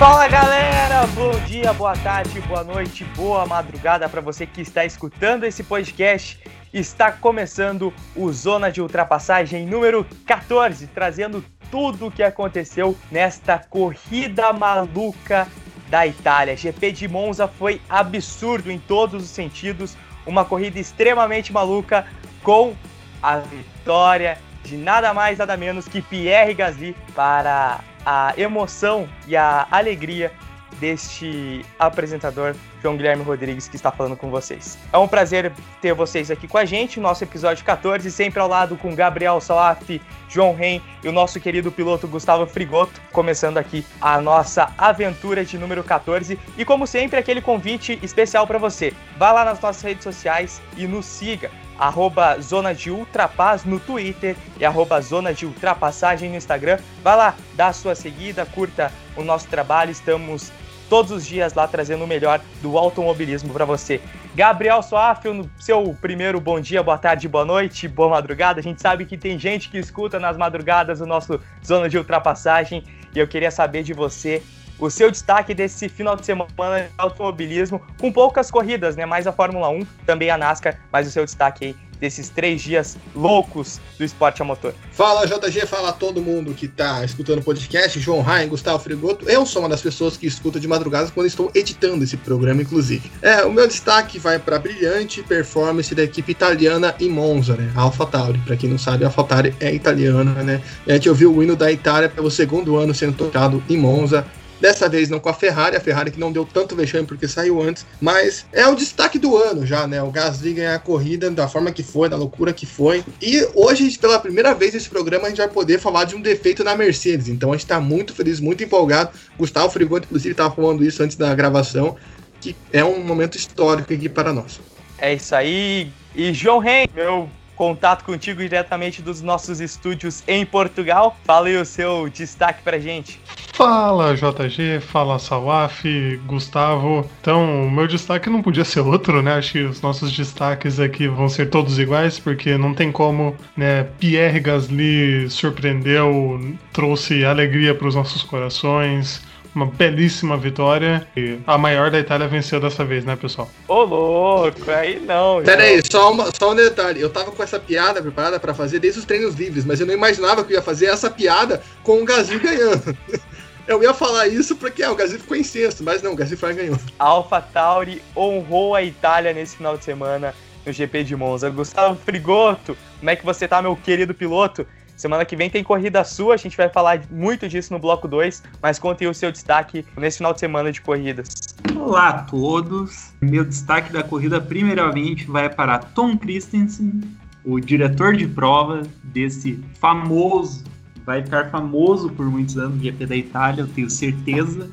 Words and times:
Fala 0.00 0.26
galera, 0.28 1.06
bom 1.08 1.30
dia, 1.44 1.74
boa 1.74 1.94
tarde, 1.94 2.40
boa 2.40 2.64
noite, 2.64 3.04
boa 3.14 3.44
madrugada 3.44 4.08
para 4.08 4.22
você 4.22 4.46
que 4.46 4.62
está 4.62 4.82
escutando 4.82 5.44
esse 5.44 5.62
podcast. 5.62 6.40
Está 6.72 7.12
começando 7.12 7.92
o 8.16 8.32
Zona 8.32 8.72
de 8.72 8.80
Ultrapassagem 8.80 9.66
número 9.66 10.06
14, 10.24 10.86
trazendo 10.86 11.44
tudo 11.70 12.06
o 12.06 12.10
que 12.10 12.22
aconteceu 12.22 12.96
nesta 13.12 13.58
corrida 13.58 14.54
maluca 14.54 15.46
da 15.90 16.06
Itália. 16.06 16.56
GP 16.56 16.92
de 16.92 17.06
Monza 17.06 17.46
foi 17.46 17.78
absurdo 17.86 18.72
em 18.72 18.78
todos 18.78 19.22
os 19.22 19.28
sentidos, 19.28 19.98
uma 20.24 20.46
corrida 20.46 20.78
extremamente 20.78 21.52
maluca 21.52 22.06
com 22.42 22.74
a 23.22 23.36
vitória 23.36 24.38
de 24.64 24.78
nada 24.78 25.12
mais 25.12 25.36
nada 25.36 25.58
menos 25.58 25.86
que 25.86 26.00
Pierre 26.00 26.54
Gasly 26.54 26.96
para 27.14 27.80
a 28.04 28.34
emoção 28.36 29.08
e 29.26 29.36
a 29.36 29.66
alegria 29.70 30.32
deste 30.78 31.64
apresentador 31.78 32.54
João 32.82 32.96
Guilherme 32.96 33.22
Rodrigues 33.22 33.68
que 33.68 33.76
está 33.76 33.90
falando 33.90 34.16
com 34.16 34.30
vocês. 34.30 34.78
É 34.92 34.98
um 34.98 35.08
prazer 35.08 35.52
ter 35.80 35.92
vocês 35.92 36.30
aqui 36.30 36.48
com 36.48 36.56
a 36.56 36.64
gente, 36.64 36.98
nosso 36.98 37.24
episódio 37.24 37.64
14, 37.64 38.10
sempre 38.10 38.40
ao 38.40 38.48
lado 38.48 38.76
com 38.76 38.94
Gabriel 38.94 39.40
Salaf, 39.40 40.00
João 40.28 40.54
Ren 40.54 40.80
e 41.02 41.08
o 41.08 41.12
nosso 41.12 41.38
querido 41.40 41.70
piloto 41.70 42.08
Gustavo 42.08 42.46
Frigoto, 42.46 43.00
começando 43.12 43.58
aqui 43.58 43.84
a 44.00 44.20
nossa 44.20 44.72
aventura 44.78 45.44
de 45.44 45.58
número 45.58 45.84
14. 45.84 46.38
E 46.56 46.64
como 46.64 46.86
sempre, 46.86 47.18
aquele 47.18 47.42
convite 47.42 47.98
especial 48.02 48.46
para 48.46 48.58
você. 48.58 48.94
Vá 49.18 49.32
lá 49.32 49.44
nas 49.44 49.60
nossas 49.60 49.82
redes 49.82 50.04
sociais 50.04 50.62
e 50.76 50.86
nos 50.86 51.04
siga 51.04 51.50
arroba 51.80 52.38
Zona 52.40 52.74
de 52.74 52.90
Ultrapaz 52.90 53.64
no 53.64 53.80
Twitter 53.80 54.36
e 54.58 54.64
arroba 54.66 55.00
Zona 55.00 55.32
de 55.32 55.46
Ultrapassagem 55.46 56.28
no 56.28 56.36
Instagram. 56.36 56.78
Vai 57.02 57.16
lá, 57.16 57.34
dá 57.54 57.68
a 57.68 57.72
sua 57.72 57.94
seguida, 57.94 58.44
curta 58.44 58.92
o 59.16 59.24
nosso 59.24 59.48
trabalho, 59.48 59.90
estamos 59.90 60.52
todos 60.90 61.10
os 61.12 61.26
dias 61.26 61.54
lá 61.54 61.66
trazendo 61.66 62.04
o 62.04 62.06
melhor 62.06 62.40
do 62.60 62.76
automobilismo 62.76 63.52
para 63.52 63.64
você. 63.64 64.00
Gabriel 64.34 64.82
Soaf, 64.82 65.26
no 65.28 65.48
seu 65.58 65.96
primeiro 66.00 66.40
bom 66.40 66.60
dia, 66.60 66.82
boa 66.82 66.98
tarde, 66.98 67.28
boa 67.28 67.44
noite, 67.44 67.88
boa 67.88 68.10
madrugada. 68.10 68.60
A 68.60 68.62
gente 68.62 68.82
sabe 68.82 69.06
que 69.06 69.16
tem 69.16 69.38
gente 69.38 69.70
que 69.70 69.78
escuta 69.78 70.18
nas 70.18 70.36
madrugadas 70.36 71.00
o 71.00 71.06
nosso 71.06 71.40
Zona 71.64 71.88
de 71.88 71.96
Ultrapassagem 71.96 72.84
e 73.14 73.18
eu 73.18 73.26
queria 73.26 73.50
saber 73.50 73.82
de 73.82 73.92
você 73.92 74.42
o 74.80 74.90
seu 74.90 75.10
destaque 75.10 75.54
desse 75.54 75.88
final 75.88 76.16
de 76.16 76.24
semana 76.24 76.48
de 76.80 76.88
automobilismo, 76.96 77.80
com 77.98 78.10
poucas 78.10 78.50
corridas, 78.50 78.96
né? 78.96 79.04
Mais 79.04 79.26
a 79.26 79.32
Fórmula 79.32 79.68
1, 79.68 79.86
também 80.06 80.30
a 80.30 80.38
NASCAR, 80.38 80.80
mas 80.90 81.06
o 81.06 81.10
seu 81.10 81.24
destaque 81.24 81.66
aí 81.66 81.76
desses 82.00 82.30
três 82.30 82.62
dias 82.62 82.96
loucos 83.14 83.78
do 83.98 84.04
esporte 84.04 84.40
a 84.40 84.44
motor. 84.44 84.74
Fala 84.90 85.26
JG, 85.26 85.66
fala 85.66 85.92
todo 85.92 86.22
mundo 86.22 86.54
que 86.54 86.66
tá 86.66 87.04
escutando 87.04 87.40
o 87.40 87.42
podcast, 87.42 88.00
João 88.00 88.22
Rain, 88.22 88.48
Gustavo 88.48 88.82
Frigoto. 88.82 89.28
Eu 89.28 89.44
sou 89.44 89.62
uma 89.62 89.68
das 89.68 89.82
pessoas 89.82 90.16
que 90.16 90.26
escuta 90.26 90.58
de 90.58 90.66
madrugada 90.66 91.10
quando 91.14 91.26
estou 91.26 91.50
editando 91.54 92.02
esse 92.02 92.16
programa, 92.16 92.62
inclusive. 92.62 93.10
É, 93.20 93.44
o 93.44 93.52
meu 93.52 93.68
destaque 93.68 94.18
vai 94.18 94.38
para 94.38 94.56
a 94.56 94.58
brilhante 94.58 95.22
performance 95.22 95.94
da 95.94 96.02
equipe 96.02 96.32
italiana 96.32 96.94
em 96.98 97.10
Monza, 97.10 97.54
né? 97.54 97.70
A 97.76 97.82
AlphaTauri. 97.82 98.38
Para 98.38 98.56
quem 98.56 98.70
não 98.70 98.78
sabe, 98.78 99.04
a 99.04 99.08
AlphaTauri 99.08 99.54
é 99.60 99.72
italiana, 99.74 100.42
né? 100.42 100.62
A 100.88 100.92
gente 100.94 101.08
ouviu 101.08 101.34
o 101.34 101.42
hino 101.42 101.54
da 101.54 101.70
Itália 101.70 102.08
pelo 102.08 102.30
segundo 102.30 102.76
ano 102.78 102.94
sendo 102.94 103.12
tocado 103.12 103.62
em 103.68 103.76
Monza. 103.76 104.26
Dessa 104.60 104.88
vez 104.88 105.08
não 105.08 105.18
com 105.18 105.28
a 105.28 105.34
Ferrari, 105.34 105.76
a 105.76 105.80
Ferrari 105.80 106.10
que 106.10 106.20
não 106.20 106.30
deu 106.30 106.44
tanto 106.44 106.76
vexame 106.76 107.06
porque 107.06 107.26
saiu 107.26 107.62
antes, 107.62 107.86
mas 108.00 108.44
é 108.52 108.66
o 108.66 108.74
destaque 108.74 109.18
do 109.18 109.36
ano 109.36 109.66
já, 109.66 109.86
né? 109.86 110.02
O 110.02 110.10
Gasly 110.10 110.54
ganhar 110.54 110.74
a 110.74 110.78
corrida 110.78 111.30
da 111.30 111.48
forma 111.48 111.72
que 111.72 111.82
foi, 111.82 112.08
da 112.08 112.16
loucura 112.16 112.52
que 112.52 112.66
foi. 112.66 113.04
E 113.20 113.48
hoje, 113.54 113.98
pela 113.98 114.18
primeira 114.18 114.54
vez 114.54 114.74
nesse 114.74 114.88
programa, 114.88 115.26
a 115.26 115.28
gente 115.30 115.38
vai 115.38 115.48
poder 115.48 115.78
falar 115.78 116.04
de 116.04 116.14
um 116.14 116.20
defeito 116.20 116.62
na 116.62 116.76
Mercedes. 116.76 117.28
Então 117.28 117.52
a 117.52 117.56
gente 117.56 117.66
tá 117.66 117.80
muito 117.80 118.14
feliz, 118.14 118.40
muito 118.40 118.62
empolgado. 118.62 119.10
Gustavo 119.38 119.70
Frigoto, 119.70 120.06
inclusive, 120.06 120.32
estava 120.32 120.54
falando 120.54 120.84
isso 120.84 121.02
antes 121.02 121.16
da 121.16 121.34
gravação, 121.34 121.96
que 122.40 122.54
é 122.72 122.84
um 122.84 123.02
momento 123.02 123.36
histórico 123.36 123.92
aqui 123.92 124.08
para 124.08 124.32
nós. 124.32 124.60
É 124.98 125.14
isso 125.14 125.34
aí. 125.34 125.90
E 126.14 126.34
João 126.34 126.58
Ren, 126.58 126.86
meu 126.94 127.30
contato 127.60 128.04
contigo 128.04 128.40
diretamente 128.40 129.02
dos 129.02 129.20
nossos 129.20 129.60
estúdios 129.60 130.24
em 130.26 130.46
Portugal. 130.46 131.14
Fala 131.26 131.48
aí 131.48 131.58
o 131.58 131.64
seu 131.66 132.08
destaque 132.08 132.62
pra 132.62 132.78
gente. 132.78 133.20
Fala 133.52 134.14
JG, 134.14 134.80
fala 134.80 135.18
Sawaf, 135.18 135.84
Gustavo. 136.24 137.06
Então, 137.20 137.66
o 137.66 137.70
meu 137.70 137.86
destaque 137.86 138.30
não 138.30 138.40
podia 138.40 138.64
ser 138.64 138.80
outro, 138.80 139.20
né? 139.20 139.34
Acho 139.34 139.52
que 139.52 139.58
os 139.58 139.82
nossos 139.82 140.10
destaques 140.10 140.80
aqui 140.80 141.06
vão 141.06 141.28
ser 141.28 141.50
todos 141.50 141.78
iguais, 141.78 142.18
porque 142.18 142.56
não 142.56 142.72
tem 142.72 142.90
como, 142.90 143.36
né? 143.54 143.84
Pierre 143.98 144.40
Gasly 144.40 145.28
surpreendeu, 145.28 146.40
trouxe 146.72 147.26
alegria 147.26 147.74
para 147.74 147.88
os 147.88 147.94
nossos 147.94 148.22
corações 148.22 149.20
uma 149.54 149.66
belíssima 149.66 150.36
vitória. 150.36 151.06
E 151.16 151.38
a 151.46 151.58
maior 151.58 151.90
da 151.90 151.98
Itália 151.98 152.28
venceu 152.28 152.60
dessa 152.60 152.84
vez, 152.84 153.04
né, 153.04 153.16
pessoal? 153.16 153.50
Ô, 153.66 153.82
louco, 153.82 154.70
aí 154.70 155.00
não. 155.00 155.42
Pera 155.42 155.62
aí, 155.62 155.80
só, 155.90 156.12
uma, 156.12 156.30
só 156.34 156.52
um 156.52 156.54
detalhe. 156.54 157.00
Eu 157.00 157.10
tava 157.10 157.30
com 157.30 157.42
essa 157.42 157.58
piada 157.58 158.00
preparada 158.00 158.38
para 158.38 158.54
fazer 158.54 158.78
desde 158.78 159.00
os 159.00 159.04
treinos 159.04 159.34
livres, 159.34 159.64
mas 159.64 159.80
eu 159.80 159.86
não 159.86 159.94
imaginava 159.94 160.44
que 160.44 160.52
eu 160.52 160.56
ia 160.56 160.62
fazer 160.62 160.86
essa 160.86 161.10
piada 161.10 161.62
com 161.82 162.02
o 162.02 162.04
Gasly 162.04 162.38
ganhando. 162.38 162.96
Eu 163.68 163.80
ia 163.84 163.94
falar 163.94 164.26
isso 164.26 164.56
porque 164.56 164.82
é, 164.82 164.90
o 164.90 164.96
Gasly 164.96 165.20
ficou 165.20 165.36
em 165.36 165.44
sexto, 165.44 165.84
mas 165.84 166.02
não, 166.02 166.12
o 166.12 166.16
Gasly 166.16 166.36
foi 166.36 166.52
ganhou. 166.54 166.76
Alpha 166.98 167.40
Tauri 167.40 168.02
honrou 168.16 168.74
a 168.74 168.82
Itália 168.82 169.32
nesse 169.32 169.58
final 169.58 169.78
de 169.78 169.84
semana 169.84 170.34
no 170.66 170.72
GP 170.72 171.04
de 171.04 171.14
Monza. 171.14 171.48
Gustavo 171.50 171.96
Frigoto, 172.04 172.76
como 172.98 173.10
é 173.10 173.14
que 173.14 173.24
você 173.24 173.46
tá, 173.46 173.62
meu 173.62 173.76
querido 173.76 174.12
piloto? 174.12 174.66
Semana 175.00 175.24
que 175.24 175.34
vem 175.34 175.48
tem 175.48 175.64
corrida 175.64 176.04
sua, 176.04 176.34
a 176.34 176.36
gente 176.36 176.54
vai 176.54 176.68
falar 176.68 177.00
muito 177.10 177.48
disso 177.48 177.72
no 177.72 177.78
bloco 177.78 178.06
2, 178.06 178.42
mas 178.60 178.78
conte 178.78 179.06
o 179.06 179.14
seu 179.14 179.32
destaque 179.32 179.82
nesse 179.96 180.18
final 180.18 180.34
de 180.34 180.40
semana 180.40 180.70
de 180.70 180.78
corridas. 180.82 181.56
Olá 181.74 182.08
a 182.10 182.22
todos. 182.24 183.14
Meu 183.18 183.42
destaque 183.42 183.90
da 183.90 184.02
corrida, 184.02 184.38
primeiramente, 184.42 185.24
vai 185.24 185.48
para 185.48 185.78
Tom 185.78 186.18
Christensen, 186.18 187.00
o 187.42 187.58
diretor 187.58 188.14
de 188.14 188.26
prova 188.26 188.82
desse 189.02 189.64
famoso, 189.80 190.64
vai 191.06 191.22
ficar 191.22 191.48
famoso 191.48 192.10
por 192.10 192.26
muitos 192.26 192.58
anos 192.58 192.76
no 192.76 192.82
GP 192.82 193.06
da 193.06 193.16
Itália, 193.16 193.62
eu 193.62 193.68
tenho 193.68 193.88
certeza. 193.88 194.70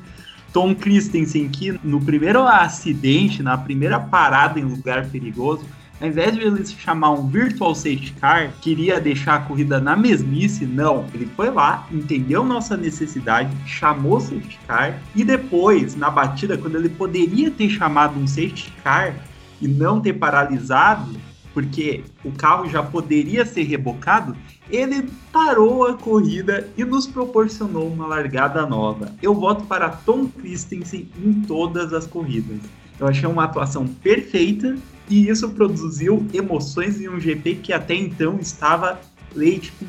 Tom 0.52 0.74
Christensen, 0.74 1.48
que 1.48 1.80
no 1.82 2.02
primeiro 2.02 2.46
acidente, 2.46 3.42
na 3.42 3.56
primeira 3.56 3.98
parada 3.98 4.60
em 4.60 4.64
lugar 4.64 5.08
perigoso, 5.08 5.64
ao 6.00 6.06
invés 6.06 6.34
de 6.34 6.42
ele 6.42 6.64
chamar 6.64 7.10
um 7.10 7.26
virtual 7.26 7.74
safety 7.74 8.12
car, 8.20 8.52
queria 8.60 9.00
deixar 9.00 9.34
a 9.34 9.40
corrida 9.40 9.80
na 9.80 9.96
mesmice, 9.96 10.64
não. 10.64 11.04
Ele 11.12 11.28
foi 11.34 11.50
lá, 11.50 11.86
entendeu 11.90 12.44
nossa 12.44 12.76
necessidade, 12.76 13.50
chamou 13.66 14.18
o 14.18 14.20
safety 14.20 14.58
car 14.66 15.00
e 15.14 15.24
depois, 15.24 15.96
na 15.96 16.08
batida, 16.08 16.56
quando 16.56 16.76
ele 16.76 16.88
poderia 16.88 17.50
ter 17.50 17.68
chamado 17.68 18.18
um 18.18 18.26
safety 18.26 18.72
car 18.84 19.14
e 19.60 19.66
não 19.66 20.00
ter 20.00 20.12
paralisado, 20.12 21.16
porque 21.52 22.04
o 22.24 22.30
carro 22.30 22.68
já 22.68 22.80
poderia 22.80 23.44
ser 23.44 23.64
rebocado, 23.64 24.36
ele 24.70 25.08
parou 25.32 25.84
a 25.84 25.94
corrida 25.94 26.68
e 26.76 26.84
nos 26.84 27.08
proporcionou 27.08 27.88
uma 27.88 28.06
largada 28.06 28.64
nova. 28.64 29.12
Eu 29.20 29.34
voto 29.34 29.64
para 29.64 29.88
Tom 29.88 30.28
Christensen 30.28 31.08
em 31.20 31.32
todas 31.42 31.92
as 31.92 32.06
corridas. 32.06 32.60
Eu 33.00 33.08
achei 33.08 33.28
uma 33.28 33.44
atuação 33.44 33.86
perfeita 33.86 34.76
e 35.08 35.28
isso 35.28 35.48
produziu 35.50 36.26
emoções 36.32 37.00
em 37.00 37.08
um 37.08 37.18
GP 37.20 37.56
que 37.56 37.72
até 37.72 37.94
então 37.94 38.38
estava 38.40 39.00
leite 39.34 39.72
com. 39.72 39.86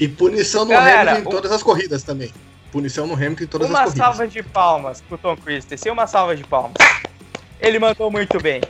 E 0.00 0.06
punição 0.08 0.64
no 0.64 0.70
Cara, 0.72 1.10
Hamilton 1.12 1.18
em 1.18 1.26
o- 1.26 1.30
todas 1.36 1.50
as 1.52 1.62
corridas 1.62 2.02
também. 2.02 2.32
Punição 2.70 3.06
no 3.06 3.14
Hamilton 3.14 3.44
em 3.44 3.46
todas 3.46 3.68
uma 3.68 3.80
as 3.80 3.84
corridas. 3.86 4.06
salva 4.06 4.28
de 4.28 4.42
palmas 4.42 5.00
pro 5.00 5.18
Tom 5.18 5.36
Christensen, 5.36 5.90
uma 5.92 6.06
salva 6.06 6.36
de 6.36 6.44
palmas. 6.44 6.74
Ele 7.60 7.78
mandou 7.78 8.10
muito 8.10 8.40
bem. 8.40 8.60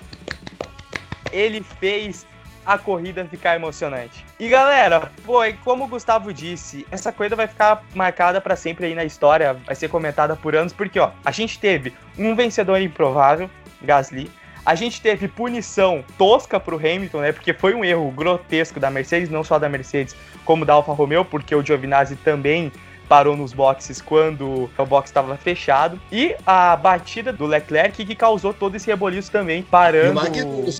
Ele 1.33 1.63
fez 1.79 2.27
a 2.65 2.77
corrida 2.79 3.25
ficar 3.25 3.57
emocionante. 3.57 4.25
E 4.39 4.49
galera, 4.49 5.11
foi 5.25 5.55
como 5.65 5.85
o 5.85 5.89
Gustavo 5.89 6.33
disse, 6.33 6.87
essa 6.91 7.11
corrida 7.11 7.35
vai 7.35 7.47
ficar 7.47 7.83
marcada 7.95 8.41
pra 8.41 8.57
sempre 8.57 8.87
aí 8.87 8.95
na 8.95 9.05
história, 9.05 9.55
vai 9.67 9.75
ser 9.75 9.89
comentada 9.89 10.37
por 10.37 10.55
anos, 10.55 10.73
porque 10.73 10.99
ó, 10.99 11.11
a 11.25 11.31
gente 11.31 11.59
teve 11.59 11.95
um 12.19 12.35
vencedor 12.35 12.79
improvável, 12.81 13.49
Gasly. 13.83 14.31
A 14.69 14.75
gente 14.75 15.01
teve 15.01 15.29
punição 15.29 16.05
tosca 16.19 16.61
pro 16.61 16.77
Hamilton, 16.77 17.21
né? 17.21 17.33
Porque 17.33 17.55
foi 17.55 17.73
um 17.73 17.83
erro 17.83 18.11
grotesco 18.11 18.79
da 18.79 18.91
Mercedes, 18.91 19.31
não 19.31 19.43
só 19.43 19.59
da 19.59 19.67
Mercedes, 19.67 20.15
como 20.45 20.67
da 20.67 20.75
Alfa 20.75 20.93
Romeo, 20.93 21.25
porque 21.25 21.55
o 21.55 21.65
Giovinazzi 21.65 22.17
também 22.17 22.71
parou 23.09 23.35
nos 23.35 23.55
boxes 23.55 24.03
quando 24.03 24.69
o 24.77 24.85
box 24.85 25.09
estava 25.09 25.39
fechado. 25.39 25.99
E 26.13 26.37
a 26.45 26.77
batida 26.77 27.33
do 27.33 27.47
Leclerc 27.47 28.05
que 28.05 28.15
causou 28.15 28.53
todo 28.53 28.75
esse 28.75 28.87
reboliço 28.89 29.33
também, 29.33 29.63
parando, 29.63 30.21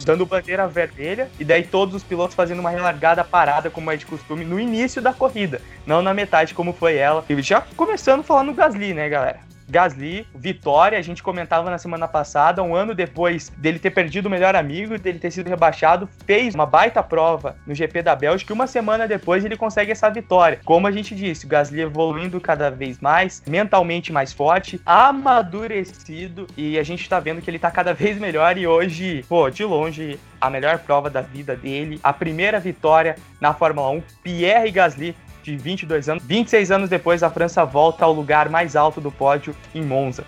dando 0.05 0.27
bandeira 0.27 0.69
vermelha. 0.69 1.31
E 1.41 1.45
daí 1.45 1.63
todos 1.63 1.95
os 1.95 2.05
pilotos 2.05 2.37
fazendo 2.37 2.59
uma 2.59 2.69
relargada 2.69 3.25
parada, 3.25 3.71
como 3.71 3.91
é 3.91 3.97
de 3.97 4.05
costume, 4.05 4.45
no 4.45 4.61
início 4.61 5.01
da 5.01 5.15
corrida, 5.15 5.63
não 5.87 6.03
na 6.03 6.13
metade 6.13 6.53
como 6.53 6.75
foi 6.75 6.97
ela. 6.97 7.25
E 7.27 7.41
já 7.41 7.63
começando 7.75 8.23
falando 8.23 8.49
do 8.49 8.55
Gasly, 8.55 8.93
né, 8.93 9.09
galera? 9.09 9.48
Gasly, 9.69 10.27
vitória, 10.35 10.99
a 10.99 11.03
gente 11.03 11.23
comentava 11.23 11.71
na 11.71 11.77
semana 11.77 12.09
passada, 12.09 12.63
um 12.63 12.75
ano 12.75 12.95
depois 12.95 13.51
dele 13.51 13.79
ter 13.79 13.91
perdido 13.91 14.27
o 14.27 14.31
melhor 14.31 14.57
amigo, 14.57 14.99
dele 14.99 15.19
ter 15.19 15.31
sido 15.31 15.49
rebaixado, 15.49 16.09
fez 16.25 16.55
uma 16.55 16.65
baita 16.65 17.03
prova 17.03 17.57
no 17.67 17.75
GP 17.75 18.03
da 18.03 18.17
Bélgica 18.17 18.53
e 18.53 18.55
uma 18.55 18.67
semana 18.67 19.07
depois 19.07 19.45
ele 19.45 19.57
consegue 19.57 19.93
essa 19.93 20.09
vitória. 20.09 20.61
Como 20.65 20.87
a 20.87 20.91
gente 20.91 21.15
disse, 21.15 21.45
o 21.45 21.49
Gasly 21.49 21.83
evoluindo 21.83 22.41
cada 22.41 22.71
vez 22.71 22.99
mais, 22.99 23.43
mentalmente 23.47 24.11
mais 24.11 24.33
forte, 24.33 24.81
amadurecido 24.87 26.47
e 26.57 26.79
a 26.79 26.83
gente 26.83 27.07
tá 27.07 27.21
vendo 27.21 27.43
que 27.43 27.51
ele 27.51 27.59
tá 27.59 27.71
cada 27.71 27.93
vez 27.93 28.19
melhor 28.19 28.57
e 28.57 28.67
hoje, 28.67 29.25
pô, 29.29 29.51
de 29.51 29.65
longe, 29.65 30.19
a 30.41 30.49
melhor 30.49 30.79
prova 30.79 31.11
da 31.11 31.21
vida 31.21 31.55
dele, 31.55 32.01
a 32.03 32.13
primeira 32.13 32.59
vitória 32.59 33.17
na 33.41 33.53
Fórmula 33.53 33.91
1, 33.91 34.03
Pierre 34.23 34.71
Gasly 34.71 35.15
de 35.49 35.57
22 35.57 36.09
anos. 36.09 36.23
26 36.27 36.71
anos 36.71 36.91
depois, 36.91 37.23
a 37.23 37.31
França 37.31 37.65
volta 37.65 38.05
ao 38.05 38.13
lugar 38.13 38.49
mais 38.51 38.77
alto 38.77 39.01
do 39.01 39.11
pódio 39.11 39.57
em 39.75 39.83
Monza. 39.83 40.25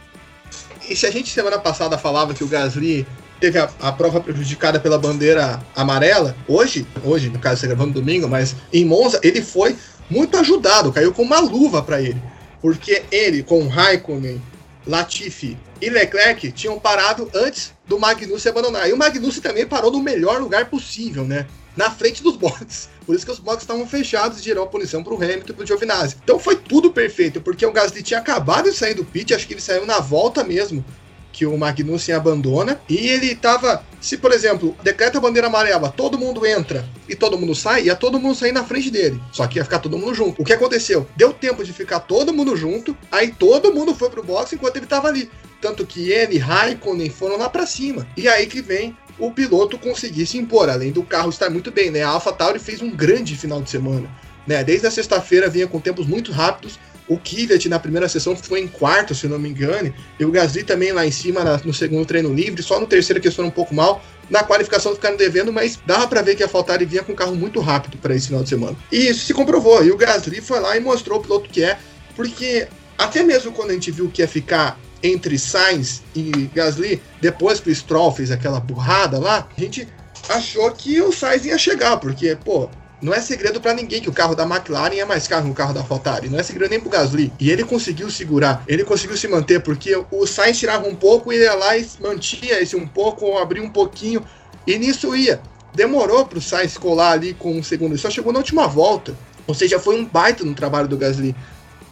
E 0.89 0.97
se 0.97 1.07
a 1.07 1.11
gente 1.11 1.31
semana 1.31 1.59
passada 1.59 1.99
falava 1.99 2.33
que 2.33 2.43
o 2.43 2.49
Gasly 2.49 3.07
teve 3.39 3.59
a, 3.59 3.69
a, 3.81 3.93
prova 3.93 4.21
prejudicada 4.21 4.81
pela 4.81 4.99
bandeira 4.99 5.61
amarela, 5.77 6.35
hoje, 6.49 6.87
hoje, 7.05 7.29
no 7.29 7.39
caso, 7.39 7.61
você 7.61 7.67
gravando 7.67 7.93
domingo, 7.93 8.29
mas 8.29 8.57
em 8.73 8.85
Monza, 8.85 9.21
ele 9.23 9.43
foi 9.43 9.77
muito 10.09 10.37
ajudado, 10.39 10.93
caiu 10.93 11.13
com 11.13 11.23
uma 11.23 11.39
luva 11.39 11.83
para 11.83 12.01
ele. 12.01 12.21
Porque 12.61 13.03
ele, 13.11 13.43
com 13.43 13.69
Raikkonen, 13.69 14.41
Latifi 14.87 15.57
e 15.81 15.89
Leclerc, 15.89 16.51
tinham 16.53 16.79
parado 16.79 17.31
antes 17.35 17.73
do 17.87 17.99
Magnussen 17.99 18.51
abandonar. 18.51 18.89
E 18.89 18.93
o 18.93 18.97
Magnussen 18.97 19.43
também 19.43 19.67
parou 19.67 19.91
no 19.91 20.03
melhor 20.03 20.41
lugar 20.41 20.67
possível, 20.67 21.25
né? 21.25 21.47
Na 21.77 21.91
frente 21.91 22.23
dos 22.23 22.37
boxes. 22.37 22.89
Por 23.07 23.15
isso 23.15 23.25
que 23.25 23.33
os 23.33 23.39
boxes 23.39 23.63
estavam 23.63 23.87
fechados 23.87 24.39
e 24.39 24.43
gerou 24.43 24.65
a 24.65 24.67
punição 24.67 25.03
para 25.03 25.15
o 25.15 25.17
Hamilton 25.17 25.53
e 25.53 25.53
para 25.53 25.65
o 25.65 25.67
Giovinazzi. 25.67 26.17
Então 26.23 26.39
foi 26.39 26.57
tudo 26.57 26.93
perfeito, 26.93 27.41
porque 27.41 27.67
o 27.67 27.73
Gasly 27.73 28.03
tinha 28.03 28.21
acabado 28.21 28.71
de 28.71 28.77
sair 28.77 28.95
do 28.95 29.05
pit, 29.05 29.35
acho 29.35 29.47
que 29.47 29.55
ele 29.55 29.61
saiu 29.61 29.87
na 29.87 29.99
volta 29.99 30.45
mesmo 30.45 30.85
que 31.33 31.47
o 31.47 31.57
Magnussen 31.57 32.15
abandona. 32.15 32.81
E 32.89 32.97
ele 32.97 33.35
tava. 33.35 33.85
Se, 34.01 34.17
por 34.17 34.33
exemplo, 34.33 34.77
decreta 34.83 35.19
a 35.19 35.21
bandeira 35.21 35.49
amarela, 35.49 35.91
todo 35.91 36.19
mundo 36.19 36.47
entra 36.47 36.89
e 37.09 37.15
todo 37.15 37.39
mundo 37.39 37.55
sai, 37.55 37.85
ia 37.85 37.97
todo 37.97 38.19
mundo 38.19 38.35
sair 38.35 38.53
na 38.53 38.65
frente 38.65 38.91
dele. 38.91 39.21
Só 39.33 39.47
que 39.47 39.59
ia 39.59 39.65
ficar 39.65 39.79
todo 39.79 39.99
mundo 39.99 40.15
junto. 40.15 40.41
O 40.41 40.45
que 40.45 40.53
aconteceu? 40.53 41.07
Deu 41.17 41.33
tempo 41.33 41.63
de 41.63 41.73
ficar 41.73 42.01
todo 42.01 42.33
mundo 42.33 42.57
junto, 42.57 42.97
aí 43.13 43.33
todo 43.33 43.75
mundo 43.75 43.95
foi 43.95 44.09
pro 44.09 44.23
box 44.23 44.55
enquanto 44.55 44.77
ele 44.77 44.87
tava 44.87 45.09
ali. 45.09 45.31
Tanto 45.61 45.87
que 45.87 46.11
ele 46.11 46.37
e 46.37 46.39
Raikkonen 46.39 47.11
foram 47.11 47.37
lá 47.37 47.49
para 47.51 47.67
cima. 47.67 48.07
E 48.17 48.27
aí 48.27 48.47
que 48.47 48.63
vem 48.63 48.97
o 49.21 49.31
piloto 49.31 49.79
conseguir 49.79 50.27
se 50.27 50.39
impor, 50.39 50.69
além 50.69 50.91
do 50.91 51.03
carro 51.03 51.29
estar 51.29 51.51
muito 51.51 51.71
bem, 51.71 51.91
né? 51.91 52.03
A 52.03 52.09
AlphaTauri 52.09 52.59
fez 52.59 52.81
um 52.81 52.91
grande 52.91 53.37
final 53.37 53.61
de 53.61 53.69
semana, 53.69 54.11
né? 54.47 54.65
Desde 54.65 54.87
a 54.87 54.91
sexta-feira 54.91 55.49
vinha 55.49 55.67
com 55.67 55.79
tempos 55.79 56.07
muito 56.07 56.33
rápidos. 56.33 56.79
O 57.07 57.19
Kvyat 57.19 57.69
na 57.69 57.79
primeira 57.79 58.09
sessão 58.09 58.37
foi 58.37 58.61
em 58.61 58.69
quarto, 58.69 59.15
se 59.15 59.27
não 59.27 59.39
me 59.39 59.49
engano, 59.49 59.93
e 60.19 60.25
o 60.25 60.31
Gasly 60.31 60.63
também 60.63 60.93
lá 60.93 61.05
em 61.05 61.11
cima 61.11 61.43
na, 61.43 61.59
no 61.59 61.75
segundo 61.75 62.07
treino 62.07 62.33
livre, 62.33 62.63
só 62.63 62.79
no 62.79 62.87
terceiro 62.87 63.21
que 63.21 63.31
foram 63.31 63.49
um 63.49 63.53
pouco 63.53 63.75
mal. 63.75 64.03
Na 64.31 64.45
qualificação 64.45 64.95
ficaram 64.95 65.17
devendo, 65.17 65.53
mas 65.53 65.79
dava 65.85 66.07
para 66.07 66.23
ver 66.23 66.37
que 66.37 66.43
a 66.43 66.47
AlphaTauri 66.47 66.85
vinha 66.85 67.03
com 67.03 67.13
um 67.13 67.17
carro 67.17 67.35
muito 67.35 67.61
rápido 67.61 67.99
para 67.99 68.15
esse 68.15 68.29
final 68.29 68.45
de 68.45 68.49
semana. 68.49 68.77
E 68.93 69.09
isso 69.09 69.27
se 69.27 69.35
comprovou, 69.35 69.85
e 69.85 69.91
o 69.91 69.97
Gasly 69.97 70.41
foi 70.41 70.61
lá 70.61 70.77
e 70.77 70.81
mostrou 70.81 71.19
o 71.19 71.23
piloto 71.23 71.51
que 71.51 71.65
é, 71.65 71.77
porque 72.15 72.69
até 72.97 73.25
mesmo 73.25 73.51
quando 73.51 73.71
a 73.71 73.75
gente 73.75 73.91
viu 73.91 74.09
que 74.09 74.23
ia 74.23 74.29
ficar 74.29 74.79
entre 75.03 75.39
Sainz 75.39 76.03
e 76.15 76.51
Gasly, 76.55 77.03
depois 77.21 77.61
que 77.61 77.71
o 77.71 77.75
Stroll 77.75 78.13
fez 78.13 78.31
aquela 78.31 78.61
burrada 78.61 79.19
lá, 79.19 79.49
a 79.57 79.61
gente 79.61 79.89
achou 80.29 80.71
que 80.73 81.01
o 81.01 81.13
Sainz 81.13 81.45
ia 81.45 81.59
chegar, 81.59 81.97
porque, 81.99 82.37
pô, 82.45 82.69
não 83.03 83.15
é 83.15 83.21
segredo 83.21 83.61
para 83.61 83.73
ninguém 83.73 84.01
que 84.01 84.11
o 84.11 84.13
carro 84.13 84.35
da 84.35 84.45
McLaren 84.45 84.95
é 84.95 85.05
mais 85.05 85.27
caro 85.27 85.45
que 85.45 85.51
o 85.51 85.55
carro 85.55 85.73
da 85.73 85.81
AlphaTauri. 85.81 86.29
Não 86.29 86.39
é 86.39 86.43
segredo 86.43 86.71
nem 86.71 86.81
pro 86.81 86.91
Gasly. 86.91 87.33
E 87.41 87.51
ele 87.51 87.65
conseguiu 87.65 88.11
segurar, 88.11 88.63
ele 88.69 88.85
conseguiu 88.85 89.17
se 89.17 89.27
manter, 89.27 89.61
porque 89.61 89.97
o 90.11 90.27
Sainz 90.27 90.59
tirava 90.59 90.87
um 90.87 90.95
pouco 90.95 91.33
e 91.33 91.39
ia 91.39 91.55
lá 91.55 91.77
e 91.79 91.89
mantinha 92.01 92.61
esse 92.61 92.77
um 92.77 92.87
pouco, 92.87 93.39
abria 93.39 93.63
um 93.63 93.71
pouquinho, 93.71 94.23
e 94.67 94.79
nisso 94.79 95.17
ia. 95.17 95.41
Demorou 95.75 96.27
pro 96.27 96.41
Sainz 96.41 96.77
colar 96.77 97.13
ali 97.13 97.33
com 97.33 97.57
um 97.57 97.63
segundo, 97.63 97.97
só 97.97 98.11
chegou 98.11 98.33
na 98.33 98.41
última 98.41 98.67
volta. 98.67 99.17
Ou 99.47 99.55
seja, 99.55 99.81
foi 99.81 99.99
um 99.99 100.05
baita 100.05 100.45
no 100.45 100.55
trabalho 100.55 100.87
do 100.87 100.97
Gasly. 100.97 101.35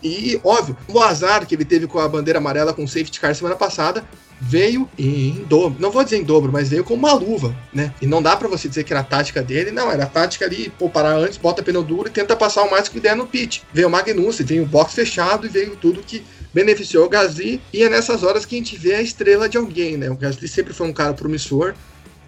E, 0.03 0.41
óbvio, 0.45 0.77
o 0.87 1.00
azar 1.00 1.47
que 1.47 1.55
ele 1.55 1.65
teve 1.65 1.87
com 1.87 1.99
a 1.99 2.09
bandeira 2.09 2.39
amarela 2.39 2.73
com 2.73 2.85
o 2.85 2.89
safety 2.89 3.21
car 3.21 3.35
semana 3.35 3.56
passada 3.56 4.05
veio 4.41 4.89
em 4.99 5.45
dobro. 5.49 5.81
Não 5.81 5.91
vou 5.91 6.05
dizer 6.05 6.19
em 6.19 6.23
dobro, 6.23 6.53
mas 6.53 6.69
veio 6.69 6.85
com 6.85 6.95
uma 6.95 7.12
luva, 7.12 7.55
né? 7.73 7.93
E 8.00 8.06
não 8.06 8.23
dá 8.23 8.37
para 8.37 8.49
você 8.49 8.69
dizer 8.69 8.85
que 8.85 8.93
era 8.93 9.00
a 9.00 9.05
tática 9.05 9.43
dele, 9.43 9.71
não. 9.71 9.91
Era 9.91 10.05
a 10.05 10.06
tática 10.06 10.45
ali, 10.45 10.73
pô, 10.79 10.89
parar 10.89 11.17
antes, 11.17 11.39
bota 11.39 11.62
pneu 11.62 11.83
duro 11.83 12.09
e 12.09 12.11
tenta 12.11 12.37
passar 12.37 12.62
o 12.62 12.71
mais 12.71 12.89
que 12.89 13.00
der 13.00 13.17
no 13.17 13.27
pit. 13.27 13.62
Veio 13.73 13.89
o 13.89 13.91
Magnussen, 13.91 14.47
veio 14.47 14.62
o 14.62 14.67
box 14.67 14.95
fechado 14.95 15.47
e 15.47 15.49
veio 15.49 15.77
tudo 15.77 16.03
que 16.03 16.25
beneficiou 16.55 17.06
o 17.06 17.09
Gasly. 17.09 17.61
E 17.73 17.83
é 17.83 17.89
nessas 17.89 18.23
horas 18.23 18.47
que 18.47 18.55
a 18.55 18.59
gente 18.59 18.77
vê 18.77 18.94
a 18.94 19.03
estrela 19.03 19.49
de 19.49 19.56
alguém, 19.56 19.97
né? 19.97 20.09
O 20.11 20.17
Gasly 20.17 20.47
sempre 20.47 20.73
foi 20.73 20.87
um 20.87 20.93
cara 20.93 21.15
promissor 21.15 21.75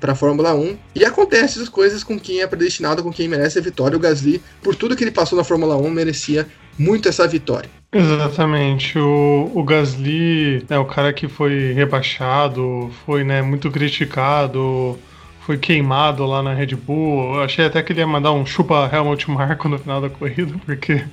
para 0.00 0.12
a 0.12 0.16
Fórmula 0.16 0.55
1. 0.55 0.78
E 0.94 1.05
acontece 1.05 1.61
as 1.61 1.69
coisas 1.69 2.02
com 2.02 2.19
quem 2.19 2.40
é 2.40 2.46
predestinado, 2.46 3.02
com 3.02 3.12
quem 3.12 3.28
merece 3.28 3.58
a 3.58 3.62
vitória. 3.62 3.96
O 3.96 4.00
Gasly, 4.00 4.43
por 4.62 4.75
tudo 4.75 4.96
que 4.96 5.05
ele 5.05 5.11
passou 5.11 5.37
na 5.37 5.44
Fórmula 5.44 5.76
1, 5.76 5.90
merecia 5.90 6.49
muito 6.80 7.08
essa 7.08 7.28
vitória. 7.28 7.68
Exatamente. 7.92 8.98
O, 8.98 9.50
o 9.54 9.62
Gasly 9.62 10.64
é 10.70 10.78
o 10.78 10.84
cara 10.86 11.12
que 11.12 11.28
foi 11.28 11.72
rebaixado, 11.72 12.90
foi 13.04 13.22
né, 13.22 13.42
muito 13.42 13.70
criticado, 13.70 14.98
foi 15.40 15.58
queimado 15.58 16.24
lá 16.24 16.42
na 16.42 16.54
Red 16.54 16.74
Bull. 16.76 17.34
Eu 17.34 17.42
achei 17.42 17.66
até 17.66 17.82
que 17.82 17.92
ele 17.92 18.00
ia 18.00 18.06
mandar 18.06 18.32
um 18.32 18.46
chupa 18.46 18.88
Helmut 18.90 19.30
Marko 19.30 19.68
no 19.68 19.78
final 19.78 20.00
da 20.00 20.08
corrida, 20.08 20.54
porque 20.64 21.04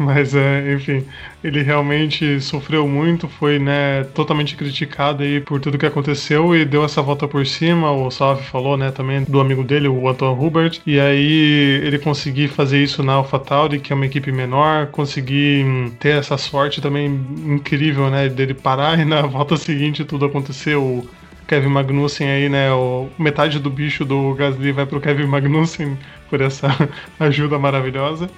mas, 0.10 0.34
é, 0.34 0.72
enfim, 0.72 1.04
ele 1.44 1.62
realmente 1.62 2.40
sofreu 2.40 2.88
muito, 2.88 3.28
foi 3.28 3.58
né, 3.58 4.04
totalmente 4.14 4.56
criticado 4.56 5.22
aí 5.22 5.40
por 5.40 5.60
tudo 5.60 5.76
que 5.76 5.84
aconteceu 5.84 6.56
e 6.56 6.64
deu 6.64 6.82
essa 6.84 7.02
volta 7.02 7.28
por 7.28 7.46
cima. 7.46 7.92
O 7.92 8.10
Salve 8.10 8.42
falou 8.42 8.78
né, 8.78 8.90
também 8.90 9.22
do 9.24 9.40
amigo 9.40 9.62
dele, 9.62 9.88
o 9.88 10.08
Anton 10.08 10.32
Hubert. 10.32 10.80
E 10.86 10.98
aí 10.98 11.82
ele 11.84 11.98
conseguir 11.98 12.48
fazer 12.48 12.82
isso 12.82 13.02
na 13.02 13.12
AlphaTauri, 13.14 13.78
que 13.78 13.92
é 13.92 13.96
uma 13.96 14.06
equipe 14.06 14.32
menor, 14.32 14.86
conseguir 14.86 15.64
hum, 15.64 15.92
ter 16.00 16.16
essa 16.16 16.38
sorte 16.38 16.80
também 16.80 17.06
incrível 17.46 18.08
né, 18.10 18.28
dele 18.28 18.54
parar 18.54 18.98
e 18.98 19.04
na 19.04 19.22
volta 19.28 19.56
seguinte 19.56 20.04
tudo 20.04 20.24
aconteceu. 20.24 21.06
Kevin 21.46 21.68
Magnussen 21.68 22.28
aí, 22.28 22.48
né? 22.48 22.72
O, 22.72 23.08
metade 23.18 23.58
do 23.58 23.68
bicho 23.68 24.04
do 24.04 24.34
Gasly 24.34 24.70
vai 24.70 24.86
pro 24.86 25.00
Kevin 25.00 25.26
Magnussen 25.26 25.98
por 26.30 26.40
essa 26.40 26.68
ajuda 27.18 27.58
maravilhosa 27.58 28.30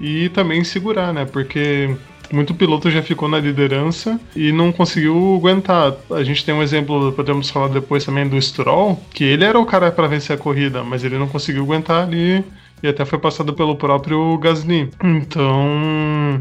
e 0.00 0.28
também 0.30 0.64
segurar, 0.64 1.12
né? 1.12 1.24
Porque 1.24 1.96
muito 2.32 2.54
piloto 2.54 2.90
já 2.90 3.02
ficou 3.02 3.28
na 3.28 3.38
liderança 3.38 4.20
e 4.36 4.52
não 4.52 4.70
conseguiu 4.70 5.36
aguentar. 5.36 5.94
A 6.10 6.22
gente 6.22 6.44
tem 6.44 6.54
um 6.54 6.62
exemplo, 6.62 7.12
podemos 7.12 7.50
falar 7.50 7.68
depois 7.68 8.04
também 8.04 8.28
do 8.28 8.40
Stroll, 8.40 9.02
que 9.12 9.24
ele 9.24 9.44
era 9.44 9.58
o 9.58 9.66
cara 9.66 9.90
para 9.90 10.06
vencer 10.06 10.36
a 10.36 10.38
corrida, 10.38 10.82
mas 10.82 11.04
ele 11.04 11.18
não 11.18 11.28
conseguiu 11.28 11.62
aguentar 11.64 12.04
ali 12.04 12.44
e 12.82 12.88
até 12.88 13.04
foi 13.04 13.18
passado 13.18 13.52
pelo 13.54 13.76
próprio 13.76 14.36
Gasly. 14.38 14.90
Então, 15.02 16.40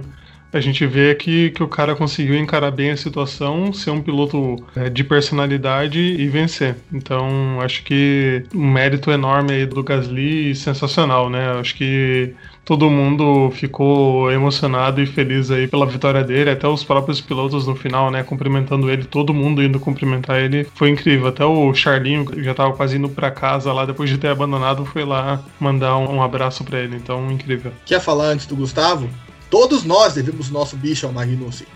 a 0.51 0.59
gente 0.59 0.85
vê 0.85 1.13
que, 1.15 1.51
que 1.51 1.63
o 1.63 1.67
cara 1.67 1.95
conseguiu 1.95 2.37
encarar 2.37 2.71
bem 2.71 2.91
a 2.91 2.97
situação, 2.97 3.73
ser 3.73 3.91
um 3.91 4.01
piloto 4.01 4.55
é, 4.75 4.89
de 4.89 5.03
personalidade 5.03 5.99
e 5.99 6.27
vencer. 6.27 6.75
Então, 6.91 7.59
acho 7.61 7.83
que 7.83 8.43
um 8.53 8.71
mérito 8.71 9.11
enorme 9.11 9.53
aí 9.53 9.65
do 9.65 9.83
Gasly 9.83 10.55
sensacional, 10.55 11.29
né? 11.29 11.51
Acho 11.59 11.75
que 11.75 12.33
todo 12.67 12.89
mundo 12.89 13.49
ficou 13.51 14.29
emocionado 14.29 15.01
e 15.01 15.05
feliz 15.05 15.49
aí 15.49 15.69
pela 15.69 15.85
vitória 15.85 16.21
dele, 16.21 16.49
até 16.49 16.67
os 16.67 16.83
próprios 16.83 17.21
pilotos 17.21 17.65
no 17.65 17.73
final, 17.73 18.11
né, 18.11 18.23
cumprimentando 18.23 18.91
ele, 18.91 19.05
todo 19.05 19.33
mundo 19.33 19.63
indo 19.63 19.79
cumprimentar 19.79 20.41
ele, 20.41 20.67
foi 20.75 20.89
incrível. 20.89 21.27
Até 21.27 21.45
o 21.45 21.73
Charlinho, 21.73 22.25
que 22.25 22.43
já 22.43 22.53
tava 22.53 22.73
quase 22.73 22.97
indo 22.97 23.07
para 23.07 23.31
casa 23.31 23.71
lá 23.71 23.85
depois 23.85 24.09
de 24.09 24.17
ter 24.17 24.27
abandonado, 24.27 24.85
foi 24.85 25.05
lá 25.05 25.41
mandar 25.57 25.97
um, 25.97 26.21
abraço 26.21 26.61
para 26.65 26.77
ele, 26.77 26.97
então 26.97 27.31
incrível. 27.31 27.71
Quer 27.85 28.01
falar 28.01 28.25
antes 28.25 28.45
do 28.45 28.55
Gustavo? 28.57 29.09
Todos 29.49 29.85
nós 29.85 30.15
devemos 30.15 30.49
nosso 30.49 30.75
bicho 30.75 31.07
ao 31.07 31.13
Magnussen. 31.13 31.67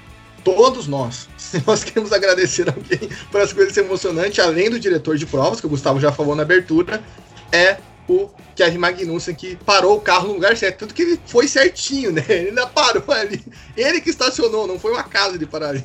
Todos 0.44 0.88
nós. 0.88 1.30
Nós 1.68 1.84
queremos 1.84 2.12
agradecer 2.12 2.68
alguém 2.68 3.08
por 3.32 3.40
as 3.40 3.54
coisas 3.54 3.78
emocionantes, 3.78 4.40
além 4.40 4.72
do 4.72 4.80
diretor 4.80 5.16
de 5.16 5.26
provas, 5.28 5.62
que 5.62 5.68
o 5.68 5.70
Gustavo 5.70 6.00
já 6.00 6.12
falou 6.12 6.36
na 6.36 6.42
abertura, 6.42 7.00
é 7.52 7.78
o 8.12 8.30
Kevin 8.56 8.78
Magnussen 8.78 9.34
que 9.34 9.56
parou 9.66 9.98
o 9.98 10.02
carro 10.02 10.28
no 10.28 10.34
lugar 10.34 10.56
certo. 10.58 10.80
Tudo 10.80 10.94
que 10.94 11.02
ele 11.02 11.20
foi 11.26 11.48
certinho, 11.48 12.12
né? 12.12 12.24
Ele 12.28 12.50
ainda 12.50 12.68
parou 12.68 13.04
ali. 13.10 13.44
Ele 13.76 14.02
que 14.02 14.10
estacionou, 14.10 14.68
não 14.68 14.78
foi 14.78 14.92
uma 14.92 15.04
casa 15.04 15.38
de 15.38 15.46
parar 15.46 15.70
ali. 15.70 15.84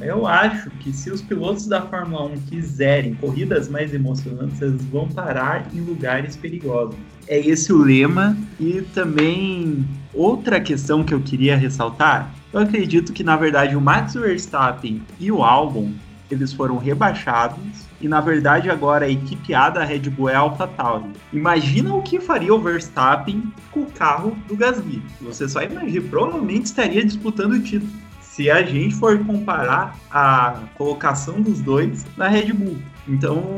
Eu 0.00 0.26
acho 0.26 0.70
que 0.70 0.92
se 0.92 1.10
os 1.10 1.20
pilotos 1.22 1.66
da 1.66 1.82
Fórmula 1.82 2.26
1 2.26 2.40
quiserem 2.42 3.14
corridas 3.14 3.68
mais 3.68 3.92
emocionantes, 3.92 4.60
eles 4.60 4.82
vão 4.84 5.08
parar 5.08 5.68
em 5.72 5.80
lugares 5.80 6.36
perigosos. 6.36 6.94
é 7.26 7.38
esse 7.38 7.72
o 7.72 7.78
lema. 7.78 8.36
E 8.60 8.82
também 8.94 9.86
outra 10.12 10.60
questão 10.60 11.04
que 11.04 11.12
eu 11.12 11.20
queria 11.20 11.56
ressaltar, 11.56 12.32
eu 12.52 12.60
acredito 12.60 13.12
que 13.12 13.22
na 13.22 13.36
verdade 13.36 13.76
o 13.76 13.80
Max 13.80 14.14
Verstappen 14.14 15.02
e 15.18 15.30
o 15.30 15.42
Albon 15.42 15.92
eles 16.30 16.52
foram 16.52 16.76
rebaixados 16.76 17.87
e 18.00 18.08
na 18.08 18.20
verdade 18.20 18.70
agora 18.70 19.06
a 19.06 19.10
equipe 19.10 19.54
A 19.54 19.70
da 19.70 19.84
Red 19.84 20.10
Bull 20.10 20.28
é 20.28 20.34
AlphaTauri. 20.34 21.12
Imagina 21.32 21.94
o 21.94 22.02
que 22.02 22.20
faria 22.20 22.54
o 22.54 22.60
Verstappen 22.60 23.52
com 23.70 23.80
o 23.80 23.90
carro 23.90 24.36
do 24.46 24.56
Gasly. 24.56 25.02
Você 25.20 25.48
só 25.48 25.62
imagina, 25.62 26.06
provavelmente 26.08 26.66
estaria 26.66 27.04
disputando 27.04 27.52
o 27.52 27.62
título. 27.62 27.90
Se 28.20 28.48
a 28.48 28.62
gente 28.62 28.94
for 28.94 29.18
comparar 29.24 29.98
a 30.10 30.60
colocação 30.76 31.40
dos 31.42 31.60
dois 31.60 32.06
na 32.16 32.28
Red 32.28 32.52
Bull. 32.52 32.78
Então, 33.08 33.56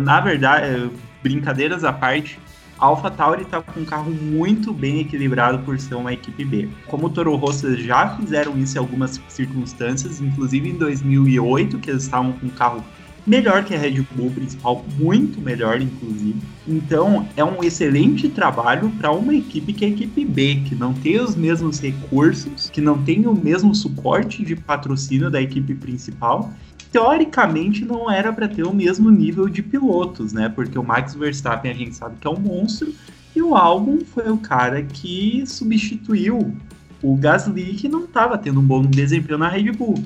na 0.00 0.20
verdade, 0.20 0.90
brincadeiras 1.22 1.84
à 1.84 1.92
parte, 1.92 2.38
a 2.78 2.86
AlphaTauri 2.86 3.42
está 3.42 3.60
com 3.60 3.80
um 3.80 3.84
carro 3.84 4.10
muito 4.10 4.72
bem 4.72 5.00
equilibrado 5.00 5.58
por 5.60 5.78
ser 5.78 5.94
uma 5.94 6.12
equipe 6.12 6.44
B. 6.44 6.68
Como 6.86 7.06
o 7.06 7.10
Toro 7.10 7.36
Rosso 7.36 7.76
já 7.76 8.16
fizeram 8.16 8.58
isso 8.58 8.76
em 8.76 8.80
algumas 8.80 9.20
circunstâncias, 9.28 10.20
inclusive 10.20 10.70
em 10.70 10.74
2008, 10.78 11.78
que 11.78 11.90
eles 11.90 12.02
estavam 12.04 12.32
com 12.32 12.46
um 12.46 12.50
carro 12.50 12.82
melhor 13.26 13.64
que 13.64 13.74
a 13.74 13.78
Red 13.78 14.02
Bull 14.14 14.30
principal, 14.30 14.84
muito 14.98 15.40
melhor, 15.40 15.80
inclusive. 15.80 16.36
Então, 16.66 17.28
é 17.36 17.44
um 17.44 17.62
excelente 17.62 18.28
trabalho 18.28 18.90
para 18.98 19.10
uma 19.10 19.34
equipe 19.34 19.72
que 19.72 19.84
é 19.84 19.88
a 19.88 19.90
equipe 19.90 20.24
B, 20.24 20.62
que 20.66 20.74
não 20.74 20.92
tem 20.92 21.20
os 21.20 21.34
mesmos 21.34 21.80
recursos, 21.80 22.70
que 22.70 22.80
não 22.80 23.02
tem 23.02 23.26
o 23.26 23.34
mesmo 23.34 23.74
suporte 23.74 24.44
de 24.44 24.56
patrocínio 24.56 25.30
da 25.30 25.40
equipe 25.40 25.74
principal 25.74 26.52
teoricamente 26.94 27.84
não 27.84 28.08
era 28.08 28.32
para 28.32 28.46
ter 28.46 28.62
o 28.62 28.72
mesmo 28.72 29.10
nível 29.10 29.48
de 29.48 29.60
pilotos, 29.64 30.32
né? 30.32 30.48
Porque 30.48 30.78
o 30.78 30.84
Max 30.84 31.12
Verstappen 31.12 31.68
a 31.68 31.74
gente 31.74 31.96
sabe 31.96 32.14
que 32.20 32.26
é 32.28 32.30
um 32.30 32.38
monstro 32.38 32.94
e 33.34 33.42
o 33.42 33.56
Albon 33.56 33.98
foi 34.04 34.30
o 34.30 34.38
cara 34.38 34.80
que 34.80 35.42
substituiu 35.44 36.54
o 37.02 37.16
Gasly 37.16 37.74
que 37.74 37.88
não 37.88 38.04
estava 38.04 38.38
tendo 38.38 38.60
um 38.60 38.62
bom 38.62 38.82
desempenho 38.82 39.38
na 39.38 39.48
Red 39.48 39.72
Bull. 39.72 39.96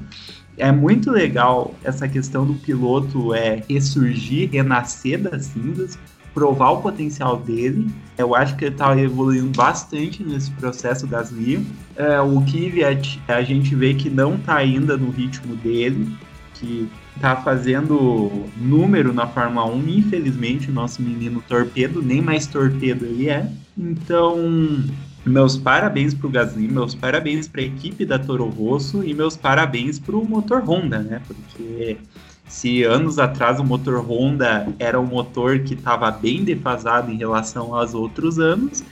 É 0.58 0.72
muito 0.72 1.10
legal 1.10 1.74
essa 1.84 2.08
questão 2.08 2.44
do 2.44 2.54
piloto 2.54 3.32
é 3.32 3.62
ressurgir, 3.68 4.50
renascer 4.50 5.18
das 5.18 5.46
cinzas, 5.46 5.98
provar 6.34 6.70
o 6.70 6.82
potencial 6.82 7.36
dele. 7.36 7.88
Eu 8.16 8.34
acho 8.34 8.56
que 8.56 8.64
ele 8.64 8.74
está 8.74 8.96
evoluindo 8.98 9.56
bastante 9.56 10.22
nesse 10.22 10.50
processo 10.52 11.06
Gasly. 11.06 11.64
É, 11.96 12.20
o 12.20 12.40
Kvyat, 12.42 13.20
a 13.28 13.42
gente 13.42 13.74
vê 13.74 13.94
que 13.94 14.10
não 14.10 14.34
está 14.34 14.56
ainda 14.56 14.96
no 14.96 15.10
ritmo 15.10 15.56
dele 15.56 16.16
que 16.54 16.88
tá 17.20 17.36
fazendo 17.36 18.46
número 18.56 19.12
na 19.12 19.26
Fórmula 19.26 19.66
1. 19.66 19.88
Infelizmente, 19.88 20.70
o 20.70 20.72
nosso 20.72 21.02
menino 21.02 21.42
torpedo, 21.46 22.02
nem 22.02 22.20
mais 22.20 22.46
torpedo 22.46 23.04
ele 23.04 23.28
é. 23.28 23.50
Então, 23.76 24.84
meus 25.28 25.56
parabéns 25.56 26.14
pro 26.14 26.28
Gasly, 26.28 26.68
meus 26.68 26.94
parabéns 26.94 27.46
para 27.46 27.60
a 27.60 27.64
equipe 27.64 28.04
da 28.04 28.18
Toro 28.18 28.48
Rosso 28.48 29.04
e 29.04 29.14
meus 29.14 29.36
parabéns 29.36 29.98
pro 29.98 30.24
motor 30.24 30.62
Honda, 30.62 31.00
né? 31.00 31.20
Porque 31.26 31.98
se 32.46 32.82
anos 32.82 33.18
atrás 33.18 33.60
o 33.60 33.64
motor 33.64 34.00
Honda 34.00 34.66
era 34.78 34.98
um 34.98 35.06
motor 35.06 35.60
que 35.60 35.74
estava 35.74 36.10
bem 36.10 36.42
defasado 36.44 37.12
em 37.12 37.16
relação 37.16 37.74
aos 37.74 37.94
outros 37.94 38.38
anos, 38.38 38.82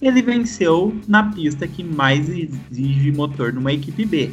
ele 0.00 0.20
venceu 0.20 0.94
na 1.08 1.32
pista 1.32 1.66
que 1.66 1.82
mais 1.82 2.28
exige 2.28 3.10
motor 3.12 3.52
numa 3.52 3.72
equipe 3.72 4.04
B. 4.04 4.30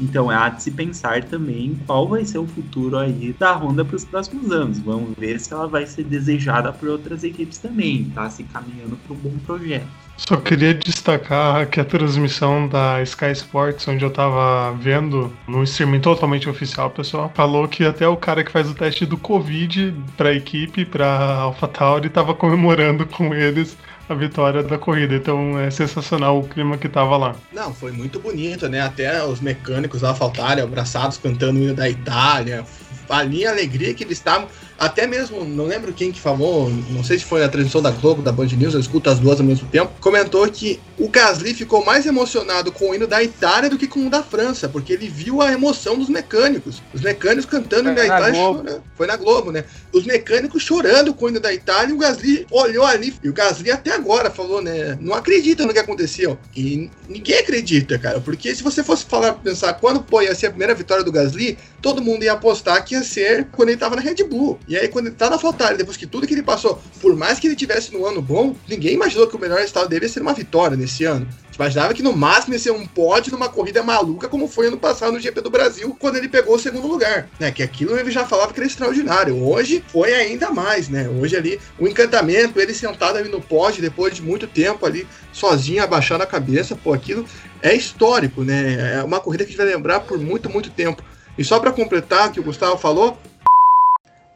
Então 0.00 0.30
há 0.30 0.48
de 0.48 0.62
se 0.62 0.70
pensar 0.70 1.24
também 1.24 1.78
qual 1.86 2.08
vai 2.08 2.24
ser 2.24 2.38
o 2.38 2.46
futuro 2.46 2.98
aí 2.98 3.34
da 3.38 3.52
Honda 3.52 3.84
para 3.84 3.96
os 3.96 4.04
próximos 4.04 4.50
anos. 4.50 4.78
Vamos 4.78 5.10
ver 5.18 5.40
se 5.40 5.52
ela 5.52 5.66
vai 5.66 5.86
ser 5.86 6.04
desejada 6.04 6.72
por 6.72 6.88
outras 6.88 7.24
equipes 7.24 7.58
também, 7.58 8.10
tá 8.14 8.28
se 8.30 8.44
caminhando 8.44 8.96
para 8.96 9.14
um 9.14 9.18
bom 9.18 9.38
projeto. 9.44 9.86
Só 10.18 10.36
queria 10.36 10.74
destacar 10.74 11.68
que 11.68 11.78
a 11.78 11.84
transmissão 11.84 12.66
da 12.66 13.00
Sky 13.02 13.30
Sports, 13.30 13.86
onde 13.86 14.04
eu 14.04 14.10
tava 14.10 14.72
vendo 14.72 15.32
no 15.46 15.62
streaming 15.62 16.00
totalmente 16.00 16.48
oficial, 16.48 16.90
pessoal, 16.90 17.30
falou 17.32 17.68
que 17.68 17.84
até 17.84 18.06
o 18.06 18.16
cara 18.16 18.42
que 18.42 18.50
faz 18.50 18.68
o 18.68 18.74
teste 18.74 19.06
do 19.06 19.16
Covid 19.16 19.94
pra 20.16 20.32
equipe, 20.32 20.84
pra 20.84 21.06
AlphaTauri, 21.06 22.10
tava 22.10 22.34
comemorando 22.34 23.06
com 23.06 23.32
eles 23.32 23.76
a 24.08 24.14
vitória 24.14 24.62
da 24.62 24.78
corrida. 24.78 25.14
Então 25.14 25.58
é 25.58 25.70
sensacional 25.70 26.38
o 26.38 26.48
clima 26.48 26.78
que 26.78 26.88
tava 26.88 27.16
lá. 27.16 27.36
Não, 27.52 27.72
foi 27.74 27.92
muito 27.92 28.18
bonito, 28.18 28.68
né? 28.68 28.80
Até 28.80 29.24
os 29.24 29.40
mecânicos 29.40 30.02
lá 30.02 30.14
faltaram 30.14 30.64
abraçados 30.64 31.18
cantando 31.18 31.58
o 31.58 31.62
hino 31.62 31.74
da 31.74 31.88
Itália. 31.88 32.64
A 33.08 33.22
linha 33.22 33.50
alegria 33.50 33.94
que 33.94 34.04
eles 34.04 34.18
estavam 34.18 34.48
até 34.78 35.06
mesmo, 35.06 35.44
não 35.44 35.64
lembro 35.64 35.92
quem 35.92 36.12
que 36.12 36.20
falou, 36.20 36.70
não 36.90 37.02
sei 37.02 37.18
se 37.18 37.24
foi 37.24 37.40
na 37.40 37.48
transmissão 37.48 37.82
da 37.82 37.90
Globo, 37.90 38.22
da 38.22 38.30
Band 38.30 38.46
News, 38.46 38.74
eu 38.74 38.80
escuto 38.80 39.10
as 39.10 39.18
duas 39.18 39.40
ao 39.40 39.46
mesmo 39.46 39.68
tempo, 39.68 39.92
comentou 40.00 40.48
que 40.48 40.78
o 40.96 41.08
Gasly 41.08 41.54
ficou 41.54 41.84
mais 41.84 42.06
emocionado 42.06 42.70
com 42.70 42.90
o 42.90 42.94
hino 42.94 43.06
da 43.06 43.22
Itália 43.22 43.68
do 43.68 43.76
que 43.76 43.86
com 43.86 44.06
o 44.06 44.10
da 44.10 44.22
França, 44.22 44.68
porque 44.68 44.92
ele 44.92 45.08
viu 45.08 45.42
a 45.42 45.52
emoção 45.52 45.98
dos 45.98 46.08
mecânicos. 46.08 46.82
Os 46.92 47.00
mecânicos 47.00 47.46
cantando 47.46 47.88
o 47.88 47.92
hino 47.92 47.96
da 47.96 48.04
Itália 48.04 48.34
chorando. 48.34 48.82
Foi 48.96 49.06
na 49.06 49.16
Globo, 49.16 49.52
né? 49.52 49.64
Os 49.92 50.04
mecânicos 50.04 50.62
chorando 50.62 51.14
com 51.14 51.26
o 51.26 51.28
hino 51.28 51.40
da 51.40 51.52
Itália 51.52 51.90
e 51.90 51.94
o 51.94 51.98
Gasly 51.98 52.46
olhou 52.50 52.84
ali. 52.84 53.14
E 53.22 53.28
o 53.28 53.32
Gasly 53.32 53.70
até 53.70 53.92
agora 53.92 54.30
falou, 54.30 54.60
né? 54.60 54.98
Não 55.00 55.14
acredita 55.14 55.66
no 55.66 55.72
que 55.72 55.78
aconteceu. 55.78 56.38
E 56.56 56.90
ninguém 57.08 57.38
acredita, 57.38 57.98
cara, 57.98 58.20
porque 58.20 58.54
se 58.54 58.62
você 58.62 58.82
fosse 58.82 59.04
falar, 59.04 59.34
pensar 59.34 59.74
quando 59.74 60.02
pô, 60.02 60.20
ia 60.22 60.34
ser 60.34 60.46
a 60.46 60.50
primeira 60.50 60.74
vitória 60.74 61.04
do 61.04 61.12
Gasly, 61.12 61.58
todo 61.80 62.02
mundo 62.02 62.24
ia 62.24 62.32
apostar 62.32 62.84
que 62.84 62.94
ia 62.94 63.02
ser 63.02 63.46
quando 63.52 63.68
ele 63.70 63.78
tava 63.78 63.96
na 63.96 64.02
Red 64.02 64.24
Bull. 64.24 64.58
E 64.68 64.76
aí, 64.76 64.86
quando 64.86 65.06
ele 65.06 65.14
tá 65.14 65.30
na 65.30 65.38
Faltari, 65.38 65.78
depois 65.78 65.96
que 65.96 66.06
tudo 66.06 66.26
que 66.26 66.34
ele 66.34 66.42
passou, 66.42 66.78
por 67.00 67.16
mais 67.16 67.38
que 67.38 67.46
ele 67.46 67.56
tivesse 67.56 67.90
no 67.90 68.04
ano 68.04 68.20
bom, 68.20 68.54
ninguém 68.68 68.94
imaginou 68.94 69.26
que 69.26 69.34
o 69.34 69.38
melhor 69.38 69.60
estado 69.60 69.88
dele 69.88 70.04
ia 70.04 70.08
ser 70.10 70.20
uma 70.20 70.34
vitória 70.34 70.76
nesse 70.76 71.04
ano. 71.04 71.26
Imaginava 71.54 71.94
que 71.94 72.02
no 72.02 72.12
máximo 72.12 72.54
ia 72.54 72.58
ser 72.58 72.70
um 72.70 72.86
pódio 72.86 73.32
numa 73.32 73.48
corrida 73.48 73.82
maluca, 73.82 74.28
como 74.28 74.46
foi 74.46 74.68
ano 74.68 74.76
passado 74.76 75.12
no 75.12 75.18
GP 75.18 75.40
do 75.40 75.50
Brasil, 75.50 75.96
quando 75.98 76.16
ele 76.16 76.28
pegou 76.28 76.54
o 76.54 76.58
segundo 76.58 76.86
lugar. 76.86 77.30
Né? 77.40 77.50
Que 77.50 77.62
aquilo 77.62 77.98
ele 77.98 78.10
já 78.10 78.26
falava 78.26 78.52
que 78.52 78.60
era 78.60 78.66
extraordinário. 78.66 79.42
Hoje 79.42 79.82
foi 79.88 80.12
ainda 80.12 80.50
mais, 80.50 80.90
né? 80.90 81.08
Hoje 81.08 81.34
ali, 81.34 81.58
o 81.78 81.88
encantamento, 81.88 82.60
ele 82.60 82.74
sentado 82.74 83.16
ali 83.16 83.30
no 83.30 83.40
pódio, 83.40 83.80
depois 83.80 84.14
de 84.14 84.22
muito 84.22 84.46
tempo 84.46 84.84
ali, 84.84 85.08
sozinho, 85.32 85.82
abaixando 85.82 86.22
a 86.22 86.26
cabeça, 86.26 86.76
pô, 86.76 86.92
aquilo 86.92 87.24
é 87.62 87.74
histórico, 87.74 88.44
né? 88.44 88.98
É 88.98 89.02
uma 89.02 89.18
corrida 89.18 89.44
que 89.44 89.48
a 89.48 89.52
gente 89.52 89.64
vai 89.64 89.74
lembrar 89.74 90.00
por 90.00 90.18
muito, 90.18 90.50
muito 90.50 90.70
tempo. 90.70 91.02
E 91.38 91.44
só 91.44 91.58
para 91.58 91.72
completar 91.72 92.28
o 92.28 92.32
que 92.32 92.40
o 92.40 92.44
Gustavo 92.44 92.76
falou, 92.76 93.18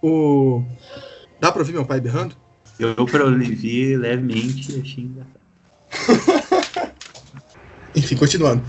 o. 0.03 0.63
Dá 1.41 1.51
pra 1.51 1.61
ouvir 1.61 1.73
meu 1.73 1.87
pai 1.87 2.01
berrando? 2.01 2.37
Eu 2.79 3.07
pra 3.07 3.25
ouvir 3.25 3.97
levemente, 3.97 4.81
achei 4.81 5.05
engraçado. 5.05 5.41
Enfim, 7.95 8.17
continuando. 8.17 8.65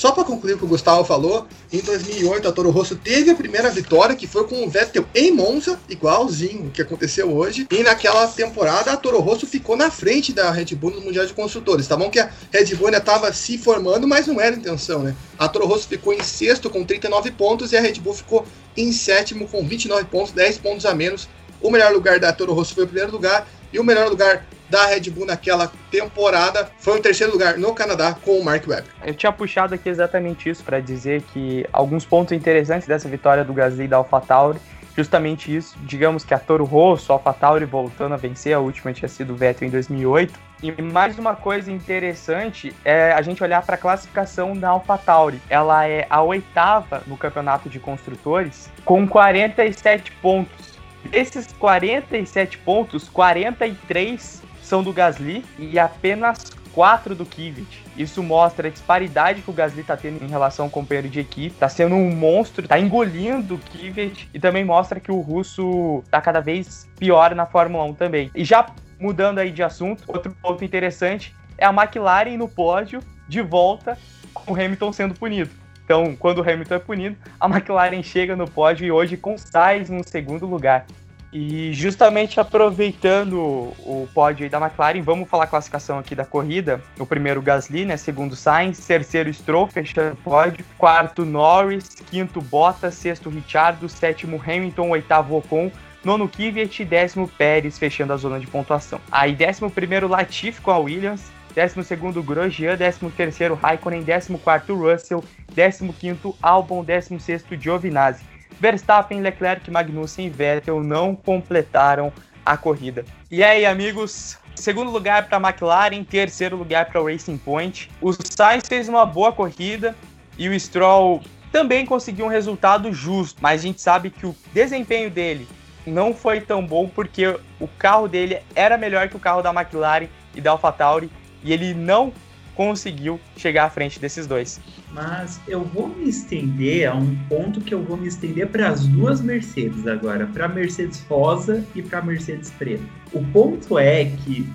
Só 0.00 0.12
para 0.12 0.24
concluir 0.24 0.54
o 0.54 0.58
que 0.58 0.64
o 0.64 0.68
Gustavo 0.68 1.04
falou, 1.04 1.46
em 1.70 1.80
2008 1.80 2.48
a 2.48 2.52
Toro 2.52 2.70
Rosso 2.70 2.96
teve 2.96 3.30
a 3.30 3.34
primeira 3.34 3.68
vitória, 3.68 4.16
que 4.16 4.26
foi 4.26 4.48
com 4.48 4.64
o 4.64 4.70
Vettel 4.70 5.04
em 5.14 5.30
Monza, 5.30 5.78
igualzinho 5.90 6.68
o 6.68 6.70
que 6.70 6.80
aconteceu 6.80 7.30
hoje. 7.30 7.66
E 7.70 7.82
naquela 7.82 8.26
temporada 8.28 8.92
a 8.92 8.96
Toro 8.96 9.20
Rosso 9.20 9.46
ficou 9.46 9.76
na 9.76 9.90
frente 9.90 10.32
da 10.32 10.50
Red 10.50 10.74
Bull 10.74 10.92
no 10.92 11.02
Mundial 11.02 11.26
de 11.26 11.34
Construtores. 11.34 11.86
Tá 11.86 11.98
bom 11.98 12.08
que 12.08 12.18
a 12.18 12.30
Red 12.50 12.74
Bull 12.76 12.86
ainda 12.86 12.96
estava 12.96 13.30
se 13.34 13.58
formando, 13.58 14.08
mas 14.08 14.26
não 14.26 14.40
era 14.40 14.56
intenção, 14.56 15.02
né? 15.02 15.14
A 15.38 15.46
Toro 15.46 15.66
Rosso 15.66 15.86
ficou 15.86 16.14
em 16.14 16.22
sexto 16.22 16.70
com 16.70 16.82
39 16.82 17.32
pontos 17.32 17.70
e 17.72 17.76
a 17.76 17.80
Red 17.82 18.00
Bull 18.00 18.14
ficou 18.14 18.46
em 18.74 18.92
sétimo 18.92 19.46
com 19.48 19.68
29 19.68 20.06
pontos, 20.06 20.32
10 20.32 20.56
pontos 20.58 20.86
a 20.86 20.94
menos. 20.94 21.28
O 21.60 21.70
melhor 21.70 21.92
lugar 21.92 22.18
da 22.18 22.32
Toro 22.32 22.54
Rosso 22.54 22.74
foi 22.74 22.84
o 22.84 22.86
primeiro 22.86 23.12
lugar 23.12 23.46
e 23.70 23.78
o 23.78 23.84
melhor 23.84 24.08
lugar 24.08 24.46
da 24.70 24.86
Red 24.86 25.10
Bull 25.10 25.26
naquela 25.26 25.70
temporada 25.90 26.70
foi 26.78 26.98
o 26.98 27.02
terceiro 27.02 27.32
lugar 27.32 27.58
no 27.58 27.74
Canadá 27.74 28.16
com 28.24 28.38
o 28.38 28.44
Mark 28.44 28.66
Webber. 28.66 28.90
Eu 29.04 29.14
tinha 29.14 29.32
puxado 29.32 29.74
aqui 29.74 29.88
exatamente 29.88 30.48
isso 30.48 30.62
para 30.62 30.80
dizer 30.80 31.22
que 31.32 31.66
alguns 31.72 32.04
pontos 32.04 32.32
interessantes 32.32 32.86
dessa 32.86 33.08
vitória 33.08 33.44
do 33.44 33.52
Gasly 33.52 33.88
da 33.88 33.96
AlphaTauri 33.96 34.60
justamente 34.96 35.54
isso. 35.54 35.76
Digamos 35.82 36.24
que 36.24 36.34
a 36.34 36.38
Toro 36.38 36.64
Rosso, 36.64 37.12
a 37.12 37.16
AlphaTauri 37.16 37.64
voltando 37.64 38.12
a 38.14 38.16
vencer, 38.16 38.54
a 38.54 38.60
última 38.60 38.92
tinha 38.92 39.08
sido 39.08 39.32
o 39.32 39.36
Vettel 39.36 39.68
em 39.68 39.70
2008. 39.70 40.38
E 40.62 40.82
mais 40.82 41.18
uma 41.18 41.34
coisa 41.34 41.72
interessante 41.72 42.74
é 42.84 43.12
a 43.12 43.22
gente 43.22 43.42
olhar 43.42 43.64
para 43.64 43.76
a 43.76 43.78
classificação 43.78 44.54
da 44.56 44.68
AlphaTauri. 44.68 45.40
Ela 45.48 45.88
é 45.88 46.06
a 46.10 46.22
oitava 46.22 47.02
no 47.06 47.16
campeonato 47.16 47.68
de 47.68 47.80
construtores 47.80 48.70
com 48.84 49.08
47 49.08 50.12
pontos. 50.20 50.78
Desses 51.04 51.46
47 51.52 52.58
pontos, 52.58 53.08
43 53.08 54.42
são 54.70 54.84
do 54.84 54.92
Gasly 54.92 55.44
e 55.58 55.80
apenas 55.80 56.52
4 56.72 57.16
do 57.16 57.26
Kvyat. 57.26 57.84
Isso 57.96 58.22
mostra 58.22 58.68
a 58.68 58.70
disparidade 58.70 59.42
que 59.42 59.50
o 59.50 59.52
Gasly 59.52 59.80
está 59.80 59.96
tendo 59.96 60.24
em 60.24 60.28
relação 60.28 60.66
ao 60.66 60.70
companheiro 60.70 61.08
de 61.08 61.18
equipe. 61.18 61.52
Está 61.52 61.68
sendo 61.68 61.96
um 61.96 62.14
monstro, 62.14 62.64
está 62.64 62.78
engolindo 62.78 63.56
o 63.56 63.58
Kvyat 63.58 64.30
e 64.32 64.38
também 64.38 64.64
mostra 64.64 65.00
que 65.00 65.10
o 65.10 65.18
russo 65.18 66.02
está 66.04 66.20
cada 66.20 66.40
vez 66.40 66.88
pior 67.00 67.34
na 67.34 67.46
Fórmula 67.46 67.82
1 67.86 67.94
também. 67.94 68.30
E 68.32 68.44
já 68.44 68.64
mudando 69.00 69.40
aí 69.40 69.50
de 69.50 69.60
assunto, 69.60 70.04
outro 70.06 70.32
ponto 70.40 70.64
interessante 70.64 71.34
é 71.58 71.66
a 71.66 71.70
McLaren 71.70 72.36
no 72.36 72.48
pódio 72.48 73.02
de 73.28 73.42
volta 73.42 73.98
com 74.32 74.52
o 74.52 74.54
Hamilton 74.54 74.92
sendo 74.92 75.14
punido. 75.14 75.50
Então, 75.84 76.14
quando 76.14 76.38
o 76.38 76.48
Hamilton 76.48 76.74
é 76.76 76.78
punido, 76.78 77.16
a 77.40 77.48
McLaren 77.48 78.00
chega 78.04 78.36
no 78.36 78.48
pódio 78.48 78.86
e 78.86 78.92
hoje 78.92 79.16
com 79.16 79.36
Sainz 79.36 79.90
no 79.90 80.04
segundo 80.04 80.46
lugar. 80.46 80.86
E 81.32 81.72
justamente 81.72 82.40
aproveitando 82.40 83.38
o 83.38 84.08
pódio 84.12 84.50
da 84.50 84.58
McLaren, 84.58 85.00
vamos 85.00 85.28
falar 85.28 85.44
a 85.44 85.46
classificação 85.46 85.96
aqui 85.96 86.14
da 86.14 86.24
corrida. 86.24 86.80
O 86.98 87.06
primeiro 87.06 87.40
Gasly, 87.40 87.84
né? 87.84 87.96
Segundo 87.96 88.34
Sainz, 88.34 88.84
terceiro 88.84 89.32
Stroll, 89.32 89.68
fechando 89.68 90.14
o 90.14 90.16
pódio. 90.16 90.64
Quarto 90.76 91.24
Norris, 91.24 91.88
quinto 92.10 92.40
Bottas, 92.40 92.94
sexto 92.94 93.30
Richard, 93.30 93.88
sétimo 93.88 94.42
Hamilton, 94.44 94.90
oitavo 94.90 95.36
Ocon, 95.36 95.70
nono 96.04 96.28
Kvyat. 96.28 96.84
Décimo 96.84 97.28
Pérez, 97.28 97.78
fechando 97.78 98.12
a 98.12 98.16
zona 98.16 98.40
de 98.40 98.48
pontuação. 98.48 99.00
Aí 99.12 99.32
décimo 99.32 99.70
primeiro 99.70 100.08
Latifi 100.08 100.60
com 100.60 100.72
a 100.72 100.78
Williams, 100.78 101.30
12º 101.54 102.24
Grosjean, 102.24 102.76
13º 102.76 103.56
Raikkonen, 103.56 104.04
14º 104.04 104.74
Russell, 104.76 105.22
15º 105.54 106.34
Albon, 106.42 106.84
16º 106.84 107.56
Giovinazzi. 107.56 108.24
Verstappen, 108.60 109.20
Leclerc, 109.20 109.70
Magnussen 109.70 110.26
e 110.26 110.30
Vettel 110.30 110.82
não 110.82 111.16
completaram 111.16 112.12
a 112.44 112.56
corrida. 112.56 113.04
E 113.30 113.42
aí, 113.42 113.64
amigos, 113.64 114.38
segundo 114.54 114.90
lugar 114.90 115.26
para 115.28 115.38
a 115.38 115.50
McLaren, 115.50 116.04
terceiro 116.04 116.56
lugar 116.56 116.86
para 116.86 117.00
o 117.00 117.10
Racing 117.10 117.38
Point. 117.38 117.90
O 118.00 118.12
Sainz 118.12 118.68
fez 118.68 118.88
uma 118.88 119.06
boa 119.06 119.32
corrida 119.32 119.96
e 120.36 120.48
o 120.48 120.60
Stroll 120.60 121.22
também 121.50 121.86
conseguiu 121.86 122.26
um 122.26 122.28
resultado 122.28 122.92
justo, 122.92 123.40
mas 123.40 123.60
a 123.60 123.64
gente 123.64 123.80
sabe 123.80 124.10
que 124.10 124.26
o 124.26 124.36
desempenho 124.52 125.10
dele 125.10 125.48
não 125.86 126.14
foi 126.14 126.40
tão 126.40 126.64
bom 126.64 126.88
porque 126.88 127.26
o 127.58 127.66
carro 127.66 128.06
dele 128.06 128.38
era 128.54 128.76
melhor 128.76 129.08
que 129.08 129.16
o 129.16 129.20
carro 129.20 129.42
da 129.42 129.52
McLaren 129.52 130.06
e 130.34 130.40
da 130.40 130.52
AlphaTauri 130.52 131.10
e 131.42 131.52
ele 131.52 131.74
não 131.74 132.12
conseguiu 132.60 133.18
chegar 133.38 133.64
à 133.64 133.70
frente 133.70 133.98
desses 133.98 134.26
dois. 134.26 134.60
Mas 134.92 135.40
eu 135.48 135.64
vou 135.64 135.88
me 135.88 136.10
estender 136.10 136.90
a 136.90 136.94
um 136.94 137.16
ponto 137.26 137.58
que 137.58 137.72
eu 137.72 137.82
vou 137.82 137.96
me 137.96 138.06
estender 138.06 138.48
para 138.48 138.68
as 138.68 138.86
duas 138.86 139.22
Mercedes 139.22 139.86
agora, 139.86 140.26
para 140.26 140.44
a 140.44 140.48
Mercedes 140.48 141.02
rosa 141.08 141.64
e 141.74 141.80
para 141.80 142.00
a 142.00 142.02
Mercedes 142.02 142.50
preta. 142.50 142.84
O 143.14 143.24
ponto 143.28 143.78
é 143.78 144.04
que 144.04 144.46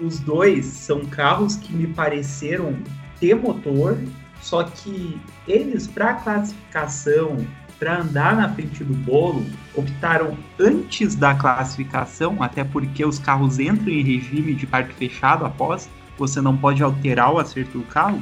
os 0.00 0.18
dois 0.18 0.64
são 0.64 1.04
carros 1.04 1.54
que 1.54 1.72
me 1.72 1.86
pareceram 1.86 2.76
ter 3.20 3.36
motor, 3.36 3.96
só 4.40 4.64
que 4.64 5.16
eles 5.46 5.86
para 5.86 6.14
classificação, 6.14 7.46
para 7.78 8.00
andar 8.00 8.34
na 8.34 8.52
frente 8.52 8.82
do 8.82 8.94
bolo, 8.94 9.46
optaram 9.76 10.36
antes 10.58 11.14
da 11.14 11.36
classificação, 11.36 12.42
até 12.42 12.64
porque 12.64 13.04
os 13.04 13.20
carros 13.20 13.60
entram 13.60 13.90
em 13.90 14.02
regime 14.02 14.54
de 14.54 14.66
parque 14.66 14.92
fechado 14.92 15.46
após 15.46 15.88
você 16.16 16.40
não 16.40 16.56
pode 16.56 16.82
alterar 16.82 17.32
o 17.32 17.38
acerto 17.38 17.78
do 17.78 17.84
carro, 17.84 18.20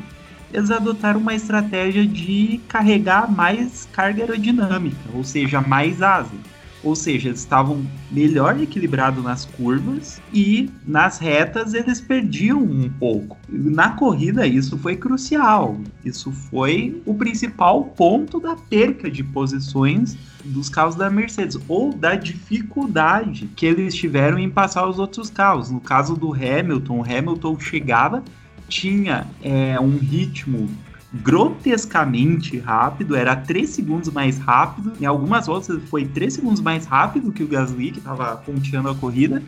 eles 0.52 0.70
adotaram 0.70 1.20
uma 1.20 1.34
estratégia 1.34 2.06
de 2.06 2.60
carregar 2.68 3.30
mais 3.30 3.88
carga 3.92 4.22
aerodinâmica, 4.22 4.98
ou 5.14 5.24
seja, 5.24 5.60
mais 5.60 6.02
asa. 6.02 6.34
Ou 6.82 6.96
seja, 6.96 7.28
eles 7.28 7.40
estavam 7.40 7.86
melhor 8.10 8.60
equilibrados 8.60 9.22
nas 9.22 9.44
curvas 9.44 10.20
e 10.32 10.68
nas 10.86 11.18
retas 11.18 11.74
eles 11.74 12.00
perdiam 12.00 12.60
um 12.60 12.88
pouco. 12.88 13.36
Na 13.48 13.90
corrida, 13.90 14.46
isso 14.46 14.76
foi 14.76 14.96
crucial. 14.96 15.78
Isso 16.04 16.32
foi 16.32 17.00
o 17.06 17.14
principal 17.14 17.84
ponto 17.84 18.40
da 18.40 18.56
perca 18.56 19.10
de 19.10 19.22
posições 19.22 20.16
dos 20.44 20.68
carros 20.68 20.96
da 20.96 21.08
Mercedes, 21.08 21.56
ou 21.68 21.92
da 21.92 22.16
dificuldade 22.16 23.48
que 23.54 23.64
eles 23.64 23.94
tiveram 23.94 24.38
em 24.38 24.50
passar 24.50 24.88
os 24.88 24.98
outros 24.98 25.30
carros. 25.30 25.70
No 25.70 25.80
caso 25.80 26.16
do 26.16 26.34
Hamilton, 26.34 26.98
o 26.98 27.04
Hamilton 27.04 27.60
chegava, 27.60 28.24
tinha 28.68 29.26
é, 29.42 29.78
um 29.78 29.98
ritmo 29.98 30.68
grotescamente 31.12 32.58
rápido, 32.58 33.14
era 33.14 33.36
3 33.36 33.68
segundos 33.68 34.10
mais 34.10 34.38
rápido. 34.38 34.92
Em 35.00 35.04
algumas 35.04 35.46
voltas 35.46 35.78
foi 35.88 36.06
3 36.06 36.32
segundos 36.32 36.60
mais 36.60 36.86
rápido 36.86 37.32
que 37.32 37.42
o 37.42 37.48
Gasly, 37.48 37.90
que 37.90 37.98
estava 37.98 38.36
ponteando 38.36 38.88
a 38.88 38.94
corrida. 38.94 39.42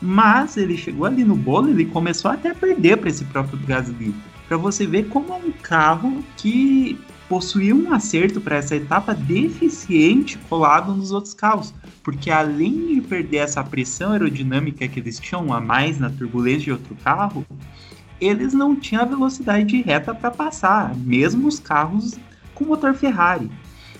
Mas 0.00 0.56
ele 0.56 0.76
chegou 0.76 1.06
ali 1.06 1.24
no 1.24 1.34
bolo, 1.34 1.70
ele 1.70 1.86
começou 1.86 2.30
até 2.30 2.50
a 2.50 2.54
perder 2.54 2.98
para 2.98 3.08
esse 3.08 3.24
próprio 3.24 3.58
Gasly. 3.66 4.14
Para 4.46 4.56
você 4.56 4.86
ver 4.86 5.08
como 5.08 5.32
é 5.32 5.36
um 5.36 5.52
carro 5.62 6.22
que 6.36 6.98
possuía 7.28 7.74
um 7.74 7.92
acerto 7.92 8.40
para 8.40 8.56
essa 8.56 8.76
etapa 8.76 9.12
deficiente 9.12 10.38
colado 10.48 10.94
nos 10.94 11.10
outros 11.10 11.34
carros, 11.34 11.74
porque 12.02 12.30
além 12.30 12.94
de 12.94 13.00
perder 13.00 13.38
essa 13.38 13.64
pressão 13.64 14.12
aerodinâmica 14.12 14.86
que 14.86 15.00
eles 15.00 15.18
tinham 15.18 15.52
a 15.52 15.60
mais 15.60 15.98
na 15.98 16.08
turbulência 16.08 16.60
de 16.60 16.72
outro 16.72 16.96
carro, 17.02 17.44
eles 18.20 18.52
não 18.52 18.74
tinham 18.74 19.02
a 19.02 19.06
velocidade 19.06 19.66
de 19.66 19.82
reta 19.82 20.14
para 20.14 20.30
passar, 20.30 20.94
mesmo 20.96 21.48
os 21.48 21.60
carros 21.60 22.18
com 22.54 22.64
motor 22.64 22.94
Ferrari. 22.94 23.50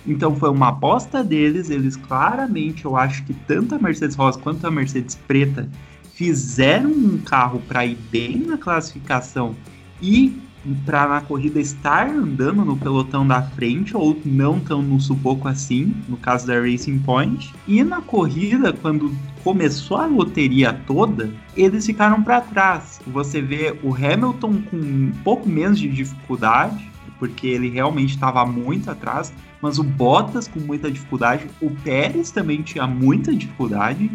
Então 0.05 0.35
foi 0.35 0.49
uma 0.49 0.69
aposta 0.69 1.23
deles, 1.23 1.69
eles 1.69 1.95
claramente, 1.95 2.85
eu 2.85 2.95
acho 2.95 3.23
que 3.25 3.33
tanto 3.33 3.75
a 3.75 3.79
Mercedes 3.79 4.15
Rosa 4.15 4.39
quanto 4.39 4.65
a 4.65 4.71
Mercedes 4.71 5.15
Preta 5.15 5.69
fizeram 6.13 6.89
um 6.89 7.17
carro 7.17 7.61
para 7.67 7.85
ir 7.85 7.97
bem 8.09 8.39
na 8.39 8.57
classificação 8.57 9.55
e 10.01 10.41
para 10.85 11.07
na 11.07 11.21
corrida 11.21 11.59
estar 11.59 12.09
andando 12.09 12.63
no 12.65 12.77
pelotão 12.77 13.27
da 13.27 13.41
frente 13.41 13.95
ou 13.95 14.19
não 14.25 14.59
tão 14.59 14.81
no 14.81 14.99
sufoco 14.99 15.47
assim, 15.47 15.93
no 16.07 16.17
caso 16.17 16.47
da 16.47 16.59
Racing 16.59 16.99
Point. 16.99 17.53
E 17.67 17.83
na 17.83 18.01
corrida, 18.01 18.73
quando 18.73 19.13
começou 19.43 19.97
a 19.97 20.05
loteria 20.05 20.73
toda, 20.73 21.31
eles 21.55 21.85
ficaram 21.85 22.21
para 22.21 22.41
trás. 22.41 22.99
Você 23.07 23.41
vê 23.41 23.77
o 23.81 23.93
Hamilton 23.93 24.61
com 24.69 24.77
um 24.77 25.11
pouco 25.23 25.47
menos 25.47 25.79
de 25.79 25.87
dificuldade, 25.87 26.89
porque 27.17 27.47
ele 27.47 27.69
realmente 27.69 28.11
estava 28.11 28.45
muito 28.45 28.91
atrás, 28.91 29.33
mas 29.61 29.79
o 29.79 29.83
Bottas 29.83 30.47
com 30.47 30.59
muita 30.59 30.91
dificuldade, 30.91 31.47
o 31.61 31.71
Pérez 31.71 32.31
também 32.31 32.61
tinha 32.61 32.85
muita 32.85 33.33
dificuldade. 33.33 34.11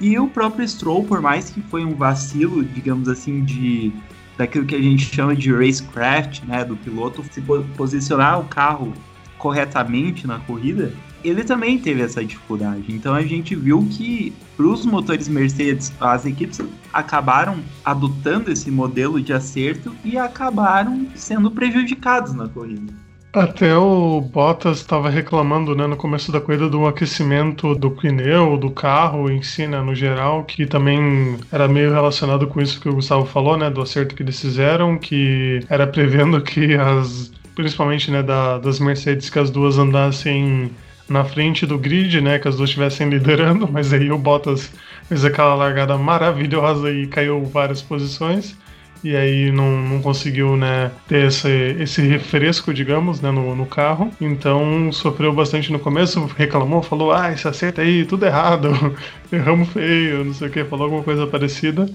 E 0.00 0.18
o 0.18 0.26
próprio 0.26 0.66
Stroll, 0.66 1.04
por 1.04 1.20
mais 1.20 1.50
que 1.50 1.60
foi 1.62 1.84
um 1.84 1.94
vacilo, 1.94 2.64
digamos 2.64 3.08
assim, 3.08 3.44
de 3.44 3.92
daquilo 4.36 4.66
que 4.66 4.74
a 4.74 4.82
gente 4.82 5.14
chama 5.14 5.34
de 5.36 5.52
racecraft, 5.52 6.42
né, 6.44 6.64
do 6.64 6.76
piloto 6.76 7.24
se 7.30 7.40
posicionar 7.76 8.40
o 8.40 8.44
carro 8.44 8.92
corretamente 9.38 10.26
na 10.26 10.38
corrida, 10.40 10.92
ele 11.24 11.44
também 11.44 11.78
teve 11.78 12.02
essa 12.02 12.24
dificuldade. 12.24 12.84
Então 12.88 13.14
a 13.14 13.22
gente 13.22 13.54
viu 13.54 13.86
que 13.90 14.32
para 14.56 14.66
os 14.66 14.84
motores 14.84 15.28
Mercedes, 15.28 15.92
as 16.00 16.24
equipes 16.26 16.60
acabaram 16.92 17.58
adotando 17.84 18.50
esse 18.50 18.70
modelo 18.70 19.20
de 19.20 19.32
acerto 19.32 19.94
e 20.04 20.16
acabaram 20.16 21.06
sendo 21.14 21.50
prejudicados 21.50 22.34
na 22.34 22.48
corrida. 22.48 23.01
Até 23.34 23.74
o 23.74 24.20
Bottas 24.20 24.76
estava 24.76 25.08
reclamando 25.08 25.74
né, 25.74 25.86
no 25.86 25.96
começo 25.96 26.30
da 26.30 26.38
corrida 26.38 26.68
do 26.68 26.86
aquecimento 26.86 27.74
do 27.74 27.90
pneu, 27.90 28.58
do 28.58 28.70
carro 28.70 29.30
em 29.30 29.40
si, 29.40 29.66
né, 29.66 29.80
no 29.80 29.94
geral, 29.94 30.44
que 30.44 30.66
também 30.66 31.38
era 31.50 31.66
meio 31.66 31.90
relacionado 31.90 32.46
com 32.46 32.60
isso 32.60 32.78
que 32.78 32.90
o 32.90 32.94
Gustavo 32.94 33.24
falou, 33.24 33.56
né, 33.56 33.70
do 33.70 33.80
acerto 33.80 34.14
que 34.14 34.22
eles 34.22 34.38
fizeram, 34.38 34.98
que 34.98 35.60
era 35.70 35.86
prevendo 35.86 36.42
que 36.42 36.74
as, 36.74 37.32
principalmente 37.54 38.10
né, 38.10 38.22
da, 38.22 38.58
das 38.58 38.78
Mercedes, 38.78 39.30
que 39.30 39.38
as 39.38 39.48
duas 39.48 39.78
andassem 39.78 40.70
na 41.08 41.24
frente 41.24 41.64
do 41.64 41.78
grid, 41.78 42.20
né, 42.20 42.38
que 42.38 42.48
as 42.48 42.56
duas 42.56 42.68
estivessem 42.68 43.08
liderando, 43.08 43.66
mas 43.72 43.94
aí 43.94 44.12
o 44.12 44.18
Bottas 44.18 44.70
fez 45.08 45.24
aquela 45.24 45.54
largada 45.54 45.96
maravilhosa 45.96 46.90
e 46.90 47.06
caiu 47.06 47.42
várias 47.46 47.80
posições 47.80 48.60
e 49.04 49.16
aí 49.16 49.50
não, 49.50 49.82
não 49.82 50.00
conseguiu 50.00 50.56
né, 50.56 50.92
ter 51.08 51.26
esse, 51.26 51.48
esse 51.80 52.02
refresco, 52.02 52.72
digamos, 52.72 53.20
né, 53.20 53.30
no, 53.30 53.54
no 53.54 53.66
carro. 53.66 54.10
Então 54.20 54.92
sofreu 54.92 55.32
bastante 55.32 55.72
no 55.72 55.78
começo, 55.78 56.24
reclamou, 56.36 56.82
falou: 56.82 57.12
ah, 57.12 57.32
esse 57.32 57.48
acerta 57.48 57.82
aí, 57.82 58.04
tudo 58.04 58.26
errado, 58.26 58.70
erramos 59.32 59.68
feio, 59.70 60.24
não 60.24 60.34
sei 60.34 60.48
o 60.48 60.50
que, 60.50 60.64
falou 60.64 60.84
alguma 60.84 61.02
coisa 61.02 61.26
parecida. 61.26 61.86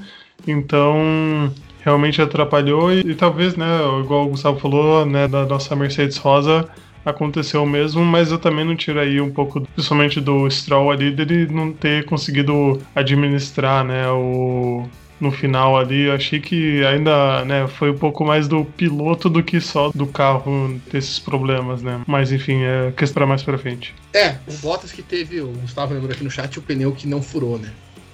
Então 0.46 1.52
realmente 1.80 2.22
atrapalhou 2.22 2.91
e, 2.91 3.00
e, 3.00 3.15
talvez, 3.15 3.56
né, 3.56 3.65
igual 4.04 4.26
o 4.26 4.30
Gustavo 4.30 4.60
falou, 4.60 5.06
né, 5.06 5.28
da 5.28 5.46
nossa 5.46 5.74
Mercedes 5.76 6.17
Rosa 6.17 6.67
aconteceu 7.06 7.65
mesmo, 7.65 8.04
mas 8.04 8.32
eu 8.32 8.38
também 8.38 8.65
não 8.65 8.76
aí 9.00 9.22
um 9.22 9.32
pouco, 9.32 9.62
principalmente 9.62 10.20
do 10.20 10.50
Stroll 10.50 10.91
ali, 10.91 11.12
dele 11.12 11.48
não 11.50 11.72
ter 11.72 12.04
conseguido 12.04 12.82
administrar, 12.93 13.86
né, 13.86 14.10
o, 14.10 14.86
no 15.19 15.32
final 15.32 15.77
ali, 15.77 16.03
eu 16.03 16.13
achei 16.13 16.39
que 16.39 16.86
ainda, 16.86 17.43
né, 17.45 17.67
foi 17.67 17.91
um 17.91 17.97
pouco 17.97 18.23
mais 18.23 18.47
do 18.47 18.63
piloto 18.63 19.30
do 19.30 19.43
que 19.43 19.60
só 19.60 19.89
do 19.89 20.06
carro 20.08 20.80
desses 20.91 21.19
problemas, 21.19 21.82
né? 21.82 22.01
Mas 22.06 22.32
enfim, 22.32 22.62
é 22.63 22.91
questão 22.95 23.15
para 23.15 23.25
mais 23.25 23.43
para 23.43 23.58
frente. 23.58 23.95
É, 24.13 24.36
o 24.47 24.53
Bottas 24.62 24.91
que 24.91 25.01
teve, 25.01 25.41
o 25.41 25.47
Gustavo 25.47 25.93
lembrou 25.93 26.12
aqui 26.12 26.23
no 26.23 26.30
chat, 26.30 26.58
o 26.60 26.62
pneu 26.62 26.91
que 26.91 27.08
não 27.08 27.21
furou, 27.21 27.58
né? 27.58 27.71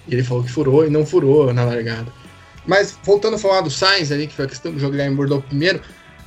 E 0.07 0.13
ele 0.13 0.23
falou 0.23 0.43
que 0.43 0.51
furou 0.51 0.85
e 0.85 0.89
não 0.89 1.05
furou 1.05 1.53
na 1.53 1.63
largada. 1.63 2.07
Mas 2.65 2.97
voltando 3.03 3.35
a 3.35 3.39
falar 3.39 3.61
do 3.61 3.69
Sainz 3.69 4.11
ali, 4.11 4.27
que 4.27 4.33
foi 4.33 4.45
a 4.45 4.47
questão 4.47 4.71
do 4.71 4.79
jogo 4.79 4.95
em 4.95 5.13
Bordeaux 5.13 5.45
primeiro, 5.45 5.81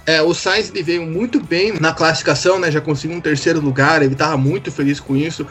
é, 0.05 0.23
o 0.23 0.33
Sainz 0.35 0.71
ele 0.71 0.83
veio 0.83 1.05
muito 1.05 1.43
bem 1.43 1.73
na 1.81 1.93
classificação, 1.93 2.59
né? 2.59 2.71
Já 2.71 2.81
conseguiu 2.81 3.17
um 3.17 3.21
terceiro 3.21 3.61
lugar, 3.61 4.03
ele 4.03 4.13
estava 4.13 4.37
muito 4.37 4.71
feliz 4.71 5.01
com 5.01 5.17
isso. 5.17 5.47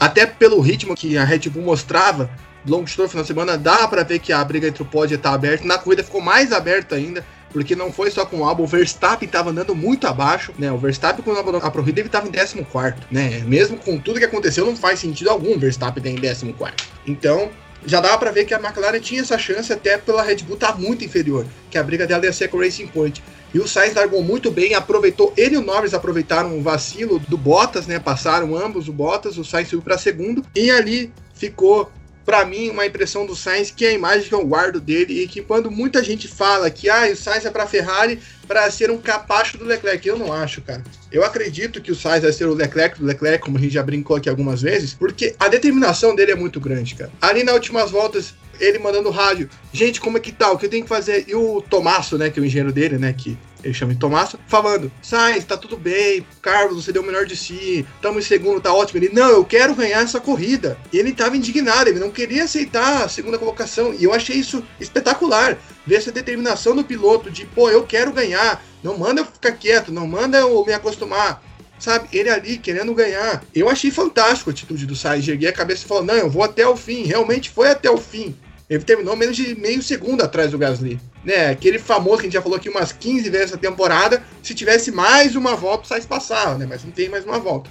Até 0.00 0.26
pelo 0.26 0.60
ritmo 0.60 0.96
que 0.96 1.16
a 1.16 1.24
Red 1.24 1.50
Bull 1.50 1.62
mostrava, 1.62 2.28
longo 2.66 2.84
de 2.84 2.96
todo 2.96 3.08
final 3.08 3.22
de 3.22 3.28
semana, 3.28 3.58
dá 3.58 3.86
para 3.88 4.02
ver 4.02 4.18
que 4.18 4.32
a 4.32 4.44
briga 4.44 4.68
entre 4.68 4.82
o 4.82 4.86
pódio 4.86 5.16
está 5.16 5.32
aberta. 5.32 5.66
Na 5.66 5.78
corrida 5.78 6.04
ficou 6.04 6.20
mais 6.20 6.52
aberta 6.52 6.94
ainda, 6.94 7.24
porque 7.52 7.76
não 7.76 7.92
foi 7.92 8.10
só 8.10 8.24
com 8.24 8.38
o 8.38 8.44
álbum, 8.44 8.62
o 8.62 8.66
Verstappen 8.66 9.26
estava 9.26 9.50
andando 9.50 9.74
muito 9.74 10.06
abaixo, 10.06 10.52
né? 10.58 10.72
O 10.72 10.78
Verstappen, 10.78 11.22
quando 11.22 11.38
abandonou 11.38 11.66
a 11.66 11.70
corrida, 11.70 12.00
ele 12.00 12.08
estava 12.08 12.26
em 12.26 12.32
14, 12.32 12.94
né? 13.10 13.42
Mesmo 13.46 13.76
com 13.76 13.98
tudo 13.98 14.18
que 14.18 14.24
aconteceu, 14.24 14.64
não 14.64 14.76
faz 14.76 15.00
sentido 15.00 15.30
algum 15.30 15.54
o 15.54 15.58
Verstappen 15.58 16.02
estar 16.02 16.46
em 16.46 16.52
14. 16.52 16.84
Então, 17.06 17.50
já 17.84 18.00
dava 18.00 18.16
para 18.16 18.30
ver 18.30 18.44
que 18.44 18.54
a 18.54 18.58
McLaren 18.58 19.00
tinha 19.00 19.20
essa 19.20 19.36
chance 19.36 19.72
até 19.72 19.98
pela 19.98 20.22
Red 20.22 20.36
Bull 20.36 20.56
tá 20.56 20.74
muito 20.74 21.04
inferior, 21.04 21.44
que 21.70 21.76
a 21.76 21.82
briga 21.82 22.06
dela 22.06 22.24
ia 22.24 22.32
ser 22.32 22.48
com 22.48 22.56
o 22.56 22.60
Racing 22.60 22.86
Point. 22.86 23.22
E 23.52 23.58
o 23.58 23.68
Sainz 23.68 23.94
largou 23.94 24.22
muito 24.22 24.50
bem, 24.50 24.74
aproveitou, 24.74 25.32
ele 25.36 25.56
e 25.56 25.58
o 25.58 25.62
Norris 25.62 25.92
aproveitaram 25.92 26.56
o 26.56 26.62
vacilo 26.62 27.18
do 27.28 27.36
Bottas, 27.36 27.86
né? 27.86 27.98
Passaram 27.98 28.56
ambos 28.56 28.88
o 28.88 28.92
Bottas, 28.92 29.36
o 29.36 29.44
Sainz 29.44 29.68
subiu 29.68 29.82
para 29.82 29.98
segundo 29.98 30.42
e 30.54 30.70
ali 30.70 31.12
ficou 31.34 31.90
para 32.24 32.44
mim, 32.44 32.70
uma 32.70 32.86
impressão 32.86 33.26
do 33.26 33.34
Sainz, 33.34 33.70
que 33.70 33.84
é 33.84 33.90
a 33.90 33.92
imagem 33.92 34.28
que 34.28 34.34
eu 34.34 34.46
guardo 34.46 34.80
dele, 34.80 35.22
e 35.22 35.28
que 35.28 35.42
quando 35.42 35.70
muita 35.70 36.02
gente 36.02 36.28
fala 36.28 36.70
que 36.70 36.88
ah, 36.88 37.10
o 37.10 37.16
Sainz 37.16 37.44
é 37.44 37.50
para 37.50 37.66
Ferrari 37.66 38.20
para 38.46 38.70
ser 38.70 38.90
um 38.90 38.98
capacho 38.98 39.58
do 39.58 39.64
Leclerc, 39.64 40.06
eu 40.06 40.18
não 40.18 40.32
acho, 40.32 40.62
cara. 40.62 40.82
Eu 41.12 41.22
acredito 41.22 41.80
que 41.80 41.92
o 41.92 41.94
Sainz 41.94 42.22
vai 42.22 42.32
ser 42.32 42.46
o 42.46 42.54
Leclerc 42.54 42.98
do 42.98 43.04
Leclerc, 43.04 43.44
como 43.44 43.58
a 43.58 43.60
gente 43.60 43.74
já 43.74 43.82
brincou 43.82 44.16
aqui 44.16 44.30
algumas 44.30 44.62
vezes, 44.62 44.94
porque 44.94 45.34
a 45.38 45.46
determinação 45.46 46.16
dele 46.16 46.32
é 46.32 46.34
muito 46.34 46.58
grande, 46.58 46.94
cara. 46.94 47.12
Ali 47.20 47.44
nas 47.44 47.54
últimas 47.54 47.90
voltas, 47.90 48.34
ele 48.58 48.78
mandando 48.78 49.10
rádio, 49.10 49.50
gente, 49.72 50.00
como 50.00 50.16
é 50.16 50.20
que 50.20 50.32
tá? 50.32 50.50
O 50.50 50.56
que 50.56 50.66
eu 50.66 50.70
tenho 50.70 50.84
que 50.84 50.88
fazer? 50.88 51.26
E 51.28 51.34
o 51.34 51.60
Tomasso, 51.60 52.16
né, 52.16 52.30
que 52.30 52.40
é 52.40 52.42
o 52.42 52.46
engenheiro 52.46 52.72
dele, 52.72 52.96
né, 52.96 53.12
que 53.12 53.36
ele 53.62 53.74
chama 53.74 53.92
de 53.92 54.00
Tomasso, 54.00 54.38
falando: 54.46 54.90
Sainz, 55.02 55.44
tá 55.44 55.56
tudo 55.56 55.76
bem, 55.76 56.26
Carlos, 56.40 56.84
você 56.84 56.92
deu 56.92 57.02
o 57.02 57.04
melhor 57.04 57.26
de 57.26 57.36
si, 57.36 57.86
estamos 57.94 58.24
em 58.24 58.28
segundo, 58.28 58.60
tá 58.60 58.72
ótimo. 58.72 58.98
Ele, 58.98 59.10
não, 59.12 59.30
eu 59.30 59.44
quero 59.44 59.74
ganhar 59.74 60.02
essa 60.02 60.18
corrida. 60.18 60.78
E 60.92 60.98
ele 60.98 61.12
tava 61.12 61.36
indignado, 61.36 61.90
ele 61.90 62.00
não 62.00 62.10
queria 62.10 62.44
aceitar 62.44 63.04
a 63.04 63.08
segunda 63.08 63.38
colocação. 63.38 63.94
E 63.94 64.04
eu 64.04 64.12
achei 64.12 64.36
isso 64.36 64.64
espetacular. 64.80 65.58
Ver 65.86 65.96
essa 65.96 66.12
determinação 66.12 66.74
do 66.74 66.84
piloto 66.84 67.30
de, 67.30 67.44
pô, 67.46 67.68
eu 67.68 67.84
quero 67.84 68.12
ganhar, 68.12 68.64
não 68.82 68.98
manda 68.98 69.20
eu 69.20 69.24
ficar 69.24 69.52
quieto, 69.52 69.92
não 69.92 70.06
manda 70.06 70.38
eu 70.38 70.64
me 70.64 70.72
acostumar. 70.72 71.42
Sabe, 71.78 72.08
ele 72.12 72.30
ali 72.30 72.58
querendo 72.58 72.94
ganhar. 72.94 73.42
Eu 73.52 73.68
achei 73.68 73.90
fantástico 73.90 74.50
a 74.50 74.52
atitude 74.52 74.86
do 74.86 74.94
Sainz. 74.94 75.26
Erguei 75.26 75.48
a 75.48 75.52
cabeça 75.52 75.84
e 75.84 75.88
falou: 75.88 76.04
Não, 76.04 76.14
eu 76.14 76.30
vou 76.30 76.44
até 76.44 76.66
o 76.66 76.76
fim. 76.76 77.02
Realmente 77.02 77.50
foi 77.50 77.70
até 77.70 77.90
o 77.90 77.96
fim. 77.96 78.36
Ele 78.70 78.84
terminou 78.84 79.16
menos 79.16 79.36
de 79.36 79.54
meio 79.56 79.82
segundo 79.82 80.22
atrás 80.22 80.52
do 80.52 80.58
Gasly. 80.58 81.00
Né, 81.24 81.50
aquele 81.50 81.78
famoso 81.78 82.18
que 82.18 82.22
a 82.22 82.24
gente 82.24 82.34
já 82.34 82.42
falou 82.42 82.56
aqui 82.56 82.68
umas 82.68 82.92
15 82.92 83.28
vezes 83.30 83.48
essa 83.48 83.58
temporada. 83.58 84.22
Se 84.42 84.54
tivesse 84.54 84.92
mais 84.92 85.34
uma 85.34 85.56
volta, 85.56 85.84
o 85.84 85.86
Sainz 85.88 86.06
passava, 86.06 86.56
né? 86.56 86.66
Mas 86.68 86.84
não 86.84 86.92
tem 86.92 87.08
mais 87.08 87.24
uma 87.24 87.38
volta. 87.38 87.68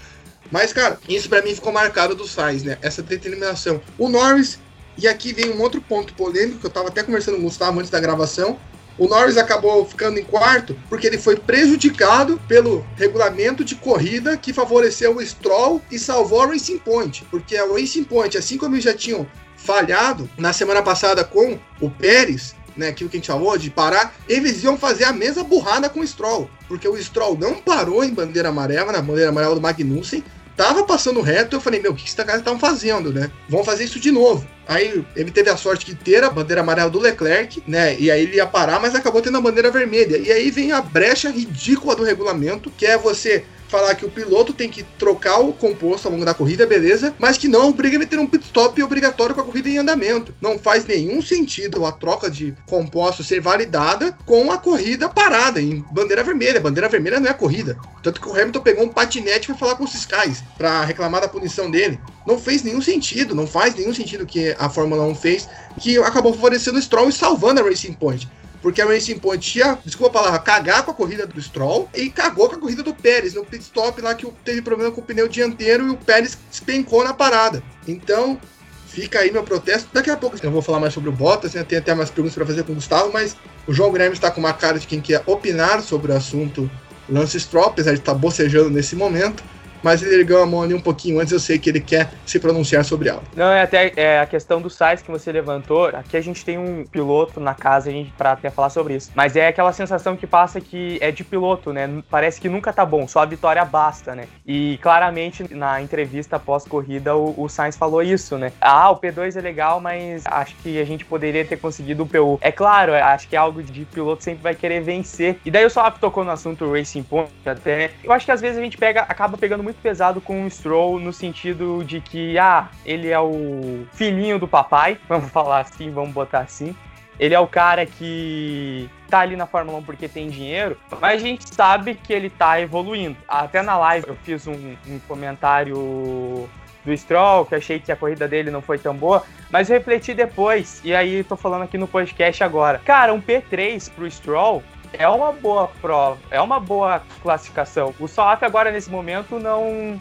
Mas, 0.52 0.74
cara, 0.74 1.00
isso 1.08 1.30
para 1.30 1.42
mim 1.42 1.56
ficou 1.56 1.72
marcado 1.72 2.14
do 2.14 2.28
Sainz, 2.28 2.64
né? 2.64 2.78
Essa 2.82 3.02
determinação. 3.02 3.82
O 3.98 4.10
Norris, 4.10 4.60
e 4.98 5.08
aqui 5.08 5.34
vem 5.34 5.52
um 5.52 5.62
outro 5.62 5.82
ponto 5.82 6.14
polêmico 6.14 6.60
que 6.60 6.66
eu 6.66 6.70
tava 6.70 6.90
até 6.90 7.02
conversando 7.02 7.36
com 7.36 7.42
o 7.42 7.46
Gustavo 7.46 7.80
antes 7.80 7.90
da 7.90 8.00
gravação. 8.00 8.60
O 8.98 9.08
Norris 9.08 9.38
acabou 9.38 9.86
ficando 9.86 10.20
em 10.20 10.24
quarto 10.24 10.78
porque 10.90 11.08
ele 11.08 11.18
foi 11.18 11.36
prejudicado 11.38 12.40
pelo 12.48 12.86
regulamento 12.96 13.64
de 13.64 13.76
corrida 13.76 14.38
que 14.38 14.54
favoreceu 14.54 15.18
o 15.18 15.26
Stroll 15.26 15.82
e 15.90 15.98
salvou 15.98 16.42
a 16.42 16.48
Racing 16.48 16.78
Point. 16.80 17.26
Porque 17.32 17.56
a 17.58 17.66
Racing 17.66 18.04
Point, 18.04 18.38
assim 18.38 18.58
como 18.58 18.76
eles 18.76 18.84
já 18.84 18.94
tinham 18.94 19.28
falhado 19.56 20.30
na 20.38 20.54
semana 20.54 20.82
passada 20.82 21.24
com 21.24 21.58
o 21.80 21.90
Pérez, 21.90 22.56
né, 22.76 22.90
aquilo 22.90 23.10
que 23.10 23.18
a 23.18 23.20
gente 23.20 23.28
falou 23.28 23.58
de 23.58 23.70
parar, 23.70 24.14
eles 24.28 24.64
iam 24.64 24.78
fazer 24.78 25.04
a 25.06 25.14
mesma 25.14 25.44
burrada 25.44 25.90
com 25.90 26.00
o 26.00 26.08
Stroll, 26.08 26.50
porque 26.68 26.88
o 26.88 26.98
Stroll 27.02 27.38
não 27.38 27.56
parou 27.56 28.04
em 28.04 28.14
bandeira 28.14 28.50
amarela, 28.50 28.92
na 28.92 29.02
bandeira 29.02 29.30
amarela 29.30 29.56
do 29.56 29.62
Magnussen, 29.62 30.24
tava 30.56 30.84
passando 30.84 31.22
reto, 31.22 31.56
eu 31.56 31.62
falei, 31.62 31.80
meu, 31.80 31.92
o 31.92 31.96
que 31.96 32.04
esses 32.04 32.16
caras 32.16 32.38
estão 32.38 32.60
fazendo, 32.60 33.12
né? 33.12 33.32
Vão 33.48 33.64
fazer 33.64 33.84
isso 33.84 34.00
de 34.00 34.12
novo. 34.12 34.48
Aí 34.68 35.04
ele 35.16 35.32
teve 35.32 35.50
a 35.50 35.58
sorte 35.58 35.86
de 35.86 35.96
ter 35.96 36.24
a 36.24 36.30
bandeira 36.30 36.62
amarela 36.62 36.90
do 36.90 37.00
Leclerc, 37.00 37.62
né? 37.68 37.96
E 38.00 38.10
aí 38.10 38.24
ele 38.24 38.38
ia 38.38 38.46
parar, 38.46 38.80
mas 38.80 38.96
acabou 38.96 39.22
tendo 39.22 39.38
a 39.38 39.42
bandeira 39.42 39.72
vermelha. 39.72 40.18
E 40.18 40.32
aí 40.32 40.50
vem 40.52 40.72
a 40.72 40.82
brecha 40.82 41.30
ridícula 41.30 41.96
do 41.96 42.04
regulamento, 42.04 42.72
que 42.78 42.86
é 42.86 42.98
você 42.98 43.44
falar 43.72 43.96
que 43.96 44.06
o 44.06 44.12
piloto 44.12 44.52
tem 44.52 44.70
que 44.70 44.84
trocar 45.00 45.40
o 45.40 45.54
composto 45.54 46.06
ao 46.06 46.12
longo 46.12 46.26
da 46.26 46.34
corrida, 46.34 46.68
beleza, 46.68 47.16
mas 47.18 47.38
que 47.38 47.48
não 47.48 47.70
obriga 47.70 48.04
a 48.04 48.06
ter 48.06 48.20
um 48.20 48.28
pit 48.28 48.44
stop 48.44 48.84
obrigatório 48.84 49.34
com 49.34 49.40
a 49.40 49.46
corrida 49.46 49.70
em 49.70 49.78
andamento. 49.78 50.36
Não 50.42 50.60
faz 50.60 50.86
nenhum 50.86 51.22
sentido 51.22 51.86
a 51.86 51.92
troca 51.92 52.30
de 52.30 52.54
composto 52.68 53.24
ser 53.24 53.40
validada 53.40 54.12
com 54.26 54.52
a 54.52 54.58
corrida 54.58 55.08
parada 55.08 55.62
em 55.62 55.84
bandeira 55.90 56.22
vermelha. 56.22 56.60
Bandeira 56.60 56.90
vermelha 56.90 57.22
não 57.22 57.30
é 57.30 57.34
corrida. 57.34 57.78
Tanto 58.04 58.20
que 58.20 58.28
o 58.28 58.34
Hamilton 58.34 58.60
pegou 58.60 58.84
um 58.84 58.90
patinete 58.90 59.48
para 59.48 59.56
falar 59.56 59.76
com 59.76 59.86
os 59.86 59.92
fiscais 59.92 60.44
para 60.58 60.84
reclamar 60.84 61.22
da 61.22 61.30
punição 61.30 61.72
dele. 61.72 61.98
Não 62.28 62.38
fez 62.38 62.64
nenhum 62.64 62.82
sentido, 62.82 63.34
não 63.34 63.48
faz 63.48 63.74
nenhum 63.74 63.94
sentido 63.94 64.26
que 64.26 64.54
a 64.60 64.70
Fórmula 64.70 65.04
1 65.04 65.16
fez, 65.16 65.48
que 65.80 65.98
acabou 66.00 66.34
favorecendo 66.34 66.78
o 66.78 66.82
Stroll 66.82 67.08
e 67.08 67.14
salvando 67.14 67.62
a 67.62 67.64
Racing 67.64 67.94
Point 67.94 68.30
porque 68.62 68.82
a 68.82 68.86
Racing 68.86 69.18
Point 69.18 69.52
tinha, 69.52 69.78
desculpa 69.84 70.20
a 70.20 70.22
palavra, 70.22 70.40
cagar 70.40 70.84
com 70.84 70.92
a 70.92 70.94
corrida 70.94 71.26
do 71.26 71.42
Stroll 71.42 71.90
e 71.96 72.10
cagou 72.10 72.48
com 72.48 72.56
a 72.56 72.60
corrida 72.60 72.84
do 72.84 72.94
Pérez, 72.94 73.34
no 73.34 73.44
pit 73.44 73.64
stop 73.64 74.00
lá 74.02 74.14
que 74.14 74.28
teve 74.46 74.62
problema 74.62 74.92
com 74.92 75.02
o 75.02 75.04
pneu 75.04 75.28
dianteiro 75.28 75.88
e 75.88 75.90
o 75.90 75.98
Pérez 75.98 76.38
despencou 76.50 77.04
na 77.04 77.14
parada. 77.14 77.64
Então, 77.88 78.40
fica 78.88 79.20
aí 79.20 79.32
meu 79.32 79.44
protesto. 79.44 79.90
Daqui 79.92 80.10
a 80.10 80.18
pouco 80.18 80.38
eu 80.42 80.52
vou 80.52 80.62
falar 80.62 80.80
mais 80.80 80.94
sobre 80.94 81.10
o 81.10 81.14
Bottas, 81.14 81.54
né? 81.54 81.64
tem 81.64 81.80
até 81.80 81.96
mais 81.96 82.12
perguntas 82.12 82.36
para 82.36 82.46
fazer 82.46 82.64
com 82.64 82.74
o 82.74 82.76
Gustavo, 82.76 83.12
mas 83.12 83.36
o 83.66 83.74
João 83.74 83.92
Grêmio 83.92 84.14
está 84.14 84.30
com 84.30 84.40
uma 84.40 84.54
cara 84.54 84.78
de 84.78 84.86
quem 84.86 85.02
quer 85.02 85.24
opinar 85.26 85.82
sobre 85.82 86.12
o 86.12 86.16
assunto 86.16 86.70
Lance 87.10 87.40
Stroll, 87.40 87.66
apesar 87.66 87.94
de 87.94 88.00
estar 88.00 88.14
bocejando 88.14 88.70
nesse 88.70 88.96
momento 88.96 89.44
mas 89.84 90.02
ele 90.02 90.16
ergueu 90.16 90.42
a 90.42 90.46
mão 90.46 90.62
ali 90.62 90.74
um 90.74 90.82
pouquinho 90.82 91.20
antes, 91.20 91.32
eu 91.32 91.40
sei 91.40 91.58
que 91.58 91.70
ele 91.70 91.80
quer 91.80 92.10
se 92.26 92.40
pronunciar 92.40 92.84
sobre 92.84 93.10
algo. 93.10 93.24
Não, 93.36 93.52
é 93.52 93.62
até 93.62 93.92
é, 93.96 94.20
a 94.20 94.26
questão 94.26 94.62
do 94.62 94.70
Sainz 94.70 95.02
que 95.02 95.12
você 95.12 95.32
levantou, 95.32 95.88
aqui 95.88 96.18
a 96.18 96.22
gente 96.22 96.44
tem 96.44 96.58
um 96.58 96.86
piloto 96.86 97.40
na 97.40 97.54
casa 97.54 97.90
a 97.90 97.94
gente, 97.94 98.12
pra 98.18 98.34
até 98.34 98.50
falar 98.50 98.70
sobre 98.70 98.96
isso, 98.96 99.12
mas 99.16 99.36
é 99.36 99.48
aquela 99.48 99.74
sensação 99.74 100.16
que 100.16 100.28
passa 100.28 100.60
que 100.60 100.98
é 101.02 101.12
de 101.12 101.24
piloto, 101.24 101.74
né, 101.74 101.90
parece 102.10 102.40
que 102.40 102.50
nunca 102.50 102.72
tá 102.74 102.86
bom, 102.86 103.08
só 103.08 103.20
a 103.20 103.26
vitória 103.26 103.64
basta, 103.64 104.16
né, 104.16 104.28
e 104.46 104.78
claramente 104.82 105.54
na 105.54 105.82
entrevista 105.82 106.40
pós-corrida 106.40 107.16
o, 107.16 107.34
o 107.38 107.50
Sainz 107.50 107.76
falou 107.76 108.02
isso, 108.02 108.38
né, 108.38 108.52
ah, 108.62 108.92
o 108.92 108.98
P2 108.98 109.36
é 109.36 109.42
legal, 109.42 109.80
mas 109.80 110.24
acho 110.26 110.56
que 110.58 110.80
a 110.80 110.86
gente 110.86 111.06
poderia 111.06 111.46
ter 111.46 111.58
conseguido 111.58 112.04
o 112.04 112.08
P1. 112.08 112.40
É 112.42 112.52
claro, 112.52 112.94
acho 112.94 113.28
que 113.28 113.36
é 113.36 113.40
algo 113.40 113.62
de 113.62 113.86
piloto 113.86 114.24
sempre 114.24 114.44
vai 114.44 114.56
querer 114.56 114.82
vencer, 114.82 115.38
e 115.46 115.52
daí 115.52 115.66
o 115.66 115.70
Salap 115.70 115.98
tocou 116.00 116.24
no 116.24 116.32
assunto 116.32 116.72
Racing 116.72 117.04
Point 117.04 117.32
até, 117.46 117.92
eu 118.04 118.12
acho 118.12 118.26
que 118.26 118.32
às 118.32 118.42
vezes 118.42 118.58
a 118.58 118.62
gente 118.62 118.78
pega, 118.78 119.02
acaba 119.02 119.38
pegando 119.38 119.64
muito 119.64 119.71
muito 119.72 119.82
pesado 119.82 120.20
com 120.20 120.46
o 120.46 120.50
Stroll 120.50 121.00
no 121.00 121.14
sentido 121.14 121.84
de 121.84 122.02
que, 122.02 122.38
ah, 122.38 122.70
ele 122.86 123.10
é 123.10 123.20
o 123.20 123.86
filhinho 123.94 124.38
do 124.38 124.48
papai, 124.48 124.98
vamos 125.08 125.32
falar 125.32 125.62
assim, 125.62 125.90
vamos 125.90 126.12
botar 126.12 126.40
assim. 126.40 126.76
Ele 127.20 127.34
é 127.34 127.40
o 127.40 127.48
cara 127.48 127.86
que 127.86 128.90
tá 129.08 129.20
ali 129.20 129.36
na 129.36 129.46
Fórmula 129.46 129.78
1 129.80 129.84
porque 129.84 130.08
tem 130.08 130.30
dinheiro, 130.30 130.78
mas 131.00 131.22
a 131.22 131.26
gente 131.26 131.54
sabe 131.54 131.94
que 131.94 132.12
ele 132.12 132.30
tá 132.30 132.60
evoluindo. 132.60 133.16
Até 133.28 133.62
na 133.62 133.78
live 133.78 134.08
eu 134.08 134.16
fiz 134.24 134.48
um, 134.48 134.76
um 134.88 135.00
comentário 135.08 136.50
do 136.84 136.98
Stroll, 136.98 137.46
que 137.46 137.54
achei 137.54 137.80
que 137.80 137.92
a 137.92 137.96
corrida 137.96 138.28
dele 138.28 138.50
não 138.50 138.62
foi 138.62 138.80
tão 138.80 138.96
boa, 138.96 139.24
mas 139.52 139.70
eu 139.70 139.78
refleti 139.78 140.16
depois, 140.16 140.82
e 140.84 140.96
aí 140.96 141.24
tô 141.24 141.36
falando 141.36 141.62
aqui 141.64 141.78
no 141.78 141.88
podcast 141.88 142.44
agora. 142.44 142.80
Cara, 142.80 143.14
um 143.14 143.22
P3 143.22 143.92
pro 143.92 144.10
Stroll 144.10 144.64
é 144.94 145.08
uma 145.08 145.32
boa 145.32 145.68
prova, 145.82 146.20
é 146.30 146.42
uma 146.42 146.60
boa 146.60 147.02
classificação. 147.22 147.94
O 148.00 148.08
Soaf 148.08 148.44
agora 148.44 148.72
nesse 148.72 148.90
momento 148.90 149.40
não 149.40 150.00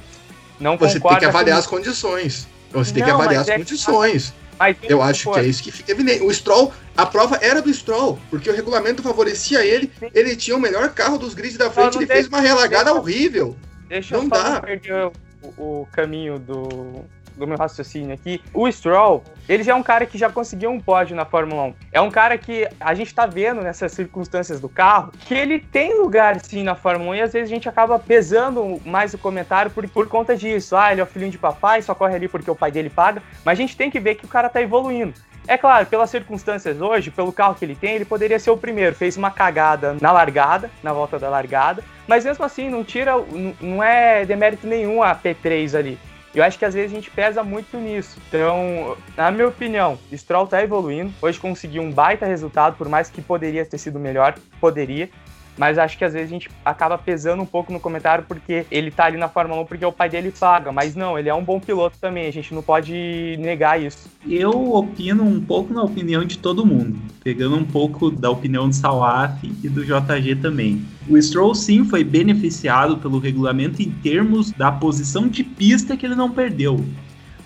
não 0.58 0.76
Você 0.76 1.00
tem 1.00 1.18
que 1.18 1.24
avaliar 1.24 1.58
as 1.58 1.66
condições. 1.66 2.46
Você 2.70 2.92
tem 2.92 3.02
não, 3.02 3.08
que 3.08 3.14
avaliar 3.14 3.42
as 3.42 3.48
é 3.48 3.56
condições. 3.56 4.34
Mas, 4.58 4.76
eu 4.82 5.00
acho 5.00 5.24
for. 5.24 5.34
que 5.34 5.40
é 5.40 5.44
isso 5.44 5.62
que 5.62 5.72
fica 5.72 5.90
evidente. 5.90 6.22
O 6.22 6.30
Stroll, 6.30 6.70
a 6.94 7.06
prova 7.06 7.38
era 7.40 7.62
do 7.62 7.72
Stroll, 7.72 8.18
porque 8.28 8.50
o 8.50 8.54
regulamento 8.54 9.02
favorecia 9.02 9.64
ele. 9.64 9.90
Sim. 9.98 10.10
Ele 10.14 10.36
tinha 10.36 10.54
o 10.54 10.60
melhor 10.60 10.90
carro 10.90 11.16
dos 11.16 11.32
grids 11.32 11.56
da 11.56 11.70
frente, 11.70 11.96
ele 11.96 12.06
fez 12.06 12.28
uma 12.28 12.40
relagada 12.40 12.92
horrível. 12.92 13.56
Deixa 13.88 14.14
não 14.14 14.24
eu 14.24 14.28
dá. 14.28 14.60
perder 14.60 15.06
o, 15.06 15.12
o 15.56 15.88
caminho 15.90 16.38
do, 16.38 17.02
do 17.40 17.46
meu 17.46 17.58
raciocínio 17.58 18.14
aqui, 18.14 18.40
o 18.54 18.70
Stroll, 18.70 19.24
ele 19.48 19.64
já 19.64 19.72
é 19.72 19.74
um 19.74 19.82
cara 19.82 20.06
que 20.06 20.16
já 20.16 20.30
conseguiu 20.30 20.70
um 20.70 20.78
pódio 20.78 21.16
na 21.16 21.24
Fórmula 21.24 21.64
1. 21.64 21.74
É 21.90 22.00
um 22.00 22.10
cara 22.10 22.38
que 22.38 22.68
a 22.78 22.94
gente 22.94 23.12
tá 23.12 23.26
vendo 23.26 23.60
nessas 23.62 23.92
circunstâncias 23.92 24.60
do 24.60 24.68
carro 24.68 25.12
que 25.26 25.34
ele 25.34 25.58
tem 25.58 25.98
lugar 26.00 26.38
sim 26.40 26.62
na 26.62 26.74
Fórmula 26.74 27.10
1 27.10 27.14
e 27.16 27.20
às 27.22 27.32
vezes 27.32 27.50
a 27.50 27.54
gente 27.54 27.68
acaba 27.68 27.98
pesando 27.98 28.80
mais 28.84 29.12
o 29.12 29.18
comentário 29.18 29.70
por, 29.70 29.88
por 29.88 30.06
conta 30.08 30.36
disso. 30.36 30.76
Ah, 30.76 30.92
ele 30.92 31.00
é 31.00 31.04
o 31.04 31.06
filhinho 31.06 31.32
de 31.32 31.38
papai, 31.38 31.82
só 31.82 31.94
corre 31.94 32.14
ali 32.14 32.28
porque 32.28 32.50
o 32.50 32.54
pai 32.54 32.70
dele 32.70 32.90
paga. 32.90 33.22
Mas 33.44 33.58
a 33.58 33.62
gente 33.62 33.76
tem 33.76 33.90
que 33.90 33.98
ver 33.98 34.14
que 34.14 34.24
o 34.24 34.28
cara 34.28 34.48
tá 34.48 34.62
evoluindo. 34.62 35.14
É 35.48 35.58
claro, 35.58 35.86
pelas 35.86 36.10
circunstâncias 36.10 36.80
hoje, 36.80 37.10
pelo 37.10 37.32
carro 37.32 37.54
que 37.54 37.64
ele 37.64 37.74
tem, 37.74 37.96
ele 37.96 38.04
poderia 38.04 38.38
ser 38.38 38.50
o 38.50 38.56
primeiro. 38.56 38.94
Fez 38.94 39.16
uma 39.16 39.30
cagada 39.30 39.96
na 40.00 40.12
largada, 40.12 40.70
na 40.82 40.92
volta 40.92 41.18
da 41.18 41.28
largada, 41.28 41.82
mas 42.06 42.24
mesmo 42.24 42.44
assim 42.44 42.68
não 42.68 42.84
tira, 42.84 43.14
não 43.60 43.82
é 43.82 44.24
demérito 44.24 44.66
nenhum 44.66 45.02
a 45.02 45.14
P3 45.14 45.76
ali. 45.76 45.98
Eu 46.34 46.44
acho 46.44 46.58
que 46.58 46.64
às 46.64 46.74
vezes 46.74 46.92
a 46.92 46.94
gente 46.94 47.10
pesa 47.10 47.42
muito 47.42 47.76
nisso. 47.76 48.18
Então, 48.28 48.96
na 49.16 49.30
minha 49.30 49.48
opinião, 49.48 49.98
Stroll 50.12 50.46
tá 50.46 50.62
evoluindo. 50.62 51.12
Hoje 51.20 51.40
conseguiu 51.40 51.82
um 51.82 51.90
baita 51.90 52.24
resultado, 52.24 52.76
por 52.76 52.88
mais 52.88 53.10
que 53.10 53.20
poderia 53.20 53.66
ter 53.66 53.78
sido 53.78 53.98
melhor, 53.98 54.36
poderia 54.60 55.10
mas 55.56 55.78
acho 55.78 55.98
que 55.98 56.04
às 56.04 56.12
vezes 56.12 56.28
a 56.28 56.32
gente 56.32 56.50
acaba 56.64 56.96
pesando 56.96 57.42
um 57.42 57.46
pouco 57.46 57.72
no 57.72 57.80
comentário 57.80 58.24
porque 58.26 58.64
ele 58.70 58.90
tá 58.90 59.04
ali 59.04 59.16
na 59.16 59.28
Fórmula 59.28 59.60
1 59.62 59.66
porque 59.66 59.84
o 59.84 59.92
pai 59.92 60.08
dele 60.08 60.32
paga, 60.32 60.72
mas 60.72 60.94
não, 60.94 61.18
ele 61.18 61.28
é 61.28 61.34
um 61.34 61.44
bom 61.44 61.60
piloto 61.60 61.96
também, 62.00 62.26
a 62.26 62.32
gente 62.32 62.54
não 62.54 62.62
pode 62.62 63.36
negar 63.38 63.80
isso. 63.80 64.08
Eu 64.26 64.72
opino 64.72 65.22
um 65.22 65.40
pouco 65.40 65.72
na 65.72 65.82
opinião 65.82 66.24
de 66.24 66.38
todo 66.38 66.66
mundo, 66.66 66.98
pegando 67.22 67.56
um 67.56 67.64
pouco 67.64 68.10
da 68.10 68.30
opinião 68.30 68.68
do 68.68 68.74
Salaf 68.74 69.42
e 69.42 69.68
do 69.68 69.84
JG 69.84 70.36
também. 70.36 70.84
O 71.08 71.20
Stroll 71.20 71.54
sim 71.54 71.84
foi 71.84 72.04
beneficiado 72.04 72.98
pelo 72.98 73.18
regulamento 73.18 73.82
em 73.82 73.90
termos 73.90 74.50
da 74.52 74.70
posição 74.70 75.28
de 75.28 75.42
pista 75.42 75.96
que 75.96 76.06
ele 76.06 76.14
não 76.14 76.30
perdeu. 76.30 76.84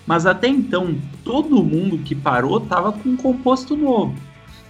Mas 0.07 0.27
até 0.27 0.49
então, 0.49 0.95
todo 1.25 1.65
mundo 1.65 1.99
que 1.99 2.15
parou 2.15 2.59
estava 2.59 2.93
com 2.93 3.11
um 3.11 3.17
composto 3.17 3.77
novo. 3.77 4.15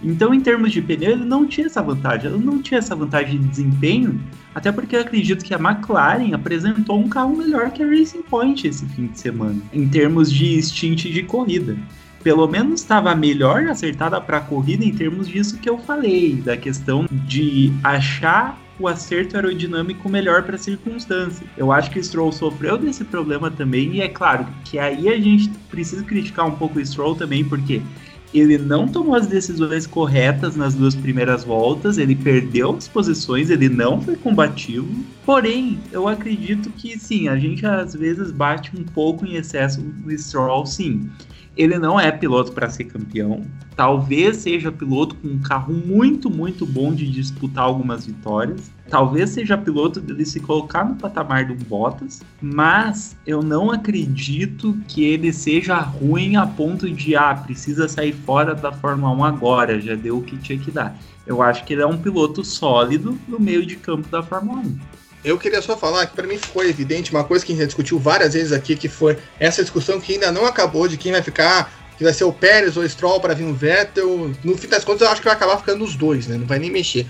Então, 0.03 0.33
em 0.33 0.41
termos 0.41 0.71
de 0.71 0.81
pneu, 0.81 1.11
ele 1.11 1.25
não 1.25 1.47
tinha 1.47 1.67
essa 1.67 1.81
vantagem. 1.81 2.31
Ele 2.31 2.43
não 2.43 2.61
tinha 2.61 2.77
essa 2.77 2.95
vantagem 2.95 3.39
de 3.39 3.47
desempenho, 3.47 4.21
até 4.53 4.71
porque 4.71 4.95
eu 4.95 5.01
acredito 5.01 5.43
que 5.43 5.53
a 5.53 5.59
McLaren 5.59 6.33
apresentou 6.33 6.99
um 6.99 7.09
carro 7.09 7.35
melhor 7.35 7.71
que 7.71 7.81
a 7.81 7.87
Racing 7.87 8.21
Point 8.23 8.67
esse 8.67 8.85
fim 8.87 9.07
de 9.07 9.19
semana, 9.19 9.61
em 9.73 9.87
termos 9.87 10.31
de 10.31 10.61
stint 10.61 11.03
de 11.05 11.23
corrida. 11.23 11.77
Pelo 12.23 12.47
menos 12.47 12.81
estava 12.81 13.13
melhor 13.15 13.67
acertada 13.67 14.19
para 14.19 14.37
a 14.37 14.41
corrida 14.41 14.83
em 14.83 14.91
termos 14.91 15.27
disso 15.27 15.59
que 15.59 15.69
eu 15.69 15.77
falei, 15.77 16.35
da 16.35 16.57
questão 16.57 17.05
de 17.11 17.71
achar 17.83 18.59
o 18.79 18.87
acerto 18.87 19.35
aerodinâmico 19.35 20.09
melhor 20.09 20.43
para 20.43 20.55
a 20.55 20.59
circunstância. 20.59 21.45
Eu 21.55 21.71
acho 21.71 21.89
que 21.91 21.99
o 21.99 22.03
Stroll 22.03 22.31
sofreu 22.31 22.77
desse 22.77 23.03
problema 23.03 23.49
também, 23.49 23.93
e 23.93 24.01
é 24.01 24.09
claro 24.09 24.47
que 24.65 24.77
aí 24.77 25.07
a 25.07 25.17
gente 25.19 25.49
precisa 25.69 26.03
criticar 26.03 26.45
um 26.45 26.51
pouco 26.51 26.79
o 26.79 26.85
Stroll 26.85 27.15
também, 27.15 27.45
porque 27.45 27.81
ele 28.39 28.57
não 28.57 28.87
tomou 28.87 29.15
as 29.15 29.27
decisões 29.27 29.87
corretas 29.87 30.55
nas 30.55 30.75
duas 30.75 30.95
primeiras 30.95 31.43
voltas, 31.43 31.97
ele 31.97 32.15
perdeu 32.15 32.75
as 32.75 32.87
posições, 32.87 33.49
ele 33.49 33.69
não 33.69 34.01
foi 34.01 34.15
combativo. 34.15 34.87
Porém, 35.25 35.79
eu 35.91 36.07
acredito 36.07 36.69
que 36.71 36.99
sim, 36.99 37.27
a 37.27 37.37
gente 37.37 37.65
às 37.65 37.93
vezes 37.93 38.31
bate 38.31 38.71
um 38.77 38.83
pouco 38.83 39.25
em 39.25 39.35
excesso 39.35 39.81
no 39.81 40.17
Stroll, 40.17 40.65
sim. 40.65 41.09
Ele 41.57 41.79
não 41.79 41.99
é 41.99 42.11
piloto 42.11 42.51
para 42.51 42.69
ser 42.69 42.85
campeão. 42.85 43.45
Talvez 43.75 44.37
seja 44.37 44.71
piloto 44.71 45.15
com 45.15 45.27
um 45.27 45.39
carro 45.39 45.73
muito, 45.73 46.29
muito 46.29 46.65
bom 46.65 46.93
de 46.93 47.09
disputar 47.09 47.63
algumas 47.63 48.05
vitórias. 48.05 48.71
Talvez 48.89 49.31
seja 49.31 49.57
piloto 49.57 49.99
dele 49.99 50.25
se 50.25 50.39
colocar 50.39 50.83
no 50.83 50.95
patamar 50.95 51.47
do 51.47 51.55
Bottas, 51.65 52.21
mas 52.41 53.17
eu 53.25 53.41
não 53.41 53.71
acredito 53.71 54.77
que 54.87 55.03
ele 55.03 55.33
seja 55.33 55.77
ruim 55.77 56.35
a 56.35 56.45
ponto 56.45 56.89
de 56.89 57.15
ah, 57.15 57.33
precisa 57.33 57.87
sair 57.87 58.13
fora 58.13 58.53
da 58.53 58.71
Fórmula 58.71 59.11
1 59.13 59.23
agora, 59.23 59.79
já 59.79 59.95
deu 59.95 60.17
o 60.17 60.23
que 60.23 60.37
tinha 60.37 60.59
que 60.59 60.71
dar. 60.71 60.97
Eu 61.25 61.41
acho 61.41 61.65
que 61.65 61.73
ele 61.73 61.81
é 61.81 61.87
um 61.87 61.97
piloto 61.97 62.43
sólido 62.43 63.17
no 63.27 63.39
meio 63.39 63.65
de 63.65 63.75
campo 63.75 64.07
da 64.09 64.21
Fórmula 64.21 64.59
1. 64.59 64.77
Eu 65.25 65.39
queria 65.39 65.59
só 65.59 65.75
falar 65.75 66.05
que 66.05 66.15
para 66.15 66.27
mim 66.27 66.37
ficou 66.37 66.63
evidente 66.63 67.09
uma 67.09 67.23
coisa 67.23 67.43
que 67.43 67.51
a 67.51 67.55
gente 67.55 67.65
discutiu 67.65 67.97
várias 67.97 68.35
vezes 68.35 68.51
aqui, 68.51 68.75
que 68.75 68.87
foi 68.87 69.17
essa 69.39 69.63
discussão 69.63 69.99
que 69.99 70.13
ainda 70.13 70.31
não 70.31 70.45
acabou 70.45 70.87
de 70.87 70.97
quem 70.97 71.11
vai 71.11 71.23
ficar, 71.23 71.73
que 71.97 72.03
vai 72.03 72.13
ser 72.13 72.25
o 72.25 72.31
Pérez 72.31 72.77
ou 72.77 72.83
o 72.83 72.89
Stroll 72.89 73.19
para 73.19 73.33
vir 73.33 73.45
o 73.45 73.53
Vettel. 73.53 74.31
No 74.43 74.55
fim 74.55 74.67
das 74.67 74.85
contas, 74.85 75.01
eu 75.01 75.07
acho 75.07 75.21
que 75.21 75.27
vai 75.27 75.35
acabar 75.35 75.57
ficando 75.57 75.83
os 75.83 75.95
dois, 75.95 76.27
né? 76.27 76.37
Não 76.37 76.45
vai 76.45 76.59
nem 76.59 76.69
mexer. 76.69 77.07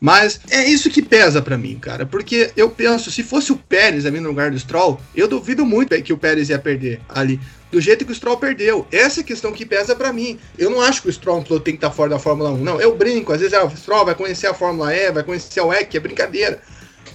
Mas 0.00 0.40
é 0.48 0.64
isso 0.64 0.88
que 0.88 1.02
pesa 1.02 1.42
para 1.42 1.58
mim, 1.58 1.78
cara. 1.78 2.06
Porque 2.06 2.52
eu 2.56 2.70
penso, 2.70 3.10
se 3.10 3.22
fosse 3.22 3.52
o 3.52 3.56
Pérez 3.56 4.06
ali 4.06 4.18
no 4.18 4.30
lugar 4.30 4.50
do 4.50 4.58
Stroll, 4.58 4.98
eu 5.14 5.28
duvido 5.28 5.66
muito 5.66 6.00
que 6.02 6.12
o 6.12 6.18
Pérez 6.18 6.48
ia 6.48 6.58
perder 6.58 7.02
ali. 7.06 7.38
Do 7.70 7.82
jeito 7.82 8.06
que 8.06 8.12
o 8.12 8.14
Stroll 8.14 8.38
perdeu. 8.38 8.86
Essa 8.90 9.20
é 9.20 9.22
a 9.22 9.26
questão 9.26 9.52
que 9.52 9.66
pesa 9.66 9.94
para 9.94 10.10
mim. 10.10 10.38
Eu 10.56 10.70
não 10.70 10.80
acho 10.80 11.02
que 11.02 11.08
o 11.08 11.12
Stroll 11.12 11.42
tem 11.42 11.74
que 11.74 11.84
estar 11.84 11.90
fora 11.90 12.08
da 12.08 12.18
Fórmula 12.18 12.50
1. 12.52 12.58
Não, 12.58 12.80
eu 12.80 12.96
brinco. 12.96 13.30
Às 13.30 13.40
vezes 13.40 13.52
ah, 13.52 13.64
o 13.64 13.76
Stroll 13.76 14.06
vai 14.06 14.14
conhecer 14.14 14.46
a 14.46 14.54
Fórmula 14.54 14.94
E, 14.94 15.12
vai 15.12 15.22
conhecer 15.22 15.60
o 15.60 15.70
EC, 15.70 15.96
é 15.96 16.00
brincadeira. 16.00 16.62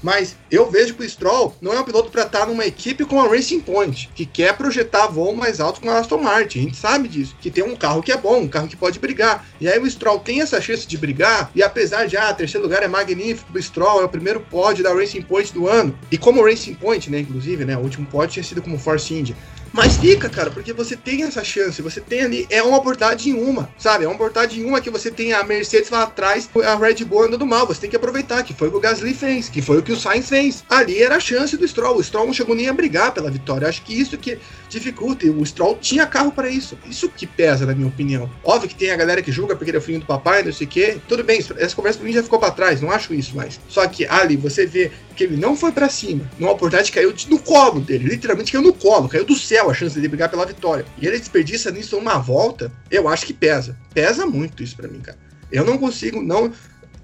Mas 0.04 0.36
eu 0.52 0.70
vejo 0.70 0.94
que 0.94 1.04
o 1.04 1.10
Stroll 1.10 1.56
não 1.62 1.74
é 1.74 1.80
um 1.80 1.84
piloto 1.84 2.12
para 2.12 2.24
estar 2.24 2.46
numa 2.46 2.66
equipe 2.66 3.06
com 3.06 3.22
a 3.22 3.28
Racing 3.28 3.62
Point, 3.62 4.10
que 4.14 4.26
quer 4.26 4.56
projetar 4.58 5.08
voo 5.08 5.34
mais 5.34 5.62
alto 5.62 5.80
com 5.80 5.90
a 5.90 5.98
Aston 5.98 6.18
Martin. 6.18 6.60
A 6.60 6.62
gente 6.64 6.78
sabe 6.78 7.08
disso, 7.08 7.36
que 7.40 7.50
tem 7.50 7.64
um 7.64 7.76
carro 7.76 8.04
que 8.04 8.12
é 8.12 8.18
bom, 8.18 8.42
um 8.42 8.48
carro 8.48 8.68
que 8.68 8.76
pode 8.76 9.00
brigar. 9.00 9.46
E 9.62 9.68
aí 9.68 9.80
o 9.80 9.90
Stroll 9.90 10.20
tem 10.20 10.42
essa 10.42 10.60
chance 10.60 10.86
de 10.86 10.98
brigar, 10.98 11.50
e 11.56 11.64
apesar 11.64 12.06
de, 12.06 12.18
ah, 12.18 12.34
terceiro 12.34 12.68
lugar 12.68 12.84
é 12.84 12.88
magnífico, 12.88 13.58
o 13.58 13.62
Stroll 13.62 14.02
é 14.02 14.06
o 14.06 14.10
primeiro 14.10 14.42
pódio 14.42 14.84
da 14.84 14.94
Racing 14.94 15.22
Point 15.22 15.54
do 15.54 15.68
ano. 15.68 15.98
E 16.12 16.18
como 16.18 16.44
Racing 16.44 16.76
Point, 16.76 17.10
né, 17.10 17.20
inclusive, 17.22 17.64
né, 17.64 17.78
o 17.78 17.82
último 17.82 18.06
pódio 18.06 18.34
tinha 18.34 18.44
sido 18.44 18.62
como 18.62 18.78
Force 18.78 19.14
India. 19.14 19.36
Mas 19.74 19.98
fica, 19.98 20.30
cara, 20.30 20.52
porque 20.52 20.72
você 20.72 20.96
tem 20.96 21.24
essa 21.24 21.44
chance, 21.44 21.82
você 21.82 22.00
tem 22.00 22.22
ali, 22.22 22.48
é 22.52 22.62
uma 22.62 22.78
oportunidade 22.78 23.28
em 23.28 23.34
uma, 23.34 23.74
sabe? 23.76 24.04
É 24.04 24.08
uma 24.08 24.14
oportunidade 24.14 24.62
em 24.62 24.64
uma 24.64 24.80
que 24.80 24.92
você 24.92 25.10
tem 25.10 25.34
a 25.34 25.44
Mercedes 25.44 25.90
lá 25.90 26.04
atrás, 26.04 26.48
a 26.64 26.76
Red 26.76 27.04
Bull 27.04 27.24
andando 27.24 27.44
mal, 27.44 27.66
você 27.66 27.82
tem 27.82 27.90
que 27.90 27.96
aproveitar, 27.96 28.44
que 28.44 28.54
foi 28.54 28.68
o 28.68 28.72
que 28.72 28.78
o 28.78 28.80
Gasly 28.80 29.16
fez, 29.16 29.50
que 29.50 29.64
foi 29.64 29.80
o 29.80 29.82
que 29.82 29.92
o 29.92 30.00
Sainz 30.00 30.30
fez. 30.30 30.64
Ali 30.70 31.02
era 31.02 31.16
a 31.16 31.20
chance 31.20 31.58
do 31.58 31.68
Stroll, 31.68 31.98
o 31.98 32.04
Stroll 32.04 32.28
não 32.28 32.34
chegou 32.34 32.56
nem 32.56 32.70
a 32.70 32.74
brigar 32.74 33.16
pela 33.16 33.32
vitória, 33.32 33.68
acho 33.68 33.82
que 33.82 34.00
isso 34.00 34.16
que 34.16 34.38
dificulta, 34.74 35.26
o 35.26 35.46
Stroll 35.46 35.78
tinha 35.80 36.06
carro 36.06 36.32
para 36.32 36.50
isso, 36.50 36.78
isso 36.90 37.10
que 37.10 37.26
pesa, 37.26 37.66
na 37.66 37.74
minha 37.74 37.88
opinião. 37.88 38.30
Óbvio 38.44 38.70
que 38.70 38.76
tem 38.76 38.92
a 38.92 38.96
galera 38.96 39.22
que 39.22 39.32
julga 39.32 39.56
porque 39.56 39.70
ele 39.72 39.78
é 39.78 39.80
o 39.80 39.84
filho 39.84 40.00
do 40.00 40.06
papai, 40.06 40.44
não 40.44 40.52
sei 40.52 40.68
o 40.68 40.70
quê, 40.70 40.98
tudo 41.08 41.24
bem, 41.24 41.40
essa 41.58 41.76
conversa 41.76 42.00
pra 42.00 42.08
mim 42.08 42.14
já 42.14 42.24
ficou 42.24 42.40
para 42.40 42.52
trás, 42.52 42.82
não 42.82 42.92
acho 42.92 43.14
isso 43.14 43.36
mais. 43.36 43.60
Só 43.68 43.88
que 43.88 44.06
ali, 44.06 44.36
você 44.36 44.66
vê 44.66 44.92
que 45.16 45.24
ele 45.24 45.38
não 45.38 45.56
foi 45.56 45.72
para 45.72 45.90
cima, 45.90 46.30
numa 46.40 46.52
oportunidade 46.52 46.92
caiu 46.92 47.14
no 47.30 47.40
colo 47.40 47.80
dele, 47.80 48.10
literalmente 48.10 48.52
caiu 48.52 48.64
no 48.64 48.74
colo, 48.74 49.08
caiu 49.08 49.26
do 49.26 49.36
céu 49.36 49.70
a 49.70 49.74
chance 49.74 50.00
de 50.00 50.08
brigar 50.08 50.30
pela 50.30 50.46
vitória. 50.46 50.86
E 51.00 51.08
ele 51.08 51.20
desperdiça 51.20 51.72
nisso 51.72 51.98
uma 51.98 52.18
volta, 52.18 52.72
eu 52.90 53.08
acho 53.08 53.26
que 53.26 53.34
pesa. 53.34 53.78
Pesa 53.94 54.26
muito 54.26 54.64
isso 54.64 54.76
para 54.76 54.88
mim, 54.88 55.00
cara. 55.00 55.18
Eu 55.52 55.64
não 55.64 55.78
consigo 55.78 56.22
não 56.22 56.52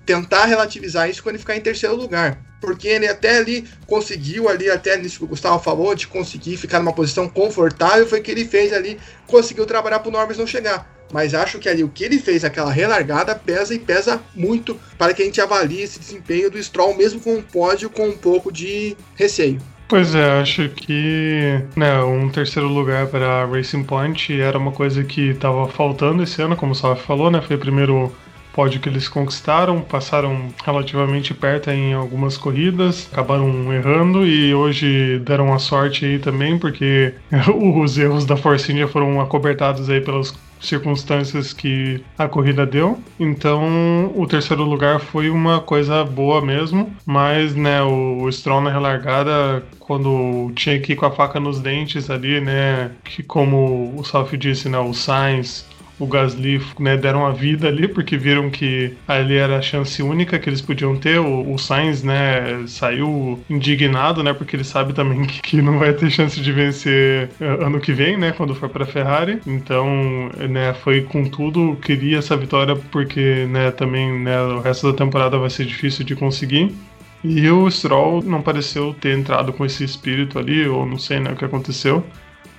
tentar 0.10 0.46
relativizar 0.46 1.08
isso 1.08 1.22
quando 1.22 1.36
ele 1.36 1.40
ficar 1.40 1.56
em 1.56 1.62
terceiro 1.62 1.96
lugar. 1.96 2.40
Porque 2.60 2.88
ele 2.88 3.08
até 3.08 3.38
ali 3.38 3.64
conseguiu 3.86 4.50
ali, 4.50 4.68
até 4.68 4.98
nisso 4.98 5.20
que 5.20 5.26
o 5.26 5.28
Gustavo 5.28 5.64
falou, 5.64 5.94
de 5.94 6.08
conseguir 6.08 6.58
ficar 6.58 6.80
numa 6.80 6.92
posição 6.92 7.30
confortável, 7.30 8.08
foi 8.08 8.20
o 8.20 8.24
que 8.24 8.32
ele 8.32 8.44
fez 8.44 8.74
ali, 8.74 9.00
conseguiu 9.28 9.68
trabalhar 9.68 10.00
pro 10.00 10.10
Norris 10.10 10.40
não 10.40 10.48
chegar. 10.48 10.92
Mas 11.14 11.36
acho 11.36 11.60
que 11.60 11.70
ali 11.70 11.84
o 11.84 11.90
que 11.90 12.04
ele 12.04 12.18
fez, 12.18 12.44
aquela 12.44 12.72
relargada, 12.72 13.36
pesa 13.36 13.76
e 13.76 13.80
pesa 13.80 14.20
muito 14.36 14.80
para 14.98 15.14
que 15.14 15.22
a 15.22 15.26
gente 15.26 15.40
avalie 15.40 15.84
esse 15.84 16.00
desempenho 16.00 16.50
do 16.50 16.62
Stroll, 16.62 16.98
mesmo 16.98 17.20
com 17.20 17.36
um 17.36 17.42
pódio 17.42 17.88
com 17.88 18.08
um 18.08 18.18
pouco 18.18 18.52
de 18.52 18.98
receio. 19.16 19.62
Pois 19.88 20.16
é, 20.16 20.40
acho 20.40 20.70
que 20.70 21.64
né, 21.76 22.02
um 22.02 22.30
terceiro 22.30 22.68
lugar 22.68 23.08
para 23.08 23.46
Racing 23.46 23.84
Point 23.84 24.40
era 24.40 24.58
uma 24.58 24.72
coisa 24.72 25.04
que 25.04 25.30
estava 25.30 25.68
faltando 25.68 26.24
esse 26.24 26.42
ano, 26.42 26.56
como 26.56 26.72
o 26.72 26.76
Salve 26.76 27.02
falou, 27.02 27.30
né? 27.32 27.42
Foi 27.42 27.56
o 27.56 27.60
primeiro 27.60 28.12
pódio 28.60 28.82
que 28.82 28.90
eles 28.90 29.08
conquistaram, 29.08 29.80
passaram 29.80 30.50
relativamente 30.66 31.34
perto 31.34 31.70
em 31.70 31.94
algumas 31.94 32.38
corridas, 32.38 33.08
acabaram 33.10 33.72
errando 33.72 34.28
e 34.28 34.54
hoje 34.54 35.18
deram 35.20 35.54
a 35.54 35.60
sorte 35.60 36.04
aí 36.04 36.20
também, 36.20 36.60
porque 36.60 37.14
os 37.82 37.98
erros 37.98 38.26
da 38.26 38.36
Force 38.36 38.70
India 38.70 38.86
foram 38.86 39.22
acobertados 39.22 39.90
aí 39.90 40.02
pelas 40.02 40.38
circunstâncias 40.60 41.54
que 41.54 42.04
a 42.18 42.28
corrida 42.28 42.66
deu. 42.66 43.00
Então, 43.18 44.12
o 44.14 44.28
terceiro 44.28 44.64
lugar 44.64 45.00
foi 45.00 45.30
uma 45.30 45.62
coisa 45.62 46.04
boa 46.04 46.42
mesmo, 46.42 46.92
mas 47.06 47.56
né, 47.56 47.82
o 47.82 48.30
Stroll 48.30 48.60
na 48.60 48.72
relargada, 48.72 49.64
quando 49.80 50.52
tinha 50.54 50.78
que 50.82 50.92
ir 50.92 50.96
com 50.98 51.06
a 51.06 51.12
faca 51.12 51.40
nos 51.40 51.62
dentes 51.62 52.10
ali, 52.10 52.42
né, 52.42 52.92
que 53.06 53.24
como 53.24 53.98
o 53.98 54.04
Salfi 54.04 54.36
disse, 54.36 54.68
né, 54.68 54.80
o 54.80 54.94
Sainz 54.94 55.66
o 56.00 56.08
Gasly 56.08 56.62
né, 56.80 56.96
deram 56.96 57.26
a 57.26 57.32
vida 57.32 57.68
ali, 57.68 57.88
porque 57.88 58.18
viram 58.18 58.50
que 58.50 58.94
ali 59.08 59.36
era 59.36 59.58
a 59.58 59.62
chance 59.62 60.02
única 60.02 60.40
que 60.40 60.50
eles 60.50 60.62
podiam 60.62 60.96
ter. 60.96 61.20
O, 61.20 61.54
o 61.54 61.58
Sainz 61.60 62.02
né, 62.02 62.64
saiu 62.68 63.40
indignado, 63.50 64.24
né, 64.24 64.34
porque 64.34 64.56
ele 64.56 64.64
sabe 64.64 64.94
também 64.94 65.26
que, 65.28 65.42
que 65.42 65.62
não 65.62 65.78
vai 65.78 65.94
ter 65.94 66.10
chance 66.10 66.40
de 66.40 66.52
vencer 66.52 67.30
eh, 67.40 67.46
ano 67.66 67.80
que 67.80 67.92
vem, 67.92 68.18
né, 68.18 68.32
quando 68.32 68.56
for 68.56 68.70
para 68.70 68.86
Ferrari. 68.86 69.42
Então, 69.46 70.30
né, 70.50 70.74
foi 70.74 71.02
com 71.02 71.26
tudo, 71.26 71.78
queria 71.82 72.20
essa 72.20 72.38
vitória 72.38 72.76
porque 72.76 73.46
né, 73.50 73.72
também 73.72 74.20
né, 74.20 74.42
o 74.42 74.62
resto 74.62 74.92
da 74.92 74.98
temporada 74.98 75.38
vai 75.38 75.50
ser 75.50 75.66
difícil 75.66 76.06
de 76.06 76.16
conseguir. 76.16 76.74
E 77.22 77.50
o 77.50 77.70
Stroll 77.70 78.24
não 78.24 78.42
pareceu 78.42 78.94
ter 78.94 79.18
entrado 79.18 79.52
com 79.52 79.66
esse 79.66 79.84
espírito 79.84 80.40
ali, 80.40 80.66
ou 80.66 80.86
não 80.86 80.98
sei 80.98 81.20
né, 81.20 81.32
o 81.34 81.36
que 81.36 81.44
aconteceu 81.44 82.06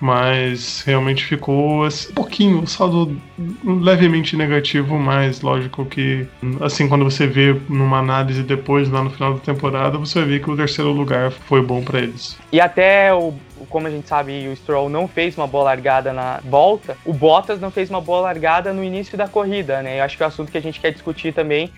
mas 0.01 0.83
realmente 0.87 1.25
ficou 1.25 1.87
um 1.87 2.15
pouquinho, 2.15 2.67
saldo 2.67 3.21
levemente 3.65 4.35
negativo, 4.35 4.99
mas 4.99 5.43
lógico 5.43 5.85
que 5.85 6.27
assim 6.61 6.89
quando 6.89 7.05
você 7.05 7.27
vê 7.27 7.55
numa 7.69 7.99
análise 7.99 8.43
depois 8.43 8.89
lá 8.89 9.03
no 9.05 9.11
final 9.11 9.35
da 9.35 9.41
temporada, 9.41 9.99
você 9.99 10.21
vai 10.21 10.29
ver 10.29 10.43
que 10.43 10.51
o 10.51 10.57
terceiro 10.57 10.91
lugar 10.91 11.31
foi 11.31 11.63
bom 11.63 11.83
para 11.83 12.01
eles. 12.01 12.39
E 12.51 12.61
até 12.61 13.13
o 13.13 13.35
como 13.69 13.87
a 13.87 13.91
gente 13.91 14.09
sabe, 14.09 14.49
o 14.49 14.57
Stroll 14.57 14.89
não 14.89 15.07
fez 15.07 15.37
uma 15.37 15.47
boa 15.47 15.65
largada 15.65 16.13
na 16.13 16.41
volta, 16.45 16.97
o 17.05 17.13
Bottas 17.13 17.61
não 17.61 17.71
fez 17.71 17.91
uma 17.91 18.01
boa 18.01 18.21
largada 18.21 18.73
no 18.73 18.83
início 18.83 19.19
da 19.19 19.29
corrida, 19.29 19.83
né? 19.83 20.01
Eu 20.01 20.05
acho 20.05 20.17
que 20.17 20.23
é 20.23 20.27
o 20.27 20.29
assunto 20.29 20.51
que 20.51 20.59
a 20.59 20.63
gente 20.63 20.81
quer 20.81 20.93
discutir 20.93 21.35
também, 21.35 21.71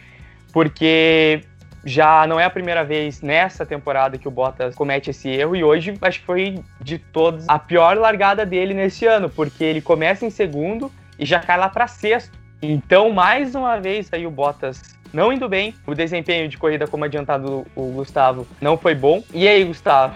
porque 0.52 1.42
já 1.84 2.26
não 2.26 2.38
é 2.38 2.44
a 2.44 2.50
primeira 2.50 2.84
vez 2.84 3.20
nessa 3.20 3.66
temporada 3.66 4.16
que 4.16 4.28
o 4.28 4.30
Bottas 4.30 4.74
comete 4.74 5.10
esse 5.10 5.28
erro 5.28 5.56
e 5.56 5.64
hoje 5.64 5.94
acho 6.00 6.20
que 6.20 6.26
foi 6.26 6.62
de 6.80 6.98
todos 6.98 7.48
a 7.48 7.58
pior 7.58 7.96
largada 7.96 8.46
dele 8.46 8.74
nesse 8.74 9.06
ano, 9.06 9.28
porque 9.28 9.64
ele 9.64 9.80
começa 9.80 10.24
em 10.24 10.30
segundo 10.30 10.90
e 11.18 11.26
já 11.26 11.40
cai 11.40 11.58
lá 11.58 11.68
para 11.68 11.86
sexto. 11.86 12.38
Então, 12.62 13.10
mais 13.10 13.54
uma 13.54 13.80
vez 13.80 14.08
aí 14.12 14.26
o 14.26 14.30
Bottas 14.30 14.80
não 15.12 15.32
indo 15.32 15.48
bem, 15.48 15.74
o 15.86 15.94
desempenho 15.94 16.48
de 16.48 16.56
corrida 16.56 16.86
como 16.86 17.04
adiantado 17.04 17.66
o 17.74 17.86
Gustavo 17.92 18.46
não 18.60 18.78
foi 18.78 18.94
bom. 18.94 19.22
E 19.32 19.46
aí, 19.46 19.64
Gustavo? 19.64 20.14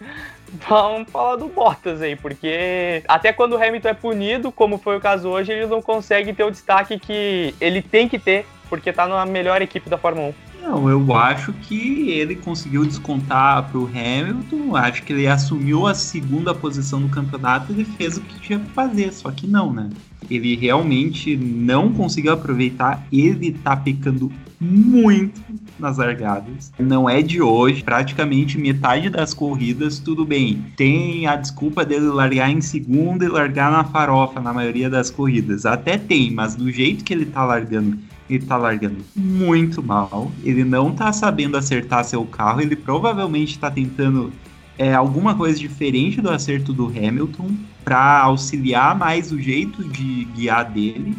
Vamos 0.66 1.10
falar 1.10 1.36
do 1.36 1.48
Bottas 1.48 2.00
aí, 2.00 2.16
porque 2.16 3.02
até 3.06 3.32
quando 3.32 3.52
o 3.52 3.62
Hamilton 3.62 3.88
é 3.88 3.94
punido, 3.94 4.50
como 4.50 4.78
foi 4.78 4.96
o 4.96 5.00
caso 5.00 5.28
hoje, 5.28 5.52
ele 5.52 5.66
não 5.66 5.82
consegue 5.82 6.32
ter 6.32 6.44
o 6.44 6.50
destaque 6.50 6.98
que 6.98 7.54
ele 7.60 7.82
tem 7.82 8.08
que 8.08 8.18
ter, 8.18 8.46
porque 8.68 8.90
tá 8.90 9.06
na 9.06 9.26
melhor 9.26 9.60
equipe 9.60 9.90
da 9.90 9.98
Fórmula 9.98 10.28
1. 10.28 10.47
Não, 10.68 10.86
eu 10.86 11.14
acho 11.14 11.50
que 11.54 12.10
ele 12.10 12.36
conseguiu 12.36 12.84
descontar 12.84 13.70
para 13.70 13.78
o 13.78 13.86
Hamilton. 13.86 14.76
Acho 14.76 15.02
que 15.02 15.14
ele 15.14 15.26
assumiu 15.26 15.86
a 15.86 15.94
segunda 15.94 16.54
posição 16.54 17.00
no 17.00 17.08
campeonato 17.08 17.72
e 17.72 17.86
fez 17.86 18.18
o 18.18 18.20
que 18.20 18.38
tinha 18.38 18.58
que 18.58 18.70
fazer. 18.72 19.10
Só 19.14 19.30
que 19.30 19.46
não, 19.46 19.72
né? 19.72 19.88
Ele 20.30 20.54
realmente 20.56 21.38
não 21.38 21.90
conseguiu 21.90 22.32
aproveitar. 22.32 23.02
Ele 23.10 23.52
tá 23.52 23.74
pecando 23.74 24.30
muito 24.60 25.40
nas 25.78 25.96
largadas. 25.96 26.70
Não 26.78 27.08
é 27.08 27.22
de 27.22 27.40
hoje, 27.40 27.82
praticamente 27.82 28.58
metade 28.58 29.08
das 29.08 29.32
corridas, 29.32 29.98
tudo 29.98 30.26
bem. 30.26 30.66
Tem 30.76 31.26
a 31.26 31.36
desculpa 31.36 31.82
dele 31.82 32.08
largar 32.08 32.50
em 32.50 32.60
segunda 32.60 33.24
e 33.24 33.28
largar 33.28 33.72
na 33.72 33.84
farofa 33.84 34.38
na 34.38 34.52
maioria 34.52 34.90
das 34.90 35.08
corridas. 35.10 35.64
Até 35.64 35.96
tem, 35.96 36.30
mas 36.30 36.54
do 36.54 36.70
jeito 36.70 37.04
que 37.04 37.14
ele 37.14 37.24
tá 37.24 37.42
largando 37.42 37.98
ele 38.28 38.44
tá 38.44 38.56
largando 38.56 38.98
muito 39.16 39.82
mal, 39.82 40.30
ele 40.44 40.64
não 40.64 40.92
tá 40.92 41.12
sabendo 41.12 41.56
acertar 41.56 42.04
seu 42.04 42.24
carro, 42.24 42.60
ele 42.60 42.76
provavelmente 42.76 43.58
tá 43.58 43.70
tentando 43.70 44.32
é, 44.78 44.94
alguma 44.94 45.34
coisa 45.34 45.58
diferente 45.58 46.20
do 46.20 46.30
acerto 46.30 46.72
do 46.72 46.86
Hamilton 46.86 47.50
para 47.84 48.20
auxiliar 48.20 48.96
mais 48.96 49.32
o 49.32 49.40
jeito 49.40 49.82
de 49.82 50.24
guiar 50.36 50.70
dele 50.70 51.16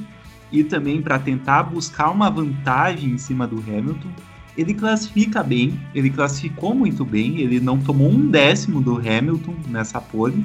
e 0.51 0.63
também 0.63 1.01
para 1.01 1.19
tentar 1.19 1.63
buscar 1.63 2.09
uma 2.09 2.29
vantagem 2.29 3.11
em 3.11 3.17
cima 3.17 3.45
do 3.45 3.57
Hamilton. 3.57 4.09
Ele 4.57 4.73
classifica 4.73 5.43
bem, 5.43 5.79
ele 5.93 6.09
classificou 6.09 6.73
muito 6.73 7.05
bem, 7.05 7.39
ele 7.39 7.59
não 7.59 7.77
tomou 7.77 8.09
um 8.09 8.29
décimo 8.29 8.81
do 8.81 8.97
Hamilton 8.97 9.55
nessa 9.67 10.01
pole, 10.01 10.43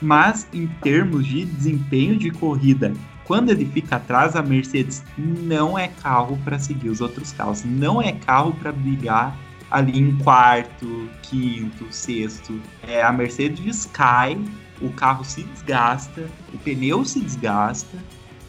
mas 0.00 0.46
em 0.52 0.66
termos 0.82 1.26
de 1.26 1.44
desempenho 1.44 2.16
de 2.16 2.30
corrida 2.30 2.92
quando 3.26 3.50
ele 3.50 3.66
fica 3.66 3.96
atrás, 3.96 4.36
a 4.36 4.42
Mercedes 4.42 5.04
não 5.18 5.78
é 5.78 5.88
carro 5.88 6.38
para 6.44 6.58
seguir 6.58 6.88
os 6.88 7.00
outros 7.00 7.32
carros, 7.32 7.64
não 7.64 8.00
é 8.00 8.12
carro 8.12 8.52
para 8.54 8.70
brigar 8.70 9.36
ali 9.70 9.98
em 9.98 10.16
quarto, 10.18 11.08
quinto, 11.22 11.86
sexto. 11.90 12.60
É, 12.86 13.02
a 13.02 13.12
Mercedes 13.12 13.84
cai, 13.86 14.38
o 14.80 14.90
carro 14.92 15.24
se 15.24 15.42
desgasta, 15.42 16.28
o 16.54 16.58
pneu 16.58 17.04
se 17.04 17.20
desgasta, 17.20 17.98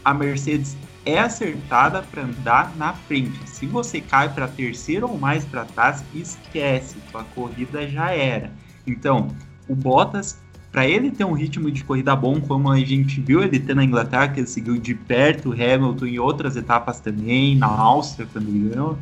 a 0.04 0.14
Mercedes 0.14 0.76
é 1.04 1.18
acertada 1.18 2.02
para 2.02 2.22
andar 2.22 2.76
na 2.76 2.92
frente. 2.92 3.48
Se 3.48 3.66
você 3.66 4.00
cai 4.00 4.32
para 4.32 4.46
terceiro 4.46 5.08
ou 5.08 5.18
mais 5.18 5.44
para 5.44 5.64
trás, 5.64 6.04
esquece, 6.14 6.98
sua 7.10 7.24
corrida 7.24 7.88
já 7.88 8.12
era. 8.12 8.52
Então, 8.86 9.28
o 9.68 9.74
Bottas 9.74 10.38
para 10.70 10.86
ele 10.86 11.10
ter 11.10 11.24
um 11.24 11.32
ritmo 11.32 11.70
de 11.70 11.82
corrida 11.82 12.14
bom, 12.14 12.40
como 12.40 12.70
a 12.70 12.78
gente 12.78 13.20
viu 13.20 13.42
ele 13.42 13.58
ter 13.58 13.74
na 13.74 13.84
Inglaterra, 13.84 14.28
que 14.28 14.40
ele 14.40 14.46
seguiu 14.46 14.76
de 14.76 14.94
perto 14.94 15.50
o 15.50 15.52
Hamilton 15.52 16.06
em 16.06 16.18
outras 16.18 16.56
etapas 16.56 17.00
também, 17.00 17.56
na 17.56 17.66
Áustria, 17.66 18.28
quando 18.30 18.48
ele 18.48 18.68
ganhou, 18.68 18.98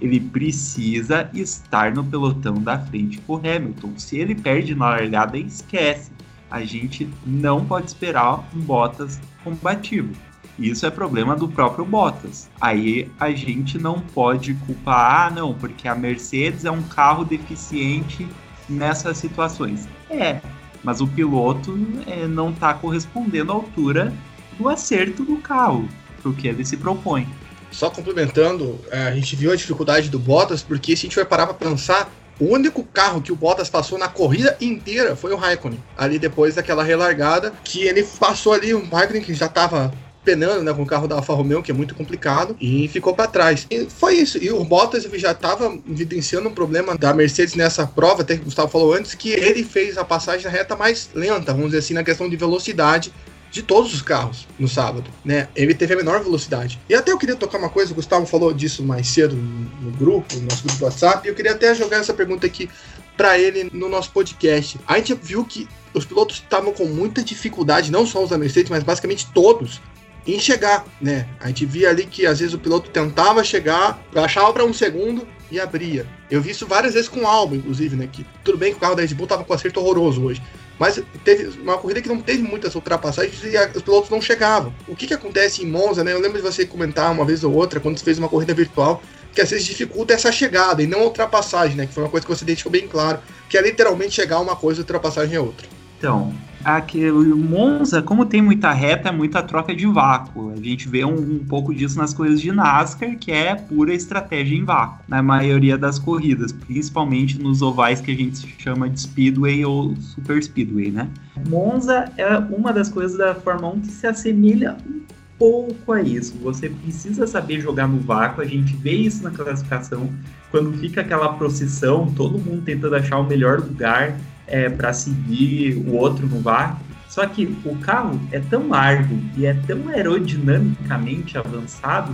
ele 0.00 0.18
precisa 0.18 1.28
estar 1.34 1.92
no 1.92 2.02
pelotão 2.02 2.54
da 2.54 2.78
frente 2.78 3.18
com 3.18 3.34
o 3.34 3.36
Hamilton. 3.36 3.92
Se 3.98 4.16
ele 4.16 4.34
perde 4.34 4.74
na 4.74 4.88
largada, 4.88 5.36
esquece. 5.36 6.10
A 6.50 6.64
gente 6.64 7.08
não 7.24 7.64
pode 7.64 7.88
esperar 7.88 8.48
um 8.54 8.60
Bottas 8.60 9.20
combativo. 9.44 10.12
Isso 10.58 10.84
é 10.84 10.90
problema 10.90 11.36
do 11.36 11.48
próprio 11.48 11.84
Bottas. 11.84 12.50
Aí 12.60 13.10
a 13.20 13.30
gente 13.30 13.78
não 13.78 14.00
pode 14.00 14.54
culpar, 14.54 15.26
ah, 15.26 15.30
não, 15.30 15.54
porque 15.54 15.86
a 15.86 15.94
Mercedes 15.94 16.64
é 16.64 16.70
um 16.70 16.82
carro 16.82 17.24
deficiente 17.24 18.26
nessas 18.68 19.18
situações. 19.18 19.88
É, 20.08 20.40
mas 20.82 21.00
o 21.00 21.06
piloto 21.06 21.78
é, 22.06 22.26
não 22.26 22.50
está 22.50 22.74
correspondendo 22.74 23.52
à 23.52 23.54
altura 23.54 24.12
do 24.58 24.68
acerto 24.68 25.24
do 25.24 25.36
carro, 25.38 25.88
para 26.20 26.30
o 26.30 26.34
que 26.34 26.48
ele 26.48 26.64
se 26.64 26.76
propõe. 26.76 27.28
Só 27.70 27.88
complementando, 27.88 28.78
é, 28.90 29.04
a 29.04 29.14
gente 29.14 29.36
viu 29.36 29.52
a 29.52 29.56
dificuldade 29.56 30.08
do 30.08 30.18
Bottas, 30.18 30.62
porque 30.62 30.96
se 30.96 31.06
a 31.06 31.08
gente 31.08 31.16
vai 31.16 31.24
parar 31.24 31.46
para 31.46 31.54
pensar, 31.54 32.10
o 32.38 32.46
único 32.46 32.82
carro 32.82 33.20
que 33.20 33.30
o 33.30 33.36
Bottas 33.36 33.70
passou 33.70 33.98
na 33.98 34.08
corrida 34.08 34.56
inteira 34.60 35.14
foi 35.14 35.32
o 35.32 35.36
Raikkonen. 35.36 35.78
Ali 35.96 36.18
depois 36.18 36.54
daquela 36.54 36.82
relargada, 36.82 37.52
que 37.62 37.82
ele 37.82 38.02
passou 38.18 38.52
ali, 38.52 38.74
o 38.74 38.84
Raikkonen 38.88 39.22
que 39.22 39.34
já 39.34 39.46
estava 39.46 39.92
penando 40.30 40.62
né, 40.62 40.72
com 40.72 40.82
o 40.82 40.86
carro 40.86 41.08
da 41.08 41.16
Alfa 41.16 41.34
Romeo, 41.34 41.62
que 41.62 41.72
é 41.72 41.74
muito 41.74 41.94
complicado, 41.94 42.56
e 42.60 42.86
ficou 42.88 43.14
para 43.14 43.26
trás. 43.26 43.66
E 43.68 43.86
foi 43.86 44.14
isso. 44.14 44.38
E 44.38 44.50
o 44.50 44.62
Bottas 44.62 45.02
já 45.14 45.32
estava 45.32 45.76
evidenciando 45.88 46.48
um 46.48 46.52
problema 46.54 46.96
da 46.96 47.12
Mercedes 47.12 47.54
nessa 47.54 47.84
prova, 47.84 48.22
até 48.22 48.36
que 48.36 48.42
o 48.42 48.44
Gustavo 48.44 48.68
falou 48.68 48.94
antes, 48.94 49.14
que 49.14 49.30
ele 49.30 49.64
fez 49.64 49.98
a 49.98 50.04
passagem 50.04 50.44
na 50.44 50.50
reta 50.50 50.76
mais 50.76 51.10
lenta, 51.12 51.52
vamos 51.52 51.66
dizer 51.66 51.78
assim, 51.78 51.94
na 51.94 52.04
questão 52.04 52.28
de 52.28 52.36
velocidade 52.36 53.12
de 53.50 53.62
todos 53.62 53.92
os 53.92 54.00
carros 54.00 54.46
no 54.56 54.68
sábado, 54.68 55.10
né? 55.24 55.48
Ele 55.56 55.74
teve 55.74 55.94
a 55.94 55.96
menor 55.96 56.22
velocidade. 56.22 56.78
E 56.88 56.94
até 56.94 57.10
eu 57.10 57.18
queria 57.18 57.34
tocar 57.34 57.58
uma 57.58 57.68
coisa, 57.68 57.90
o 57.90 57.96
Gustavo 57.96 58.24
falou 58.24 58.52
disso 58.52 58.84
mais 58.84 59.08
cedo 59.08 59.34
no 59.34 59.90
grupo, 59.90 60.36
no 60.36 60.42
nosso 60.42 60.62
grupo 60.62 60.78
do 60.78 60.84
WhatsApp, 60.84 61.26
e 61.26 61.30
eu 61.30 61.34
queria 61.34 61.50
até 61.50 61.74
jogar 61.74 61.96
essa 61.96 62.14
pergunta 62.14 62.46
aqui 62.46 62.70
para 63.16 63.36
ele 63.36 63.68
no 63.72 63.88
nosso 63.88 64.12
podcast. 64.12 64.78
A 64.86 64.96
gente 64.98 65.12
viu 65.14 65.44
que 65.44 65.68
os 65.92 66.04
pilotos 66.04 66.36
estavam 66.36 66.72
com 66.72 66.84
muita 66.86 67.22
dificuldade, 67.22 67.90
não 67.90 68.06
só 68.06 68.22
os 68.22 68.30
da 68.30 68.38
Mercedes, 68.38 68.70
mas 68.70 68.84
basicamente 68.84 69.26
todos, 69.34 69.80
em 70.26 70.38
chegar, 70.38 70.84
né? 71.00 71.26
A 71.40 71.48
gente 71.48 71.66
via 71.66 71.90
ali 71.90 72.06
que 72.06 72.26
às 72.26 72.40
vezes 72.40 72.54
o 72.54 72.58
piloto 72.58 72.90
tentava 72.90 73.42
chegar, 73.42 74.02
achava 74.14 74.52
para 74.52 74.64
um 74.64 74.72
segundo 74.72 75.26
e 75.50 75.58
abria. 75.58 76.06
Eu 76.30 76.40
vi 76.40 76.50
isso 76.50 76.66
várias 76.66 76.94
vezes 76.94 77.08
com 77.08 77.20
o 77.20 77.26
Alba, 77.26 77.56
inclusive, 77.56 77.96
né? 77.96 78.08
Que 78.10 78.24
tudo 78.44 78.58
bem 78.58 78.72
que 78.72 78.78
o 78.78 78.80
carro 78.80 78.94
da 78.94 79.02
Red 79.02 79.14
Bull 79.14 79.26
tava 79.26 79.44
com 79.44 79.52
acerto 79.52 79.80
horroroso 79.80 80.22
hoje, 80.22 80.42
mas 80.78 81.02
teve 81.24 81.60
uma 81.60 81.76
corrida 81.76 82.00
que 82.00 82.08
não 82.08 82.20
teve 82.20 82.42
muitas 82.42 82.74
ultrapassagens 82.74 83.42
e 83.44 83.56
a, 83.56 83.70
os 83.74 83.82
pilotos 83.82 84.10
não 84.10 84.20
chegavam. 84.20 84.72
O 84.86 84.94
que 84.94 85.06
que 85.06 85.14
acontece 85.14 85.62
em 85.62 85.66
Monza, 85.66 86.04
né? 86.04 86.12
Eu 86.12 86.20
lembro 86.20 86.38
de 86.38 86.42
você 86.42 86.64
comentar 86.64 87.10
uma 87.10 87.24
vez 87.24 87.42
ou 87.42 87.52
outra 87.52 87.80
quando 87.80 87.98
você 87.98 88.04
fez 88.04 88.18
uma 88.18 88.28
corrida 88.28 88.54
virtual 88.54 89.02
que 89.32 89.40
às 89.40 89.50
vezes 89.50 89.64
dificulta 89.64 90.12
essa 90.12 90.32
chegada 90.32 90.82
e 90.82 90.86
não 90.86 91.00
a 91.00 91.04
ultrapassagem, 91.04 91.76
né? 91.76 91.86
Que 91.86 91.94
foi 91.94 92.02
uma 92.02 92.10
coisa 92.10 92.26
que 92.26 92.34
você 92.34 92.44
deixou 92.44 92.70
bem 92.70 92.88
claro, 92.88 93.20
que 93.48 93.56
é 93.56 93.62
literalmente 93.62 94.12
chegar 94.12 94.40
uma 94.40 94.56
coisa 94.56 94.80
e 94.80 94.82
ultrapassagem 94.82 95.36
é 95.36 95.40
outra. 95.40 95.66
Então, 95.98 96.34
aqui, 96.64 97.10
o 97.10 97.36
Monza, 97.36 98.02
como 98.02 98.26
tem 98.26 98.42
muita 98.42 98.72
reta, 98.72 99.08
é 99.08 99.12
muita 99.12 99.42
troca 99.42 99.74
de 99.74 99.86
vácuo. 99.86 100.52
A 100.52 100.56
gente 100.56 100.88
vê 100.88 101.04
um, 101.04 101.14
um, 101.14 101.38
pouco 101.38 101.74
disso 101.74 101.98
nas 101.98 102.12
coisas 102.12 102.40
de 102.40 102.52
NASCAR, 102.52 103.16
que 103.16 103.32
é 103.32 103.54
pura 103.54 103.94
estratégia 103.94 104.56
em 104.56 104.64
vácuo, 104.64 105.04
na 105.08 105.22
maioria 105.22 105.76
das 105.76 105.98
corridas, 105.98 106.52
principalmente 106.52 107.40
nos 107.40 107.62
ovais 107.62 108.00
que 108.00 108.10
a 108.10 108.14
gente 108.14 108.54
chama 108.58 108.88
de 108.88 109.00
Speedway 109.00 109.64
ou 109.64 109.96
Super 109.96 110.42
Speedway, 110.42 110.90
né? 110.90 111.08
Monza 111.48 112.10
é 112.16 112.36
uma 112.36 112.72
das 112.72 112.88
coisas 112.88 113.16
da 113.16 113.34
Fórmula 113.34 113.74
1 113.74 113.80
que 113.80 113.88
se 113.88 114.06
assemelha 114.06 114.76
um 114.86 115.00
pouco 115.38 115.92
a 115.92 116.02
isso. 116.02 116.36
Você 116.42 116.68
precisa 116.68 117.26
saber 117.26 117.60
jogar 117.60 117.88
no 117.88 117.98
vácuo, 117.98 118.42
a 118.42 118.46
gente 118.46 118.76
vê 118.76 118.92
isso 118.92 119.24
na 119.24 119.30
classificação, 119.30 120.10
quando 120.50 120.72
fica 120.78 121.00
aquela 121.00 121.32
procissão, 121.32 122.12
todo 122.14 122.38
mundo 122.38 122.62
tentando 122.62 122.96
achar 122.96 123.18
o 123.18 123.26
melhor 123.26 123.60
lugar 123.60 124.16
é, 124.50 124.68
para 124.68 124.92
seguir 124.92 125.76
o 125.76 125.94
outro 125.94 126.26
no 126.26 126.40
vácuo. 126.40 126.84
Só 127.08 127.26
que 127.26 127.56
o 127.64 127.76
carro 127.76 128.20
é 128.30 128.38
tão 128.38 128.68
largo 128.68 129.18
e 129.36 129.46
é 129.46 129.54
tão 129.66 129.88
aerodinamicamente 129.88 131.38
avançado 131.38 132.12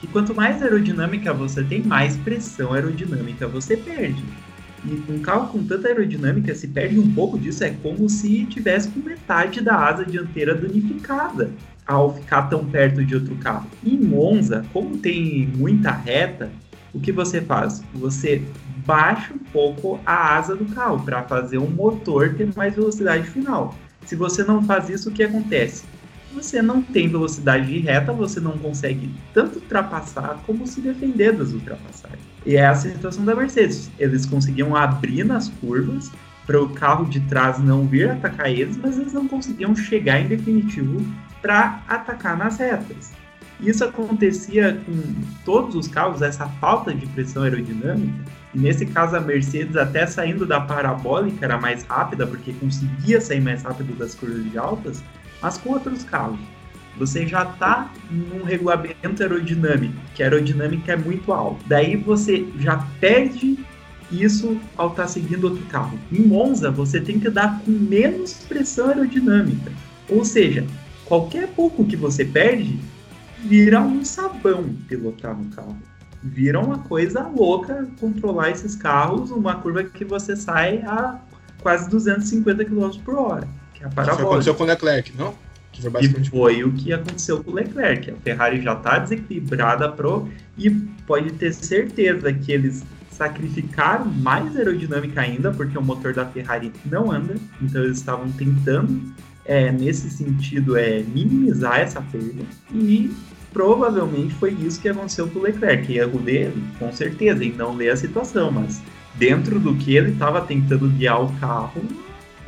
que 0.00 0.06
quanto 0.06 0.34
mais 0.34 0.62
aerodinâmica 0.62 1.32
você 1.32 1.64
tem, 1.64 1.82
mais 1.82 2.16
pressão 2.18 2.72
aerodinâmica 2.72 3.48
você 3.48 3.76
perde. 3.76 4.22
E 4.84 5.12
um 5.12 5.18
carro 5.20 5.48
com 5.48 5.64
tanta 5.64 5.88
aerodinâmica, 5.88 6.54
se 6.54 6.68
perde 6.68 6.98
um 6.98 7.12
pouco 7.12 7.38
disso, 7.38 7.64
é 7.64 7.70
como 7.70 8.08
se 8.08 8.44
tivesse 8.46 8.88
com 8.88 9.00
metade 9.00 9.60
da 9.60 9.74
asa 9.74 10.04
dianteira 10.04 10.54
danificada 10.54 11.50
ao 11.86 12.14
ficar 12.14 12.42
tão 12.42 12.64
perto 12.64 13.04
de 13.04 13.14
outro 13.14 13.34
carro. 13.36 13.68
Em 13.84 13.96
Monza, 13.96 14.64
como 14.72 14.98
tem 14.98 15.48
muita 15.56 15.90
reta, 15.90 16.50
o 16.92 17.00
que 17.00 17.10
você 17.10 17.40
faz? 17.40 17.82
Você 17.94 18.42
baixa 18.86 19.34
um 19.34 19.38
pouco 19.38 20.00
a 20.06 20.36
asa 20.36 20.54
do 20.54 20.64
carro 20.66 21.04
para 21.04 21.22
fazer 21.24 21.58
o 21.58 21.68
motor 21.68 22.34
ter 22.34 22.48
mais 22.54 22.74
velocidade 22.74 23.28
final. 23.28 23.74
Se 24.06 24.14
você 24.14 24.44
não 24.44 24.62
faz 24.62 24.88
isso, 24.88 25.10
o 25.10 25.12
que 25.12 25.24
acontece? 25.24 25.84
Você 26.32 26.62
não 26.62 26.80
tem 26.80 27.08
velocidade 27.08 27.66
de 27.66 27.78
reta, 27.80 28.12
você 28.12 28.38
não 28.38 28.56
consegue 28.58 29.10
tanto 29.34 29.58
ultrapassar 29.58 30.38
como 30.46 30.66
se 30.66 30.80
defender 30.80 31.32
das 31.32 31.52
ultrapassagens. 31.52 32.20
E 32.44 32.56
é 32.56 32.66
a 32.66 32.74
situação 32.74 33.24
da 33.24 33.34
Mercedes. 33.34 33.90
Eles 33.98 34.24
conseguiam 34.24 34.76
abrir 34.76 35.24
nas 35.24 35.48
curvas 35.48 36.12
para 36.46 36.62
o 36.62 36.68
carro 36.68 37.06
de 37.06 37.20
trás 37.20 37.58
não 37.58 37.86
vir 37.86 38.10
atacar 38.10 38.48
eles, 38.48 38.76
mas 38.76 38.96
eles 38.98 39.12
não 39.12 39.26
conseguiam 39.26 39.74
chegar 39.74 40.20
em 40.20 40.28
definitivo 40.28 41.04
para 41.42 41.82
atacar 41.88 42.36
nas 42.36 42.58
retas. 42.58 43.15
Isso 43.60 43.84
acontecia 43.84 44.80
com 44.84 45.14
todos 45.44 45.74
os 45.74 45.88
carros, 45.88 46.20
essa 46.22 46.46
falta 46.60 46.92
de 46.94 47.06
pressão 47.06 47.42
aerodinâmica, 47.42 48.12
e 48.54 48.58
nesse 48.58 48.86
caso, 48.86 49.14
a 49.14 49.20
Mercedes, 49.20 49.76
até 49.76 50.06
saindo 50.06 50.46
da 50.46 50.58
parabólica, 50.58 51.44
era 51.44 51.58
mais 51.58 51.82
rápida, 51.84 52.26
porque 52.26 52.54
conseguia 52.54 53.20
sair 53.20 53.40
mais 53.40 53.62
rápido 53.62 53.94
das 53.98 54.14
curvas 54.14 54.50
de 54.50 54.56
altas, 54.56 55.04
mas 55.42 55.58
com 55.58 55.72
outros 55.72 56.02
carros. 56.04 56.38
Você 56.98 57.26
já 57.26 57.42
está 57.42 57.92
num 58.10 58.42
regulamento 58.44 59.22
aerodinâmico, 59.22 59.94
que 60.14 60.22
a 60.22 60.26
aerodinâmica 60.26 60.92
é 60.92 60.96
muito 60.96 61.32
alta. 61.34 61.62
Daí 61.66 61.96
você 61.96 62.46
já 62.58 62.78
perde 62.98 63.58
isso 64.10 64.58
ao 64.76 64.88
estar 64.88 65.02
tá 65.02 65.08
seguindo 65.08 65.44
outro 65.44 65.64
carro. 65.66 65.98
Em 66.10 66.22
Monza, 66.22 66.70
você 66.70 66.98
tem 66.98 67.20
que 67.20 67.28
dar 67.28 67.60
com 67.60 67.70
menos 67.70 68.32
pressão 68.48 68.88
aerodinâmica. 68.88 69.70
Ou 70.08 70.24
seja, 70.24 70.64
qualquer 71.04 71.48
pouco 71.48 71.84
que 71.84 71.96
você 71.96 72.24
perde, 72.24 72.78
vira 73.44 73.80
um 73.80 74.04
sabão 74.04 74.64
pilotar 74.88 75.36
no 75.36 75.44
carro. 75.50 75.76
vira 76.22 76.58
uma 76.60 76.78
coisa 76.78 77.22
louca 77.28 77.86
controlar 78.00 78.50
esses 78.50 78.74
carros, 78.74 79.30
uma 79.30 79.56
curva 79.56 79.84
que 79.84 80.04
você 80.04 80.34
sai 80.34 80.78
a 80.82 81.20
quase 81.62 81.88
250 81.90 82.64
km 82.64 82.90
por 83.04 83.14
hora. 83.16 83.48
Que 83.74 83.82
é 83.82 83.86
a 83.86 83.88
Isso 83.88 83.94
parabólica. 83.94 84.28
aconteceu 84.28 84.54
com 84.54 84.64
o 84.64 84.66
Leclerc, 84.66 85.12
não? 85.16 85.34
Foi 85.78 85.88
E 85.88 85.90
basicamente. 85.92 86.30
foi 86.30 86.64
o 86.64 86.72
que 86.72 86.92
aconteceu 86.92 87.44
com 87.44 87.50
o 87.50 87.54
Leclerc. 87.54 88.10
A 88.10 88.16
Ferrari 88.16 88.62
já 88.62 88.72
está 88.72 88.98
desequilibrada 88.98 89.92
pro 89.92 90.28
e 90.56 90.70
pode 90.70 91.32
ter 91.32 91.52
certeza 91.52 92.32
que 92.32 92.50
eles 92.50 92.82
sacrificaram 93.10 94.06
mais 94.06 94.56
aerodinâmica 94.56 95.20
ainda, 95.20 95.50
porque 95.52 95.76
o 95.76 95.82
motor 95.82 96.12
da 96.14 96.24
Ferrari 96.26 96.72
não 96.84 97.10
anda, 97.12 97.34
então 97.60 97.82
eles 97.84 97.98
estavam 97.98 98.30
tentando, 98.32 99.02
é, 99.46 99.70
nesse 99.70 100.10
sentido, 100.10 100.76
é, 100.76 101.02
minimizar 101.02 101.80
essa 101.80 102.00
perda 102.00 102.44
e 102.74 103.10
provavelmente 103.52 104.34
foi 104.34 104.52
isso 104.52 104.80
que 104.80 104.88
aconteceu 104.88 105.28
com 105.28 105.38
o 105.38 105.42
Leclerc. 105.42 105.96
Erro 105.96 106.18
dele, 106.18 106.62
com 106.78 106.92
certeza, 106.92 107.44
em 107.44 107.52
não 107.52 107.74
ler 107.74 107.90
a 107.90 107.96
situação, 107.96 108.50
mas 108.50 108.82
dentro 109.14 109.58
do 109.58 109.74
que 109.74 109.96
ele 109.96 110.12
estava 110.12 110.42
tentando 110.42 110.88
guiar 110.88 111.22
o 111.22 111.32
carro, 111.40 111.82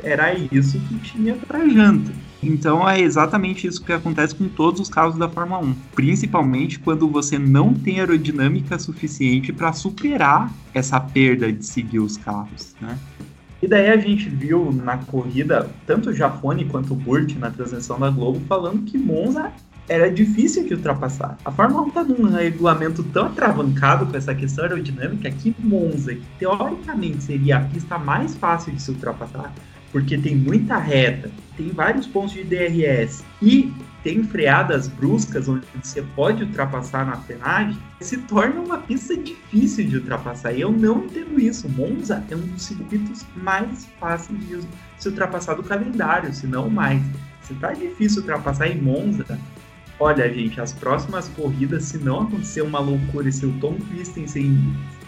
era 0.03 0.33
isso 0.33 0.79
que 0.81 0.95
tinha 0.99 1.35
para 1.35 1.67
janta. 1.67 2.11
Então 2.41 2.87
é 2.87 3.01
exatamente 3.01 3.67
isso 3.67 3.83
que 3.83 3.91
acontece 3.91 4.33
com 4.33 4.47
todos 4.47 4.79
os 4.79 4.89
carros 4.89 5.17
da 5.17 5.27
Fórmula 5.27 5.61
1, 5.61 5.75
principalmente 5.93 6.79
quando 6.79 7.09
você 7.09 7.37
não 7.37 7.73
tem 7.73 7.99
aerodinâmica 7.99 8.79
suficiente 8.79 9.51
para 9.51 9.73
superar 9.73 10.53
essa 10.73 10.99
perda 10.99 11.51
de 11.51 11.65
seguir 11.65 11.99
os 11.99 12.15
carros, 12.15 12.75
né? 12.79 12.97
E 13.61 13.67
daí 13.67 13.89
a 13.89 13.97
gente 13.97 14.29
viu 14.29 14.71
na 14.71 14.97
corrida, 14.97 15.69
tanto 15.85 16.09
o 16.09 16.13
Jafone 16.13 16.65
quanto 16.65 16.93
o 16.93 16.95
Burt 16.95 17.35
na 17.35 17.51
transmissão 17.51 17.99
da 17.99 18.09
Globo 18.09 18.39
falando 18.47 18.83
que 18.83 18.97
Monza 18.97 19.51
era 19.89 20.09
difícil 20.09 20.65
de 20.65 20.75
ultrapassar. 20.75 21.37
A 21.43 21.51
Fórmula 21.51 21.81
1 21.81 21.89
tá 21.89 22.03
num 22.03 22.29
regulamento 22.29 23.03
tão 23.03 23.25
atravancado 23.25 24.05
com 24.05 24.15
essa 24.15 24.33
questão 24.35 24.63
aerodinâmica 24.63 25.29
que 25.31 25.53
Monza, 25.59 26.13
que 26.13 26.23
teoricamente 26.37 27.23
seria 27.23 27.57
a 27.57 27.61
pista 27.61 27.97
mais 27.97 28.35
fácil 28.35 28.71
de 28.71 28.81
se 28.81 28.91
ultrapassar, 28.91 29.51
porque 29.91 30.17
tem 30.17 30.35
muita 30.35 30.77
reta, 30.77 31.31
tem 31.57 31.69
vários 31.69 32.05
pontos 32.05 32.33
de 32.33 32.43
DRS 32.43 33.25
e 33.41 33.73
tem 34.03 34.23
freadas 34.23 34.87
bruscas 34.87 35.47
onde 35.47 35.65
você 35.81 36.01
pode 36.15 36.43
ultrapassar 36.43 37.05
na 37.05 37.17
frenagem, 37.17 37.77
se 37.99 38.17
torna 38.17 38.59
uma 38.59 38.77
pista 38.77 39.15
difícil 39.15 39.87
de 39.87 39.97
ultrapassar. 39.97 40.53
E 40.53 40.61
eu 40.61 40.71
não 40.71 41.05
entendo 41.05 41.39
isso. 41.39 41.69
Monza 41.69 42.23
é 42.29 42.35
um 42.35 42.39
dos 42.39 42.63
circuitos 42.63 43.25
mais 43.35 43.87
fáceis 43.99 44.39
de 44.47 44.59
se 44.97 45.09
ultrapassar 45.09 45.55
do 45.55 45.63
calendário, 45.63 46.33
se 46.33 46.47
não 46.47 46.69
mais. 46.69 47.01
Se 47.43 47.53
tá 47.55 47.73
difícil 47.73 48.21
ultrapassar 48.21 48.67
em 48.67 48.79
Monza, 48.79 49.39
olha, 49.99 50.31
gente, 50.33 50.61
as 50.61 50.71
próximas 50.71 51.27
corridas, 51.29 51.83
se 51.83 51.97
não 51.97 52.21
acontecer 52.21 52.61
uma 52.61 52.79
loucura 52.79 53.27
e 53.27 53.31
se 53.31 53.45
o 53.45 53.51
Tom 53.59 53.75
Christensen 53.89 54.57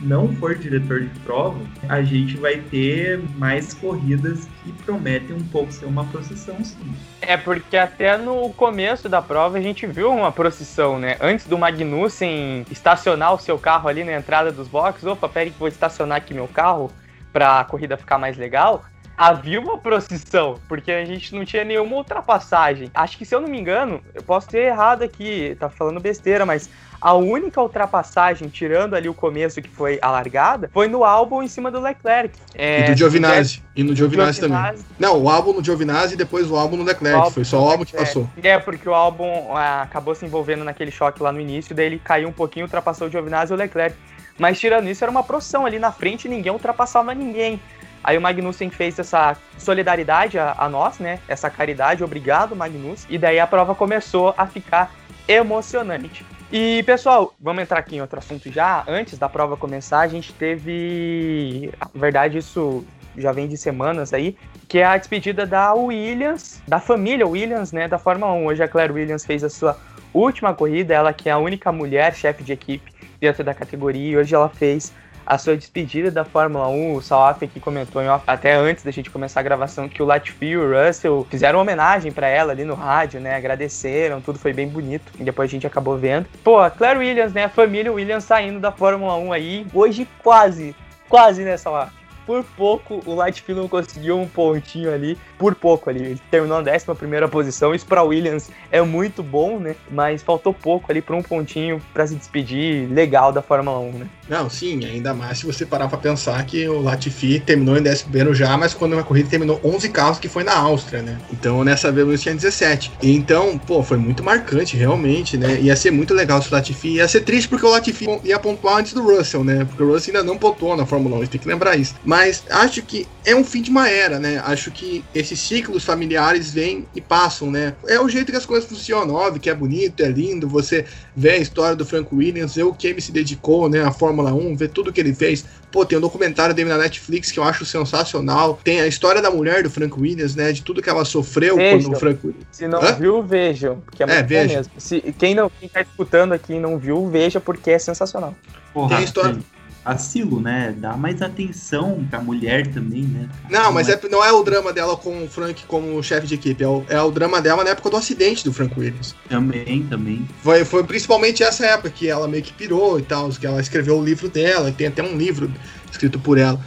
não 0.02 0.34
for 0.36 0.56
diretor 0.56 1.02
de 1.02 1.20
prova, 1.20 1.60
a 1.88 2.02
gente 2.02 2.36
vai 2.38 2.58
ter 2.58 3.20
mais 3.38 3.74
corridas 3.74 4.48
que 4.64 4.72
prometem 4.84 5.36
um 5.36 5.44
pouco 5.44 5.72
ser 5.72 5.86
uma 5.86 6.06
procissão, 6.06 6.64
sim. 6.64 6.94
É 7.22 7.38
porque 7.38 7.78
até 7.78 8.18
no 8.18 8.50
começo 8.54 9.08
da 9.08 9.22
prova 9.22 9.58
a 9.58 9.62
gente 9.62 9.86
viu 9.86 10.12
uma 10.12 10.32
procissão, 10.32 11.00
né? 11.00 11.18
Antes 11.22 11.46
do 11.46 11.58
Magnussen 11.58 12.66
estacionar 12.70 13.34
o 13.34 13.39
seu 13.39 13.58
carro 13.60 13.88
ali 13.88 14.04
na 14.04 14.14
entrada 14.14 14.52
dos 14.52 14.68
boxes, 14.68 15.06
opa, 15.06 15.30
peraí 15.30 15.52
que 15.52 15.60
vou 15.60 15.68
estacionar 15.68 16.18
aqui 16.18 16.34
meu 16.34 16.48
carro 16.48 16.92
para 17.32 17.60
a 17.60 17.64
corrida 17.64 17.96
ficar 17.96 18.18
mais 18.18 18.38
legal. 18.38 18.84
Havia 19.22 19.61
uma 19.61 19.78
procissão, 19.78 20.59
porque 20.67 20.91
a 20.91 21.05
gente 21.05 21.36
não 21.36 21.45
tinha 21.45 21.63
nenhuma 21.63 21.95
ultrapassagem. 21.95 22.89
Acho 22.91 23.15
que 23.19 23.24
se 23.24 23.36
eu 23.36 23.39
não 23.39 23.47
me 23.47 23.59
engano, 23.59 24.01
eu 24.15 24.24
posso 24.24 24.47
ter 24.47 24.61
errado 24.61 25.03
aqui, 25.03 25.55
tá 25.59 25.69
falando 25.69 25.99
besteira, 25.99 26.43
mas 26.43 26.67
a 26.99 27.13
única 27.13 27.61
ultrapassagem, 27.61 28.47
tirando 28.49 28.95
ali 28.95 29.07
o 29.07 29.13
começo 29.13 29.61
que 29.61 29.69
foi 29.69 29.99
a 30.01 30.09
largada, 30.09 30.72
foi 30.74 30.88
no 30.88 31.03
álbum 31.03 31.43
em 31.43 31.47
cima 31.47 31.69
do 31.69 31.80
Leclerc. 31.80 32.36
É, 32.55 32.82
e 32.82 32.91
do 32.91 32.97
Giovinazzi. 32.97 33.61
E 33.76 33.84
no 33.84 33.95
Giovinazzi 33.95 34.41
também. 34.41 34.57
Giovinazzi, 34.57 34.86
Não, 34.97 35.22
o 35.22 35.30
álbum 35.30 35.53
no 35.53 35.63
Giovinazzi 35.63 36.15
e 36.15 36.17
depois 36.17 36.49
o 36.49 36.55
álbum 36.55 36.78
no 36.78 36.84
Leclerc. 36.84 37.19
álbum 37.19 37.30
foi 37.30 37.45
só 37.45 37.63
o 37.63 37.69
álbum 37.69 37.86
que 37.86 37.95
passou. 37.95 38.28
É, 38.41 38.57
porque 38.57 38.89
o 38.89 38.95
álbum 38.95 39.55
ah, 39.55 39.84
acabou 39.84 40.15
se 40.15 40.26
envolvendo 40.26 40.63
naquele 40.63 40.89
choque 40.89 41.22
lá 41.22 41.32
no 41.32 41.39
início, 41.39 41.76
daí 41.76 41.86
ele 41.86 42.01
caiu 42.03 42.28
um 42.28 42.34
pouquinho, 42.34 42.65
ultrapassou 42.65 43.07
o 43.07 43.11
Giovinazzi 43.11 43.53
e 43.53 43.55
o 43.55 43.57
Leclerc. 43.57 43.95
Mas 44.39 44.59
tirando 44.59 44.89
isso, 44.89 45.03
era 45.03 45.11
uma 45.11 45.24
procissão 45.24 45.63
ali 45.63 45.78
na 45.78 45.91
frente, 45.91 46.28
ninguém 46.28 46.51
ultrapassava 46.51 47.13
ninguém. 47.13 47.59
Aí 48.04 48.18
o 48.18 48.22
Magnussen 48.22 48.70
fez 48.70 48.97
essa 48.97 49.38
solidariedade 49.58 50.39
a, 50.39 50.56
a 50.58 50.70
nós, 50.70 50.99
né? 50.99 51.20
Essa 51.28 51.49
caridade, 51.49 52.04
obrigado, 52.04 52.56
Magnussen. 52.56 53.08
E 53.10 53.18
daí 53.18 53.39
a 53.39 53.47
prova 53.47 53.76
começou 53.76 54.34
a 54.38 54.47
ficar 54.47 54.91
emocionante. 55.28 56.26
E, 56.52 56.84
pessoal, 56.84 57.34
vamos 57.39 57.64
entrar 57.64 57.80
aqui 57.80 57.95
em 57.95 58.02
outro 58.02 58.20
assunto 58.20 58.52
já. 58.52 58.84
Antes 58.88 59.18
da 59.18 59.30
prova 59.30 59.56
começar, 59.56 60.02
a 60.02 60.08
gente 60.08 60.34
teve. 60.34 61.72
Na 61.80 61.89
verdade, 61.93 62.39
isso 62.39 62.86
já 63.18 63.32
vem 63.32 63.47
de 63.47 63.58
semanas 63.58 64.14
aí, 64.14 64.38
que 64.68 64.80
é 64.80 64.86
a 64.86 64.97
despedida 64.97 65.45
da 65.45 65.74
Williams, 65.74 66.62
da 66.68 66.80
família 66.80 67.28
Williams, 67.28 67.72
né, 67.72 67.88
da 67.88 67.97
Fórmula 67.97 68.34
1. 68.34 68.45
Hoje 68.45 68.64
a 68.64 68.68
Claire 68.68 68.91
Williams 68.91 69.26
fez 69.26 69.43
a 69.43 69.49
sua 69.49 69.78
última 70.14 70.54
corrida, 70.54 70.93
ela 70.93 71.14
que 71.14 71.30
é 71.30 71.32
a 71.32 71.38
única 71.38 71.72
mulher 71.72 72.14
chefe 72.16 72.43
de 72.43 72.54
equipe 72.54 72.91
dentro 73.20 73.43
da 73.43 73.54
categoria, 73.54 74.12
e 74.12 74.18
hoje 74.18 74.34
ela 74.34 74.49
fez 74.49 74.93
a 75.32 75.38
sua 75.38 75.56
despedida 75.56 76.12
da 76.12 76.26
Fórmula 76.26 76.68
1. 76.68 76.94
O 76.94 77.02
Salaf 77.02 77.42
aqui 77.42 77.58
comentou 77.58 78.04
off, 78.04 78.22
até 78.28 78.54
antes 78.54 78.84
da 78.84 78.92
gente 78.92 79.10
começar 79.10 79.40
a 79.40 79.44
gravação 79.44 79.88
que 79.88 80.04
o 80.04 80.06
Latifi 80.06 80.48
e 80.48 80.58
o 80.58 80.86
Russell 80.86 81.26
fizeram 81.30 81.58
uma 81.60 81.62
homenagem 81.62 82.12
para 82.12 82.28
ela 82.28 82.52
ali 82.52 82.66
no 82.66 82.74
rádio, 82.74 83.22
né? 83.22 83.38
Agradeceram, 83.38 84.20
tudo 84.20 84.38
foi 84.38 84.52
bem 84.52 84.68
bonito. 84.68 85.10
E 85.18 85.24
depois 85.24 85.50
a 85.50 85.52
gente 85.52 85.66
acabou 85.66 85.98
vendo. 85.98 86.26
Pô, 86.44 86.60
a 86.60 86.70
Claire 86.70 87.00
Williams, 87.00 87.32
né? 87.32 87.46
A 87.46 87.50
família 87.50 87.94
Williams 87.94 88.26
saindo 88.26 88.60
da 88.60 88.74
Fórmula 88.74 89.16
1 89.16 89.32
aí. 89.32 89.66
Hoje 89.74 90.06
quase, 90.22 90.76
quase, 91.08 91.44
né, 91.44 91.56
Salaf? 91.56 92.01
Por 92.26 92.43
pouco 92.43 93.01
o 93.05 93.15
Lightfield 93.15 93.61
não 93.61 93.67
conseguiu 93.67 94.19
um 94.19 94.28
pontinho 94.28 94.93
ali, 94.93 95.17
por 95.38 95.55
pouco 95.55 95.89
ali. 95.89 96.01
Ele 96.01 96.22
terminou 96.30 96.61
na 96.61 96.72
11 96.72 97.28
posição. 97.30 97.74
Isso 97.74 97.86
para 97.86 98.03
Williams 98.03 98.49
é 98.72 98.82
muito 98.82 99.24
bom, 99.24 99.59
né? 99.59 99.76
Mas 99.89 100.22
faltou 100.22 100.53
pouco 100.53 100.91
ali 100.91 101.01
para 101.01 101.15
um 101.15 101.24
pontinho 101.24 101.82
para 101.93 102.05
se 102.07 102.15
despedir 102.15 102.88
legal 102.91 103.32
da 103.32 103.41
Fórmula 103.41 103.80
1, 103.80 103.91
né? 103.93 104.07
Não, 104.30 104.49
sim, 104.49 104.86
ainda 104.86 105.13
mais 105.13 105.39
se 105.39 105.45
você 105.45 105.65
parar 105.65 105.88
pra 105.88 105.97
pensar 105.97 106.45
que 106.45 106.67
o 106.67 106.82
Latifi 106.82 107.39
terminou 107.39 107.78
em 107.78 107.82
11 107.82 108.34
já, 108.34 108.57
mas 108.57 108.74
quando 108.74 108.93
uma 108.93 109.03
corrida 109.03 109.30
terminou 109.30 109.59
11 109.63 109.89
carros, 109.89 110.19
que 110.19 110.30
foi 110.30 110.43
na 110.43 110.55
Áustria, 110.55 111.01
né? 111.01 111.17
Então 111.32 111.63
nessa 111.63 111.91
vez 111.91 112.22
tinha 112.22 112.34
17. 112.34 112.91
Então, 113.01 113.57
pô, 113.57 113.84
foi 113.84 113.97
muito 113.97 114.24
marcante, 114.24 114.78
realmente, 114.78 115.38
né? 115.38 115.59
Ia 115.59 115.76
ser 115.76 115.91
muito 115.91 116.13
legal 116.13 116.41
se 116.41 116.49
o 116.49 116.53
Latifi. 116.53 116.95
Ia 116.95 117.07
ser 117.07 117.22
triste 117.22 117.47
porque 117.47 117.65
o 117.65 117.69
Latifi 117.69 118.07
ia 118.24 118.39
pontuar 118.39 118.78
antes 118.78 118.93
do 118.93 119.03
Russell, 119.03 119.43
né? 119.43 119.65
Porque 119.65 119.84
o 119.84 119.91
Russell 119.91 120.15
ainda 120.15 120.26
não 120.26 120.38
pontuou 120.38 120.78
na 120.78 120.86
Fórmula 120.86 121.15
1, 121.15 121.19
a 121.19 121.22
gente 121.24 121.32
tem 121.32 121.41
que 121.41 121.47
lembrar 121.47 121.76
isso. 121.76 121.95
Mas 122.12 122.43
acho 122.49 122.82
que 122.82 123.07
é 123.24 123.34
um 123.34 123.41
fim 123.41 123.62
de 123.62 123.70
uma 123.70 123.88
era, 123.88 124.20
né? 124.20 124.38
Acho 124.45 124.70
que 124.70 125.01
esses 125.16 125.39
ciclos 125.39 125.86
familiares 125.86 126.51
vêm 126.51 126.86
e 126.93 126.99
passam, 126.99 127.49
né? 127.49 127.74
É 127.88 128.01
o 128.01 128.09
jeito 128.09 128.34
que 128.34 128.38
as 128.38 128.45
coisas 128.45 128.68
funcionam, 128.68 129.16
óbvio 129.16 129.39
que 129.39 129.49
é 129.49 129.55
bonito, 129.55 130.03
é 130.03 130.09
lindo, 130.09 130.45
você 130.45 130.84
vê 131.16 131.32
a 131.32 131.38
história 131.38 131.74
do 131.74 131.86
Frank 131.86 132.14
Williams, 132.14 132.53
ver 132.53 132.64
o 132.64 132.74
que 132.74 132.86
ele 132.88 132.99
se 132.99 133.14
dedicou, 133.14 133.70
né, 133.70 133.82
à 133.82 133.93
Fórmula 133.93 134.34
1, 134.34 134.57
ver 134.57 134.68
tudo 134.72 134.91
que 134.91 134.99
ele 134.99 135.14
fez. 135.16 135.45
Pô, 135.72 135.86
tem 135.86 135.97
um 135.97 136.01
documentário 136.01 136.53
dele 136.53 136.68
na 136.68 136.78
Netflix 136.78 137.32
que 137.32 137.39
eu 137.39 137.45
acho 137.45 137.64
sensacional. 137.66 138.59
Tem 138.62 138.82
a 138.82 138.88
história 138.88 139.22
da 139.22 139.32
mulher 139.32 139.64
do 139.64 139.70
Frank 139.70 139.97
Williams, 139.97 140.36
né, 140.36 140.51
de 140.51 140.64
tudo 140.64 140.82
que 140.82 140.89
ela 140.89 141.05
sofreu 141.05 141.55
Vejam. 141.55 141.80
quando 141.80 141.95
o 141.95 141.97
Frank 141.97 142.20
Williams... 142.28 142.45
Se 142.51 142.68
não 142.68 142.82
Hã? 142.84 142.91
viu, 142.91 143.24
vejam, 143.24 143.80
porque 143.86 144.03
é 144.03 144.05
muito 144.05 144.18
É, 144.18 144.22
bom 144.22 144.28
veja. 144.28 144.57
mesmo. 144.57 144.74
Se, 144.80 144.99
quem 145.18 145.34
não 145.34 145.49
quem 145.57 145.70
tá 145.70 145.80
escutando 145.80 146.34
aqui 146.34 146.55
e 146.55 146.59
não 146.59 146.78
viu, 146.78 147.07
veja 147.09 147.39
porque 147.39 147.72
é 147.72 147.80
sensacional. 147.80 148.36
Porra, 148.74 148.89
Tem 148.89 148.97
a 148.97 149.01
história- 149.01 149.39
Vacilo, 149.84 150.40
né? 150.40 150.76
Dá 150.78 150.96
mais 150.96 151.22
atenção 151.22 152.06
pra 152.10 152.22
mulher 152.22 152.68
também, 152.68 153.04
né? 153.04 153.28
Não, 153.50 153.72
mas 153.72 153.90
é, 153.90 154.00
não 154.10 154.24
é 154.24 154.32
o 154.32 154.44
drama 154.44 154.72
dela 154.72 154.96
com 154.96 155.24
o 155.24 155.28
Frank 155.28 155.64
como 155.66 156.02
chefe 156.04 156.28
de 156.28 156.36
equipe, 156.36 156.64
é 156.64 156.68
o, 156.68 156.84
é 156.88 157.02
o 157.02 157.12
drama 157.12 157.42
dela 157.42 157.64
na 157.64 157.72
época 157.72 157.90
do 157.90 157.98
acidente 157.98 158.44
do 158.44 158.54
Frank 158.54 158.80
Williams. 158.80 159.16
Também, 159.28 159.84
também. 159.90 160.28
Foi, 160.44 160.64
foi 160.64 160.84
principalmente 160.84 161.42
essa 161.44 161.66
época 161.66 161.90
que 161.90 162.08
ela 162.08 162.28
meio 162.28 162.44
que 162.44 162.54
pirou 162.54 163.00
e 163.00 163.02
tal, 163.02 163.30
que 163.30 163.46
ela 163.46 163.60
escreveu 163.60 163.98
o 163.98 164.04
livro 164.04 164.30
dela, 164.30 164.70
e 164.70 164.74
tem 164.74 164.88
até 164.88 165.02
um 165.02 165.18
livro 165.18 165.52
escrito 165.92 166.20
por 166.20 166.38
ela. 166.38 166.60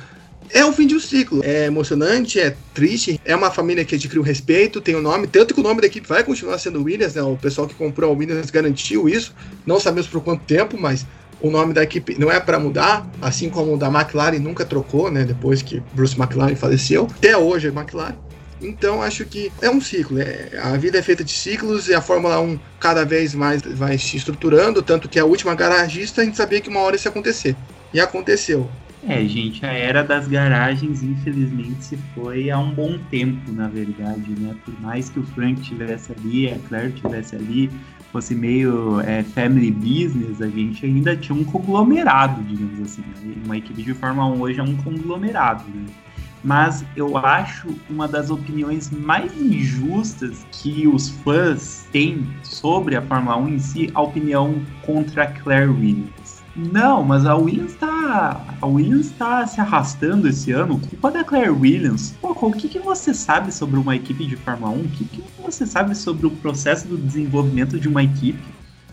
É 0.50 0.64
o 0.64 0.72
fim 0.72 0.86
de 0.86 0.94
um 0.94 1.00
ciclo. 1.00 1.40
É 1.44 1.66
emocionante, 1.66 2.38
é 2.38 2.56
triste. 2.72 3.20
É 3.24 3.34
uma 3.34 3.50
família 3.50 3.84
que 3.84 3.94
adquiriu 3.94 4.22
respeito, 4.22 4.80
tem 4.80 4.94
o 4.94 5.02
nome, 5.02 5.26
tanto 5.26 5.54
que 5.54 5.60
o 5.60 5.62
nome 5.62 5.80
da 5.80 5.86
equipe 5.86 6.06
vai 6.06 6.22
continuar 6.22 6.58
sendo 6.58 6.82
Williams, 6.82 7.14
né? 7.14 7.22
O 7.22 7.36
pessoal 7.36 7.66
que 7.66 7.74
comprou 7.74 8.12
a 8.12 8.14
Williams 8.16 8.50
garantiu 8.50 9.08
isso. 9.08 9.34
Não 9.66 9.80
sabemos 9.80 10.08
por 10.08 10.22
quanto 10.22 10.44
tempo, 10.44 10.78
mas 10.78 11.06
o 11.44 11.50
nome 11.50 11.74
da 11.74 11.82
equipe 11.82 12.18
não 12.18 12.32
é 12.32 12.40
para 12.40 12.58
mudar, 12.58 13.06
assim 13.20 13.50
como 13.50 13.74
o 13.74 13.76
da 13.76 13.88
McLaren 13.88 14.38
nunca 14.38 14.64
trocou, 14.64 15.10
né? 15.10 15.24
Depois 15.24 15.60
que 15.60 15.82
Bruce 15.92 16.18
McLaren 16.18 16.56
faleceu. 16.56 17.06
Até 17.14 17.36
hoje 17.36 17.68
é 17.68 17.70
McLaren. 17.70 18.14
Então 18.62 19.02
acho 19.02 19.26
que 19.26 19.52
é 19.60 19.68
um 19.68 19.78
ciclo. 19.78 20.18
é- 20.18 20.58
a 20.62 20.74
vida 20.78 20.96
é 20.98 21.02
feita 21.02 21.22
de 21.22 21.32
ciclos 21.32 21.86
e 21.86 21.94
a 21.94 22.00
Fórmula 22.00 22.40
1 22.40 22.58
cada 22.80 23.04
vez 23.04 23.34
mais 23.34 23.60
vai 23.60 23.98
se 23.98 24.16
estruturando, 24.16 24.80
tanto 24.82 25.06
que 25.06 25.18
a 25.18 25.24
última 25.26 25.54
garagista 25.54 26.22
a 26.22 26.24
gente 26.24 26.38
sabia 26.38 26.62
que 26.62 26.70
uma 26.70 26.80
hora 26.80 26.96
isso 26.96 27.06
ia 27.06 27.10
acontecer. 27.10 27.54
E 27.92 28.00
aconteceu. 28.00 28.70
É, 29.06 29.22
gente, 29.26 29.66
a 29.66 29.72
era 29.72 30.02
das 30.02 30.26
garagens, 30.26 31.02
infelizmente, 31.02 31.84
se 31.84 31.98
foi 32.14 32.48
há 32.48 32.58
um 32.58 32.72
bom 32.72 32.98
tempo, 33.10 33.52
na 33.52 33.68
verdade, 33.68 34.30
né? 34.38 34.54
Por 34.64 34.80
mais 34.80 35.10
que 35.10 35.18
o 35.18 35.22
Frank 35.22 35.60
tivesse 35.60 36.10
ali, 36.12 36.48
a 36.48 36.56
Claire 36.68 36.90
tivesse 36.92 37.36
ali, 37.36 37.70
fosse 38.14 38.32
meio 38.32 39.00
é, 39.00 39.24
family 39.24 39.72
business, 39.72 40.40
a 40.40 40.46
gente 40.46 40.86
ainda 40.86 41.16
tinha 41.16 41.36
um 41.36 41.42
conglomerado, 41.42 42.40
digamos 42.44 42.80
assim. 42.80 43.02
Né? 43.02 43.34
Uma 43.44 43.56
equipe 43.56 43.82
de 43.82 43.92
Fórmula 43.92 44.28
1 44.28 44.40
hoje 44.40 44.60
é 44.60 44.62
um 44.62 44.76
conglomerado, 44.76 45.64
né? 45.74 45.84
Mas 46.44 46.84
eu 46.94 47.16
acho 47.16 47.74
uma 47.90 48.06
das 48.06 48.30
opiniões 48.30 48.88
mais 48.88 49.36
injustas 49.36 50.46
que 50.52 50.86
os 50.86 51.08
fãs 51.08 51.88
têm 51.90 52.24
sobre 52.44 52.94
a 52.94 53.02
Fórmula 53.02 53.36
1 53.36 53.48
em 53.48 53.58
si, 53.58 53.90
a 53.92 54.02
opinião 54.02 54.62
contra 54.82 55.24
a 55.24 55.26
Claire 55.26 55.70
Williams. 55.70 56.23
Não, 56.56 57.02
mas 57.02 57.26
a 57.26 57.34
Williams 57.34 57.74
tá. 57.74 58.56
A 58.60 58.66
Williams 58.66 59.10
tá 59.10 59.44
se 59.46 59.60
arrastando 59.60 60.28
esse 60.28 60.52
ano. 60.52 60.78
Culpa 60.78 61.10
da 61.10 61.24
Claire 61.24 61.50
Williams. 61.50 62.14
Pô, 62.20 62.30
o 62.30 62.52
que, 62.52 62.68
que 62.68 62.78
você 62.78 63.12
sabe 63.12 63.52
sobre 63.52 63.78
uma 63.78 63.96
equipe 63.96 64.24
de 64.24 64.36
Fórmula 64.36 64.70
1? 64.72 64.80
O 64.80 64.88
que, 64.88 65.04
que 65.04 65.24
você 65.42 65.66
sabe 65.66 65.96
sobre 65.96 66.26
o 66.26 66.30
processo 66.30 66.86
do 66.86 66.96
desenvolvimento 66.96 67.78
de 67.78 67.88
uma 67.88 68.04
equipe? 68.04 68.38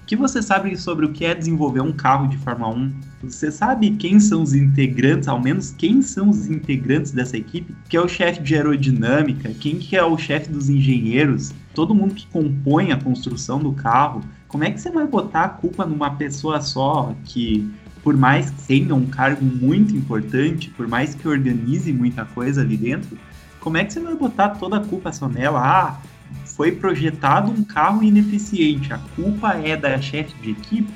O 0.02 0.06
que 0.12 0.16
você 0.16 0.42
sabe 0.42 0.76
sobre 0.76 1.06
o 1.06 1.12
que 1.12 1.24
é 1.24 1.36
desenvolver 1.36 1.82
um 1.82 1.94
carro 1.94 2.28
de 2.28 2.38
Fórmula 2.40 2.74
1? 2.74 2.94
Você 3.24 3.52
sabe 3.52 3.92
quem 3.92 4.20
são 4.20 4.42
os 4.42 4.54
integrantes, 4.54 5.28
ao 5.28 5.40
menos 5.40 5.72
quem 5.72 6.02
são 6.02 6.30
os 6.30 6.48
integrantes 6.50 7.12
dessa 7.12 7.38
equipe? 7.38 7.76
Quem 7.88 8.00
é 8.00 8.04
o 8.04 8.08
chefe 8.10 8.42
de 8.42 8.56
aerodinâmica? 8.56 9.54
Quem 9.60 9.78
que 9.78 9.96
é 9.96 10.04
o 10.04 10.18
chefe 10.18 10.50
dos 10.50 10.68
engenheiros? 10.68 11.54
Todo 11.76 11.96
mundo 11.96 12.16
que 12.16 12.28
compõe 12.28 12.92
a 12.92 12.98
construção 12.98 13.60
do 13.60 13.72
carro 13.72 14.22
como 14.52 14.66
é 14.66 14.72
que 14.72 14.82
você 14.82 14.92
vai 14.92 15.08
botar 15.08 15.44
a 15.46 15.50
culpa 15.50 15.86
numa 15.86 16.12
pessoa 16.12 16.60
só 16.60 17.16
que, 17.24 17.72
por 18.04 18.18
mais 18.18 18.50
que 18.50 18.62
tenha 18.64 18.94
um 18.94 19.06
cargo 19.06 19.46
muito 19.46 19.96
importante, 19.96 20.70
por 20.72 20.90
mais 20.90 21.16
que 21.16 21.26
organize 21.26 21.92
muita 21.94 22.26
coisa 22.26 22.60
ali 22.60 22.76
dentro, 22.76 23.18
como 23.62 23.78
é 23.78 23.86
que 23.86 23.94
você 23.94 24.02
vai 24.02 24.14
botar 24.14 24.50
toda 24.50 24.78
a 24.78 24.86
culpa 24.86 25.14
só 25.14 25.30
nela? 25.30 25.62
Ah, 25.62 26.02
foi 26.44 26.74
projetado 26.74 27.50
um 27.50 27.64
carro 27.64 28.04
ineficiente, 28.04 28.92
a 28.92 28.98
culpa 29.16 29.54
é 29.54 29.78
da 29.78 30.02
chefe 30.02 30.36
de 30.42 30.52
equipe? 30.52 30.92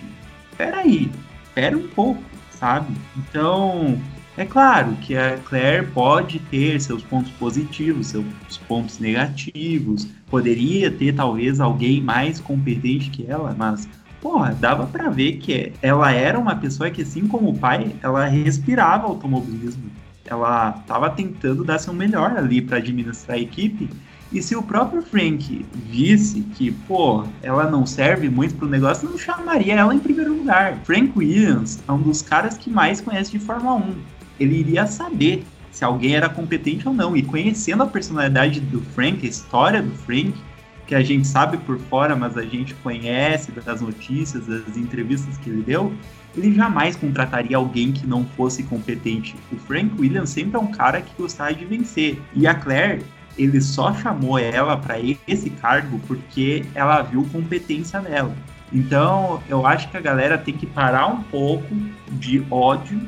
Peraí, 0.58 1.10
pera 1.54 1.78
um 1.78 1.88
pouco, 1.88 2.22
sabe? 2.52 2.94
Então, 3.16 3.98
é 4.38 4.46
claro 4.46 4.96
que 5.02 5.16
a 5.16 5.38
Claire 5.38 5.88
pode 5.88 6.40
ter 6.40 6.80
seus 6.82 7.02
pontos 7.02 7.32
positivos, 7.34 8.08
seus 8.08 8.26
pontos 8.68 9.00
negativos, 9.00 10.08
poderia 10.30 10.92
ter 10.92 11.14
talvez 11.14 11.60
alguém 11.62 12.02
mais 12.02 12.42
competente 12.42 13.10
que 13.10 13.26
ela, 13.26 13.56
mas 13.58 13.88
porra, 14.22 14.54
dava 14.60 14.88
para 14.88 15.10
ver 15.10 15.38
que 15.38 15.72
ela 15.82 16.12
era 16.12 16.38
uma 16.38 16.56
pessoa 16.56 16.90
que 16.90 17.04
assim 17.04 17.28
como 17.28 17.50
o 17.50 17.58
pai, 17.58 17.96
ela 18.02 18.26
respirava 18.26 19.08
automobilismo. 19.08 19.84
Ela 20.26 20.80
estava 20.82 21.12
tentando 21.12 21.64
dar 21.64 21.78
seu 21.78 21.94
melhor 21.94 22.36
ali 22.36 22.60
para 22.60 22.78
administrar 22.78 23.38
a 23.38 23.40
equipe. 23.40 23.88
E 24.34 24.42
se 24.42 24.56
o 24.56 24.64
próprio 24.64 25.04
Frank 25.04 25.66
visse 25.74 26.42
que, 26.42 26.72
pô, 26.72 27.24
ela 27.44 27.70
não 27.70 27.86
serve 27.86 28.28
muito 28.28 28.56
pro 28.56 28.68
negócio, 28.68 29.08
não 29.08 29.18
chamaria 29.18 29.76
ela 29.76 29.94
em 29.94 30.00
primeiro 30.00 30.36
lugar. 30.36 30.80
Frank 30.84 31.14
Williams 31.16 31.82
é 31.88 31.92
um 31.92 32.02
dos 32.02 32.24
caras 32.24 32.58
que 32.58 32.70
mais 32.70 33.00
conhece 33.00 33.32
de 33.32 33.40
Fórmula 33.40 33.76
1 33.76 34.15
ele 34.40 34.60
iria 34.60 34.88
saber 34.88 35.44
se 35.72 35.84
alguém 35.84 36.16
era 36.16 36.30
competente 36.30 36.88
ou 36.88 36.94
não. 36.94 37.16
E 37.18 37.22
conhecendo 37.22 37.84
a 37.84 37.88
personalidade 37.88 38.60
do 38.62 38.82
Frank, 38.82 39.26
a 39.26 39.30
história 39.30 39.82
do 39.82 39.92
Frank, 39.92 40.34
que 40.88 40.96
a 40.96 41.02
gente 41.02 41.28
sabe 41.28 41.58
por 41.58 41.78
fora, 41.78 42.16
mas 42.16 42.38
a 42.38 42.44
gente 42.44 42.74
conhece 42.76 43.52
das 43.52 43.82
notícias, 43.82 44.46
das 44.46 44.78
entrevistas 44.78 45.38
que 45.38 45.50
ele 45.50 45.64
deu, 45.64 45.94
ele 46.36 46.54
jamais 46.54 46.96
contrataria 46.96 47.58
alguém 47.58 47.92
que 47.92 48.06
não 48.06 48.26
fosse 48.26 48.64
competente. 48.64 49.36
O 49.52 49.58
Frank 49.58 50.00
Williams 50.00 50.30
sempre 50.30 50.58
é 50.58 50.60
um 50.60 50.72
cara 50.72 51.02
que 51.02 51.12
gostava 51.18 51.54
de 51.54 51.66
vencer. 51.66 52.22
E 52.34 52.46
a 52.46 52.54
Claire, 52.54 53.04
ele 53.38 53.60
só 53.60 53.94
chamou 53.94 54.38
ela 54.38 54.78
para 54.78 54.96
esse 55.28 55.50
cargo 55.50 56.00
porque 56.08 56.66
ela 56.74 57.02
viu 57.02 57.28
competência 57.32 58.00
nela. 58.00 58.36
Então, 58.72 59.42
eu 59.48 59.66
acho 59.66 59.90
que 59.90 59.98
a 59.98 60.02
galera 60.02 60.38
tem 60.38 60.54
que 60.54 60.66
parar 60.66 61.08
um 61.08 61.22
pouco 61.24 61.76
de 62.12 62.46
ódio 62.50 63.00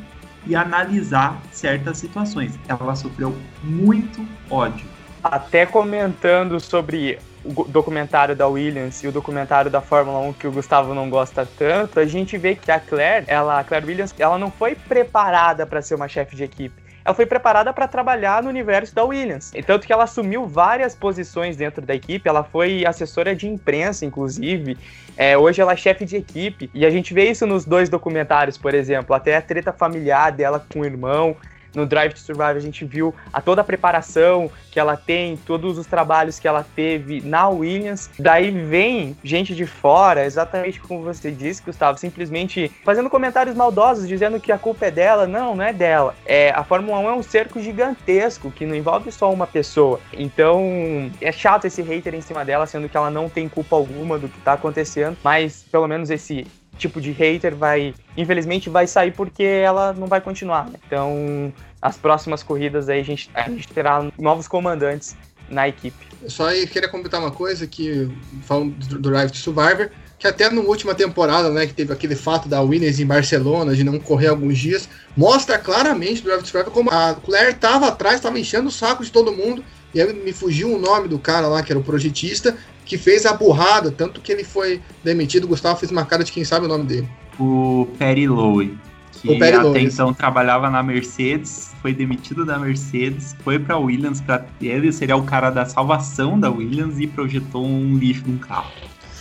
e 0.47 0.55
analisar 0.55 1.41
certas 1.51 1.97
situações. 1.97 2.57
Ela 2.67 2.95
sofreu 2.95 3.35
muito 3.63 4.25
ódio. 4.49 4.85
Até 5.23 5.65
comentando 5.65 6.59
sobre 6.59 7.19
o 7.43 7.63
documentário 7.65 8.35
da 8.35 8.47
Williams 8.47 9.03
e 9.03 9.07
o 9.07 9.11
documentário 9.11 9.71
da 9.71 9.81
Fórmula 9.81 10.19
1 10.19 10.33
que 10.33 10.47
o 10.47 10.51
Gustavo 10.51 10.93
não 10.93 11.09
gosta 11.09 11.47
tanto, 11.57 11.99
a 11.99 12.05
gente 12.05 12.37
vê 12.37 12.55
que 12.55 12.71
a 12.71 12.79
Claire, 12.79 13.25
ela, 13.27 13.59
a 13.59 13.63
Claire 13.63 13.85
Williams, 13.85 14.13
ela 14.17 14.37
não 14.37 14.51
foi 14.51 14.75
preparada 14.75 15.65
para 15.65 15.81
ser 15.81 15.95
uma 15.95 16.07
chefe 16.07 16.35
de 16.35 16.43
equipe 16.43 16.86
ela 17.07 17.15
foi 17.15 17.25
preparada 17.25 17.71
para 17.71 17.87
trabalhar 17.87 18.43
no 18.43 18.49
universo 18.49 18.93
da 18.93 19.01
Williams. 19.01 19.53
E 19.55 19.63
tanto 19.63 19.87
que 19.87 19.93
ela 19.93 20.03
assumiu 20.03 20.45
várias 20.45 20.93
posições 20.93 21.55
dentro 21.55 21.81
da 21.81 21.95
equipe, 21.95 22.27
ela 22.27 22.43
foi 22.43 22.85
assessora 22.85 23.33
de 23.33 23.47
imprensa, 23.47 24.05
inclusive. 24.05 24.77
É, 25.15 25.37
hoje 25.37 25.61
ela 25.61 25.71
é 25.71 25.75
chefe 25.77 26.03
de 26.03 26.17
equipe. 26.17 26.69
E 26.73 26.85
a 26.85 26.89
gente 26.89 27.13
vê 27.13 27.29
isso 27.29 27.47
nos 27.47 27.63
dois 27.63 27.87
documentários, 27.87 28.57
por 28.57 28.73
exemplo, 28.73 29.15
até 29.15 29.37
a 29.37 29.41
treta 29.41 29.71
familiar 29.71 30.33
dela 30.33 30.61
com 30.69 30.81
o 30.81 30.85
irmão 30.85 31.37
no 31.77 31.85
Drive 31.85 32.13
to 32.13 32.19
Survive 32.19 32.57
a 32.57 32.59
gente 32.59 32.83
viu 32.83 33.13
a 33.31 33.39
toda 33.39 33.61
a 33.61 33.63
preparação 33.63 34.49
que 34.71 34.79
ela 34.79 34.97
tem, 34.97 35.37
todos 35.37 35.77
os 35.77 35.85
trabalhos 35.85 36.39
que 36.39 36.47
ela 36.47 36.65
teve 36.75 37.21
na 37.21 37.47
Williams. 37.47 38.09
Daí 38.17 38.49
vem 38.49 39.15
gente 39.23 39.55
de 39.55 39.65
fora, 39.65 40.25
exatamente 40.25 40.79
como 40.79 41.03
você 41.03 41.31
disse, 41.31 41.61
Gustavo, 41.63 41.97
simplesmente 41.97 42.71
fazendo 42.83 43.09
comentários 43.09 43.55
maldosos, 43.55 44.07
dizendo 44.07 44.39
que 44.39 44.51
a 44.51 44.57
culpa 44.57 44.87
é 44.87 44.91
dela. 44.91 45.27
Não, 45.27 45.55
não 45.55 45.63
é 45.63 45.71
dela. 45.71 46.15
É, 46.25 46.49
a 46.51 46.63
Fórmula 46.63 46.99
1 46.99 47.09
é 47.09 47.13
um 47.13 47.23
cerco 47.23 47.61
gigantesco 47.61 48.51
que 48.51 48.65
não 48.65 48.75
envolve 48.75 49.11
só 49.11 49.31
uma 49.31 49.45
pessoa. 49.45 49.99
Então 50.11 51.11
é 51.21 51.31
chato 51.31 51.65
esse 51.65 51.81
hater 51.83 52.15
em 52.15 52.21
cima 52.21 52.43
dela, 52.43 52.65
sendo 52.65 52.89
que 52.89 52.97
ela 52.97 53.11
não 53.11 53.29
tem 53.29 53.47
culpa 53.47 53.75
alguma 53.75 54.17
do 54.17 54.27
que 54.27 54.39
tá 54.41 54.53
acontecendo, 54.53 55.15
mas 55.23 55.63
pelo 55.71 55.87
menos 55.87 56.09
esse 56.09 56.47
tipo 56.77 57.01
de 57.01 57.11
hater 57.11 57.55
vai, 57.55 57.93
infelizmente, 58.15 58.69
vai 58.69 58.87
sair 58.87 59.11
porque 59.11 59.43
ela 59.43 59.93
não 59.93 60.07
vai 60.07 60.21
continuar. 60.21 60.65
Né? 60.65 60.79
Então, 60.85 61.51
as 61.81 61.97
próximas 61.97 62.43
corridas 62.43 62.89
aí 62.89 62.99
a 62.99 63.03
gente, 63.03 63.29
a 63.33 63.49
gente 63.49 63.67
terá 63.67 64.09
novos 64.17 64.47
comandantes 64.47 65.15
na 65.49 65.67
equipe. 65.67 66.07
Eu 66.21 66.29
só 66.29 66.49
queria 66.65 66.89
completar 66.89 67.19
uma 67.19 67.31
coisa 67.31 67.67
que 67.67 68.09
falando 68.43 68.73
do 68.73 68.99
Drive 69.09 69.31
to 69.31 69.37
Survivor, 69.37 69.89
que 70.19 70.27
até 70.27 70.49
na 70.49 70.61
última 70.61 70.95
temporada, 70.95 71.49
né, 71.49 71.67
que 71.67 71.73
teve 71.73 71.93
aquele 71.93 72.15
fato 72.15 72.49
da 72.49 72.61
Williams 72.61 72.99
em 72.99 73.05
Barcelona 73.05 73.75
de 73.75 73.83
não 73.83 73.99
correr 73.99 74.27
alguns 74.27 74.57
dias, 74.57 74.89
mostra 75.15 75.57
claramente 75.57 76.21
do 76.21 76.25
Drive 76.25 76.41
to 76.41 76.47
Survivor 76.47 76.73
como 76.73 76.89
a 76.89 77.13
Claire 77.13 77.51
estava 77.51 77.87
atrás, 77.87 78.15
estava 78.15 78.39
enchendo 78.39 78.69
o 78.69 78.71
saco 78.71 79.03
de 79.03 79.11
todo 79.11 79.31
mundo, 79.31 79.63
e 79.93 80.01
aí 80.01 80.11
me 80.13 80.33
fugiu 80.33 80.73
o 80.73 80.79
nome 80.79 81.07
do 81.07 81.19
cara 81.19 81.47
lá, 81.47 81.61
que 81.61 81.71
era 81.71 81.79
o 81.79 81.83
projetista, 81.83 82.57
que 82.83 82.97
fez 82.97 83.25
a 83.25 83.33
burrada, 83.33 83.91
tanto 83.91 84.21
que 84.21 84.31
ele 84.31 84.43
foi 84.43 84.81
demitido. 85.03 85.43
O 85.43 85.47
Gustavo 85.47 85.79
fez 85.79 85.91
uma 85.91 86.05
cara 86.05 86.23
de 86.23 86.31
quem 86.31 86.43
sabe 86.43 86.65
o 86.65 86.69
nome 86.69 86.85
dele. 86.85 87.09
O 87.39 87.87
Perry 87.99 88.27
Lowe, 88.27 88.77
que 89.21 89.29
o 89.29 89.69
até 89.69 89.81
então 89.81 90.13
trabalhava 90.13 90.69
na 90.69 90.81
Mercedes, 90.83 91.71
foi 91.81 91.93
demitido 91.93 92.45
da 92.45 92.57
Mercedes, 92.57 93.35
foi 93.43 93.59
para 93.59 93.77
Williams, 93.77 94.21
para 94.21 94.45
ele 94.61 94.91
seria 94.91 95.15
o 95.15 95.23
cara 95.23 95.49
da 95.49 95.65
salvação 95.65 96.39
da 96.39 96.49
Williams 96.49 96.99
e 96.99 97.07
projetou 97.07 97.65
um 97.65 97.97
lixo 97.97 98.23
num 98.27 98.37
carro. 98.37 98.71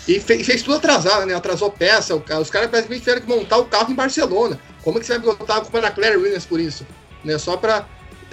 E 0.08 0.20
fez, 0.20 0.46
fez 0.46 0.62
tudo 0.62 0.76
atrasado, 0.76 1.26
né? 1.26 1.34
Atrasou 1.34 1.70
peça, 1.70 2.14
os 2.14 2.50
caras 2.50 2.70
praticamente 2.70 3.00
tiveram 3.00 3.20
que 3.20 3.28
montar 3.28 3.58
o 3.58 3.64
carro 3.64 3.90
em 3.90 3.94
Barcelona. 3.94 4.58
Como 4.82 5.00
que 5.00 5.06
você 5.06 5.18
vai 5.18 5.34
botar 5.34 5.56
a 5.56 5.60
culpa 5.60 5.80
na 5.80 5.90
Claire 5.90 6.16
Williams 6.16 6.46
por 6.46 6.60
isso? 6.60 6.86
Né? 7.24 7.36
Só 7.38 7.56
para 7.56 7.84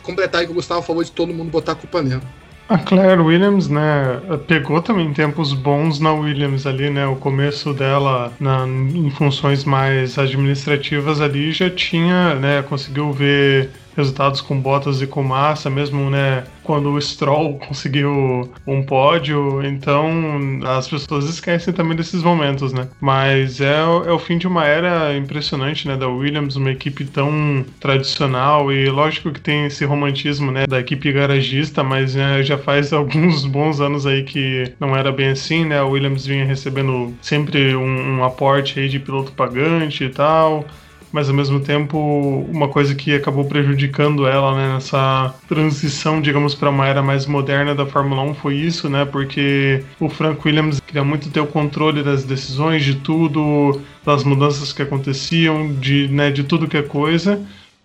completar 0.04 0.42
aí 0.42 0.46
que 0.46 0.52
o 0.52 0.56
Gustavo 0.56 0.84
falou 0.84 1.04
de 1.04 1.12
todo 1.12 1.34
mundo 1.34 1.50
botar 1.50 1.72
a 1.72 1.76
culpa 1.76 2.02
nela. 2.02 2.22
A 2.70 2.78
Claire 2.78 3.22
Williams, 3.22 3.68
né, 3.68 4.22
pegou 4.48 4.82
também 4.82 5.14
tempos 5.14 5.54
bons 5.54 6.00
na 6.00 6.14
Williams 6.14 6.66
ali, 6.66 6.90
né? 6.90 7.06
O 7.06 7.18
começo 7.18 7.74
dela 7.74 8.34
na, 8.40 8.66
em 8.66 9.10
funções 9.12 9.66
mais 9.66 10.18
administrativas 10.18 11.20
ali 11.20 11.52
já 11.52 11.70
tinha, 11.70 12.36
né, 12.36 12.64
conseguiu 12.64 13.12
ver 13.12 13.70
resultados 13.96 14.42
com 14.42 14.60
Bottas 14.60 15.02
e 15.02 15.08
com 15.08 15.24
Massa, 15.24 15.70
mesmo 15.70 16.10
né, 16.10 16.44
quando 16.64 16.92
o 16.92 17.02
Stroll 17.02 17.60
conseguiu 17.68 18.50
um 18.66 18.84
pódio, 18.84 19.64
então 19.66 20.10
as 20.78 20.88
pessoas 20.88 21.26
esquecem 21.26 21.74
também 21.74 21.96
desses 21.96 22.24
momentos, 22.24 22.74
né? 22.74 22.88
Mas 23.00 23.62
é, 23.62 23.82
é 23.82 24.12
o 24.12 24.20
fim 24.20 24.38
de 24.38 24.48
uma 24.48 24.66
era 24.66 25.16
impressionante, 25.16 25.88
né, 25.88 25.96
da 25.96 26.08
Williams, 26.08 26.56
uma 26.56 26.72
equipe 26.72 27.06
tão 27.06 27.66
tradicional 27.80 28.72
e 28.72 28.90
lógico 28.90 29.32
que 29.32 29.42
tem 29.42 29.66
esse 29.66 29.86
romantismo, 29.86 30.52
né, 30.52 30.66
da 30.68 30.80
equipe 30.80 31.12
garagista, 31.12 31.84
mas 31.84 32.16
né, 32.16 32.44
já 32.44 32.58
faz 32.58 32.92
alguns 32.94 33.46
bons 33.46 33.80
anos 33.80 34.06
aí 34.06 34.24
que 34.24 34.74
não 34.80 34.96
era 34.96 35.12
bem 35.12 35.30
assim, 35.30 35.66
né? 35.66 35.80
A 35.80 35.86
Williams 35.86 36.26
vinha 36.26 36.46
recebendo 36.46 37.14
sempre 37.22 37.76
um, 37.76 38.20
um 38.20 38.24
aporte 38.24 38.80
aí 38.80 38.88
de 38.88 39.00
piloto 39.00 39.32
pagante 39.34 40.04
e 40.04 40.10
tal 40.10 40.66
mas 41.14 41.30
ao 41.30 41.36
mesmo 41.36 41.60
tempo 41.60 41.98
uma 42.52 42.68
coisa 42.68 42.96
que 42.96 43.14
acabou 43.14 43.46
prejudicando 43.46 44.26
ela 44.26 44.56
né, 44.56 44.74
nessa 44.74 45.34
transição, 45.48 46.20
digamos, 46.20 46.56
para 46.56 46.72
uma 46.72 46.88
era 46.88 47.04
mais 47.04 47.28
moderna 47.28 47.76
da 47.76 47.86
Fórmula 47.86 48.24
1 48.24 48.34
foi 48.34 48.56
isso, 48.56 48.90
né? 48.90 49.06
Porque 49.06 49.84
o 50.00 50.10
Frank 50.10 50.42
Williams 50.46 50.80
queria 50.80 51.04
muito 51.04 51.30
ter 51.30 51.40
o 51.40 51.48
controle 51.48 52.02
das 52.02 52.24
decisões, 52.24 52.84
de 52.84 52.96
tudo, 52.96 53.80
das 54.04 54.24
mudanças 54.24 54.74
que 54.74 54.82
aconteciam, 54.82 55.72
de, 55.74 56.08
né, 56.08 56.32
de 56.32 56.44
tudo 56.44 56.68
que 56.68 56.78
é 56.78 56.82
coisa 56.82 57.40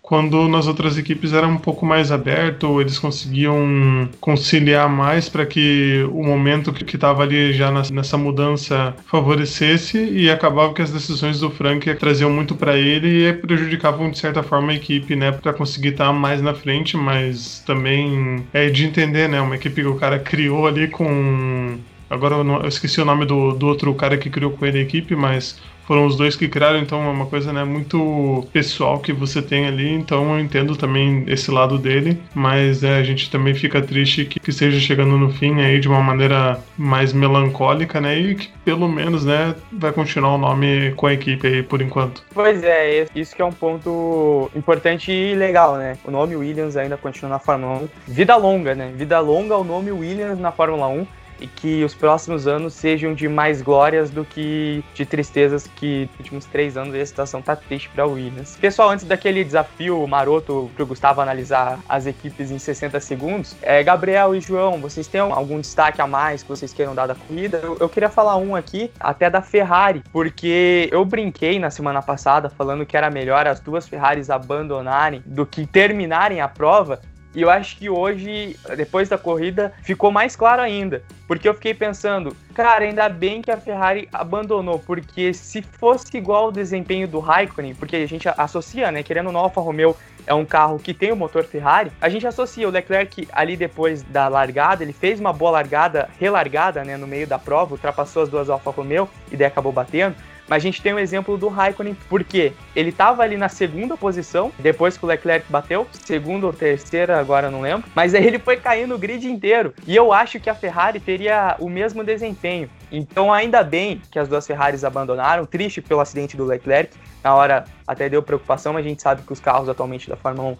quando 0.09 0.47
nas 0.47 0.65
outras 0.65 0.97
equipes 0.97 1.33
era 1.33 1.47
um 1.47 1.59
pouco 1.59 1.85
mais 1.85 2.11
aberto, 2.11 2.81
eles 2.81 2.97
conseguiam 2.97 4.09
conciliar 4.19 4.89
mais 4.89 5.29
para 5.29 5.45
que 5.45 6.03
o 6.11 6.23
momento 6.23 6.73
que 6.73 6.95
estava 6.95 7.21
ali 7.21 7.53
já 7.53 7.71
nessa 7.91 8.17
mudança 8.17 8.95
favorecesse 9.05 9.99
e 9.99 10.27
acabava 10.31 10.73
que 10.73 10.81
as 10.81 10.89
decisões 10.89 11.39
do 11.39 11.51
Frank 11.51 11.93
traziam 11.93 12.31
muito 12.31 12.55
para 12.55 12.75
ele 12.75 13.29
e 13.29 13.33
prejudicavam 13.33 14.09
de 14.09 14.17
certa 14.17 14.41
forma 14.41 14.71
a 14.71 14.75
equipe, 14.75 15.15
né, 15.15 15.31
para 15.31 15.53
conseguir 15.53 15.89
estar 15.89 16.07
tá 16.07 16.13
mais 16.13 16.41
na 16.41 16.55
frente, 16.55 16.97
mas 16.97 17.59
também 17.63 18.43
é 18.51 18.67
de 18.67 18.85
entender, 18.85 19.29
né, 19.29 19.39
uma 19.39 19.57
equipe 19.57 19.79
que 19.79 19.87
o 19.87 19.95
cara 19.95 20.17
criou 20.17 20.65
ali 20.65 20.87
com 20.87 21.77
Agora 22.09 22.37
eu, 22.37 22.43
não, 22.43 22.61
eu, 22.61 22.67
esqueci 22.67 22.99
o 22.99 23.05
nome 23.05 23.23
do, 23.23 23.51
do 23.51 23.67
outro 23.67 23.93
cara 23.93 24.17
que 24.17 24.31
criou 24.31 24.49
com 24.49 24.65
ele 24.65 24.79
a 24.79 24.81
equipe, 24.81 25.15
mas 25.15 25.59
foram 25.89 26.05
os 26.05 26.15
dois 26.15 26.35
que 26.35 26.47
criaram, 26.47 26.77
então 26.77 27.03
é 27.03 27.09
uma 27.09 27.25
coisa 27.25 27.51
né, 27.51 27.63
muito 27.63 28.47
pessoal 28.53 28.99
que 28.99 29.11
você 29.11 29.41
tem 29.41 29.65
ali, 29.65 29.91
então 29.91 30.35
eu 30.35 30.39
entendo 30.39 30.75
também 30.75 31.23
esse 31.25 31.49
lado 31.49 31.79
dele, 31.79 32.21
mas 32.35 32.83
é, 32.83 32.97
a 32.97 33.03
gente 33.03 33.31
também 33.31 33.55
fica 33.55 33.81
triste 33.81 34.25
que, 34.25 34.39
que 34.39 34.51
esteja 34.51 34.79
chegando 34.79 35.17
no 35.17 35.31
fim 35.31 35.59
aí 35.59 35.79
de 35.79 35.87
uma 35.87 35.99
maneira 35.99 36.59
mais 36.77 37.11
melancólica, 37.11 37.99
né, 37.99 38.19
e 38.19 38.35
que 38.35 38.51
pelo 38.63 38.87
menos, 38.87 39.25
né, 39.25 39.55
vai 39.71 39.91
continuar 39.91 40.35
o 40.35 40.37
nome 40.37 40.93
com 40.95 41.07
a 41.07 41.13
equipe 41.13 41.47
aí 41.47 41.63
por 41.63 41.81
enquanto. 41.81 42.23
Pois 42.35 42.63
é, 42.63 43.07
isso 43.15 43.35
que 43.35 43.41
é 43.41 43.45
um 43.45 43.51
ponto 43.51 44.51
importante 44.55 45.11
e 45.11 45.33
legal, 45.33 45.75
né, 45.75 45.97
o 46.05 46.11
nome 46.11 46.35
Williams 46.35 46.77
ainda 46.77 46.97
continua 46.97 47.31
na 47.31 47.39
Fórmula 47.39 47.79
1, 47.79 47.89
vida 48.07 48.35
longa, 48.35 48.75
né, 48.75 48.91
vida 48.95 49.19
longa 49.19 49.57
o 49.57 49.63
nome 49.63 49.91
Williams 49.91 50.37
na 50.37 50.51
Fórmula 50.51 50.87
1, 50.87 51.07
e 51.39 51.47
que 51.47 51.83
os 51.83 51.93
próximos 51.93 52.47
anos 52.47 52.73
sejam 52.73 53.13
de 53.13 53.27
mais 53.27 53.61
glórias 53.61 54.09
do 54.09 54.25
que 54.25 54.83
de 54.93 55.05
tristezas 55.05 55.67
que 55.75 56.09
nos 56.11 56.19
últimos 56.19 56.45
três 56.45 56.77
anos 56.77 56.95
a 56.95 57.05
situação 57.05 57.41
tá 57.41 57.55
triste 57.55 57.89
para 57.89 58.05
Williams. 58.05 58.57
Pessoal, 58.59 58.89
antes 58.89 59.05
daquele 59.05 59.43
desafio 59.43 60.05
maroto 60.07 60.69
pro 60.75 60.85
Gustavo 60.85 61.21
analisar 61.21 61.79
as 61.87 62.05
equipes 62.05 62.51
em 62.51 62.59
60 62.59 62.99
segundos, 62.99 63.55
é, 63.61 63.81
Gabriel 63.83 64.35
e 64.35 64.41
João, 64.41 64.79
vocês 64.79 65.07
têm 65.07 65.21
algum 65.21 65.59
destaque 65.59 66.01
a 66.01 66.07
mais 66.07 66.43
que 66.43 66.49
vocês 66.49 66.73
queiram 66.73 66.95
dar 66.95 67.07
da 67.07 67.15
corrida? 67.15 67.59
Eu, 67.63 67.77
eu 67.79 67.89
queria 67.89 68.09
falar 68.09 68.37
um 68.37 68.55
aqui, 68.55 68.91
até 68.99 69.29
da 69.29 69.41
Ferrari, 69.41 70.03
porque 70.11 70.89
eu 70.91 71.03
brinquei 71.05 71.59
na 71.59 71.69
semana 71.69 72.01
passada 72.01 72.49
falando 72.49 72.85
que 72.85 72.97
era 72.97 73.09
melhor 73.09 73.47
as 73.47 73.59
duas 73.59 73.87
Ferraris 73.87 74.29
abandonarem 74.29 75.23
do 75.25 75.45
que 75.45 75.65
terminarem 75.65 76.41
a 76.41 76.47
prova, 76.47 76.99
e 77.33 77.41
eu 77.41 77.49
acho 77.49 77.77
que 77.77 77.89
hoje, 77.89 78.57
depois 78.75 79.07
da 79.07 79.17
corrida, 79.17 79.71
ficou 79.83 80.11
mais 80.11 80.35
claro 80.35 80.61
ainda. 80.61 81.03
Porque 81.27 81.47
eu 81.47 81.53
fiquei 81.53 81.75
pensando, 81.75 82.35
cara, 82.55 82.85
ainda 82.85 83.07
bem 83.07 83.41
que 83.41 83.51
a 83.51 83.57
Ferrari 83.57 84.09
abandonou, 84.11 84.79
porque 84.79 85.31
se 85.33 85.61
fosse 85.61 86.17
igual 86.17 86.47
o 86.47 86.51
desempenho 86.51 87.07
do 87.07 87.19
Raikkonen, 87.19 87.75
porque 87.75 87.97
a 87.97 88.07
gente 88.07 88.27
associa, 88.35 88.91
né, 88.91 89.03
querendo 89.03 89.27
ou 89.27 89.31
não, 89.31 89.41
Alfa 89.41 89.61
Romeo 89.61 89.95
é 90.25 90.33
um 90.33 90.45
carro 90.45 90.79
que 90.79 90.93
tem 90.93 91.11
o 91.11 91.15
motor 91.15 91.43
Ferrari, 91.43 91.91
a 92.01 92.09
gente 92.09 92.25
associa 92.25 92.67
o 92.67 92.71
Leclerc 92.71 93.27
ali 93.31 93.55
depois 93.55 94.01
da 94.01 94.27
largada, 94.27 94.83
ele 94.83 94.93
fez 94.93 95.19
uma 95.19 95.31
boa 95.31 95.51
largada, 95.51 96.09
relargada, 96.19 96.83
né, 96.83 96.97
no 96.97 97.05
meio 97.05 97.27
da 97.27 97.37
prova, 97.37 97.73
ultrapassou 97.73 98.23
as 98.23 98.29
duas 98.29 98.49
Alfa 98.49 98.71
Romeo 98.71 99.07
e 99.31 99.37
daí 99.37 99.47
acabou 99.47 99.71
batendo. 99.71 100.15
Mas 100.49 100.57
a 100.57 100.59
gente 100.59 100.81
tem 100.81 100.93
um 100.93 100.99
exemplo 100.99 101.37
do 101.37 101.47
Raikkonen, 101.47 101.95
porque 102.09 102.53
ele 102.75 102.89
estava 102.89 103.21
ali 103.21 103.37
na 103.37 103.47
segunda 103.47 103.95
posição, 103.95 104.51
depois 104.57 104.97
que 104.97 105.05
o 105.05 105.07
Leclerc 105.07 105.45
bateu, 105.49 105.87
segunda 106.03 106.47
ou 106.47 106.53
terceira, 106.53 107.19
agora 107.19 107.51
não 107.51 107.61
lembro, 107.61 107.89
mas 107.93 108.15
aí 108.15 108.25
ele 108.25 108.39
foi 108.39 108.57
caindo 108.57 108.95
o 108.95 108.97
grid 108.97 109.27
inteiro. 109.27 109.73
E 109.85 109.95
eu 109.95 110.11
acho 110.11 110.39
que 110.39 110.49
a 110.49 110.55
Ferrari 110.55 110.99
teria 110.99 111.55
o 111.59 111.69
mesmo 111.69 112.03
desempenho. 112.03 112.69
Então, 112.91 113.31
ainda 113.31 113.63
bem 113.63 114.01
que 114.09 114.17
as 114.17 114.27
duas 114.27 114.47
Ferraris 114.47 114.83
abandonaram, 114.83 115.45
triste 115.45 115.81
pelo 115.81 115.99
acidente 115.99 116.35
do 116.35 116.45
Leclerc. 116.45 116.97
Na 117.23 117.35
hora 117.35 117.65
até 117.89 118.07
deu 118.07 118.21
preocupação, 118.21 118.71
mas 118.71 118.85
a 118.85 118.87
gente 118.87 119.01
sabe 119.01 119.23
que 119.23 119.33
os 119.33 119.39
carros 119.39 119.67
atualmente 119.67 120.07
da 120.07 120.15
Fórmula 120.15 120.49
1, 120.49 120.57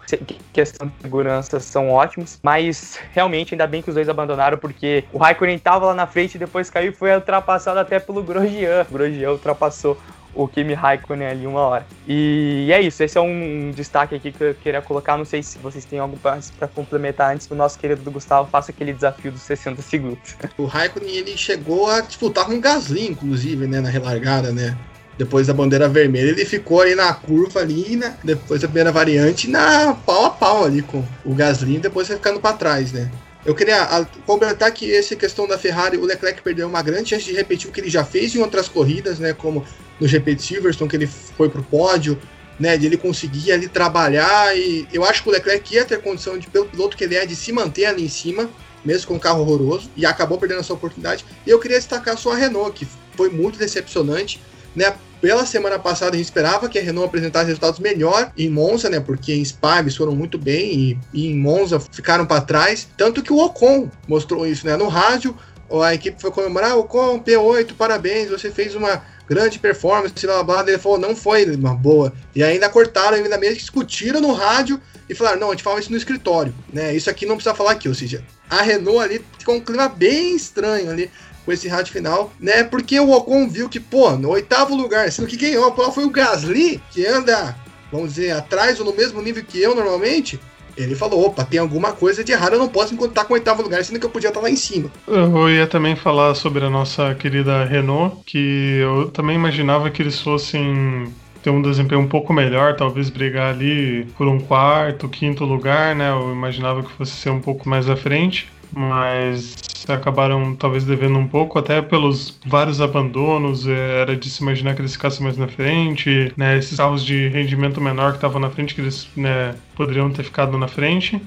questão 0.52 0.88
de 0.88 0.94
segurança, 1.00 1.60
são 1.60 1.88
ótimos. 1.88 2.40
Mas 2.42 2.98
realmente, 3.12 3.54
ainda 3.54 3.68
bem 3.68 3.80
que 3.80 3.88
os 3.88 3.94
dois 3.94 4.08
abandonaram, 4.08 4.58
porque 4.58 5.04
o 5.12 5.18
Raikkonen 5.18 5.54
estava 5.54 5.86
lá 5.86 5.94
na 5.94 6.08
frente 6.08 6.34
e 6.34 6.38
depois 6.38 6.68
caiu 6.68 6.90
e 6.90 6.94
foi 6.94 7.14
ultrapassado 7.14 7.78
até 7.78 8.00
pelo 8.00 8.20
Grosjean. 8.20 8.84
O 8.90 8.92
Grosjean 8.92 9.30
ultrapassou 9.30 9.96
o 10.34 10.48
Kimi 10.48 10.74
Raikkonen 10.74 11.28
ali 11.28 11.46
uma 11.46 11.60
hora. 11.60 11.86
E 12.06 12.68
é 12.72 12.80
isso, 12.80 13.00
esse 13.00 13.16
é 13.16 13.20
um 13.20 13.70
destaque 13.70 14.16
aqui 14.16 14.32
que 14.32 14.42
eu 14.42 14.54
queria 14.54 14.82
colocar. 14.82 15.16
Não 15.16 15.24
sei 15.24 15.40
se 15.40 15.56
vocês 15.58 15.84
têm 15.84 16.00
algo 16.00 16.18
para 16.18 16.66
complementar 16.66 17.32
antes 17.32 17.46
que 17.46 17.52
o 17.52 17.56
nosso 17.56 17.78
querido 17.78 18.02
do 18.02 18.10
Gustavo 18.10 18.48
faça 18.50 18.72
aquele 18.72 18.92
desafio 18.92 19.30
dos 19.30 19.42
60 19.42 19.82
segundos. 19.82 20.34
O 20.58 20.64
Raikkonen 20.64 21.14
ele 21.14 21.36
chegou 21.36 21.88
a 21.88 22.00
disputar 22.00 22.46
com 22.46 22.54
o 22.54 22.60
Gasly, 22.60 23.06
inclusive, 23.06 23.68
né, 23.68 23.80
na 23.80 23.88
relargada, 23.88 24.50
né? 24.50 24.76
Depois 25.20 25.46
da 25.46 25.52
bandeira 25.52 25.86
vermelha, 25.86 26.30
ele 26.30 26.46
ficou 26.46 26.80
aí 26.80 26.94
na 26.94 27.12
curva 27.12 27.60
ali, 27.60 27.94
né? 27.94 28.16
Depois 28.24 28.62
da 28.62 28.66
primeira 28.66 28.90
variante, 28.90 29.50
na 29.50 29.92
pau 29.92 30.24
a 30.24 30.30
pau 30.30 30.64
ali 30.64 30.80
com 30.80 31.04
o 31.26 31.34
Gasly, 31.34 31.78
depois 31.78 32.08
ficando 32.08 32.40
para 32.40 32.56
trás, 32.56 32.90
né? 32.90 33.10
Eu 33.44 33.54
queria 33.54 33.86
complementar 34.24 34.72
que 34.72 34.90
essa 34.90 35.14
questão 35.14 35.46
da 35.46 35.58
Ferrari, 35.58 35.98
o 35.98 36.06
Leclerc 36.06 36.40
perdeu 36.40 36.66
uma 36.66 36.80
grande 36.80 37.10
chance 37.10 37.26
de 37.26 37.34
repetir 37.34 37.68
o 37.68 37.72
que 37.72 37.82
ele 37.82 37.90
já 37.90 38.02
fez 38.02 38.34
em 38.34 38.38
outras 38.38 38.66
corridas, 38.66 39.18
né? 39.18 39.34
Como 39.34 39.62
no 40.00 40.08
GP 40.08 40.36
de 40.36 40.42
Silverstone, 40.42 40.88
que 40.88 40.96
ele 40.96 41.06
foi 41.06 41.50
pro 41.50 41.62
pódio, 41.62 42.18
né? 42.58 42.78
De 42.78 42.86
ele 42.86 42.96
conseguir 42.96 43.52
ali 43.52 43.68
trabalhar. 43.68 44.56
E 44.56 44.88
eu 44.90 45.04
acho 45.04 45.22
que 45.22 45.28
o 45.28 45.32
Leclerc 45.32 45.74
ia 45.74 45.84
ter 45.84 46.00
condição, 46.00 46.38
de, 46.38 46.46
pelo 46.46 46.64
piloto 46.64 46.96
que 46.96 47.04
ele 47.04 47.16
é, 47.16 47.26
de 47.26 47.36
se 47.36 47.52
manter 47.52 47.84
ali 47.84 48.06
em 48.06 48.08
cima, 48.08 48.48
mesmo 48.82 49.08
com 49.08 49.16
um 49.16 49.18
carro 49.18 49.42
horroroso, 49.42 49.90
e 49.94 50.06
acabou 50.06 50.38
perdendo 50.38 50.60
essa 50.60 50.72
oportunidade. 50.72 51.26
E 51.46 51.50
eu 51.50 51.60
queria 51.60 51.76
destacar 51.76 52.16
só 52.16 52.32
a 52.32 52.36
Renault, 52.36 52.72
que 52.72 52.88
foi 53.14 53.28
muito 53.28 53.58
decepcionante, 53.58 54.40
né? 54.74 54.94
Pela 55.20 55.44
semana 55.44 55.78
passada 55.78 56.14
a 56.14 56.16
gente 56.16 56.24
esperava 56.24 56.68
que 56.68 56.78
a 56.78 56.82
Renault 56.82 57.08
apresentasse 57.08 57.46
resultados 57.46 57.78
melhor 57.78 58.32
em 58.36 58.48
Monza, 58.48 58.88
né? 58.88 59.00
Porque 59.00 59.34
em 59.34 59.44
Spa 59.44 59.80
eles 59.80 59.94
foram 59.94 60.16
muito 60.16 60.38
bem 60.38 60.72
e, 60.72 60.98
e 61.12 61.26
em 61.26 61.36
Monza 61.36 61.78
ficaram 61.78 62.24
para 62.24 62.40
trás. 62.40 62.88
Tanto 62.96 63.22
que 63.22 63.32
o 63.32 63.38
Ocon 63.38 63.90
mostrou 64.08 64.46
isso, 64.46 64.66
né? 64.66 64.76
No 64.76 64.88
rádio, 64.88 65.36
a 65.82 65.94
equipe 65.94 66.20
foi 66.20 66.30
comemorar, 66.30 66.76
Ocon, 66.76 67.20
P8, 67.20 67.74
parabéns, 67.76 68.30
você 68.30 68.50
fez 68.50 68.74
uma 68.74 69.02
grande 69.28 69.60
performance, 69.60 70.12
blá, 70.26 70.42
blá. 70.42 70.64
ele 70.66 70.78
falou, 70.78 70.98
não 70.98 71.14
foi 71.14 71.44
uma 71.54 71.74
boa. 71.74 72.12
E 72.34 72.42
ainda 72.42 72.68
cortaram, 72.68 73.16
ainda 73.16 73.38
mesmo 73.38 73.58
discutiram 73.58 74.20
no 74.20 74.32
rádio 74.32 74.80
e 75.08 75.14
falaram, 75.14 75.38
não, 75.38 75.48
a 75.48 75.50
gente 75.52 75.62
fala 75.62 75.78
isso 75.78 75.90
no 75.90 75.96
escritório, 75.96 76.52
né? 76.72 76.94
Isso 76.96 77.08
aqui 77.08 77.26
não 77.26 77.36
precisa 77.36 77.54
falar 77.54 77.72
aqui, 77.72 77.88
ou 77.88 77.94
seja, 77.94 78.24
a 78.48 78.62
Renault 78.62 78.98
ali 78.98 79.24
ficou 79.38 79.54
um 79.54 79.60
clima 79.60 79.88
bem 79.88 80.34
estranho 80.34 80.90
ali 80.90 81.10
com 81.44 81.52
esse 81.52 81.68
rádio 81.68 81.92
final, 81.92 82.32
né? 82.38 82.64
Porque 82.64 82.98
o 82.98 83.10
Ocon 83.10 83.48
viu 83.48 83.68
que, 83.68 83.80
pô, 83.80 84.10
no 84.12 84.30
oitavo 84.30 84.74
lugar, 84.74 85.10
sendo 85.10 85.28
que 85.28 85.36
quem 85.36 85.52
ganhou 85.52 85.72
a 85.72 85.92
foi 85.92 86.04
o 86.04 86.10
Gasly, 86.10 86.80
que 86.90 87.06
anda, 87.06 87.56
vamos 87.90 88.14
dizer, 88.14 88.32
atrás 88.32 88.78
ou 88.78 88.86
no 88.86 88.94
mesmo 88.94 89.20
nível 89.22 89.44
que 89.44 89.60
eu 89.60 89.74
normalmente. 89.74 90.38
Ele 90.76 90.94
falou: 90.94 91.26
opa, 91.26 91.44
tem 91.44 91.58
alguma 91.58 91.92
coisa 91.92 92.22
de 92.24 92.32
errado, 92.32 92.54
eu 92.54 92.58
não 92.58 92.68
posso 92.68 92.94
encontrar 92.94 93.24
com 93.24 93.34
o 93.34 93.36
oitavo 93.36 93.62
lugar, 93.62 93.84
sendo 93.84 93.98
que 93.98 94.06
eu 94.06 94.10
podia 94.10 94.28
estar 94.28 94.40
lá 94.40 94.50
em 94.50 94.56
cima. 94.56 94.90
Eu 95.06 95.50
ia 95.50 95.66
também 95.66 95.96
falar 95.96 96.34
sobre 96.34 96.64
a 96.64 96.70
nossa 96.70 97.14
querida 97.14 97.64
Renault, 97.64 98.22
que 98.24 98.78
eu 98.78 99.10
também 99.10 99.36
imaginava 99.36 99.90
que 99.90 100.00
eles 100.00 100.20
fossem 100.20 101.12
ter 101.42 101.50
um 101.50 101.62
desempenho 101.62 102.00
um 102.00 102.08
pouco 102.08 102.32
melhor, 102.32 102.76
talvez 102.76 103.10
brigar 103.10 103.54
ali 103.54 104.06
por 104.16 104.26
um 104.28 104.38
quarto, 104.38 105.08
quinto 105.08 105.44
lugar, 105.44 105.94
né? 105.94 106.10
Eu 106.10 106.32
imaginava 106.32 106.82
que 106.82 106.90
fosse 106.92 107.12
ser 107.12 107.30
um 107.30 107.40
pouco 107.40 107.68
mais 107.68 107.88
à 107.88 107.96
frente 107.96 108.48
mas 108.72 109.56
acabaram 109.88 110.54
talvez 110.54 110.84
devendo 110.84 111.18
um 111.18 111.26
pouco, 111.26 111.58
até 111.58 111.82
pelos 111.82 112.38
vários 112.46 112.80
abandonos, 112.80 113.66
é, 113.66 114.02
era 114.02 114.16
de 114.16 114.30
se 114.30 114.42
imaginar 114.42 114.74
que 114.74 114.80
eles 114.80 114.92
ficassem 114.92 115.24
mais 115.24 115.36
na 115.36 115.48
frente, 115.48 116.32
né, 116.36 116.56
esses 116.58 116.76
carros 116.76 117.04
de 117.04 117.28
rendimento 117.28 117.80
menor 117.80 118.12
que 118.12 118.18
estavam 118.18 118.40
na 118.40 118.50
frente, 118.50 118.74
que 118.74 118.80
eles 118.80 119.08
né, 119.16 119.54
poderiam 119.74 120.10
ter 120.10 120.22
ficado 120.22 120.56
na 120.56 120.68
frente, 120.68 121.20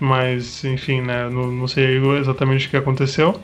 mas 0.00 0.64
enfim, 0.64 1.02
né, 1.02 1.28
não, 1.28 1.50
não 1.50 1.68
sei 1.68 1.98
exatamente 2.18 2.66
o 2.66 2.70
que 2.70 2.76
aconteceu. 2.76 3.38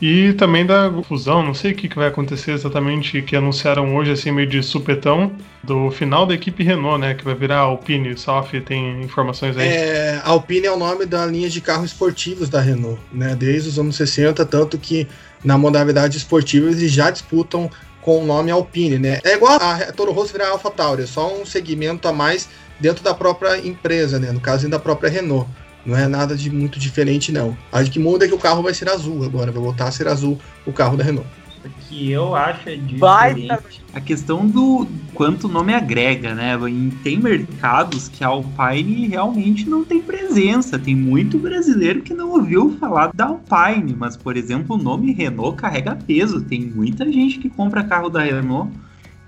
E 0.00 0.32
também 0.34 0.66
da 0.66 0.90
fusão, 1.02 1.42
não 1.42 1.54
sei 1.54 1.72
o 1.72 1.74
que, 1.74 1.94
vai 1.94 2.08
acontecer 2.08 2.52
exatamente, 2.52 3.22
que 3.22 3.36
anunciaram 3.36 3.94
hoje, 3.94 4.12
assim, 4.12 4.30
meio 4.30 4.48
de 4.48 4.62
supetão, 4.62 5.32
do 5.62 5.90
final 5.90 6.26
da 6.26 6.34
equipe 6.34 6.62
Renault, 6.62 7.00
né? 7.00 7.14
Que 7.14 7.24
vai 7.24 7.34
virar 7.34 7.58
Alpine. 7.58 8.16
Saf 8.16 8.60
tem 8.60 9.02
informações 9.02 9.56
aí? 9.56 9.68
É, 9.68 10.20
Alpine 10.24 10.66
é 10.66 10.72
o 10.72 10.76
nome 10.76 11.06
da 11.06 11.24
linha 11.24 11.48
de 11.48 11.60
carros 11.60 11.92
esportivos 11.92 12.48
da 12.48 12.60
Renault, 12.60 13.00
né? 13.12 13.34
Desde 13.34 13.68
os 13.68 13.78
anos 13.78 13.96
60, 13.96 14.44
tanto 14.44 14.76
que 14.78 15.06
na 15.42 15.56
modalidade 15.56 16.16
esportiva 16.16 16.70
eles 16.70 16.90
já 16.90 17.10
disputam 17.10 17.70
com 18.02 18.22
o 18.22 18.26
nome 18.26 18.50
Alpine, 18.50 18.98
né? 18.98 19.20
É 19.24 19.34
igual 19.34 19.58
a 19.60 19.90
Toro 19.92 20.12
Rosso 20.12 20.32
virar 20.32 20.50
Alpha 20.50 20.70
Tauri, 20.70 21.04
é 21.04 21.06
só 21.06 21.34
um 21.34 21.46
segmento 21.46 22.06
a 22.06 22.12
mais 22.12 22.48
dentro 22.78 23.02
da 23.02 23.14
própria 23.14 23.56
empresa, 23.58 24.18
né? 24.18 24.30
No 24.30 24.40
caso, 24.40 24.68
da 24.68 24.78
própria 24.78 25.08
Renault. 25.08 25.48
Não 25.84 25.96
é 25.96 26.08
nada 26.08 26.36
de 26.36 26.50
muito 26.50 26.78
diferente, 26.78 27.30
não. 27.30 27.56
A 27.70 27.82
que 27.84 27.98
muda 27.98 28.24
é 28.24 28.28
que 28.28 28.34
o 28.34 28.38
carro 28.38 28.62
vai 28.62 28.74
ser 28.74 28.88
azul 28.88 29.24
agora, 29.24 29.52
vai 29.52 29.62
voltar 29.62 29.88
a 29.88 29.92
ser 29.92 30.08
azul 30.08 30.38
o 30.66 30.72
carro 30.72 30.96
da 30.96 31.04
Renault. 31.04 31.28
O 31.64 31.68
que 31.88 32.10
eu 32.10 32.34
acho 32.34 32.68
é 32.68 32.76
diferente 32.76 33.82
a 33.94 34.00
questão 34.00 34.44
do 34.44 34.86
quanto 35.14 35.44
o 35.44 35.50
nome 35.50 35.72
agrega, 35.72 36.34
né? 36.34 36.58
Tem 37.04 37.16
mercados 37.16 38.08
que 38.08 38.24
a 38.24 38.26
Alpine 38.26 39.06
realmente 39.06 39.68
não 39.68 39.84
tem 39.84 40.02
presença. 40.02 40.78
Tem 40.78 40.96
muito 40.96 41.38
brasileiro 41.38 42.02
que 42.02 42.12
não 42.12 42.30
ouviu 42.30 42.76
falar 42.80 43.12
da 43.14 43.26
Alpine, 43.26 43.94
mas, 43.96 44.16
por 44.16 44.36
exemplo, 44.36 44.74
o 44.74 44.82
nome 44.82 45.12
Renault 45.12 45.56
carrega 45.56 45.94
peso. 45.94 46.40
Tem 46.40 46.60
muita 46.60 47.10
gente 47.10 47.38
que 47.38 47.48
compra 47.48 47.84
carro 47.84 48.10
da 48.10 48.20
Renault. 48.20 48.72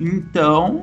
Então, 0.01 0.83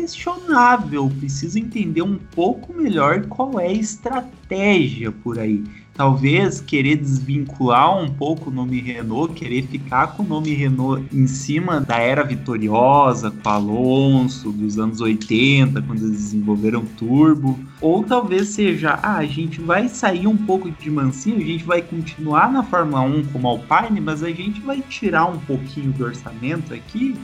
questionável. 0.00 1.10
Preciso 1.18 1.58
entender 1.58 2.02
um 2.02 2.16
pouco 2.16 2.72
melhor 2.72 3.26
qual 3.26 3.58
é 3.58 3.66
a 3.66 3.72
estratégia 3.72 5.10
por 5.10 5.38
aí 5.38 5.64
talvez 5.98 6.60
querer 6.60 6.94
desvincular 6.94 8.00
um 8.00 8.08
pouco 8.08 8.50
o 8.50 8.52
nome 8.52 8.80
Renault, 8.80 9.34
querer 9.34 9.66
ficar 9.66 10.06
com 10.14 10.22
o 10.22 10.26
nome 10.26 10.54
Renault 10.54 11.04
em 11.12 11.26
cima 11.26 11.80
da 11.80 11.96
era 11.96 12.22
vitoriosa, 12.22 13.32
com 13.32 13.48
Alonso, 13.48 14.52
dos 14.52 14.78
anos 14.78 15.00
80, 15.00 15.82
quando 15.82 15.98
eles 15.98 16.18
desenvolveram 16.18 16.84
Turbo, 16.96 17.58
ou 17.80 18.04
talvez 18.04 18.50
seja, 18.50 18.96
ah, 19.02 19.16
a 19.16 19.26
gente 19.26 19.60
vai 19.60 19.88
sair 19.88 20.28
um 20.28 20.36
pouco 20.36 20.70
de 20.70 20.88
mansinho, 20.88 21.38
a 21.38 21.44
gente 21.44 21.64
vai 21.64 21.82
continuar 21.82 22.48
na 22.48 22.62
Fórmula 22.62 23.00
1 23.00 23.24
como 23.32 23.48
Alpine, 23.48 24.00
mas 24.00 24.22
a 24.22 24.30
gente 24.30 24.60
vai 24.60 24.80
tirar 24.80 25.24
um 25.24 25.40
pouquinho 25.40 25.90
do 25.90 26.04
orçamento 26.04 26.72
aqui 26.72 27.16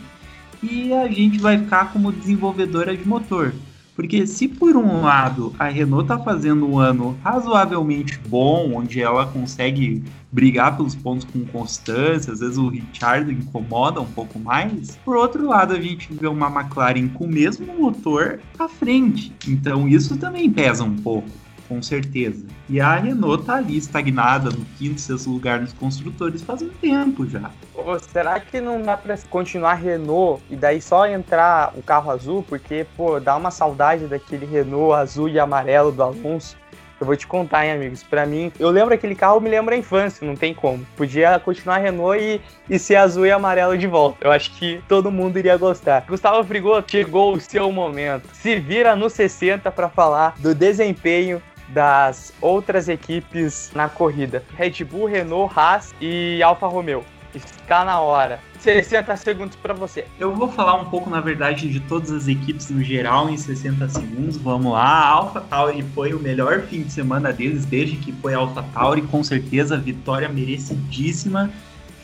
e 0.70 0.92
a 0.92 1.08
gente 1.08 1.38
vai 1.38 1.58
ficar 1.58 1.92
como 1.92 2.12
desenvolvedora 2.12 2.96
de 2.96 3.06
motor. 3.06 3.52
Porque 3.94 4.26
se 4.26 4.48
por 4.48 4.76
um 4.76 5.02
lado 5.02 5.54
a 5.56 5.68
Renault 5.68 6.04
está 6.04 6.18
fazendo 6.18 6.66
um 6.68 6.78
ano 6.78 7.16
razoavelmente 7.22 8.18
bom, 8.26 8.72
onde 8.74 9.00
ela 9.00 9.26
consegue 9.26 10.02
brigar 10.32 10.76
pelos 10.76 10.96
pontos 10.96 11.24
com 11.24 11.44
constância, 11.44 12.32
às 12.32 12.40
vezes 12.40 12.58
o 12.58 12.68
Richard 12.68 13.30
incomoda 13.32 14.00
um 14.00 14.06
pouco 14.06 14.36
mais, 14.38 14.98
por 15.04 15.16
outro 15.16 15.46
lado 15.46 15.74
a 15.74 15.80
gente 15.80 16.12
vê 16.12 16.26
uma 16.26 16.48
McLaren 16.48 17.06
com 17.08 17.24
o 17.24 17.28
mesmo 17.28 17.72
motor 17.78 18.40
à 18.58 18.68
frente. 18.68 19.32
Então 19.46 19.86
isso 19.86 20.16
também 20.16 20.50
pesa 20.50 20.82
um 20.82 20.96
pouco 20.96 21.43
com 21.68 21.82
certeza. 21.82 22.44
E 22.68 22.80
a 22.80 22.96
Renault 22.96 23.44
tá 23.44 23.56
ali 23.56 23.76
estagnada 23.76 24.50
no 24.50 24.64
quinto, 24.78 25.00
sexto 25.00 25.30
lugar 25.30 25.60
nos 25.60 25.72
construtores 25.72 26.42
faz 26.42 26.62
um 26.62 26.68
tempo 26.68 27.26
já. 27.26 27.50
Pô, 27.72 27.98
será 27.98 28.38
que 28.40 28.60
não 28.60 28.80
dá 28.80 28.96
pra 28.96 29.16
continuar 29.30 29.74
Renault 29.74 30.42
e 30.50 30.56
daí 30.56 30.80
só 30.80 31.06
entrar 31.06 31.72
o 31.76 31.82
carro 31.82 32.10
azul? 32.10 32.44
Porque, 32.48 32.86
pô, 32.96 33.20
dá 33.20 33.36
uma 33.36 33.50
saudade 33.50 34.06
daquele 34.06 34.46
Renault 34.46 34.94
azul 34.94 35.28
e 35.28 35.38
amarelo 35.38 35.92
do 35.92 36.02
Alonso. 36.02 36.56
Eu 37.00 37.06
vou 37.06 37.16
te 37.16 37.26
contar, 37.26 37.66
hein, 37.66 37.72
amigos. 37.72 38.02
Para 38.02 38.24
mim, 38.24 38.52
eu 38.58 38.70
lembro 38.70 38.94
aquele 38.94 39.14
carro, 39.14 39.40
me 39.40 39.50
lembra 39.50 39.74
a 39.74 39.78
infância, 39.78 40.26
não 40.26 40.36
tem 40.36 40.54
como. 40.54 40.86
Podia 40.96 41.38
continuar 41.38 41.78
Renault 41.78 42.18
e, 42.22 42.40
e 42.70 42.78
ser 42.78 42.96
azul 42.96 43.26
e 43.26 43.30
amarelo 43.30 43.76
de 43.76 43.86
volta. 43.86 44.18
Eu 44.22 44.30
acho 44.30 44.52
que 44.52 44.80
todo 44.88 45.10
mundo 45.10 45.38
iria 45.38 45.56
gostar. 45.56 46.04
Gustavo 46.08 46.42
Frigoto, 46.44 46.90
chegou 46.90 47.34
o 47.34 47.40
seu 47.40 47.70
momento. 47.72 48.28
Se 48.32 48.56
vira 48.56 48.94
no 48.94 49.10
60 49.10 49.70
para 49.72 49.88
falar 49.88 50.34
do 50.38 50.54
desempenho 50.54 51.42
das 51.74 52.32
outras 52.40 52.88
equipes 52.88 53.70
na 53.74 53.88
corrida. 53.88 54.42
Red 54.56 54.84
Bull, 54.84 55.06
Renault, 55.06 55.52
Haas 55.54 55.94
e 56.00 56.42
Alfa 56.42 56.66
Romeo. 56.68 57.04
Está 57.34 57.84
na 57.84 57.98
hora. 58.00 58.38
60 58.60 59.16
segundos 59.16 59.56
para 59.56 59.74
você. 59.74 60.06
Eu 60.18 60.32
vou 60.32 60.48
falar 60.48 60.76
um 60.76 60.84
pouco, 60.84 61.10
na 61.10 61.20
verdade, 61.20 61.68
de 61.68 61.80
todas 61.80 62.12
as 62.12 62.28
equipes 62.28 62.70
no 62.70 62.82
geral 62.82 63.28
em 63.28 63.36
60 63.36 63.88
segundos. 63.88 64.36
Vamos 64.36 64.72
lá. 64.72 64.84
A 64.84 65.08
Alpha 65.08 65.40
Tauri 65.40 65.82
foi 65.94 66.14
o 66.14 66.20
melhor 66.20 66.62
fim 66.62 66.82
de 66.82 66.92
semana 66.92 67.32
deles 67.32 67.66
desde 67.66 67.96
que 67.96 68.12
foi 68.12 68.34
Alpha 68.34 68.64
Tauri. 68.72 69.02
Com 69.02 69.24
certeza, 69.24 69.76
vitória 69.76 70.28
merecidíssima 70.28 71.50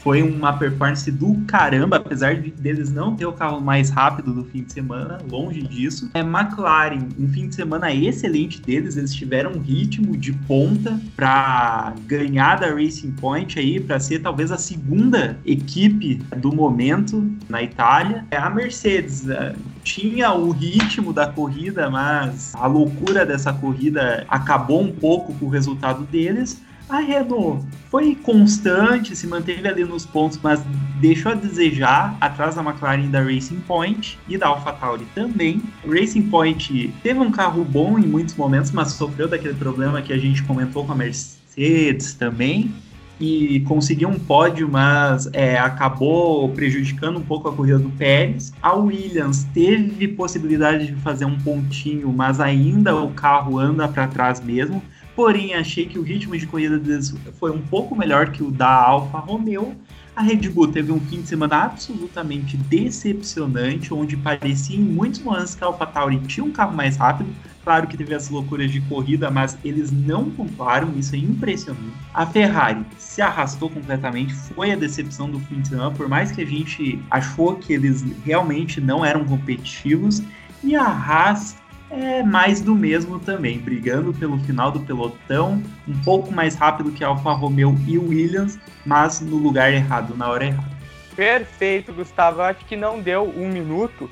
foi 0.02 0.22
uma 0.22 0.52
performance 0.52 1.10
do 1.10 1.34
caramba, 1.46 1.96
apesar 1.96 2.34
de 2.36 2.50
deles 2.50 2.90
não 2.90 3.14
ter 3.14 3.26
o 3.26 3.32
carro 3.32 3.60
mais 3.60 3.90
rápido 3.90 4.32
do 4.32 4.44
fim 4.44 4.62
de 4.62 4.72
semana, 4.72 5.18
longe 5.30 5.62
disso. 5.62 6.10
É 6.14 6.20
McLaren, 6.20 7.08
um 7.18 7.28
fim 7.28 7.48
de 7.48 7.54
semana 7.54 7.92
excelente 7.92 8.60
deles, 8.60 8.96
eles 8.96 9.14
tiveram 9.14 9.52
um 9.52 9.60
ritmo 9.60 10.16
de 10.16 10.32
ponta 10.32 10.98
para 11.14 11.94
ganhar 12.06 12.56
da 12.56 12.68
Racing 12.68 13.12
Point 13.12 13.58
aí, 13.58 13.78
para 13.78 14.00
ser 14.00 14.20
talvez 14.20 14.50
a 14.50 14.58
segunda 14.58 15.38
equipe 15.44 16.16
do 16.36 16.52
momento 16.52 17.30
na 17.48 17.62
Itália. 17.62 18.24
É, 18.30 18.36
a 18.36 18.48
Mercedes 18.48 19.28
é, 19.28 19.54
tinha 19.84 20.32
o 20.32 20.50
ritmo 20.50 21.12
da 21.12 21.26
corrida, 21.26 21.90
mas 21.90 22.54
a 22.54 22.66
loucura 22.66 23.26
dessa 23.26 23.52
corrida 23.52 24.24
acabou 24.28 24.82
um 24.82 24.92
pouco 24.92 25.34
com 25.34 25.46
o 25.46 25.48
resultado 25.48 26.04
deles. 26.04 26.62
A 26.90 26.98
Renault 26.98 27.64
foi 27.88 28.16
constante, 28.16 29.14
se 29.14 29.24
manteve 29.28 29.66
ali 29.66 29.84
nos 29.84 30.04
pontos, 30.04 30.40
mas 30.42 30.60
deixou 31.00 31.30
a 31.30 31.36
desejar 31.36 32.16
atrás 32.20 32.56
da 32.56 32.62
McLaren 32.64 33.08
da 33.08 33.22
Racing 33.22 33.60
Point 33.60 34.18
e 34.28 34.36
da 34.36 34.48
AlphaTauri 34.48 35.06
também. 35.14 35.62
Racing 35.88 36.22
Point 36.22 36.92
teve 37.00 37.20
um 37.20 37.30
carro 37.30 37.64
bom 37.64 37.96
em 37.96 38.06
muitos 38.08 38.34
momentos, 38.34 38.72
mas 38.72 38.90
sofreu 38.92 39.28
daquele 39.28 39.54
problema 39.54 40.02
que 40.02 40.12
a 40.12 40.18
gente 40.18 40.42
comentou 40.42 40.84
com 40.84 40.90
a 40.90 40.96
Mercedes 40.96 42.12
também 42.14 42.74
e 43.20 43.60
conseguiu 43.60 44.08
um 44.08 44.18
pódio, 44.18 44.68
mas 44.68 45.28
é, 45.32 45.58
acabou 45.58 46.48
prejudicando 46.48 47.18
um 47.18 47.22
pouco 47.22 47.48
a 47.48 47.52
corrida 47.52 47.78
do 47.78 47.90
Pérez. 47.90 48.52
A 48.60 48.74
Williams 48.74 49.44
teve 49.54 50.08
possibilidade 50.08 50.88
de 50.88 50.94
fazer 50.94 51.24
um 51.24 51.38
pontinho, 51.38 52.12
mas 52.12 52.40
ainda 52.40 52.96
o 52.96 53.10
carro 53.10 53.60
anda 53.60 53.86
para 53.86 54.08
trás 54.08 54.40
mesmo 54.40 54.82
porém 55.14 55.54
achei 55.54 55.86
que 55.86 55.98
o 55.98 56.02
ritmo 56.02 56.36
de 56.36 56.46
corrida 56.46 56.78
deles 56.78 57.14
foi 57.38 57.50
um 57.50 57.60
pouco 57.60 57.96
melhor 57.96 58.30
que 58.30 58.42
o 58.42 58.50
da 58.50 58.70
Alfa 58.70 59.18
Romeo. 59.18 59.76
A 60.14 60.22
Red 60.22 60.48
Bull 60.50 60.68
teve 60.68 60.92
um 60.92 61.00
fim 61.00 61.22
de 61.22 61.28
semana 61.28 61.64
absolutamente 61.64 62.56
decepcionante, 62.56 63.94
onde 63.94 64.16
parecia 64.16 64.76
em 64.76 64.82
muitos 64.82 65.20
momentos 65.20 65.54
que 65.54 65.64
a 65.64 65.68
AlphaTauri 65.68 66.18
tinha 66.20 66.44
um 66.44 66.50
carro 66.50 66.74
mais 66.74 66.96
rápido. 66.96 67.32
Claro 67.62 67.86
que 67.86 67.96
teve 67.96 68.14
as 68.14 68.28
loucuras 68.28 68.70
de 68.70 68.80
corrida, 68.82 69.30
mas 69.30 69.56
eles 69.64 69.90
não 69.90 70.30
pontuaram, 70.30 70.92
isso 70.98 71.14
é 71.14 71.18
impressionante. 71.18 71.94
A 72.12 72.26
Ferrari 72.26 72.84
se 72.98 73.22
arrastou 73.22 73.70
completamente, 73.70 74.34
foi 74.34 74.72
a 74.72 74.76
decepção 74.76 75.30
do 75.30 75.38
fim 75.40 75.60
de 75.60 75.68
semana, 75.68 75.90
por 75.90 76.08
mais 76.08 76.32
que 76.32 76.40
a 76.40 76.46
gente 76.46 77.00
achou 77.10 77.56
que 77.56 77.72
eles 77.72 78.04
realmente 78.24 78.80
não 78.80 79.04
eram 79.04 79.24
competitivos. 79.24 80.22
E 80.62 80.74
a 80.74 80.84
Haas 80.84 81.56
é 81.90 82.22
mais 82.22 82.60
do 82.60 82.74
mesmo 82.74 83.18
também, 83.18 83.58
brigando 83.58 84.12
pelo 84.14 84.38
final 84.40 84.70
do 84.70 84.80
pelotão, 84.80 85.62
um 85.88 86.00
pouco 86.02 86.32
mais 86.32 86.54
rápido 86.54 86.92
que 86.92 87.02
Alfa 87.02 87.32
Romeo 87.32 87.76
e 87.86 87.98
Williams, 87.98 88.58
mas 88.86 89.20
no 89.20 89.36
lugar 89.36 89.72
errado, 89.72 90.16
na 90.16 90.28
hora 90.28 90.46
errada. 90.46 90.70
Perfeito, 91.16 91.92
Gustavo. 91.92 92.40
Eu 92.40 92.44
acho 92.44 92.64
que 92.64 92.76
não 92.76 93.00
deu 93.00 93.24
um 93.36 93.48
minuto, 93.48 94.08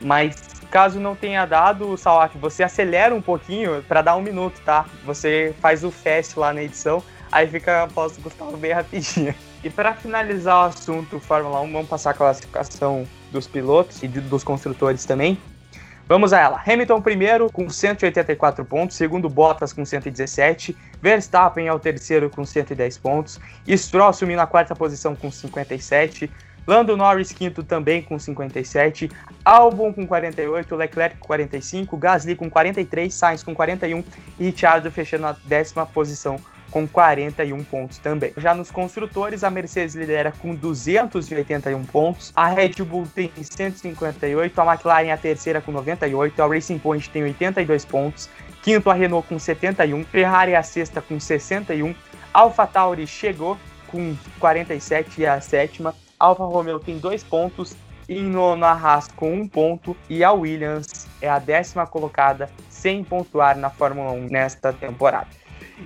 mas 0.00 0.36
caso 0.70 1.00
não 1.00 1.16
tenha 1.16 1.44
dado, 1.44 1.96
Salaf, 1.96 2.36
você 2.38 2.62
acelera 2.62 3.14
um 3.14 3.22
pouquinho 3.22 3.82
para 3.82 4.02
dar 4.02 4.16
um 4.16 4.22
minuto, 4.22 4.60
tá? 4.64 4.86
Você 5.04 5.54
faz 5.60 5.82
o 5.82 5.90
fast 5.90 6.38
lá 6.38 6.52
na 6.52 6.62
edição, 6.62 7.02
aí 7.32 7.46
fica 7.46 7.82
a 7.82 7.86
voz 7.86 8.16
do 8.16 8.22
Gustavo 8.22 8.56
bem 8.56 8.72
rapidinho. 8.72 9.34
E 9.64 9.68
para 9.68 9.92
finalizar 9.92 10.56
o 10.56 10.68
assunto 10.68 11.18
Fórmula 11.18 11.60
1, 11.62 11.72
vamos 11.72 11.88
passar 11.88 12.10
a 12.10 12.14
classificação 12.14 13.04
dos 13.32 13.48
pilotos 13.48 14.00
e 14.04 14.06
dos 14.06 14.44
construtores 14.44 15.04
também. 15.04 15.36
Vamos 16.08 16.32
a 16.32 16.40
ela. 16.40 16.62
Hamilton 16.66 17.02
primeiro 17.02 17.52
com 17.52 17.68
184 17.68 18.64
pontos, 18.64 18.96
segundo 18.96 19.28
Bottas 19.28 19.74
com 19.74 19.84
117, 19.84 20.74
Verstappen 21.02 21.66
é 21.66 21.72
o 21.72 21.78
terceiro 21.78 22.30
com 22.30 22.46
110 22.46 22.96
pontos, 22.96 23.38
Stroll 23.68 24.08
assumindo 24.08 24.40
a 24.40 24.46
quarta 24.46 24.74
posição 24.74 25.14
com 25.14 25.30
57, 25.30 26.30
Lando 26.66 26.96
Norris 26.96 27.30
quinto 27.30 27.62
também 27.62 28.00
com 28.00 28.18
57, 28.18 29.10
Albon 29.44 29.92
com 29.92 30.06
48, 30.06 30.74
Leclerc 30.74 31.18
com 31.18 31.26
45, 31.26 31.96
Gasly 31.98 32.34
com 32.34 32.48
43, 32.48 33.12
Sainz 33.12 33.42
com 33.42 33.54
41 33.54 34.02
e 34.38 34.44
Ricciardo 34.44 34.90
fechando 34.90 35.26
a 35.26 35.36
décima 35.44 35.84
posição 35.84 36.40
com 36.70 36.86
41 36.86 37.64
pontos 37.64 37.98
também. 37.98 38.32
Já 38.36 38.54
nos 38.54 38.70
construtores, 38.70 39.42
a 39.44 39.50
Mercedes 39.50 39.94
lidera 39.94 40.32
com 40.32 40.54
281 40.54 41.84
pontos, 41.84 42.32
a 42.34 42.48
Red 42.48 42.82
Bull 42.84 43.06
tem 43.14 43.30
158, 43.40 44.60
a 44.60 44.72
McLaren 44.72 45.08
é 45.08 45.12
a 45.12 45.16
terceira 45.16 45.60
com 45.60 45.72
98, 45.72 46.42
a 46.42 46.46
Racing 46.46 46.78
Point 46.78 47.08
tem 47.10 47.22
82 47.24 47.84
pontos, 47.84 48.28
quinto 48.62 48.90
a 48.90 48.94
Renault 48.94 49.28
com 49.28 49.38
71, 49.38 50.04
Ferrari 50.04 50.52
é 50.52 50.56
a 50.56 50.62
sexta 50.62 51.00
com 51.00 51.18
61, 51.18 51.94
AlphaTauri 52.32 53.06
chegou 53.06 53.56
com 53.86 54.14
47 54.38 55.20
e 55.20 55.24
é 55.24 55.30
a 55.30 55.40
sétima, 55.40 55.94
Alfa 56.18 56.44
Romeo 56.44 56.78
tem 56.78 56.98
dois 56.98 57.22
pontos, 57.22 57.74
em 58.08 58.22
nono 58.22 58.64
a 58.64 58.72
Haas 58.72 59.08
com 59.08 59.34
um 59.34 59.46
ponto 59.46 59.96
e 60.08 60.24
a 60.24 60.32
Williams 60.32 61.06
é 61.20 61.28
a 61.28 61.38
décima 61.38 61.86
colocada 61.86 62.48
sem 62.70 63.04
pontuar 63.04 63.56
na 63.56 63.68
Fórmula 63.68 64.12
1 64.12 64.28
nesta 64.30 64.72
temporada. 64.72 65.28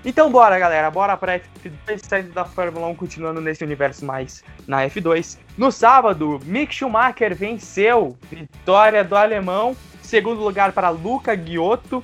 Então 0.05 0.31
bora, 0.31 0.59
galera, 0.59 0.91
bora 0.91 1.17
pra 1.17 1.39
F2, 1.39 2.01
saindo 2.03 2.33
da 2.33 2.45
Fórmula 2.45 2.87
1, 2.89 2.95
continuando 2.95 3.41
nesse 3.41 3.63
universo 3.63 4.05
mais 4.05 4.43
na 4.67 4.85
F2. 4.87 5.39
No 5.57 5.71
sábado, 5.71 6.41
Mick 6.45 6.75
Schumacher 6.75 7.35
venceu, 7.35 8.17
vitória 8.31 9.05
do 9.05 9.17
alemão, 9.17 9.77
segundo 10.03 10.41
lugar 10.41 10.73
para 10.73 10.89
Luca 10.89 11.37
Giotto 11.37 12.03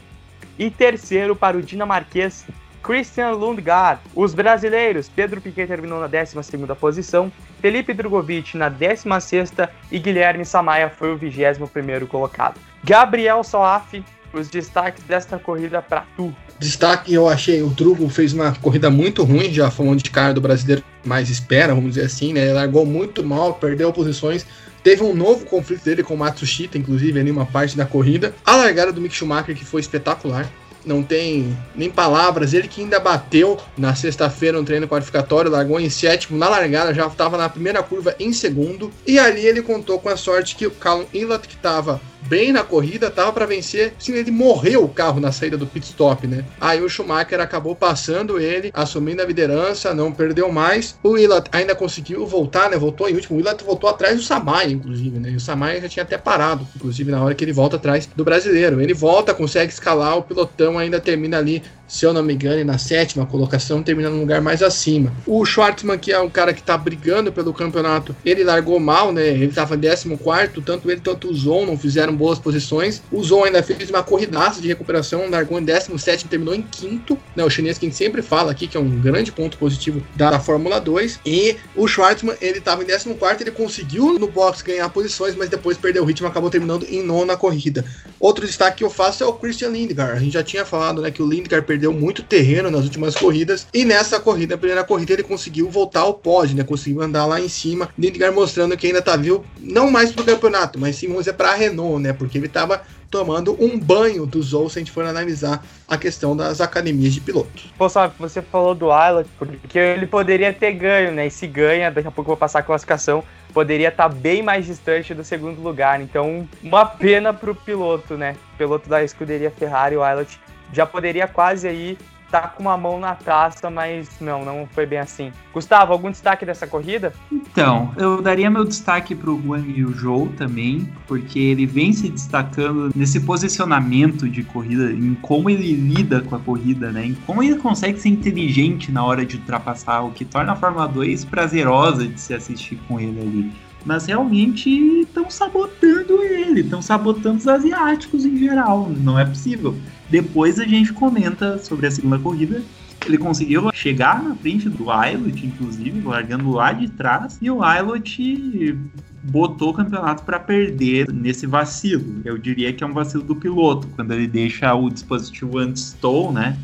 e 0.58 0.70
terceiro 0.70 1.34
para 1.34 1.56
o 1.56 1.62
dinamarquês 1.62 2.46
Christian 2.82 3.32
Lundgaard. 3.32 4.00
Os 4.14 4.34
brasileiros, 4.34 5.08
Pedro 5.08 5.40
Piquet 5.40 5.66
terminou 5.66 6.00
na 6.00 6.06
12 6.06 6.34
posição, 6.80 7.30
Felipe 7.60 7.92
Drogovic 7.92 8.56
na 8.56 8.68
16 8.68 9.52
e 9.90 9.98
Guilherme 9.98 10.44
Samaia 10.44 10.88
foi 10.88 11.12
o 11.12 11.16
21 11.16 12.06
colocado. 12.06 12.58
Gabriel 12.84 13.42
Soaf, 13.42 14.02
os 14.32 14.48
destaques 14.48 15.02
desta 15.04 15.38
corrida 15.38 15.82
para 15.82 16.04
tu. 16.16 16.34
Destaque, 16.58 17.14
eu 17.14 17.28
achei, 17.28 17.62
o 17.62 17.68
Drugo 17.68 18.08
fez 18.08 18.32
uma 18.32 18.52
corrida 18.52 18.90
muito 18.90 19.22
ruim, 19.22 19.52
já 19.52 19.70
falando 19.70 20.02
de 20.02 20.10
cara 20.10 20.34
do 20.34 20.40
brasileiro 20.40 20.82
mais 21.04 21.30
espera, 21.30 21.74
vamos 21.74 21.90
dizer 21.94 22.06
assim, 22.06 22.32
né? 22.32 22.42
Ele 22.42 22.52
largou 22.52 22.84
muito 22.84 23.24
mal, 23.24 23.54
perdeu 23.54 23.92
posições, 23.92 24.44
Teve 24.82 25.02
um 25.02 25.14
novo 25.14 25.44
conflito 25.44 25.84
dele 25.84 26.02
com 26.02 26.14
o 26.14 26.16
Matsushita, 26.16 26.78
inclusive, 26.78 27.18
ali 27.18 27.30
uma 27.30 27.44
parte 27.44 27.76
da 27.76 27.84
corrida. 27.84 28.34
A 28.44 28.56
largada 28.56 28.92
do 28.92 29.00
Mick 29.00 29.14
Schumacher, 29.14 29.54
que 29.54 29.64
foi 29.64 29.80
espetacular 29.80 30.50
não 30.84 31.02
tem 31.02 31.56
nem 31.74 31.90
palavras. 31.90 32.54
Ele 32.54 32.66
que 32.66 32.80
ainda 32.80 32.98
bateu 32.98 33.58
na 33.76 33.94
sexta-feira 33.94 34.56
no 34.56 34.64
treino 34.64 34.88
qualificatório, 34.88 35.50
largou 35.50 35.78
em 35.78 35.90
sétimo 35.90 36.38
na 36.38 36.48
largada, 36.48 36.94
já 36.94 37.06
estava 37.06 37.36
na 37.36 37.48
primeira 37.48 37.82
curva 37.82 38.14
em 38.18 38.32
segundo. 38.32 38.90
E 39.06 39.18
ali 39.18 39.44
ele 39.44 39.60
contou 39.60 39.98
com 39.98 40.08
a 40.08 40.16
sorte 40.16 40.56
que 40.56 40.66
o 40.66 40.70
Callum 40.70 41.04
Inlet, 41.12 41.46
que 41.46 41.54
estava 41.54 42.00
bem 42.28 42.52
na 42.52 42.62
corrida, 42.62 43.10
tava 43.10 43.32
para 43.32 43.46
vencer. 43.46 43.94
Sim, 43.98 44.12
ele 44.12 44.30
morreu 44.30 44.84
o 44.84 44.88
carro 44.88 45.20
na 45.20 45.32
saída 45.32 45.56
do 45.56 45.66
pit 45.66 45.86
stop, 45.86 46.26
né? 46.26 46.44
Aí 46.60 46.82
o 46.82 46.88
Schumacher 46.88 47.40
acabou 47.40 47.74
passando 47.74 48.38
ele, 48.38 48.70
assumindo 48.74 49.22
a 49.22 49.24
liderança, 49.24 49.94
não 49.94 50.12
perdeu 50.12 50.52
mais. 50.52 50.98
O 51.02 51.10
Willard 51.10 51.48
ainda 51.50 51.74
conseguiu 51.74 52.26
voltar, 52.26 52.70
né? 52.70 52.76
Voltou 52.76 53.08
em 53.08 53.14
último. 53.14 53.36
O 53.36 53.38
Willard 53.38 53.64
voltou 53.64 53.88
atrás 53.88 54.16
do 54.16 54.22
Samaya, 54.22 54.70
inclusive, 54.70 55.18
né? 55.18 55.30
E 55.30 55.36
o 55.36 55.40
Samaya 55.40 55.80
já 55.80 55.88
tinha 55.88 56.02
até 56.02 56.18
parado, 56.18 56.66
inclusive 56.76 57.10
na 57.10 57.22
hora 57.22 57.34
que 57.34 57.44
ele 57.44 57.52
volta 57.52 57.76
atrás 57.76 58.08
do 58.14 58.24
brasileiro. 58.24 58.80
Ele 58.80 58.94
volta, 58.94 59.32
consegue 59.32 59.72
escalar, 59.72 60.18
o 60.18 60.22
pilotão 60.22 60.78
ainda 60.78 61.00
termina 61.00 61.38
ali 61.38 61.62
se 61.88 62.04
eu 62.04 62.12
não 62.12 62.22
me 62.22 62.34
engano, 62.34 62.64
na 62.64 62.78
sétima 62.78 63.26
colocação, 63.26 63.82
terminando 63.82 64.14
um 64.14 64.20
lugar 64.20 64.40
mais 64.40 64.62
acima. 64.62 65.12
O 65.26 65.44
Schwartzman, 65.44 65.98
que 65.98 66.12
é 66.12 66.20
um 66.20 66.30
cara 66.30 66.52
que 66.52 66.62
tá 66.62 66.76
brigando 66.76 67.32
pelo 67.32 67.52
campeonato, 67.52 68.14
ele 68.24 68.44
largou 68.44 68.78
mal, 68.78 69.12
né? 69.12 69.26
Ele 69.26 69.48
tava 69.48 69.74
em 69.74 69.80
14, 69.80 70.60
tanto 70.64 70.90
ele 70.90 71.00
quanto 71.00 71.30
o 71.30 71.34
Zon 71.34 71.66
não 71.66 71.78
fizeram 71.78 72.14
boas 72.14 72.38
posições. 72.38 73.02
O 73.10 73.22
Zon 73.22 73.44
ainda 73.44 73.62
fez 73.62 73.90
uma 73.90 74.02
corridaça 74.02 74.60
de 74.60 74.68
recuperação, 74.68 75.28
largou 75.30 75.58
em 75.58 75.64
17 75.64 76.26
e 76.26 76.28
terminou 76.28 76.54
em 76.54 76.62
quinto. 76.62 77.18
Né? 77.34 77.44
O 77.44 77.50
chinês 77.50 77.78
que 77.78 77.86
a 77.86 77.88
gente 77.88 77.98
sempre 77.98 78.22
fala 78.22 78.52
aqui, 78.52 78.66
que 78.66 78.76
é 78.76 78.80
um 78.80 79.00
grande 79.00 79.32
ponto 79.32 79.58
positivo 79.58 80.02
da 80.14 80.38
Fórmula 80.38 80.80
2. 80.80 81.20
E 81.24 81.56
o 81.74 81.88
Schwartzman, 81.88 82.36
ele 82.40 82.60
tava 82.60 82.82
em 82.82 82.86
14, 82.86 83.42
ele 83.42 83.50
conseguiu 83.50 84.18
no 84.18 84.28
box 84.28 84.62
ganhar 84.62 84.88
posições, 84.90 85.34
mas 85.34 85.48
depois 85.48 85.76
perdeu 85.76 86.02
o 86.02 86.06
ritmo, 86.06 86.28
acabou 86.28 86.50
terminando 86.50 86.84
em 86.84 87.02
nona 87.02 87.36
corrida. 87.36 87.84
Outro 88.20 88.46
destaque 88.46 88.78
que 88.78 88.84
eu 88.84 88.90
faço 88.90 89.24
é 89.24 89.26
o 89.26 89.32
Christian 89.32 89.70
Lindgar. 89.70 90.10
A 90.10 90.18
gente 90.18 90.34
já 90.34 90.42
tinha 90.42 90.64
falado, 90.64 91.02
né, 91.02 91.10
que 91.10 91.22
o 91.22 91.28
Lindgar 91.28 91.62
perdeu 91.62 91.77
perdeu 91.78 91.92
muito 91.92 92.24
terreno 92.24 92.70
nas 92.70 92.82
últimas 92.82 93.14
corridas. 93.14 93.68
E 93.72 93.84
nessa 93.84 94.18
corrida, 94.18 94.56
a 94.56 94.58
primeira 94.58 94.82
corrida, 94.82 95.12
ele 95.12 95.22
conseguiu 95.22 95.70
voltar 95.70 96.00
ao 96.00 96.12
pódio, 96.12 96.56
né? 96.56 96.64
Conseguiu 96.64 97.00
andar 97.00 97.24
lá 97.24 97.40
em 97.40 97.48
cima. 97.48 97.88
Lindgar 97.96 98.32
mostrando 98.32 98.76
que 98.76 98.88
ainda 98.88 99.00
tá 99.00 99.16
vivo, 99.16 99.44
não 99.60 99.88
mais 99.88 100.10
pro 100.10 100.24
campeonato, 100.24 100.78
mas 100.78 100.96
sim, 100.96 101.06
vamos 101.06 101.22
dizer, 101.22 101.34
pra 101.34 101.54
Renault, 101.54 102.02
né? 102.02 102.12
Porque 102.12 102.36
ele 102.36 102.48
tava 102.48 102.82
tomando 103.08 103.56
um 103.62 103.78
banho 103.78 104.26
do 104.26 104.42
Zou 104.42 104.68
se 104.68 104.78
a 104.78 104.80
gente 104.80 104.90
for 104.90 105.04
analisar 105.04 105.64
a 105.86 105.96
questão 105.96 106.36
das 106.36 106.60
academias 106.60 107.14
de 107.14 107.20
pilotos. 107.20 107.72
Pô, 107.78 107.88
sabe, 107.88 108.12
você 108.18 108.42
falou 108.42 108.74
do 108.74 108.88
Islet, 108.88 109.28
porque 109.38 109.78
ele 109.78 110.06
poderia 110.06 110.52
ter 110.52 110.72
ganho, 110.72 111.12
né? 111.12 111.28
E 111.28 111.30
se 111.30 111.46
ganha, 111.46 111.90
daqui 111.90 112.08
a 112.08 112.10
pouco 112.10 112.28
eu 112.30 112.34
vou 112.34 112.36
passar 112.36 112.58
a 112.58 112.62
classificação, 112.62 113.22
poderia 113.54 113.88
estar 113.88 114.08
tá 114.08 114.14
bem 114.14 114.42
mais 114.42 114.66
distante 114.66 115.14
do 115.14 115.24
segundo 115.24 115.62
lugar. 115.62 116.02
Então, 116.02 116.46
uma 116.62 116.84
pena 116.84 117.32
pro 117.32 117.54
piloto, 117.54 118.16
né? 118.16 118.36
Piloto 118.58 118.88
da 118.88 119.02
escuderia 119.02 119.50
Ferrari, 119.50 119.96
o 119.96 120.06
Islet, 120.06 120.38
já 120.72 120.86
poderia 120.86 121.26
quase 121.26 121.66
aí 121.66 121.98
estar 122.28 122.42
tá 122.42 122.48
com 122.48 122.62
uma 122.62 122.76
mão 122.76 123.00
na 123.00 123.14
taça, 123.14 123.68
mas 123.70 124.08
não, 124.20 124.44
não 124.44 124.68
foi 124.70 124.86
bem 124.86 124.98
assim. 124.98 125.32
Gustavo, 125.52 125.92
algum 125.92 126.10
destaque 126.10 126.44
dessa 126.44 126.66
corrida? 126.66 127.12
Então, 127.32 127.92
eu 127.96 128.22
daria 128.22 128.50
meu 128.50 128.64
destaque 128.64 129.14
para 129.14 129.30
o 129.30 129.36
Guan 129.36 129.64
Yu 129.66 129.92
Zhou 129.94 130.28
também, 130.36 130.92
porque 131.06 131.38
ele 131.38 131.66
vem 131.66 131.92
se 131.92 132.08
destacando 132.08 132.92
nesse 132.94 133.20
posicionamento 133.20 134.28
de 134.28 134.42
corrida, 134.42 134.92
em 134.92 135.14
como 135.14 135.48
ele 135.48 135.72
lida 135.72 136.20
com 136.20 136.36
a 136.36 136.38
corrida, 136.38 136.92
né? 136.92 137.06
Em 137.06 137.14
como 137.14 137.42
ele 137.42 137.56
consegue 137.56 137.98
ser 137.98 138.10
inteligente 138.10 138.92
na 138.92 139.04
hora 139.04 139.24
de 139.24 139.36
ultrapassar, 139.36 140.02
o 140.02 140.12
que 140.12 140.24
torna 140.24 140.52
a 140.52 140.56
Fórmula 140.56 140.86
2 140.86 141.24
prazerosa 141.24 142.06
de 142.06 142.20
se 142.20 142.34
assistir 142.34 142.78
com 142.86 143.00
ele 143.00 143.20
ali 143.20 143.52
mas 143.84 144.06
realmente 144.06 144.68
estão 145.00 145.30
sabotando 145.30 146.22
ele, 146.22 146.60
estão 146.60 146.82
sabotando 146.82 147.38
os 147.38 147.48
asiáticos 147.48 148.26
em 148.26 148.36
geral. 148.36 148.90
Não 148.90 149.18
é 149.18 149.24
possível. 149.24 149.74
Depois 150.08 150.58
a 150.58 150.64
gente 150.64 150.92
comenta 150.92 151.58
sobre 151.58 151.86
a 151.86 151.90
segunda 151.90 152.18
corrida. 152.18 152.62
Ele 153.06 153.18
conseguiu 153.18 153.70
chegar 153.72 154.22
na 154.22 154.34
frente 154.34 154.68
do 154.68 154.90
Ailot, 154.90 155.46
inclusive, 155.46 156.00
largando 156.00 156.50
lá 156.50 156.72
de 156.72 156.88
trás, 156.88 157.38
e 157.40 157.50
o 157.50 157.62
Ailot 157.62 158.76
botou 159.22 159.70
o 159.70 159.74
campeonato 159.74 160.24
para 160.24 160.38
perder 160.38 161.10
nesse 161.12 161.46
vacilo. 161.46 162.20
Eu 162.24 162.38
diria 162.38 162.72
que 162.72 162.82
é 162.82 162.86
um 162.86 162.92
vacilo 162.92 163.22
do 163.22 163.36
piloto, 163.36 163.88
quando 163.94 164.12
ele 164.12 164.26
deixa 164.26 164.74
o 164.74 164.90
dispositivo 164.90 165.58
anti-stall, 165.58 166.32
né? 166.32 166.58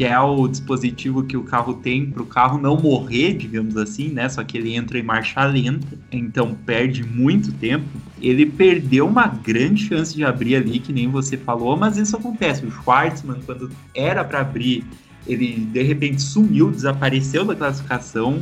Que 0.00 0.04
é 0.06 0.18
o 0.18 0.48
dispositivo 0.48 1.24
que 1.24 1.36
o 1.36 1.42
carro 1.42 1.74
tem 1.74 2.10
para 2.10 2.22
o 2.22 2.24
carro 2.24 2.58
não 2.58 2.74
morrer, 2.74 3.34
digamos 3.34 3.76
assim, 3.76 4.08
né? 4.08 4.30
Só 4.30 4.42
que 4.42 4.56
ele 4.56 4.74
entra 4.74 4.98
em 4.98 5.02
marcha 5.02 5.44
lenta, 5.44 5.86
então 6.10 6.54
perde 6.54 7.04
muito 7.04 7.52
tempo. 7.52 7.84
Ele 8.18 8.46
perdeu 8.46 9.06
uma 9.06 9.26
grande 9.26 9.84
chance 9.84 10.16
de 10.16 10.24
abrir 10.24 10.56
ali, 10.56 10.78
que 10.78 10.90
nem 10.90 11.06
você 11.06 11.36
falou, 11.36 11.76
mas 11.76 11.98
isso 11.98 12.16
acontece. 12.16 12.64
O 12.64 12.70
Schwartzman, 12.70 13.42
quando 13.44 13.70
era 13.94 14.24
para 14.24 14.40
abrir, 14.40 14.86
ele 15.26 15.68
de 15.70 15.82
repente 15.82 16.22
sumiu, 16.22 16.70
desapareceu 16.70 17.44
da 17.44 17.54
classificação, 17.54 18.40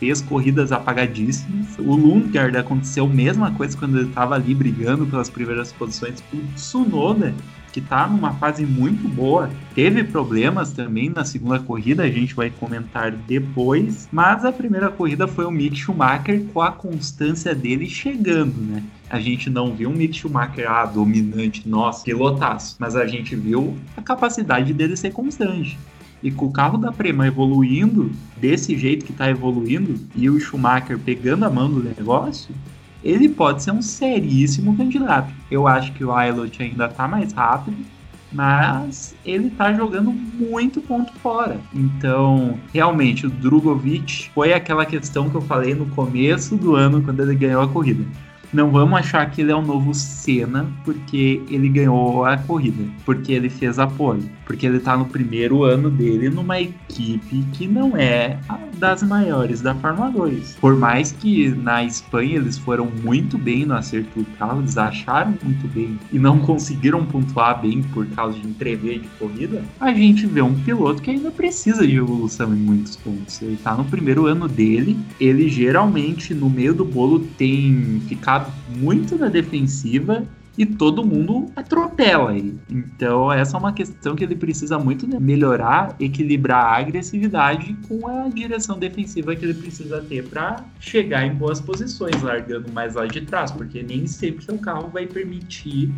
fez 0.00 0.22
corridas 0.22 0.72
apagadíssimas. 0.72 1.78
O 1.78 1.94
Lundgaard 1.94 2.56
aconteceu 2.56 3.04
a 3.04 3.08
mesma 3.10 3.50
coisa 3.50 3.76
quando 3.76 3.98
ele 3.98 4.08
estava 4.08 4.34
ali 4.34 4.54
brigando 4.54 5.04
pelas 5.04 5.28
primeiras 5.28 5.74
posições. 5.74 6.24
O 6.32 6.38
Tsunoda 6.54 7.34
que 7.76 7.80
está 7.80 8.06
numa 8.06 8.32
fase 8.32 8.64
muito 8.64 9.06
boa. 9.06 9.50
Teve 9.74 10.02
problemas 10.02 10.72
também 10.72 11.10
na 11.10 11.26
segunda 11.26 11.58
corrida, 11.58 12.04
a 12.04 12.10
gente 12.10 12.34
vai 12.34 12.48
comentar 12.48 13.12
depois, 13.12 14.08
mas 14.10 14.46
a 14.46 14.50
primeira 14.50 14.88
corrida 14.88 15.28
foi 15.28 15.44
o 15.44 15.50
Mick 15.50 15.76
Schumacher 15.76 16.42
com 16.54 16.62
a 16.62 16.72
constância 16.72 17.54
dele 17.54 17.86
chegando, 17.86 18.58
né? 18.62 18.82
A 19.10 19.20
gente 19.20 19.50
não 19.50 19.74
viu 19.74 19.90
um 19.90 19.92
Mick 19.92 20.16
Schumacher 20.16 20.70
ah, 20.70 20.86
dominante, 20.86 21.68
nossa, 21.68 22.02
pilotaço, 22.02 22.76
mas 22.78 22.96
a 22.96 23.06
gente 23.06 23.36
viu 23.36 23.76
a 23.94 24.00
capacidade 24.00 24.72
dele 24.72 24.96
ser 24.96 25.12
constante. 25.12 25.78
E 26.22 26.30
com 26.30 26.46
o 26.46 26.52
carro 26.52 26.78
da 26.78 26.90
Prema 26.90 27.26
evoluindo 27.26 28.10
desse 28.38 28.74
jeito 28.74 29.04
que 29.04 29.12
está 29.12 29.28
evoluindo 29.28 30.00
e 30.14 30.30
o 30.30 30.40
Schumacher 30.40 30.98
pegando 30.98 31.44
a 31.44 31.50
mão 31.50 31.68
do 31.68 31.82
negócio, 31.82 32.54
ele 33.06 33.28
pode 33.28 33.62
ser 33.62 33.70
um 33.70 33.80
seríssimo 33.80 34.76
candidato. 34.76 35.32
Eu 35.48 35.68
acho 35.68 35.92
que 35.92 36.04
o 36.04 36.12
Ailot 36.12 36.60
ainda 36.60 36.88
tá 36.88 37.06
mais 37.06 37.32
rápido, 37.32 37.76
mas 38.32 39.14
ele 39.24 39.48
tá 39.50 39.72
jogando 39.72 40.10
muito 40.10 40.80
ponto 40.80 41.12
fora. 41.20 41.60
Então, 41.72 42.58
realmente, 42.74 43.24
o 43.24 43.30
Drogovic 43.30 44.28
foi 44.34 44.52
aquela 44.52 44.84
questão 44.84 45.30
que 45.30 45.36
eu 45.36 45.40
falei 45.40 45.72
no 45.72 45.86
começo 45.86 46.56
do 46.56 46.74
ano, 46.74 47.00
quando 47.00 47.20
ele 47.20 47.36
ganhou 47.36 47.62
a 47.62 47.68
corrida. 47.68 48.04
Não 48.52 48.70
vamos 48.70 48.98
achar 48.98 49.30
que 49.30 49.40
ele 49.40 49.52
é 49.52 49.54
o 49.54 49.62
novo 49.62 49.92
Senna 49.94 50.66
porque 50.84 51.42
ele 51.50 51.68
ganhou 51.68 52.24
a 52.24 52.36
corrida, 52.36 52.84
porque 53.04 53.32
ele 53.32 53.50
fez 53.50 53.78
a 53.78 53.86
pole, 53.86 54.30
porque 54.44 54.66
ele 54.66 54.78
tá 54.78 54.96
no 54.96 55.04
primeiro 55.06 55.64
ano 55.64 55.90
dele 55.90 56.30
numa 56.30 56.60
equipe 56.60 57.44
que 57.52 57.66
não 57.66 57.96
é 57.96 58.38
das 58.78 59.02
maiores 59.02 59.60
da 59.60 59.74
Fórmula 59.74 60.10
2. 60.10 60.56
Por 60.60 60.76
mais 60.76 61.12
que 61.12 61.48
na 61.48 61.84
Espanha 61.84 62.36
eles 62.36 62.58
foram 62.58 62.86
muito 63.02 63.38
bem 63.38 63.64
no 63.64 63.74
acerto 63.74 64.18
do 64.18 64.24
carro, 64.36 64.60
eles 64.60 64.76
acharam 64.76 65.34
muito 65.42 65.66
bem 65.68 65.98
e 66.12 66.18
não 66.18 66.38
conseguiram 66.38 67.04
pontuar 67.04 67.60
bem 67.60 67.82
por 67.82 68.06
causa 68.08 68.38
de 68.38 68.46
entrever 68.46 69.00
de 69.00 69.08
corrida, 69.18 69.62
a 69.80 69.92
gente 69.92 70.26
vê 70.26 70.42
um 70.42 70.54
piloto 70.54 71.02
que 71.02 71.10
ainda 71.10 71.30
precisa 71.30 71.86
de 71.86 71.96
evolução 71.96 72.52
em 72.54 72.58
muitos 72.58 72.96
pontos. 72.96 73.40
Ele 73.40 73.56
tá 73.56 73.74
no 73.74 73.84
primeiro 73.84 74.26
ano 74.26 74.46
dele, 74.46 74.96
ele 75.20 75.48
geralmente 75.48 76.34
no 76.34 76.50
meio 76.50 76.74
do 76.74 76.84
bolo 76.84 77.20
tem 77.38 78.00
ficado 78.06 78.35
muito 78.68 79.16
na 79.16 79.28
defensiva 79.28 80.26
e 80.58 80.64
todo 80.64 81.04
mundo 81.04 81.50
atropela 81.54 82.34
ele. 82.34 82.58
Então, 82.70 83.30
essa 83.30 83.56
é 83.56 83.60
uma 83.60 83.72
questão 83.72 84.16
que 84.16 84.24
ele 84.24 84.34
precisa 84.34 84.78
muito 84.78 85.06
né? 85.06 85.18
melhorar, 85.20 85.94
equilibrar 86.00 86.64
a 86.64 86.76
agressividade 86.78 87.76
com 87.86 88.08
a 88.08 88.28
direção 88.28 88.78
defensiva 88.78 89.36
que 89.36 89.44
ele 89.44 89.54
precisa 89.54 90.00
ter 90.00 90.26
para 90.28 90.64
chegar 90.80 91.26
em 91.26 91.34
boas 91.34 91.60
posições, 91.60 92.22
largando 92.22 92.72
mais 92.72 92.94
lá 92.94 93.06
de 93.06 93.20
trás, 93.20 93.50
porque 93.50 93.82
nem 93.82 94.06
sempre 94.06 94.44
seu 94.44 94.58
carro 94.58 94.88
vai 94.88 95.06
permitir 95.06 95.92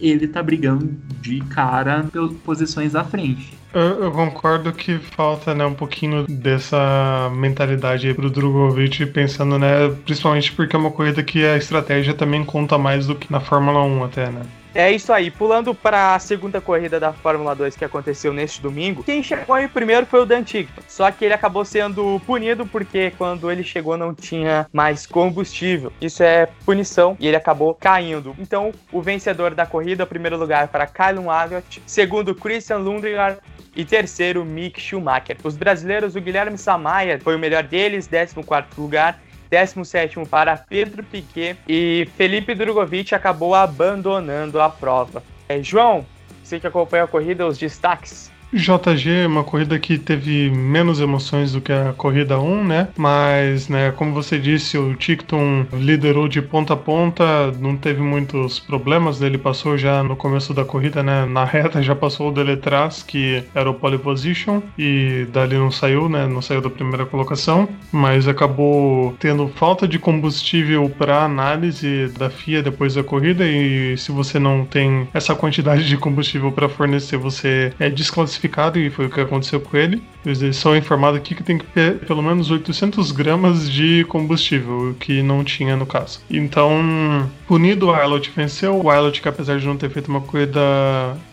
ele 0.00 0.26
tá 0.28 0.42
brigando 0.42 0.94
de 1.20 1.40
cara 1.40 2.04
pelas 2.12 2.32
posições 2.32 2.94
à 2.94 3.04
frente. 3.04 3.52
Eu, 3.72 4.04
eu, 4.04 4.12
concordo 4.12 4.72
que 4.72 4.98
falta 4.98 5.52
né, 5.52 5.66
um 5.66 5.74
pouquinho 5.74 6.24
dessa 6.28 7.28
mentalidade 7.34 8.06
aí 8.06 8.14
pro 8.14 8.30
Drogovic, 8.30 9.04
pensando, 9.06 9.58
né, 9.58 9.88
principalmente 10.04 10.52
porque 10.52 10.76
é 10.76 10.78
uma 10.78 10.92
corrida 10.92 11.24
que 11.24 11.44
a 11.44 11.56
estratégia 11.56 12.14
também 12.14 12.44
conta 12.44 12.78
mais 12.78 13.08
do 13.08 13.16
que 13.16 13.32
na 13.32 13.40
Fórmula 13.40 13.82
1 13.82 14.04
até, 14.04 14.30
né? 14.30 14.42
É 14.74 14.90
isso 14.90 15.12
aí. 15.12 15.30
Pulando 15.30 15.72
para 15.72 16.16
a 16.16 16.18
segunda 16.18 16.60
corrida 16.60 16.98
da 16.98 17.12
Fórmula 17.12 17.54
2 17.54 17.76
que 17.76 17.84
aconteceu 17.84 18.32
neste 18.32 18.60
domingo, 18.60 19.04
quem 19.04 19.22
chegou 19.22 19.56
em 19.56 19.68
primeiro 19.68 20.04
foi 20.04 20.20
o 20.20 20.26
Dan 20.26 20.42
Tickton. 20.42 20.82
Só 20.88 21.08
que 21.12 21.24
ele 21.24 21.34
acabou 21.34 21.64
sendo 21.64 22.20
punido 22.26 22.66
porque 22.66 23.12
quando 23.16 23.50
ele 23.50 23.62
chegou 23.62 23.96
não 23.96 24.12
tinha 24.12 24.66
mais 24.72 25.06
combustível. 25.06 25.92
Isso 26.00 26.24
é 26.24 26.48
punição 26.66 27.16
e 27.20 27.28
ele 27.28 27.36
acabou 27.36 27.72
caindo. 27.74 28.34
Então, 28.38 28.72
o 28.90 29.00
vencedor 29.00 29.54
da 29.54 29.64
corrida, 29.64 30.04
primeiro 30.04 30.36
lugar 30.36 30.66
para 30.68 30.86
Kylon 30.86 31.30
Agot, 31.30 31.80
segundo 31.86 32.34
Christian 32.34 32.78
Lundgaard 32.78 33.38
e 33.76 33.84
terceiro 33.84 34.44
Mick 34.44 34.80
Schumacher. 34.80 35.36
Os 35.44 35.56
brasileiros, 35.56 36.16
o 36.16 36.20
Guilherme 36.20 36.58
Samaia 36.58 37.20
foi 37.22 37.36
o 37.36 37.38
melhor 37.38 37.62
deles, 37.62 38.08
14 38.08 38.34
lugar. 38.76 39.20
17 39.54 40.26
para 40.28 40.56
Pedro 40.56 41.04
Piquet 41.04 41.56
e 41.68 42.08
Felipe 42.16 42.54
Drogovic 42.54 43.14
acabou 43.14 43.54
abandonando 43.54 44.60
a 44.60 44.68
prova. 44.68 45.22
É, 45.48 45.62
João, 45.62 46.04
você 46.42 46.58
que 46.58 46.66
acompanha 46.66 47.04
a 47.04 47.06
corrida, 47.06 47.46
os 47.46 47.56
destaques. 47.56 48.33
JG 48.54 49.10
é 49.10 49.26
uma 49.26 49.42
corrida 49.42 49.76
que 49.80 49.98
teve 49.98 50.48
menos 50.48 51.00
emoções 51.00 51.52
do 51.52 51.60
que 51.60 51.72
a 51.72 51.92
corrida 51.92 52.38
1, 52.38 52.64
né? 52.64 52.88
Mas, 52.96 53.68
né, 53.68 53.90
como 53.90 54.12
você 54.12 54.38
disse, 54.38 54.78
o 54.78 54.94
Ticton 54.94 55.66
liderou 55.72 56.28
de 56.28 56.40
ponta 56.40 56.74
a 56.74 56.76
ponta, 56.76 57.50
não 57.58 57.76
teve 57.76 58.00
muitos 58.00 58.60
problemas, 58.60 59.20
ele 59.20 59.38
passou 59.38 59.76
já 59.76 60.04
no 60.04 60.14
começo 60.14 60.54
da 60.54 60.64
corrida, 60.64 61.02
né? 61.02 61.26
Na 61.26 61.44
reta 61.44 61.82
já 61.82 61.96
passou 61.96 62.28
o 62.28 62.32
Deletraz, 62.32 63.02
que 63.02 63.42
era 63.54 63.68
o 63.68 63.74
pole 63.74 63.98
position, 63.98 64.62
e 64.78 65.26
dali 65.32 65.56
não 65.56 65.72
saiu, 65.72 66.08
né? 66.08 66.26
Não 66.26 66.40
saiu 66.40 66.60
da 66.60 66.70
primeira 66.70 67.04
colocação, 67.04 67.68
mas 67.90 68.28
acabou 68.28 69.16
tendo 69.18 69.48
falta 69.48 69.88
de 69.88 69.98
combustível 69.98 70.88
para 70.88 71.24
análise 71.24 72.08
da 72.16 72.30
FIA 72.30 72.62
depois 72.62 72.94
da 72.94 73.02
corrida, 73.02 73.44
e 73.44 73.96
se 73.98 74.12
você 74.12 74.38
não 74.38 74.64
tem 74.64 75.08
essa 75.12 75.34
quantidade 75.34 75.88
de 75.88 75.96
combustível 75.96 76.52
para 76.52 76.68
fornecer, 76.68 77.16
você 77.16 77.72
é 77.80 77.90
desclassificado 77.90 78.43
classificado 78.44 78.78
e 78.78 78.90
foi 78.90 79.06
o 79.06 79.10
que 79.10 79.20
aconteceu 79.20 79.60
com 79.60 79.76
ele. 79.76 80.02
Eles 80.24 80.56
são 80.56 80.74
informados 80.74 81.18
aqui 81.18 81.34
que 81.34 81.42
tem 81.42 81.58
que 81.58 81.66
ter 81.66 81.98
pelo 81.98 82.22
menos 82.22 82.50
800 82.50 83.12
gramas 83.12 83.70
de 83.70 84.04
combustível, 84.04 84.96
que 84.98 85.22
não 85.22 85.44
tinha 85.44 85.76
no 85.76 85.84
caso. 85.84 86.20
Então, 86.30 87.30
punido, 87.46 87.88
o 87.88 87.94
Ailot 87.94 88.30
venceu. 88.34 88.80
O 88.82 88.90
Ailot, 88.90 89.20
que 89.20 89.28
apesar 89.28 89.58
de 89.58 89.66
não 89.66 89.76
ter 89.76 89.90
feito 89.90 90.08
uma 90.08 90.22
corrida 90.22 90.60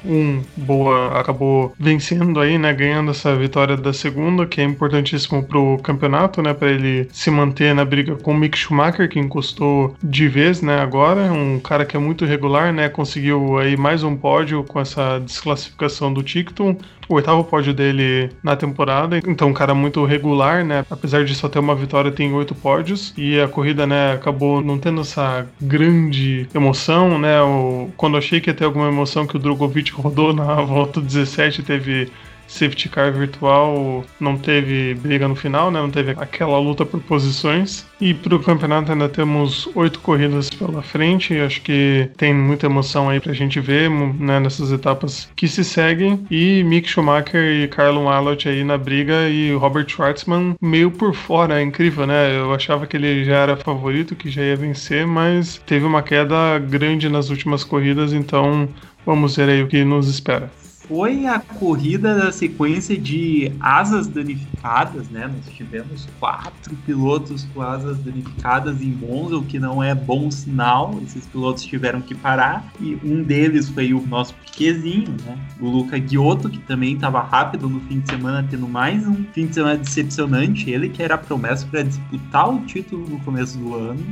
um 0.03 0.41
boa, 0.57 1.17
acabou 1.17 1.73
vencendo 1.79 2.39
aí, 2.39 2.57
né? 2.57 2.73
Ganhando 2.73 3.11
essa 3.11 3.33
vitória 3.35 3.77
da 3.77 3.93
segunda, 3.93 4.45
que 4.45 4.59
é 4.59 4.63
importantíssimo 4.63 5.43
pro 5.43 5.77
campeonato, 5.77 6.41
né? 6.41 6.53
Para 6.53 6.69
ele 6.69 7.07
se 7.13 7.31
manter 7.31 7.73
na 7.73 7.85
briga 7.85 8.15
com 8.17 8.31
o 8.31 8.37
Mick 8.37 8.57
Schumacher, 8.57 9.07
que 9.07 9.19
encostou 9.19 9.95
de 10.03 10.27
vez, 10.27 10.61
né? 10.61 10.79
Agora, 10.79 11.31
um 11.31 11.59
cara 11.59 11.85
que 11.85 11.95
é 11.95 11.99
muito 11.99 12.25
regular, 12.25 12.73
né? 12.73 12.89
Conseguiu 12.89 13.57
aí 13.57 13.77
mais 13.77 14.03
um 14.03 14.17
pódio 14.17 14.65
com 14.65 14.81
essa 14.81 15.17
desclassificação 15.19 16.13
do 16.13 16.21
Ticton 16.21 16.77
o 17.13 17.17
oitavo 17.17 17.43
pódio 17.43 17.73
dele 17.73 18.29
na 18.43 18.55
temporada. 18.55 19.19
Então, 19.25 19.49
um 19.49 19.53
cara 19.53 19.73
muito 19.73 20.03
regular, 20.05 20.63
né? 20.63 20.85
Apesar 20.89 21.23
de 21.25 21.35
só 21.35 21.47
ter 21.47 21.59
uma 21.59 21.75
vitória, 21.75 22.11
tem 22.11 22.33
oito 22.33 22.55
pódios. 22.55 23.13
E 23.17 23.39
a 23.39 23.47
corrida, 23.47 23.85
né, 23.85 24.13
acabou 24.13 24.61
não 24.61 24.77
tendo 24.77 25.01
essa 25.01 25.45
grande 25.61 26.47
emoção, 26.53 27.19
né? 27.19 27.41
O, 27.41 27.89
quando 27.97 28.17
achei 28.17 28.39
que 28.39 28.49
ia 28.49 28.53
ter 28.53 28.65
alguma 28.65 28.87
emoção 28.87 29.27
que 29.27 29.35
o 29.35 29.39
Drogovic 29.39 29.91
rodou 29.93 30.33
na 30.33 30.55
volta 30.61 31.01
17, 31.01 31.63
teve 31.63 32.11
safety 32.51 32.89
car 32.89 33.11
virtual 33.11 34.03
não 34.19 34.37
teve 34.37 34.93
briga 34.95 35.27
no 35.27 35.35
final, 35.35 35.71
né? 35.71 35.79
Não 35.79 35.89
teve 35.89 36.11
aquela 36.11 36.59
luta 36.59 36.85
por 36.85 36.99
posições. 37.01 37.85
E 37.99 38.13
para 38.13 38.35
o 38.35 38.39
campeonato 38.39 38.91
ainda 38.91 39.07
temos 39.07 39.69
oito 39.75 39.99
corridas 39.99 40.49
pela 40.49 40.81
frente. 40.81 41.39
Acho 41.39 41.61
que 41.61 42.09
tem 42.17 42.33
muita 42.33 42.65
emoção 42.65 43.09
aí 43.09 43.19
para 43.19 43.31
a 43.31 43.35
gente 43.35 43.59
ver 43.59 43.89
né, 43.89 44.39
nessas 44.39 44.71
etapas 44.71 45.29
que 45.35 45.47
se 45.47 45.63
seguem. 45.63 46.25
E 46.29 46.63
Mick 46.63 46.89
Schumacher 46.89 47.63
e 47.63 47.67
Carlo 47.67 48.05
Malott 48.05 48.47
aí 48.49 48.63
na 48.63 48.77
briga 48.77 49.29
e 49.29 49.53
Robert 49.53 49.87
Schwartzman 49.89 50.55
meio 50.61 50.91
por 50.91 51.13
fora. 51.13 51.59
É 51.59 51.63
incrível, 51.63 52.05
né? 52.05 52.37
Eu 52.37 52.53
achava 52.53 52.85
que 52.85 52.97
ele 52.97 53.23
já 53.23 53.37
era 53.37 53.55
favorito, 53.55 54.15
que 54.15 54.29
já 54.29 54.41
ia 54.41 54.55
vencer, 54.55 55.07
mas 55.07 55.61
teve 55.65 55.85
uma 55.85 56.01
queda 56.01 56.59
grande 56.59 57.07
nas 57.07 57.29
últimas 57.29 57.63
corridas, 57.63 58.13
então 58.13 58.67
vamos 59.05 59.35
ver 59.35 59.49
aí 59.49 59.63
o 59.63 59.67
que 59.67 59.83
nos 59.83 60.07
espera 60.07 60.49
foi 60.91 61.25
a 61.25 61.39
corrida 61.39 62.13
da 62.13 62.33
sequência 62.33 62.97
de 62.97 63.49
asas 63.61 64.07
danificadas, 64.07 65.07
né? 65.07 65.25
Nós 65.25 65.55
tivemos 65.55 66.05
quatro 66.19 66.75
pilotos 66.85 67.47
com 67.53 67.61
asas 67.61 67.97
danificadas 67.99 68.81
em 68.81 68.89
Monza, 68.89 69.37
o 69.37 69.45
que 69.45 69.57
não 69.57 69.81
é 69.81 69.95
bom 69.95 70.29
sinal. 70.29 70.99
Esses 71.01 71.25
pilotos 71.27 71.63
tiveram 71.63 72.01
que 72.01 72.13
parar 72.13 72.73
e 72.77 72.99
um 73.05 73.23
deles 73.23 73.69
foi 73.69 73.93
o 73.93 74.05
nosso 74.05 74.33
Piquezinho, 74.33 75.15
né? 75.25 75.39
O 75.61 75.69
Luca 75.69 75.97
Giotto, 75.97 76.49
que 76.49 76.59
também 76.59 76.95
estava 76.95 77.21
rápido 77.21 77.69
no 77.69 77.79
fim 77.81 78.01
de 78.01 78.09
semana, 78.09 78.45
tendo 78.51 78.67
mais 78.67 79.07
um 79.07 79.23
fim 79.31 79.47
de 79.47 79.53
semana 79.53 79.77
decepcionante. 79.77 80.69
Ele 80.69 80.89
que 80.89 81.01
era 81.01 81.17
promessa 81.17 81.65
para 81.67 81.83
disputar 81.83 82.53
o 82.53 82.65
título 82.65 83.07
no 83.07 83.17
começo 83.21 83.57
do 83.57 83.75
ano. 83.75 84.05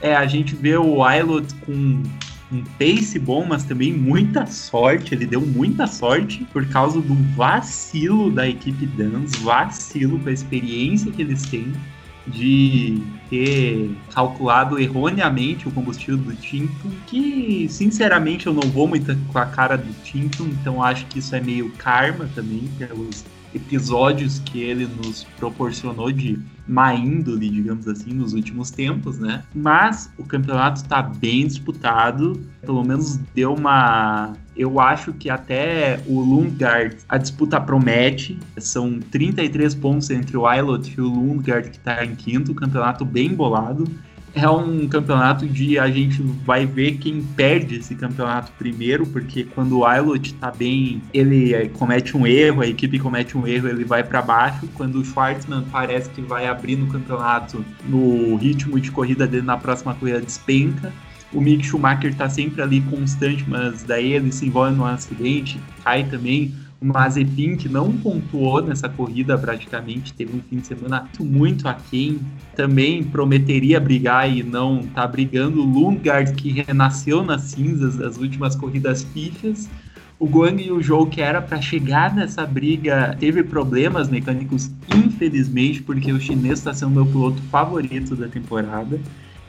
É, 0.00 0.16
a 0.16 0.26
gente 0.26 0.56
vê 0.56 0.76
o 0.76 1.04
Ailot 1.04 1.54
com 1.64 2.02
um 2.52 2.62
pace 2.78 3.18
bom, 3.18 3.44
mas 3.46 3.64
também 3.64 3.92
muita 3.92 4.46
sorte. 4.46 5.14
Ele 5.14 5.26
deu 5.26 5.40
muita 5.40 5.86
sorte 5.86 6.44
por 6.52 6.66
causa 6.66 7.00
do 7.00 7.14
vacilo 7.34 8.30
da 8.30 8.48
equipe 8.48 8.86
Dans, 8.86 9.34
vacilo 9.36 10.18
com 10.18 10.28
a 10.28 10.32
experiência 10.32 11.10
que 11.10 11.22
eles 11.22 11.42
têm 11.44 11.72
de 12.26 13.00
ter 13.30 13.90
calculado 14.12 14.80
erroneamente 14.80 15.68
o 15.68 15.70
combustível 15.70 16.16
do 16.16 16.34
Tinto, 16.34 16.90
que 17.06 17.68
sinceramente 17.70 18.46
eu 18.46 18.54
não 18.54 18.68
vou 18.68 18.88
muito 18.88 19.16
com 19.32 19.38
a 19.38 19.46
cara 19.46 19.76
do 19.76 19.92
Tinto, 20.02 20.42
então 20.44 20.82
acho 20.82 21.06
que 21.06 21.20
isso 21.20 21.34
é 21.36 21.40
meio 21.40 21.70
karma 21.78 22.28
também 22.34 22.68
pelos 22.78 23.24
episódios 23.56 24.38
que 24.38 24.60
ele 24.60 24.86
nos 24.86 25.24
proporcionou 25.38 26.12
de 26.12 26.38
má 26.68 26.94
índole, 26.94 27.48
digamos 27.48 27.86
assim, 27.86 28.12
nos 28.12 28.32
últimos 28.32 28.70
tempos, 28.70 29.18
né? 29.18 29.44
Mas 29.54 30.10
o 30.18 30.24
campeonato 30.24 30.82
está 30.82 31.00
bem 31.00 31.46
disputado, 31.46 32.40
pelo 32.60 32.84
menos 32.84 33.16
deu 33.34 33.54
uma. 33.54 34.34
Eu 34.56 34.80
acho 34.80 35.12
que 35.12 35.30
até 35.30 36.00
o 36.06 36.20
Lundgaard 36.20 36.96
a 37.08 37.18
disputa 37.18 37.60
promete. 37.60 38.38
São 38.58 38.98
33 38.98 39.74
pontos 39.74 40.10
entre 40.10 40.36
o 40.36 40.46
Ailot 40.46 40.94
e 40.96 41.00
o 41.00 41.06
Lundgaard, 41.06 41.70
que 41.70 41.76
está 41.76 42.04
em 42.04 42.14
quinto, 42.14 42.54
campeonato 42.54 43.04
bem 43.04 43.32
bolado 43.32 43.86
é 44.36 44.48
um 44.50 44.86
campeonato 44.86 45.46
de 45.48 45.78
a 45.78 45.90
gente 45.90 46.20
vai 46.22 46.66
ver 46.66 46.98
quem 46.98 47.22
perde 47.22 47.76
esse 47.76 47.94
campeonato 47.94 48.52
primeiro, 48.58 49.06
porque 49.06 49.44
quando 49.44 49.78
o 49.78 49.86
Ailot 49.86 50.34
tá 50.34 50.50
bem, 50.50 51.00
ele 51.12 51.54
eh, 51.54 51.68
comete 51.68 52.14
um 52.14 52.26
erro, 52.26 52.60
a 52.60 52.66
equipe 52.66 52.98
comete 52.98 53.36
um 53.36 53.46
erro, 53.46 53.66
ele 53.66 53.82
vai 53.82 54.04
para 54.04 54.20
baixo. 54.20 54.68
Quando 54.74 54.96
o 54.96 55.04
Schwartzman 55.04 55.64
parece 55.72 56.10
que 56.10 56.20
vai 56.20 56.46
abrir 56.46 56.76
no 56.76 56.86
campeonato, 56.86 57.64
no 57.88 58.36
ritmo 58.36 58.78
de 58.78 58.90
corrida 58.90 59.26
dele 59.26 59.46
na 59.46 59.56
próxima 59.56 59.94
corrida 59.94 60.20
despenca. 60.20 60.92
O 61.32 61.40
Mick 61.40 61.64
Schumacher 61.64 62.14
tá 62.14 62.28
sempre 62.28 62.60
ali 62.60 62.82
constante, 62.82 63.42
mas 63.48 63.84
daí 63.84 64.12
ele 64.12 64.30
se 64.30 64.46
envolve 64.46 64.76
num 64.76 64.84
acidente, 64.84 65.58
cai 65.82 66.04
também. 66.04 66.54
O 66.80 66.84
Mazepin, 66.84 67.56
que 67.56 67.68
não 67.68 67.90
pontuou 67.90 68.60
nessa 68.60 68.88
corrida 68.88 69.38
praticamente, 69.38 70.12
teve 70.12 70.36
um 70.36 70.40
fim 70.42 70.58
de 70.58 70.66
semana 70.66 71.08
muito 71.18 71.66
aquém. 71.66 72.20
Também 72.54 73.02
prometeria 73.02 73.80
brigar 73.80 74.30
e 74.30 74.42
não 74.42 74.82
tá 74.82 75.06
brigando. 75.06 75.62
O 75.62 75.64
Lundgaard, 75.64 76.34
que 76.34 76.50
renasceu 76.50 77.22
nas 77.22 77.42
cinzas 77.42 77.96
das 77.96 78.18
últimas 78.18 78.54
corridas 78.54 79.02
pífias. 79.02 79.68
O 80.18 80.26
Guang 80.26 80.62
e 80.62 80.70
o 80.70 80.82
Zhou, 80.82 81.06
que 81.06 81.20
era 81.20 81.42
para 81.42 81.60
chegar 81.60 82.14
nessa 82.14 82.46
briga, 82.46 83.14
teve 83.18 83.42
problemas 83.42 84.08
mecânicos, 84.08 84.70
infelizmente, 84.94 85.82
porque 85.82 86.10
o 86.10 86.20
chinês 86.20 86.58
está 86.58 86.72
sendo 86.72 86.92
meu 86.92 87.06
piloto 87.06 87.40
favorito 87.50 88.16
da 88.16 88.26
temporada 88.26 88.98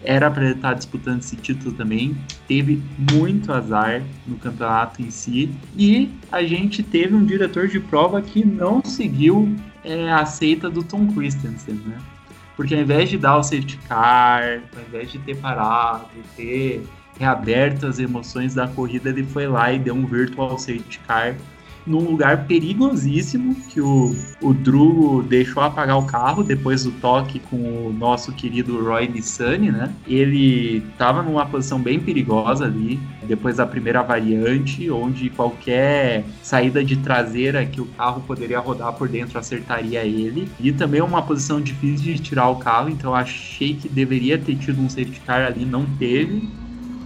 era 0.07 0.31
para 0.31 0.51
estar 0.51 0.73
disputando 0.73 1.19
esse 1.19 1.35
título 1.35 1.73
também. 1.73 2.15
Teve 2.47 2.81
muito 3.11 3.51
azar 3.51 4.01
no 4.25 4.37
campeonato 4.37 5.01
em 5.01 5.11
si. 5.11 5.53
E 5.75 6.09
a 6.31 6.41
gente 6.43 6.81
teve 6.81 7.13
um 7.13 7.25
diretor 7.25 7.67
de 7.67 7.77
prova 7.81 8.21
que 8.21 8.45
não 8.45 8.81
seguiu 8.85 9.53
é, 9.83 10.09
a 10.09 10.25
seita 10.25 10.69
do 10.69 10.81
Tom 10.81 11.07
Christensen, 11.07 11.75
né? 11.85 11.97
Porque 12.55 12.73
ao 12.73 12.81
invés 12.81 13.09
de 13.09 13.17
dar 13.17 13.37
o 13.37 13.43
safety 13.43 13.77
car, 13.85 14.61
ao 14.73 14.81
invés 14.87 15.11
de 15.11 15.19
ter 15.19 15.35
parado, 15.35 16.05
ter 16.37 16.87
reaberto 17.19 17.85
as 17.85 17.99
emoções 17.99 18.55
da 18.55 18.65
corrida, 18.65 19.09
ele 19.09 19.25
foi 19.25 19.45
lá 19.45 19.73
e 19.73 19.77
deu 19.77 19.93
um 19.93 20.05
virtual 20.05 20.57
safety 20.57 20.99
car 21.05 21.35
num 21.87 22.01
lugar 22.01 22.45
perigosíssimo 22.45 23.55
que 23.69 23.79
o, 23.79 24.15
o 24.41 24.53
Drugo 24.53 25.23
deixou 25.23 25.63
apagar 25.63 25.97
o 25.97 26.05
carro 26.05 26.43
depois 26.43 26.83
do 26.83 26.91
toque 26.91 27.39
com 27.39 27.87
o 27.87 27.93
nosso 27.93 28.31
querido 28.33 28.83
Roy 28.83 29.07
Nissani, 29.07 29.71
né? 29.71 29.91
Ele 30.05 30.83
estava 30.91 31.23
numa 31.23 31.45
posição 31.45 31.79
bem 31.79 31.99
perigosa 31.99 32.65
ali, 32.65 32.99
depois 33.23 33.57
da 33.57 33.65
primeira 33.65 34.03
variante, 34.03 34.89
onde 34.91 35.29
qualquer 35.29 36.25
saída 36.43 36.83
de 36.83 36.97
traseira 36.97 37.65
que 37.65 37.81
o 37.81 37.85
carro 37.85 38.21
poderia 38.27 38.59
rodar 38.59 38.93
por 38.93 39.07
dentro 39.07 39.39
acertaria 39.39 40.03
ele. 40.03 40.49
E 40.59 40.71
também 40.71 41.01
uma 41.01 41.21
posição 41.21 41.61
difícil 41.61 42.13
de 42.13 42.19
tirar 42.19 42.49
o 42.49 42.57
carro, 42.57 42.89
então 42.89 43.15
achei 43.15 43.73
que 43.73 43.87
deveria 43.87 44.37
ter 44.37 44.55
tido 44.55 44.81
um 44.81 44.89
safety 44.89 45.21
car 45.21 45.45
ali, 45.45 45.65
não 45.65 45.85
teve. 45.97 46.49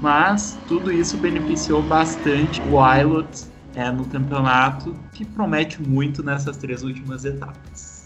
Mas 0.01 0.57
tudo 0.67 0.91
isso 0.91 1.15
beneficiou 1.17 1.83
bastante 1.83 2.59
o 2.67 2.79
Ilot 2.83 3.50
é, 3.75 3.89
no 3.91 4.05
campeonato, 4.05 4.95
que 5.13 5.25
promete 5.25 5.81
muito 5.81 6.23
nessas 6.23 6.57
três 6.57 6.83
últimas 6.83 7.25
etapas. 7.25 8.01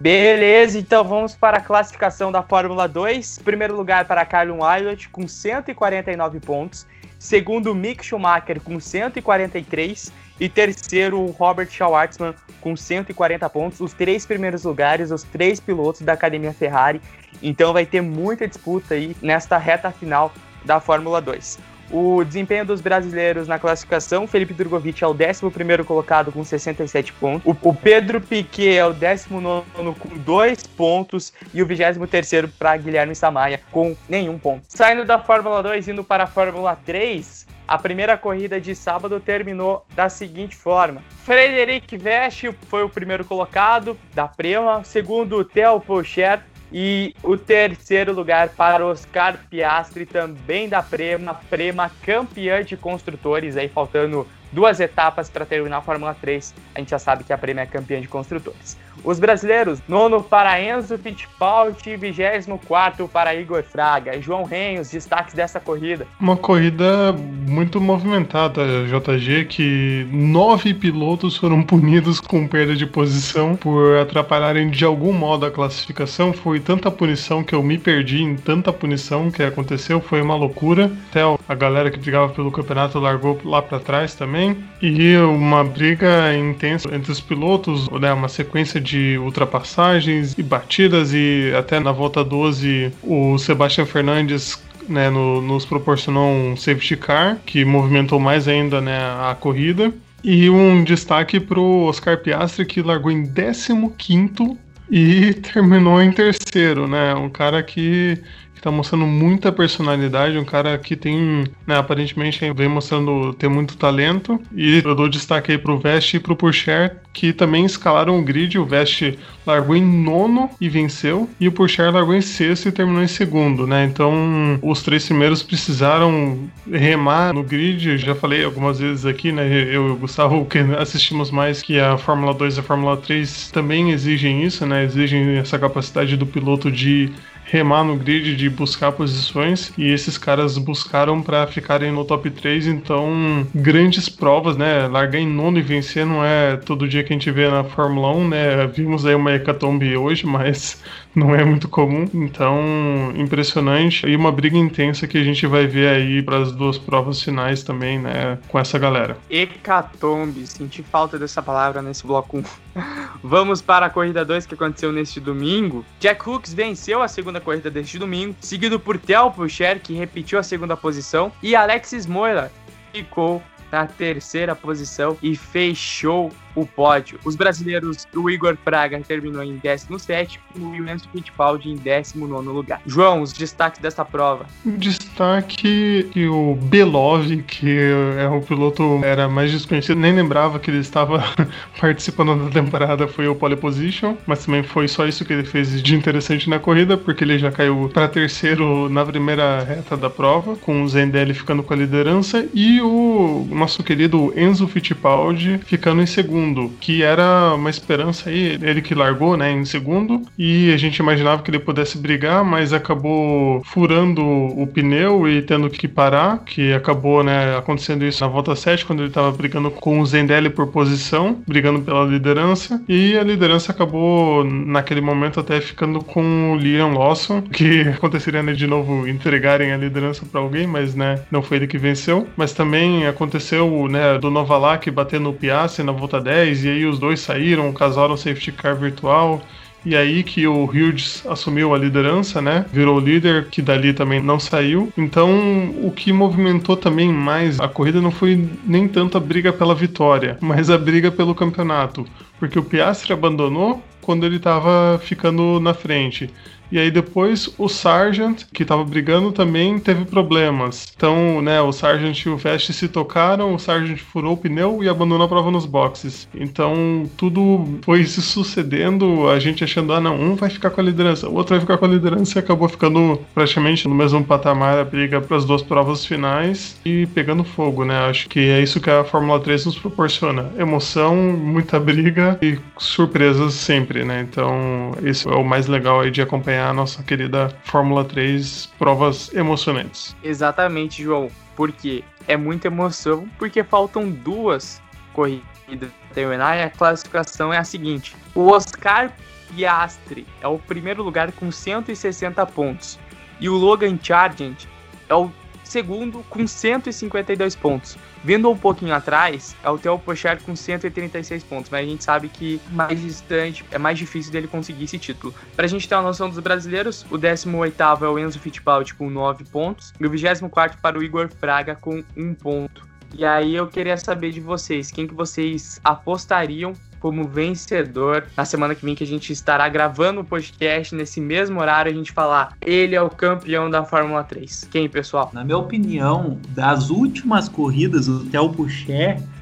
Beleza, 0.00 0.78
então 0.78 1.04
vamos 1.04 1.34
para 1.34 1.58
a 1.58 1.60
classificação 1.60 2.32
da 2.32 2.42
Fórmula 2.42 2.88
2. 2.88 3.40
Primeiro 3.40 3.76
lugar 3.76 4.06
para 4.06 4.24
Carlon 4.24 4.64
Aylott 4.64 5.10
com 5.10 5.28
149 5.28 6.40
pontos. 6.40 6.86
Segundo, 7.18 7.74
Mick 7.74 8.02
Schumacher 8.04 8.62
com 8.62 8.80
143. 8.80 10.10
E 10.40 10.48
terceiro, 10.48 11.20
o 11.20 11.30
Robert 11.32 11.68
Schwartzman 11.70 12.34
com 12.62 12.74
140 12.74 13.50
pontos. 13.50 13.78
Os 13.78 13.92
três 13.92 14.24
primeiros 14.24 14.64
lugares, 14.64 15.10
os 15.10 15.22
três 15.22 15.60
pilotos 15.60 16.00
da 16.00 16.14
Academia 16.14 16.54
Ferrari. 16.54 16.98
Então 17.42 17.74
vai 17.74 17.84
ter 17.84 18.00
muita 18.00 18.48
disputa 18.48 18.94
aí 18.94 19.14
nesta 19.20 19.58
reta 19.58 19.90
final 19.90 20.32
da 20.64 20.80
Fórmula 20.80 21.20
2. 21.20 21.58
O 21.90 22.22
desempenho 22.22 22.64
dos 22.64 22.80
brasileiros 22.80 23.48
na 23.48 23.58
classificação, 23.58 24.26
Felipe 24.26 24.54
Drogovic 24.54 25.02
é 25.02 25.06
o 25.06 25.10
11 25.10 25.84
colocado 25.84 26.30
com 26.30 26.44
67 26.44 27.12
pontos. 27.14 27.56
O, 27.62 27.74
Pedro 27.74 28.20
Piquet 28.20 28.76
é 28.76 28.86
o 28.86 28.92
19 28.92 29.66
com 29.98 30.08
2 30.18 30.66
pontos. 30.68 31.32
E 31.52 31.62
o 31.62 31.66
23 31.66 32.50
para 32.58 32.76
Guilherme 32.76 33.14
Samaia 33.14 33.60
com 33.72 33.96
nenhum 34.08 34.38
ponto. 34.38 34.62
Saindo 34.68 35.04
da 35.04 35.18
Fórmula 35.18 35.62
2 35.62 35.88
indo 35.88 36.04
para 36.04 36.24
a 36.24 36.26
Fórmula 36.26 36.76
3, 36.86 37.46
a 37.66 37.78
primeira 37.78 38.16
corrida 38.16 38.60
de 38.60 38.74
sábado 38.74 39.20
terminou 39.20 39.86
da 39.94 40.08
seguinte 40.08 40.56
forma: 40.56 41.02
Frederic 41.24 41.96
Veste 41.96 42.52
foi 42.68 42.82
o 42.82 42.88
primeiro 42.88 43.24
colocado 43.24 43.96
da 44.12 44.26
Prema, 44.26 44.82
segundo 44.84 45.44
Theo 45.44 45.80
Pocher 45.80 46.40
e 46.72 47.14
o 47.22 47.36
terceiro 47.36 48.12
lugar 48.12 48.50
para 48.50 48.86
Oscar 48.86 49.38
Piastri, 49.48 50.06
também 50.06 50.68
da 50.68 50.82
Prema, 50.82 51.34
Prema 51.48 51.90
campeã 52.04 52.62
de 52.62 52.76
construtores, 52.76 53.56
aí 53.56 53.68
faltando 53.68 54.26
duas 54.52 54.80
etapas 54.80 55.28
para 55.28 55.44
terminar 55.44 55.78
a 55.78 55.82
Fórmula 55.82 56.14
3. 56.14 56.54
A 56.74 56.78
gente 56.78 56.90
já 56.90 56.98
sabe 56.98 57.24
que 57.24 57.32
a 57.32 57.38
Prema 57.38 57.60
é 57.62 57.66
campeã 57.66 58.00
de 58.00 58.08
construtores. 58.08 58.78
Os 59.02 59.18
brasileiros, 59.18 59.80
nono 59.88 60.22
para 60.22 60.60
Enzo 60.62 60.98
Fittipaldi, 60.98 61.96
24 61.96 63.08
para 63.08 63.34
Igor 63.34 63.62
Fraga. 63.62 64.20
João 64.20 64.44
Renhos, 64.44 64.90
destaques 64.90 65.34
dessa 65.34 65.58
corrida. 65.58 66.06
Uma 66.20 66.36
corrida 66.36 67.12
muito 67.46 67.80
movimentada, 67.80 68.62
JG, 68.86 69.46
que 69.46 70.06
nove 70.12 70.74
pilotos 70.74 71.36
foram 71.36 71.62
punidos 71.62 72.20
com 72.20 72.46
perda 72.46 72.76
de 72.76 72.86
posição 72.86 73.56
por 73.56 73.96
atrapalharem 73.98 74.68
de 74.70 74.84
algum 74.84 75.12
modo 75.12 75.46
a 75.46 75.50
classificação. 75.50 76.32
Foi 76.32 76.60
tanta 76.60 76.90
punição 76.90 77.42
que 77.42 77.54
eu 77.54 77.62
me 77.62 77.78
perdi 77.78 78.22
em 78.22 78.36
tanta 78.36 78.72
punição 78.72 79.30
que 79.30 79.42
aconteceu, 79.42 80.00
foi 80.00 80.20
uma 80.20 80.34
loucura. 80.34 80.90
Até 81.10 81.20
a 81.48 81.54
galera 81.54 81.90
que 81.90 81.98
brigava 81.98 82.32
pelo 82.32 82.50
campeonato 82.50 82.98
largou 82.98 83.40
lá 83.44 83.62
para 83.62 83.80
trás 83.80 84.14
também. 84.14 84.56
E 84.82 85.16
uma 85.18 85.64
briga 85.64 86.34
intensa 86.34 86.94
entre 86.94 87.12
os 87.12 87.20
pilotos, 87.20 87.88
né, 87.90 88.12
uma 88.12 88.28
sequência 88.28 88.80
de 88.80 88.89
de 88.90 89.18
ultrapassagens 89.18 90.36
e 90.36 90.42
batidas 90.42 91.12
e 91.14 91.52
até 91.56 91.78
na 91.78 91.92
volta 91.92 92.24
12 92.24 92.92
o 93.02 93.38
Sebastian 93.38 93.86
Fernandes 93.86 94.60
né, 94.88 95.08
no, 95.08 95.40
nos 95.40 95.64
proporcionou 95.64 96.28
um 96.28 96.56
safety 96.56 96.96
car 96.96 97.38
que 97.46 97.64
movimentou 97.64 98.18
mais 98.18 98.48
ainda 98.48 98.80
né, 98.80 98.98
a 98.98 99.36
corrida. 99.38 99.92
E 100.22 100.50
um 100.50 100.84
destaque 100.84 101.40
para 101.40 101.58
o 101.58 101.84
Oscar 101.84 102.18
Piastri 102.18 102.66
que 102.66 102.82
largou 102.82 103.10
em 103.10 103.24
15 103.24 104.58
e 104.90 105.32
terminou 105.40 106.02
em 106.02 106.12
terceiro, 106.12 106.86
né? 106.86 107.14
Um 107.14 107.30
cara 107.30 107.62
que 107.62 108.18
que 108.60 108.64
tá 108.64 108.70
mostrando 108.70 109.06
muita 109.06 109.50
personalidade, 109.50 110.36
um 110.36 110.44
cara 110.44 110.76
que 110.76 110.94
tem, 110.94 111.44
né, 111.66 111.78
aparentemente 111.78 112.38
vem 112.52 112.68
mostrando 112.68 113.32
ter 113.32 113.48
muito 113.48 113.74
talento. 113.74 114.38
E 114.54 114.82
eu 114.84 114.94
dou 114.94 115.08
destaque 115.08 115.52
aí 115.52 115.58
pro 115.58 115.78
Vest 115.78 116.12
e 116.12 116.20
pro 116.20 116.36
Purcher, 116.36 116.98
que 117.10 117.32
também 117.32 117.64
escalaram 117.64 118.18
o 118.18 118.22
grid. 118.22 118.58
O 118.58 118.66
Vest 118.66 119.14
largou 119.46 119.74
em 119.74 119.82
nono 119.82 120.50
e 120.60 120.68
venceu, 120.68 121.28
e 121.40 121.48
o 121.48 121.52
Purcher 121.52 121.90
largou 121.90 122.14
em 122.14 122.20
sexto 122.20 122.68
e 122.68 122.72
terminou 122.72 123.02
em 123.02 123.08
segundo, 123.08 123.66
né? 123.66 123.86
Então, 123.86 124.58
os 124.62 124.82
três 124.82 125.06
primeiros 125.06 125.42
precisaram 125.42 126.50
remar 126.70 127.32
no 127.32 127.42
grid. 127.42 127.88
Eu 127.88 127.98
já 127.98 128.14
falei 128.14 128.44
algumas 128.44 128.78
vezes 128.78 129.06
aqui, 129.06 129.32
né? 129.32 129.50
Eu 129.50 129.88
e 129.88 129.90
o 129.92 129.96
Gustavo, 129.96 130.44
que 130.44 130.58
assistimos 130.78 131.30
mais 131.30 131.62
que 131.62 131.80
a 131.80 131.96
Fórmula 131.96 132.34
2 132.34 132.58
e 132.58 132.60
a 132.60 132.62
Fórmula 132.62 132.96
3 132.98 133.50
também 133.50 133.90
exigem 133.90 134.44
isso, 134.44 134.66
né? 134.66 134.84
Exigem 134.84 135.38
essa 135.38 135.58
capacidade 135.58 136.14
do 136.14 136.26
piloto 136.26 136.70
de 136.70 137.10
remar 137.50 137.82
no 137.82 137.96
grid, 137.96 138.36
de 138.36 138.48
buscar 138.48 138.92
posições, 138.92 139.72
e 139.76 139.90
esses 139.90 140.16
caras 140.16 140.56
buscaram 140.56 141.20
para 141.20 141.46
ficarem 141.46 141.90
no 141.90 142.04
top 142.04 142.30
3, 142.30 142.66
então 142.68 143.46
grandes 143.54 144.08
provas, 144.08 144.56
né? 144.56 144.86
Largar 144.86 145.18
em 145.18 145.26
nono 145.26 145.58
e 145.58 145.62
vencer 145.62 146.06
não 146.06 146.24
é 146.24 146.56
todo 146.56 146.88
dia 146.88 147.02
que 147.02 147.12
a 147.12 147.16
gente 147.16 147.30
vê 147.30 147.50
na 147.50 147.64
Fórmula 147.64 148.12
1, 148.12 148.28
né? 148.28 148.66
Vimos 148.68 149.04
aí 149.04 149.14
uma 149.14 149.32
hecatombe 149.32 149.96
hoje, 149.96 150.24
mas 150.26 150.80
não 151.14 151.34
é 151.34 151.44
muito 151.44 151.68
comum, 151.68 152.08
então 152.14 153.12
impressionante 153.16 154.06
e 154.06 154.14
uma 154.14 154.30
briga 154.30 154.56
intensa 154.56 155.06
que 155.06 155.18
a 155.18 155.24
gente 155.24 155.46
vai 155.46 155.66
ver 155.66 155.88
aí 155.88 156.22
para 156.22 156.38
as 156.38 156.52
duas 156.52 156.78
provas 156.78 157.20
finais 157.20 157.62
também, 157.62 157.98
né, 157.98 158.38
com 158.48 158.58
essa 158.58 158.78
galera. 158.78 159.16
Hecatombe, 159.28 160.46
senti 160.46 160.82
falta 160.82 161.18
dessa 161.18 161.42
palavra 161.42 161.82
nesse 161.82 162.06
bloco 162.06 162.38
1. 162.38 162.44
Vamos 163.22 163.60
para 163.60 163.86
a 163.86 163.90
corrida 163.90 164.24
2 164.24 164.46
que 164.46 164.54
aconteceu 164.54 164.92
neste 164.92 165.18
domingo. 165.18 165.84
Jack 165.98 166.28
Hooks 166.28 166.54
venceu 166.54 167.02
a 167.02 167.08
segunda 167.08 167.39
corrida 167.40 167.70
deste 167.70 167.98
domingo, 167.98 168.36
seguido 168.40 168.78
por 168.78 168.98
Theo 168.98 169.30
Pucher, 169.30 169.80
que 169.80 169.94
repetiu 169.94 170.38
a 170.38 170.42
segunda 170.42 170.76
posição, 170.76 171.32
e 171.42 171.56
Alexis 171.56 172.06
Moira 172.06 172.52
ficou 172.92 173.42
na 173.70 173.86
terceira 173.86 174.54
posição 174.54 175.16
e 175.22 175.36
fechou 175.36 176.32
o 176.54 176.66
pódio. 176.66 177.18
Os 177.24 177.36
brasileiros, 177.36 178.06
o 178.14 178.30
Igor 178.30 178.56
Praga 178.56 179.00
terminou 179.00 179.42
em 179.42 179.56
17 179.56 180.40
e 180.56 180.60
o 180.60 180.88
Enzo 180.88 181.08
Fittipaldi 181.12 181.70
em 181.70 181.76
19 181.76 182.48
lugar. 182.48 182.80
João, 182.86 183.22
os 183.22 183.32
destaques 183.32 183.80
dessa 183.80 184.04
prova. 184.04 184.46
Destaque 184.64 186.08
que 186.12 186.26
o 186.26 186.54
Belov, 186.54 187.42
que 187.46 187.78
é 188.18 188.28
o 188.28 188.40
piloto 188.40 189.00
era 189.02 189.28
mais 189.28 189.50
desconhecido, 189.50 189.98
nem 189.98 190.14
lembrava 190.14 190.58
que 190.58 190.70
ele 190.70 190.78
estava 190.78 191.22
participando 191.80 192.44
da 192.44 192.50
temporada, 192.50 193.06
foi 193.06 193.28
o 193.28 193.34
pole 193.34 193.56
position, 193.56 194.16
mas 194.26 194.44
também 194.44 194.62
foi 194.62 194.88
só 194.88 195.06
isso 195.06 195.24
que 195.24 195.32
ele 195.32 195.44
fez 195.44 195.82
de 195.82 195.94
interessante 195.94 196.48
na 196.48 196.58
corrida, 196.58 196.96
porque 196.96 197.24
ele 197.24 197.38
já 197.38 197.50
caiu 197.50 197.90
para 197.92 198.08
terceiro 198.08 198.88
na 198.88 199.04
primeira 199.04 199.62
reta 199.62 199.96
da 199.96 200.10
prova, 200.10 200.56
com 200.56 200.82
o 200.82 200.88
Zendelli 200.88 201.34
ficando 201.34 201.62
com 201.62 201.74
a 201.74 201.76
liderança 201.76 202.46
e 202.52 202.80
o 202.80 203.46
nosso 203.50 203.82
querido 203.82 204.32
Enzo 204.36 204.66
Fittipaldi 204.66 205.58
ficando 205.64 206.02
em 206.02 206.06
segundo 206.06 206.39
segundo, 206.40 206.70
que 206.80 207.02
era 207.02 207.54
uma 207.54 207.68
esperança 207.68 208.30
aí, 208.30 208.58
ele 208.62 208.80
que 208.80 208.94
largou, 208.94 209.36
né, 209.36 209.52
em 209.52 209.64
segundo, 209.64 210.22
e 210.38 210.72
a 210.72 210.76
gente 210.76 210.96
imaginava 210.98 211.42
que 211.42 211.50
ele 211.50 211.58
pudesse 211.58 211.98
brigar, 211.98 212.42
mas 212.42 212.72
acabou 212.72 213.62
furando 213.64 214.24
o 214.24 214.66
pneu 214.66 215.28
e 215.28 215.42
tendo 215.42 215.68
que 215.68 215.86
parar, 215.86 216.38
que 216.38 216.72
acabou, 216.72 217.22
né, 217.22 217.56
acontecendo 217.56 218.04
isso 218.04 218.24
na 218.24 218.30
volta 218.30 218.56
7, 218.56 218.86
quando 218.86 219.00
ele 219.00 219.08
estava 219.08 219.30
brigando 219.30 219.70
com 219.70 220.00
o 220.00 220.06
Zendelli 220.06 220.48
por 220.48 220.68
posição, 220.68 221.42
brigando 221.46 221.80
pela 221.80 222.04
liderança, 222.04 222.82
e 222.88 223.18
a 223.18 223.22
liderança 223.22 223.72
acabou, 223.72 224.42
naquele 224.44 225.00
momento, 225.00 225.40
até 225.40 225.60
ficando 225.60 226.02
com 226.02 226.52
o 226.52 226.56
Liam 226.56 226.94
Lawson, 226.94 227.42
que 227.42 227.82
aconteceria, 227.94 228.42
né, 228.42 228.52
de 228.54 228.66
novo 228.66 229.06
entregarem 229.06 229.72
a 229.72 229.76
liderança 229.76 230.24
para 230.24 230.40
alguém, 230.40 230.66
mas, 230.66 230.94
né, 230.94 231.22
não 231.30 231.42
foi 231.42 231.58
ele 231.58 231.66
que 231.66 231.78
venceu, 231.78 232.26
mas 232.36 232.52
também 232.54 233.06
aconteceu, 233.06 233.86
né, 233.88 234.18
do 234.18 234.30
Novalak 234.30 234.90
bater 234.90 235.20
no 235.20 235.34
Piastri 235.34 235.84
na 235.84 235.92
volta 235.92 236.20
10, 236.20 236.29
10, 236.30 236.64
e 236.64 236.68
aí 236.68 236.86
os 236.86 236.98
dois 236.98 237.18
saíram, 237.18 237.72
casaram 237.72 238.16
safety 238.16 238.52
car 238.52 238.76
virtual. 238.76 239.42
E 239.84 239.96
aí 239.96 240.22
que 240.22 240.46
o 240.46 240.64
Hughes 240.64 241.24
assumiu 241.26 241.74
a 241.74 241.78
liderança, 241.78 242.40
né? 242.40 242.66
Virou 242.70 243.00
líder, 243.00 243.48
que 243.50 243.62
dali 243.62 243.94
também 243.94 244.20
não 244.20 244.38
saiu. 244.38 244.92
Então, 244.96 245.74
o 245.82 245.90
que 245.90 246.12
movimentou 246.12 246.76
também 246.76 247.08
mais 247.10 247.58
a 247.58 247.66
corrida 247.66 248.00
não 248.00 248.10
foi 248.10 248.48
nem 248.64 248.86
tanto 248.86 249.16
a 249.16 249.20
briga 249.20 249.52
pela 249.52 249.74
vitória, 249.74 250.36
mas 250.40 250.68
a 250.68 250.76
briga 250.76 251.10
pelo 251.10 251.34
campeonato. 251.34 252.06
Porque 252.38 252.58
o 252.58 252.62
Piastri 252.62 253.12
abandonou 253.12 253.82
quando 254.02 254.26
ele 254.26 254.36
estava 254.36 255.00
ficando 255.02 255.58
na 255.60 255.72
frente. 255.72 256.28
E 256.70 256.78
aí 256.78 256.90
depois 256.90 257.52
o 257.58 257.68
Sargent, 257.68 258.44
que 258.52 258.64
tava 258.64 258.84
brigando, 258.84 259.32
também 259.32 259.78
teve 259.78 260.04
problemas. 260.04 260.92
Então, 260.96 261.42
né, 261.42 261.60
o 261.60 261.72
Sargent 261.72 262.24
e 262.24 262.28
o 262.28 262.36
Vest 262.36 262.72
se 262.72 262.88
tocaram, 262.88 263.54
o 263.54 263.58
Sargent 263.58 263.98
furou 263.98 264.34
o 264.34 264.36
pneu 264.36 264.82
e 264.82 264.88
abandonou 264.88 265.24
a 265.24 265.28
prova 265.28 265.50
nos 265.50 265.66
boxes. 265.66 266.28
Então, 266.34 267.08
tudo 267.16 267.78
foi 267.82 268.04
se 268.04 268.22
sucedendo, 268.22 269.28
a 269.28 269.38
gente 269.38 269.64
achando, 269.64 269.92
ah 269.92 270.00
não, 270.00 270.20
um 270.20 270.34
vai 270.36 270.48
ficar 270.48 270.70
com 270.70 270.80
a 270.80 270.84
liderança, 270.84 271.28
o 271.28 271.34
outro 271.34 271.54
vai 271.54 271.60
ficar 271.60 271.78
com 271.78 271.84
a 271.84 271.88
liderança 271.88 272.38
e 272.38 272.40
acabou 272.40 272.68
ficando 272.68 273.20
praticamente 273.34 273.88
no 273.88 273.94
mesmo 273.94 274.24
patamar 274.24 274.78
a 274.78 274.84
briga 274.84 275.20
para 275.20 275.36
as 275.36 275.44
duas 275.44 275.62
provas 275.62 276.04
finais 276.04 276.78
e 276.84 277.06
pegando 277.06 277.42
fogo, 277.42 277.84
né? 277.84 277.98
Acho 278.08 278.28
que 278.28 278.38
é 278.38 278.60
isso 278.60 278.80
que 278.80 278.90
a 278.90 279.04
Fórmula 279.04 279.40
3 279.40 279.66
nos 279.66 279.78
proporciona. 279.78 280.50
Emoção, 280.58 281.16
muita 281.16 281.80
briga 281.80 282.38
e 282.40 282.58
surpresas 282.78 283.54
sempre, 283.54 284.04
né? 284.04 284.26
Então, 284.28 284.92
esse 285.02 285.28
é 285.28 285.32
o 285.32 285.44
mais 285.44 285.66
legal 285.66 286.00
aí 286.00 286.10
de 286.10 286.22
acompanhar 286.22 286.59
a 286.60 286.72
nossa 286.72 287.02
querida 287.02 287.54
Fórmula 287.64 288.04
3 288.04 288.66
provas 288.78 289.32
emocionantes. 289.34 290.16
Exatamente, 290.22 291.02
João. 291.02 291.28
Porque 291.56 292.04
é 292.26 292.36
muita 292.36 292.68
emoção, 292.68 293.28
porque 293.38 293.62
faltam 293.62 294.10
duas 294.10 294.80
corridas 295.12 295.90
terminar 296.14 296.56
e 296.56 296.62
a 296.62 296.70
classificação 296.70 297.52
é 297.52 297.58
a 297.58 297.64
seguinte: 297.64 298.16
o 298.34 298.48
Oscar 298.48 299.12
Piastri 299.54 300.26
é 300.40 300.48
o 300.48 300.58
primeiro 300.58 301.02
lugar 301.02 301.32
com 301.32 301.50
160 301.50 302.44
pontos 302.46 302.98
e 303.40 303.48
o 303.48 303.56
Logan 303.56 303.98
Sargent 304.02 304.66
é 305.08 305.14
o 305.14 305.30
segundo 305.70 306.24
com 306.28 306.46
152 306.46 307.54
pontos. 307.54 307.96
Vindo 308.24 308.50
um 308.50 308.56
pouquinho 308.56 308.92
atrás, 308.92 309.54
é 309.62 309.70
o 309.70 309.78
Theo 309.78 309.98
Pocher 309.98 310.42
com 310.42 310.56
136 310.56 311.44
pontos, 311.44 311.70
mas 311.70 311.86
a 311.86 311.88
gente 311.88 312.02
sabe 312.02 312.28
que 312.28 312.60
mais 312.72 313.00
distante 313.00 313.64
é 313.70 313.78
mais 313.78 313.96
difícil 313.96 314.32
dele 314.32 314.48
conseguir 314.48 314.84
esse 314.84 314.98
título. 314.98 315.32
Pra 315.54 315.68
gente 315.68 315.88
ter 315.88 315.94
uma 315.94 316.02
noção 316.02 316.28
dos 316.28 316.38
brasileiros, 316.40 317.06
o 317.10 317.16
18º 317.16 318.02
é 318.02 318.08
o 318.08 318.18
Enzo 318.18 318.40
Fittipaldi 318.40 318.94
com 318.94 319.08
9 319.08 319.44
pontos 319.44 319.94
e 320.00 320.06
o 320.06 320.10
24º 320.10 320.76
para 320.82 320.98
o 320.98 321.02
Igor 321.02 321.30
Fraga 321.30 321.76
com 321.76 322.02
1 322.16 322.34
ponto. 322.34 322.88
E 323.14 323.24
aí 323.24 323.54
eu 323.54 323.66
queria 323.66 323.96
saber 323.96 324.32
de 324.32 324.40
vocês, 324.40 324.90
quem 324.90 325.06
que 325.06 325.14
vocês 325.14 325.80
apostariam 325.84 326.72
como 327.00 327.26
vencedor 327.26 328.24
na 328.36 328.44
semana 328.44 328.74
que 328.74 328.84
vem 328.84 328.94
que 328.94 329.02
a 329.02 329.06
gente 329.06 329.32
estará 329.32 329.68
gravando 329.68 330.20
o 330.20 330.24
podcast 330.24 330.94
nesse 330.94 331.20
mesmo 331.20 331.58
horário 331.58 331.90
a 331.90 331.94
gente 331.94 332.12
falar 332.12 332.56
ele 332.64 332.94
é 332.94 333.02
o 333.02 333.10
campeão 333.10 333.68
da 333.70 333.84
Fórmula 333.84 334.22
3. 334.22 334.68
Quem, 334.70 334.88
pessoal? 334.88 335.30
Na 335.32 335.42
minha 335.42 335.58
opinião, 335.58 336.38
das 336.50 336.90
últimas 336.90 337.48
corridas, 337.48 338.06
o 338.06 338.24
Theo 338.26 338.54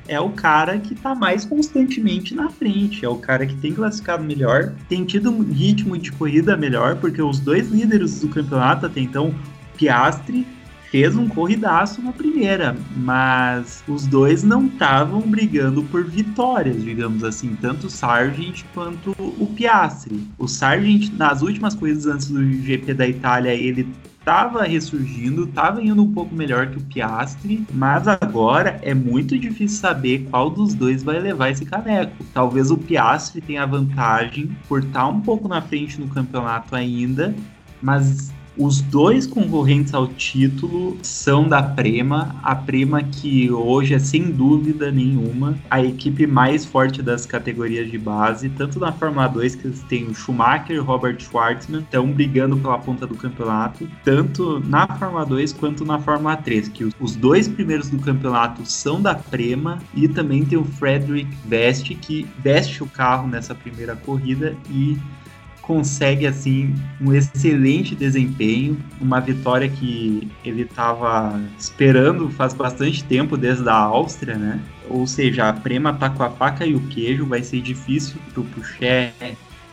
é 0.07 0.19
o 0.19 0.31
cara 0.31 0.79
que 0.79 0.95
tá 0.95 1.15
mais 1.15 1.45
constantemente 1.45 2.35
na 2.35 2.49
frente, 2.49 3.05
é 3.05 3.09
o 3.09 3.17
cara 3.17 3.47
que 3.47 3.55
tem 3.57 3.75
classificado 3.75 4.25
melhor, 4.25 4.73
tem 4.89 5.05
tido 5.05 5.31
um 5.31 5.43
ritmo 5.43 5.99
de 5.99 6.11
corrida 6.13 6.57
melhor, 6.57 6.97
porque 6.97 7.21
os 7.21 7.39
dois 7.41 7.69
líderes 7.69 8.21
do 8.21 8.29
campeonato 8.29 8.87
até 8.87 9.01
então, 9.01 9.35
Piastri 9.77 10.47
fez 10.91 11.17
um 11.17 11.29
corridaço 11.29 12.01
na 12.03 12.13
primeira, 12.13 12.77
mas 12.97 13.83
os 13.87 14.07
dois 14.07 14.43
não 14.43 14.67
estavam 14.67 15.21
brigando 15.21 15.83
por 15.85 16.05
vitórias, 16.05 16.83
digamos 16.83 17.23
assim, 17.23 17.57
tanto 17.61 17.87
o 17.87 17.91
Sargent 17.91 18.65
quanto 18.75 19.11
o 19.19 19.47
Piastri. 19.55 20.27
O 20.39 20.49
Sargent, 20.49 21.13
nas 21.17 21.43
últimas 21.43 21.75
corridas 21.75 22.07
antes 22.07 22.31
do 22.31 22.43
GP 22.63 22.95
da 22.95 23.07
Itália, 23.07 23.53
ele 23.55 23.89
estava 24.19 24.65
ressurgindo, 24.65 25.45
estava 25.45 25.83
indo 25.83 26.03
um 26.03 26.13
pouco 26.13 26.35
melhor 26.35 26.67
que 26.67 26.77
o 26.77 26.83
Piastri, 26.83 27.67
mas 27.73 28.07
agora 28.07 28.79
é 28.83 28.93
muito 28.93 29.39
difícil 29.39 29.79
saber 29.79 30.27
qual 30.31 30.51
dos 30.51 30.75
dois 30.75 31.03
vai 31.03 31.19
levar 31.19 31.51
esse 31.51 31.65
caneco. 31.65 32.25
Talvez 32.35 32.71
o 32.71 32.77
Piastri 32.77 33.41
tenha 33.41 33.67
vantagem 33.67 34.55
por 34.69 34.85
estar 34.85 35.07
um 35.07 35.21
pouco 35.21 35.49
na 35.49 35.63
frente 35.63 35.99
no 35.99 36.09
campeonato 36.09 36.75
ainda, 36.75 37.35
mas 37.81 38.31
os 38.59 38.81
dois 38.81 39.27
concorrentes 39.27 39.95
ao 39.95 40.09
título 40.09 40.99
são 41.01 41.49
da 41.49 41.63
Prema, 41.63 42.35
a 42.43 42.57
Prema 42.57 43.03
que 43.03 43.49
hoje 43.51 43.95
é 43.95 43.99
sem 44.01 44.31
dúvida 44.33 44.91
nenhuma 44.91 45.57
a 45.71 45.83
equipe 45.83 46.27
mais 46.27 46.65
forte 46.65 47.01
das 47.01 47.25
categorias 47.25 47.89
de 47.89 47.97
base, 47.97 48.49
tanto 48.49 48.81
na 48.81 48.91
Fórmula 48.91 49.29
2 49.29 49.55
que 49.55 49.71
tem 49.89 50.09
o 50.09 50.15
Schumacher 50.15 50.75
e 50.77 50.79
Robert 50.79 51.21
Schwartzman 51.21 51.83
estão 51.83 52.11
brigando 52.11 52.57
pela 52.57 52.79
ponta 52.79 53.07
do 53.07 53.15
campeonato, 53.15 53.89
tanto 54.05 54.61
na 54.67 54.87
Fórmula 54.87 55.25
2 55.25 55.53
quanto 55.53 55.85
na 55.85 56.01
Fórmula 56.01 56.37
3, 56.37 56.69
que 56.69 56.89
os 56.99 57.15
dois 57.15 57.47
primeiros 57.47 57.89
do 57.89 57.99
campeonato 57.99 58.69
são 58.69 59.01
da 59.01 59.15
Prema 59.15 59.79
e 59.95 60.09
também 60.09 60.45
tem 60.45 60.59
o 60.59 60.65
Frederick 60.65 61.29
Veste 61.47 61.95
que 61.95 62.27
veste 62.39 62.83
o 62.83 62.87
carro 62.87 63.29
nessa 63.29 63.55
primeira 63.55 63.95
corrida 63.95 64.57
e 64.69 64.97
consegue 65.69 66.27
assim 66.27 66.75
um 66.99 67.13
excelente 67.13 67.95
desempenho, 67.95 68.79
uma 68.99 69.21
vitória 69.21 69.69
que 69.69 70.27
ele 70.43 70.63
estava 70.63 71.39
esperando 71.59 72.31
faz 72.31 72.55
bastante 72.55 73.05
tempo 73.05 73.37
desde 73.37 73.69
a 73.69 73.75
Áustria, 73.75 74.37
né? 74.37 74.59
Ou 74.89 75.07
seja, 75.07 75.47
a 75.47 75.53
Prema 75.53 75.93
tá 75.93 76.09
com 76.09 76.23
a 76.23 76.31
faca 76.31 76.65
e 76.65 76.75
o 76.75 76.81
queijo, 76.89 77.27
vai 77.27 77.43
ser 77.43 77.61
difícil 77.61 78.17
pro 78.33 78.45
Pucher 78.45 79.13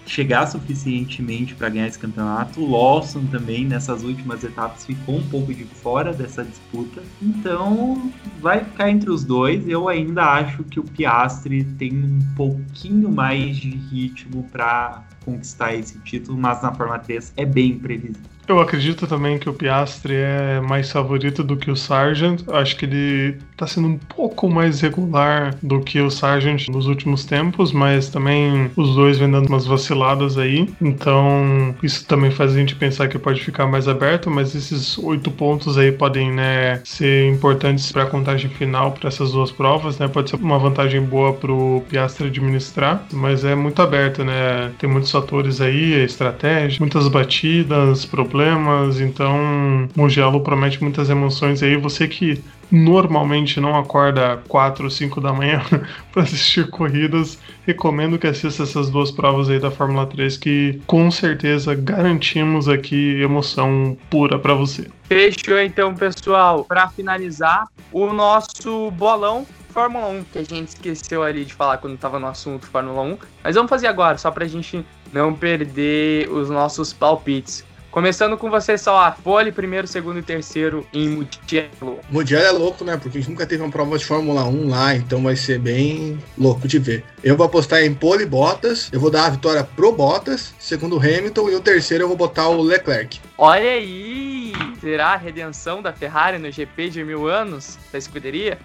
chegar 0.06 0.46
suficientemente 0.48 1.56
para 1.56 1.70
ganhar 1.70 1.88
esse 1.88 1.98
campeonato. 1.98 2.60
O 2.60 2.70
Lawson 2.70 3.26
também 3.28 3.66
nessas 3.66 4.04
últimas 4.04 4.44
etapas 4.44 4.86
ficou 4.86 5.16
um 5.16 5.28
pouco 5.30 5.54
de 5.54 5.64
fora 5.64 6.14
dessa 6.14 6.44
disputa. 6.44 7.02
Então 7.22 8.12
vai 8.42 8.66
ficar 8.66 8.90
entre 8.90 9.10
os 9.10 9.24
dois. 9.24 9.68
Eu 9.68 9.88
ainda 9.88 10.26
acho 10.26 10.64
que 10.66 10.80
o 10.80 10.84
Piastri 10.84 11.64
tem 11.64 11.94
um 11.94 12.20
pouquinho 12.36 13.10
mais 13.10 13.56
de 13.56 13.70
ritmo 13.70 14.44
para 14.52 15.04
conquistar 15.26 15.74
esse 15.74 16.00
título, 16.00 16.38
mas 16.38 16.62
na 16.62 16.74
Fórmula 16.74 17.00
3 17.00 17.34
é 17.36 17.46
bem 17.46 17.78
previsível. 17.78 18.35
Eu 18.48 18.60
acredito 18.60 19.08
também 19.08 19.40
que 19.40 19.50
o 19.50 19.54
Piastri 19.54 20.16
é 20.16 20.62
mais 20.62 20.92
favorito 20.92 21.44
do 21.44 21.58
que 21.58 21.72
o 21.72 21.76
Sargent. 21.76 22.42
Acho 22.52 22.76
que 22.78 22.86
ele 22.86 23.38
está 23.52 23.66
sendo 23.66 23.88
um 23.88 23.98
pouco 23.98 24.50
mais 24.50 24.82
regular 24.82 25.56
do 25.64 25.82
que 25.82 26.00
o 26.00 26.12
Sargent 26.12 26.68
nos 26.68 26.86
últimos 26.86 27.26
tempos, 27.26 27.72
mas 27.72 28.10
também 28.10 28.70
os 28.76 28.96
dois 28.96 29.18
vêm 29.18 29.32
dando 29.32 29.48
umas 29.48 29.66
vaciladas 29.66 30.38
aí. 30.38 30.70
Então, 30.80 31.76
isso 31.82 32.06
também 32.06 32.30
faz 32.30 32.54
a 32.54 32.58
gente 32.58 32.76
pensar 32.76 33.08
que 33.08 33.18
pode 33.18 33.42
ficar 33.42 33.66
mais 33.66 33.88
aberto, 33.88 34.30
mas 34.30 34.54
esses 34.54 34.98
oito 35.00 35.32
pontos 35.32 35.78
aí 35.78 35.92
podem 35.92 36.32
né, 36.32 36.82
ser 36.84 37.28
importantes 37.28 37.92
para 37.92 38.04
a 38.04 38.08
contagem 38.08 38.50
final 38.50 38.92
para 38.92 39.08
essas 39.08 39.32
duas 39.32 39.52
provas. 39.52 39.98
Né? 39.98 40.08
Pode 40.08 40.30
ser 40.30 40.36
uma 40.36 40.60
vantagem 40.60 41.02
boa 41.02 41.34
para 41.34 41.52
o 41.52 41.84
Piastri 41.90 42.28
administrar, 42.28 43.08
mas 43.12 43.44
é 43.44 43.56
muito 43.56 43.82
aberto, 43.82 44.24
né? 44.24 44.72
Tem 44.78 44.90
muitos 44.90 45.12
fatores 45.12 45.62
aí, 45.62 46.04
estratégia, 46.04 46.80
muitas 46.80 47.08
batidas, 47.08 48.06
problemas 48.06 48.35
problemas, 48.36 48.99
então 48.99 49.88
Mugello 49.95 50.41
promete 50.41 50.84
muitas 50.84 51.10
emoções 51.10 51.64
aí. 51.64 51.78
Você 51.78 52.06
que 52.06 52.44
normalmente 52.70 53.62
não 53.62 53.78
acorda 53.78 54.44
4 54.49 54.84
ou 54.84 54.90
5 54.90 55.22
da 55.22 55.32
manhã 55.32 55.62
para 56.12 56.24
assistir 56.24 56.70
corridas, 56.70 57.40
recomendo 57.66 58.20
que 58.20 58.28
assista 58.28 58.64
essas 58.64 58.90
duas 58.90 59.10
provas 59.10 59.49
aí 59.49 59.57
da 59.57 59.72
Fórmula 59.72 60.06
3 60.06 60.36
que 60.36 60.82
com 60.86 61.10
certeza 61.10 61.74
garantimos 61.74 62.68
aqui 62.68 63.22
emoção 63.22 63.98
pura 64.10 64.38
para 64.38 64.53
você. 64.53 64.86
Fechou 65.06 65.57
então, 65.60 65.95
pessoal. 65.95 66.66
Para 66.66 66.90
finalizar, 66.90 67.70
o 67.94 68.12
nosso 68.12 68.91
bolão 68.91 69.45
Fórmula 69.70 70.07
1, 70.07 70.24
que 70.26 70.40
a 70.40 70.44
gente 70.44 70.70
esqueceu 70.70 71.24
ali 71.24 71.45
de 71.45 71.53
falar 71.53 71.78
quando 71.78 71.95
estava 71.95 72.20
no 72.20 72.28
assunto 72.28 72.66
Fórmula 72.66 73.02
1. 73.02 73.18
Mas 73.44 73.56
vamos 73.56 73.70
fazer 73.70 73.88
agora, 73.88 74.18
só 74.18 74.30
para 74.30 74.44
a 74.44 74.48
gente 74.48 74.86
não 75.14 75.34
perder 75.34 76.30
os 76.30 76.49
nossos 76.49 76.91
palpites. 76.91 77.64
Começando 77.96 78.38
com 78.38 78.50
você, 78.50 78.78
só 78.78 79.06
a 79.06 79.12
pole, 79.12 79.54
primeiro, 79.54 79.88
segundo 79.88 80.20
e 80.20 80.22
terceiro 80.22 80.86
em 80.94 81.08
Mugello. 81.08 82.02
Mugello 82.10 82.46
é 82.46 82.52
louco, 82.52 82.84
né? 82.84 82.98
Porque 82.98 83.18
a 83.18 83.22
gente 83.22 83.30
nunca 83.30 83.48
teve 83.48 83.64
uma 83.64 83.72
prova 83.72 83.98
de 83.98 84.04
Fórmula 84.04 84.44
1 84.44 84.68
lá, 84.70 84.94
então 84.94 85.24
vai 85.24 85.38
ser 85.38 85.60
bem 85.60 86.22
louco 86.38 86.68
de 86.68 86.78
ver. 86.78 87.06
Eu 87.24 87.38
vou 87.38 87.46
apostar 87.46 87.84
em 87.84 87.94
pole 87.94 88.26
Bottas, 88.26 88.90
eu 88.92 89.00
vou 89.00 89.10
dar 89.10 89.28
a 89.28 89.30
vitória 89.30 89.64
pro 89.64 89.94
Bottas, 89.94 90.54
segundo 90.60 90.98
Hamilton, 90.98 91.50
e 91.50 91.56
o 91.56 91.62
terceiro 91.62 92.04
eu 92.04 92.10
vou 92.10 92.18
botar 92.18 92.50
o 92.50 92.62
Leclerc. 92.62 93.22
Olha 93.38 93.72
aí! 93.72 94.52
Será 94.82 95.14
a 95.14 95.18
redenção 95.18 95.82
da 95.82 95.94
Ferrari 95.94 96.38
no 96.38 96.52
GP 96.52 96.90
de 96.90 97.02
mil 97.02 97.30
anos 97.30 97.80
da 97.94 97.98
escuderia? 97.98 98.60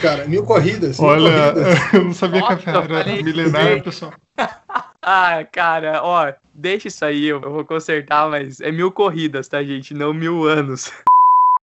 Cara, 0.00 0.26
mil 0.26 0.44
corridas. 0.44 0.98
Mil 0.98 1.08
Olha, 1.08 1.52
corridas. 1.52 1.78
eu 1.94 2.04
não 2.04 2.14
sabia 2.14 2.40
Nossa, 2.40 2.56
que 2.56 2.70
a 2.70 2.82
Ferrari 2.82 3.10
era 3.10 3.22
milenária, 3.22 3.82
pessoal. 3.82 4.12
ah, 5.02 5.44
cara, 5.50 6.00
ó, 6.02 6.32
deixa 6.54 6.88
isso 6.88 7.04
aí, 7.04 7.26
eu 7.26 7.40
vou 7.40 7.64
consertar, 7.64 8.28
mas 8.28 8.60
é 8.60 8.70
mil 8.70 8.90
corridas, 8.92 9.48
tá, 9.48 9.62
gente? 9.62 9.94
Não 9.94 10.12
mil 10.12 10.44
anos. 10.46 10.92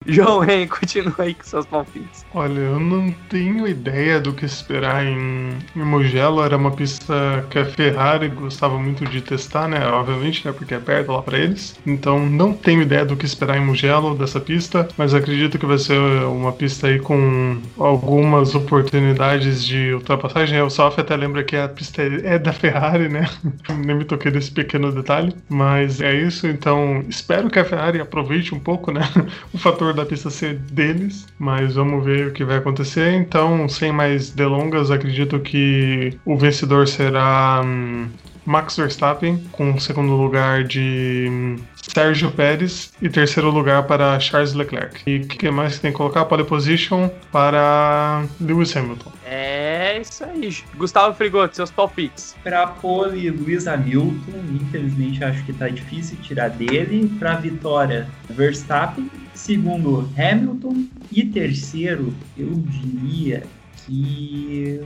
João 0.07 0.41
Ren, 0.41 0.67
continua 0.69 1.15
aí 1.19 1.35
com 1.35 1.45
seus 1.45 1.67
palpites. 1.67 2.25
Olha, 2.35 2.59
eu 2.59 2.81
não 2.81 3.13
tenho 3.29 3.67
ideia 3.67 4.21
do 4.21 4.33
que 4.33 4.45
esperar 4.45 5.05
em, 5.05 5.51
em 5.77 5.85
Mugello. 5.85 6.43
Era 6.43 6.57
uma 6.57 6.71
pista 6.71 7.45
que 7.51 7.59
a 7.59 7.65
Ferrari 7.65 8.29
gostava 8.29 8.79
muito 8.79 9.05
de 9.05 9.21
testar, 9.21 9.69
né? 9.69 9.87
Obviamente, 9.87 10.47
né? 10.47 10.53
Porque 10.53 10.75
é 10.75 10.79
perto 10.79 11.13
lá 11.13 11.23
para 11.23 11.39
eles. 11.39 11.79
Então, 11.87 12.25
não 12.29 12.53
tenho 12.53 12.83
ideia 12.83 13.05
do 13.05 13.17
que 13.17 13.27
esperar 13.27 13.57
em 13.57 13.65
Mugello 13.65 14.15
dessa 14.15 14.41
pista, 14.41 14.89
mas 14.97 15.15
acredito 15.15 15.59
que 15.59 15.67
vai 15.67 15.79
ser 15.79 15.99
uma 16.25 16.53
pista 16.53 16.87
aí 16.87 16.99
com 16.99 17.61
algumas 17.79 18.55
oportunidades 18.55 19.65
de 19.65 19.93
ultrapassagem. 19.95 20.61
O 20.63 20.71
Sof 20.71 21.01
até 21.01 21.17
lembra 21.17 21.45
que 21.45 21.57
a 21.57 21.69
pista 21.69 22.03
é 22.03 22.39
da 22.39 22.53
Ferrari, 22.53 23.09
né? 23.09 23.29
Nem 23.85 23.97
me 23.97 24.05
toquei 24.05 24.31
desse 24.31 24.51
pequeno 24.51 24.93
detalhe, 24.93 25.35
mas 25.49 26.01
é 26.01 26.15
isso. 26.15 26.47
Então, 26.47 27.05
espero 27.09 27.51
que 27.51 27.59
a 27.59 27.65
Ferrari 27.65 28.01
aproveite 28.01 28.55
um 28.55 28.61
pouco, 28.61 28.91
né? 28.91 29.03
O 29.53 29.59
fator 29.59 29.92
da 29.93 30.07
pista 30.07 30.31
ser 30.31 30.55
deles, 30.55 31.27
mas 31.39 31.75
vamos 31.75 32.05
ver 32.05 32.29
o 32.29 32.33
que 32.33 32.45
vai 32.45 32.59
acontecer. 32.59 33.13
Então, 33.15 33.69
sem 33.69 33.93
mais 33.93 34.31
delongas, 34.31 34.91
acredito 34.91 35.39
que 35.41 36.19
o 36.25 36.37
vencedor 36.37 36.89
será 36.89 37.63
hum, 37.65 38.09
Max 38.45 38.77
Verstappen, 38.77 39.39
com 39.53 39.79
segundo 39.79 40.15
lugar 40.15 40.65
de 40.65 41.27
hum, 41.31 41.57
Sérgio 41.83 42.31
Pérez 42.31 42.93
e 43.03 43.09
terceiro 43.09 43.51
lugar 43.51 43.83
para 43.85 44.19
Charles 44.21 44.55
Leclerc. 44.55 45.03
E 45.07 45.19
o 45.19 45.27
que 45.27 45.51
mais 45.51 45.79
tem 45.79 45.91
que 45.91 45.97
colocar? 45.97 46.25
Pole 46.25 46.45
position 46.45 47.11
para 47.31 48.25
Lewis 48.41 48.77
Hamilton. 48.77 49.13
É 49.27 50.01
isso 50.01 50.25
aí. 50.25 50.57
Gustavo 50.77 51.15
Frigoto, 51.15 51.57
seus 51.57 51.71
palpites. 51.71 52.37
Para 52.43 52.67
pole, 52.67 53.31
Lewis 53.31 53.67
Hamilton. 53.67 54.33
Infelizmente, 54.61 55.25
acho 55.25 55.45
que 55.45 55.53
tá 55.53 55.69
difícil 55.69 56.17
tirar 56.23 56.51
dele. 56.51 57.13
Para 57.19 57.35
vitória, 57.35 58.09
Verstappen. 58.31 59.11
Segundo, 59.35 60.09
Hamilton. 60.17 60.87
E 61.11 61.25
terceiro, 61.25 62.15
eu 62.39 62.55
diria 62.67 63.43
que 63.85 64.81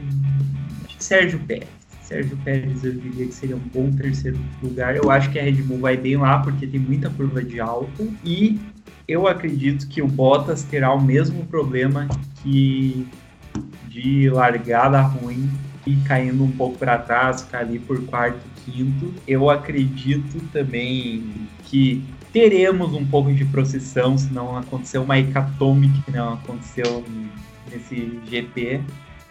Sérgio 0.98 1.39
Pérez. 1.40 1.68
Sérgio 2.06 2.36
Pérez 2.44 2.84
eu 2.84 2.92
diria 2.92 3.26
que 3.26 3.34
seria 3.34 3.56
um 3.56 3.68
bom 3.74 3.90
terceiro 3.90 4.38
lugar. 4.62 4.94
Eu 4.96 5.10
acho 5.10 5.30
que 5.32 5.40
a 5.40 5.42
Red 5.42 5.62
Bull 5.62 5.80
vai 5.80 5.96
bem 5.96 6.16
lá 6.16 6.38
porque 6.38 6.64
tem 6.64 6.78
muita 6.78 7.10
curva 7.10 7.42
de 7.42 7.60
alta. 7.60 8.06
E 8.24 8.60
Eu 9.08 9.26
acredito 9.26 9.86
que 9.88 10.02
o 10.02 10.06
Bottas 10.06 10.62
terá 10.64 10.92
o 10.92 11.00
mesmo 11.00 11.44
problema 11.46 12.08
que 12.42 13.06
de 13.88 14.28
largada 14.30 15.00
ruim 15.00 15.48
e 15.86 15.94
caindo 15.96 16.42
um 16.42 16.50
pouco 16.50 16.76
para 16.76 16.98
trás, 16.98 17.42
ficar 17.42 17.60
ali 17.60 17.78
por 17.78 18.00
quarto, 18.06 18.40
quinto. 18.64 19.14
Eu 19.26 19.48
acredito 19.48 20.40
também 20.52 21.24
que 21.64 22.04
teremos 22.32 22.92
um 22.94 23.06
pouco 23.06 23.32
de 23.32 23.44
procissão 23.44 24.18
se 24.18 24.32
não 24.32 24.56
acontecer 24.56 24.98
uma 24.98 25.18
hecatombe 25.18 25.88
que 25.88 26.10
não 26.10 26.34
aconteceu 26.34 27.04
nesse 27.70 28.20
GP, 28.28 28.80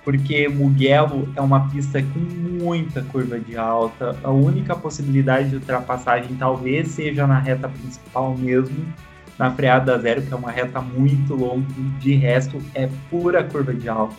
porque 0.06 0.48
Mugello 0.48 1.28
é 1.36 1.42
uma 1.42 1.68
pista 1.68 2.02
com 2.02 2.20
muita 2.20 3.02
curva 3.02 3.40
de 3.40 3.58
alta. 3.58 4.16
A 4.24 4.30
única 4.30 4.76
possibilidade 4.76 5.50
de 5.50 5.56
ultrapassagem 5.56 6.36
talvez 6.36 6.90
seja 6.90 7.26
na 7.26 7.40
reta 7.40 7.68
principal 7.68 8.38
mesmo, 8.38 8.86
na 9.38 9.52
freada 9.52 9.98
zero, 10.00 10.22
que 10.22 10.32
é 10.32 10.36
uma 10.36 10.52
reta 10.52 10.80
muito 10.80 11.34
longa, 11.34 11.66
de 12.00 12.14
resto 12.14 12.62
é 12.76 12.88
pura 13.10 13.44
curva 13.44 13.74
de 13.74 13.90
alta. 13.90 14.16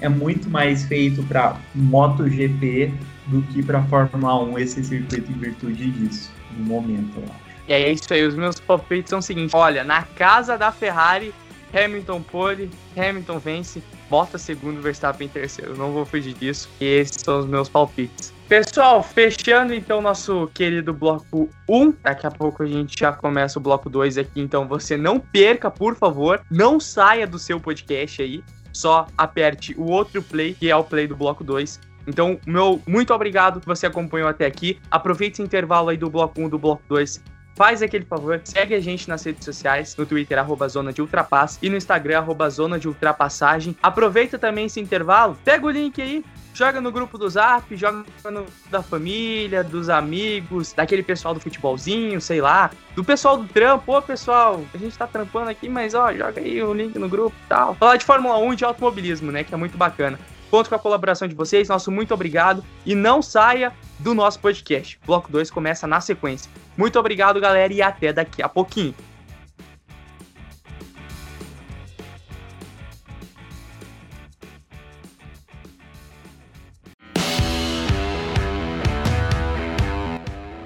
É 0.00 0.08
muito 0.08 0.50
mais 0.50 0.84
feito 0.84 1.22
para 1.22 1.56
MotoGP 1.74 2.92
do 3.28 3.40
que 3.42 3.62
para 3.62 3.82
Fórmula 3.84 4.38
1 4.44 4.58
esse 4.58 4.84
circuito 4.84 5.32
em 5.32 5.38
virtude 5.38 5.90
disso, 5.92 6.30
no 6.58 6.64
momento, 6.64 7.22
acho. 7.24 7.52
E 7.68 7.72
é 7.72 7.92
isso 7.92 8.12
aí, 8.12 8.24
os 8.26 8.34
meus 8.34 8.58
palpites 8.58 9.10
são 9.10 9.20
o 9.20 9.22
seguinte: 9.22 9.54
olha, 9.54 9.84
na 9.84 10.02
casa 10.02 10.58
da 10.58 10.72
Ferrari, 10.72 11.32
Hamilton 11.72 12.22
pole, 12.22 12.70
Hamilton 12.96 13.38
vence, 13.38 13.82
bota 14.10 14.38
segundo, 14.38 14.80
Verstappen 14.80 15.28
terceiro. 15.28 15.76
Não 15.76 15.92
vou 15.92 16.04
fugir 16.04 16.34
disso. 16.34 16.68
E 16.80 16.84
esses 16.84 17.22
são 17.22 17.40
os 17.40 17.46
meus 17.46 17.68
palpites. 17.68 18.32
Pessoal, 18.48 19.02
fechando 19.02 19.72
então 19.72 20.02
nosso 20.02 20.50
querido 20.52 20.92
bloco 20.92 21.48
1. 21.66 21.94
Daqui 22.02 22.26
a 22.26 22.30
pouco 22.30 22.62
a 22.62 22.66
gente 22.66 22.98
já 22.98 23.10
começa 23.10 23.58
o 23.58 23.62
bloco 23.62 23.88
2 23.88 24.18
aqui, 24.18 24.40
então 24.40 24.68
você 24.68 24.96
não 24.96 25.18
perca, 25.18 25.70
por 25.70 25.96
favor, 25.96 26.42
não 26.50 26.78
saia 26.78 27.26
do 27.26 27.38
seu 27.38 27.58
podcast 27.58 28.20
aí. 28.20 28.44
Só 28.70 29.06
aperte 29.16 29.74
o 29.78 29.90
outro 29.90 30.22
play, 30.22 30.54
que 30.54 30.70
é 30.70 30.76
o 30.76 30.84
play 30.84 31.06
do 31.06 31.16
bloco 31.16 31.42
2. 31.42 31.80
Então, 32.06 32.38
meu 32.46 32.82
muito 32.86 33.14
obrigado 33.14 33.60
que 33.60 33.66
você 33.66 33.86
acompanhou 33.86 34.28
até 34.28 34.44
aqui. 34.44 34.78
Aproveite 34.90 35.36
esse 35.36 35.42
intervalo 35.42 35.88
aí 35.88 35.96
do 35.96 36.10
bloco 36.10 36.40
1 36.40 36.48
do 36.48 36.58
bloco 36.58 36.82
2 36.88 37.22
faz 37.54 37.82
aquele 37.82 38.04
favor, 38.04 38.40
segue 38.44 38.74
a 38.74 38.80
gente 38.80 39.08
nas 39.08 39.24
redes 39.24 39.44
sociais, 39.44 39.96
no 39.96 40.06
Twitter, 40.06 40.38
arroba 40.38 40.68
Zona 40.68 40.92
de 40.92 41.00
Ultrapass, 41.00 41.58
e 41.62 41.68
no 41.68 41.76
Instagram, 41.76 42.18
arroba 42.18 42.48
Zona 42.50 42.78
de 42.78 42.88
Ultrapassagem. 42.88 43.76
Aproveita 43.82 44.38
também 44.38 44.66
esse 44.66 44.80
intervalo, 44.80 45.36
pega 45.44 45.66
o 45.66 45.70
link 45.70 46.00
aí, 46.00 46.24
joga 46.54 46.80
no 46.80 46.92
grupo 46.92 47.16
do 47.16 47.28
Zap, 47.28 47.74
joga 47.76 48.04
no 48.30 48.46
da 48.70 48.82
família, 48.82 49.64
dos 49.64 49.88
amigos, 49.88 50.72
daquele 50.72 51.02
pessoal 51.02 51.34
do 51.34 51.40
futebolzinho, 51.40 52.20
sei 52.20 52.40
lá, 52.40 52.70
do 52.94 53.04
pessoal 53.04 53.36
do 53.36 53.48
trampo. 53.48 53.96
Ô, 53.96 54.02
pessoal, 54.02 54.62
a 54.72 54.78
gente 54.78 54.96
tá 54.96 55.06
trampando 55.06 55.50
aqui, 55.50 55.68
mas 55.68 55.94
ó, 55.94 56.12
joga 56.12 56.40
aí 56.40 56.62
o 56.62 56.72
link 56.72 56.98
no 56.98 57.08
grupo 57.08 57.34
e 57.44 57.48
tal. 57.48 57.74
Falar 57.74 57.96
de 57.96 58.04
Fórmula 58.04 58.38
1 58.38 58.52
e 58.52 58.56
de 58.56 58.64
automobilismo, 58.64 59.32
né, 59.32 59.44
que 59.44 59.54
é 59.54 59.56
muito 59.56 59.76
bacana. 59.76 60.18
Conto 60.52 60.68
com 60.68 60.74
a 60.74 60.78
colaboração 60.78 61.26
de 61.26 61.34
vocês, 61.34 61.66
nosso 61.66 61.90
muito 61.90 62.12
obrigado 62.12 62.62
e 62.84 62.94
não 62.94 63.22
saia 63.22 63.72
do 63.98 64.12
nosso 64.12 64.38
podcast. 64.38 65.00
Bloco 65.06 65.32
2 65.32 65.50
começa 65.50 65.86
na 65.86 65.98
sequência. 65.98 66.50
Muito 66.76 66.98
obrigado, 66.98 67.40
galera, 67.40 67.72
e 67.72 67.80
até 67.80 68.12
daqui 68.12 68.42
a 68.42 68.50
pouquinho. 68.50 68.94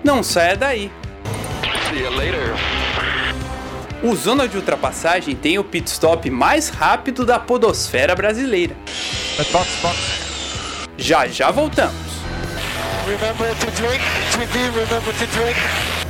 Não 0.02 0.20
saia 0.24 0.56
daí. 0.56 0.90
See 1.88 2.00
you 2.00 2.10
later. 2.10 2.75
O 4.02 4.14
Zona 4.14 4.46
de 4.46 4.56
Ultrapassagem 4.56 5.34
tem 5.34 5.58
o 5.58 5.64
pit 5.64 5.90
stop 5.90 6.28
mais 6.30 6.68
rápido 6.68 7.24
da 7.24 7.38
podosfera 7.38 8.14
brasileira. 8.14 8.76
Já 10.98 11.26
já 11.26 11.50
voltamos. 11.50 11.94
Remember 13.06 13.54
to 13.54 13.70
drink, 13.80 14.04
to 14.32 14.38
be, 14.38 14.64
remember 14.64 15.14
to 15.14 15.26
drink. 15.28 16.05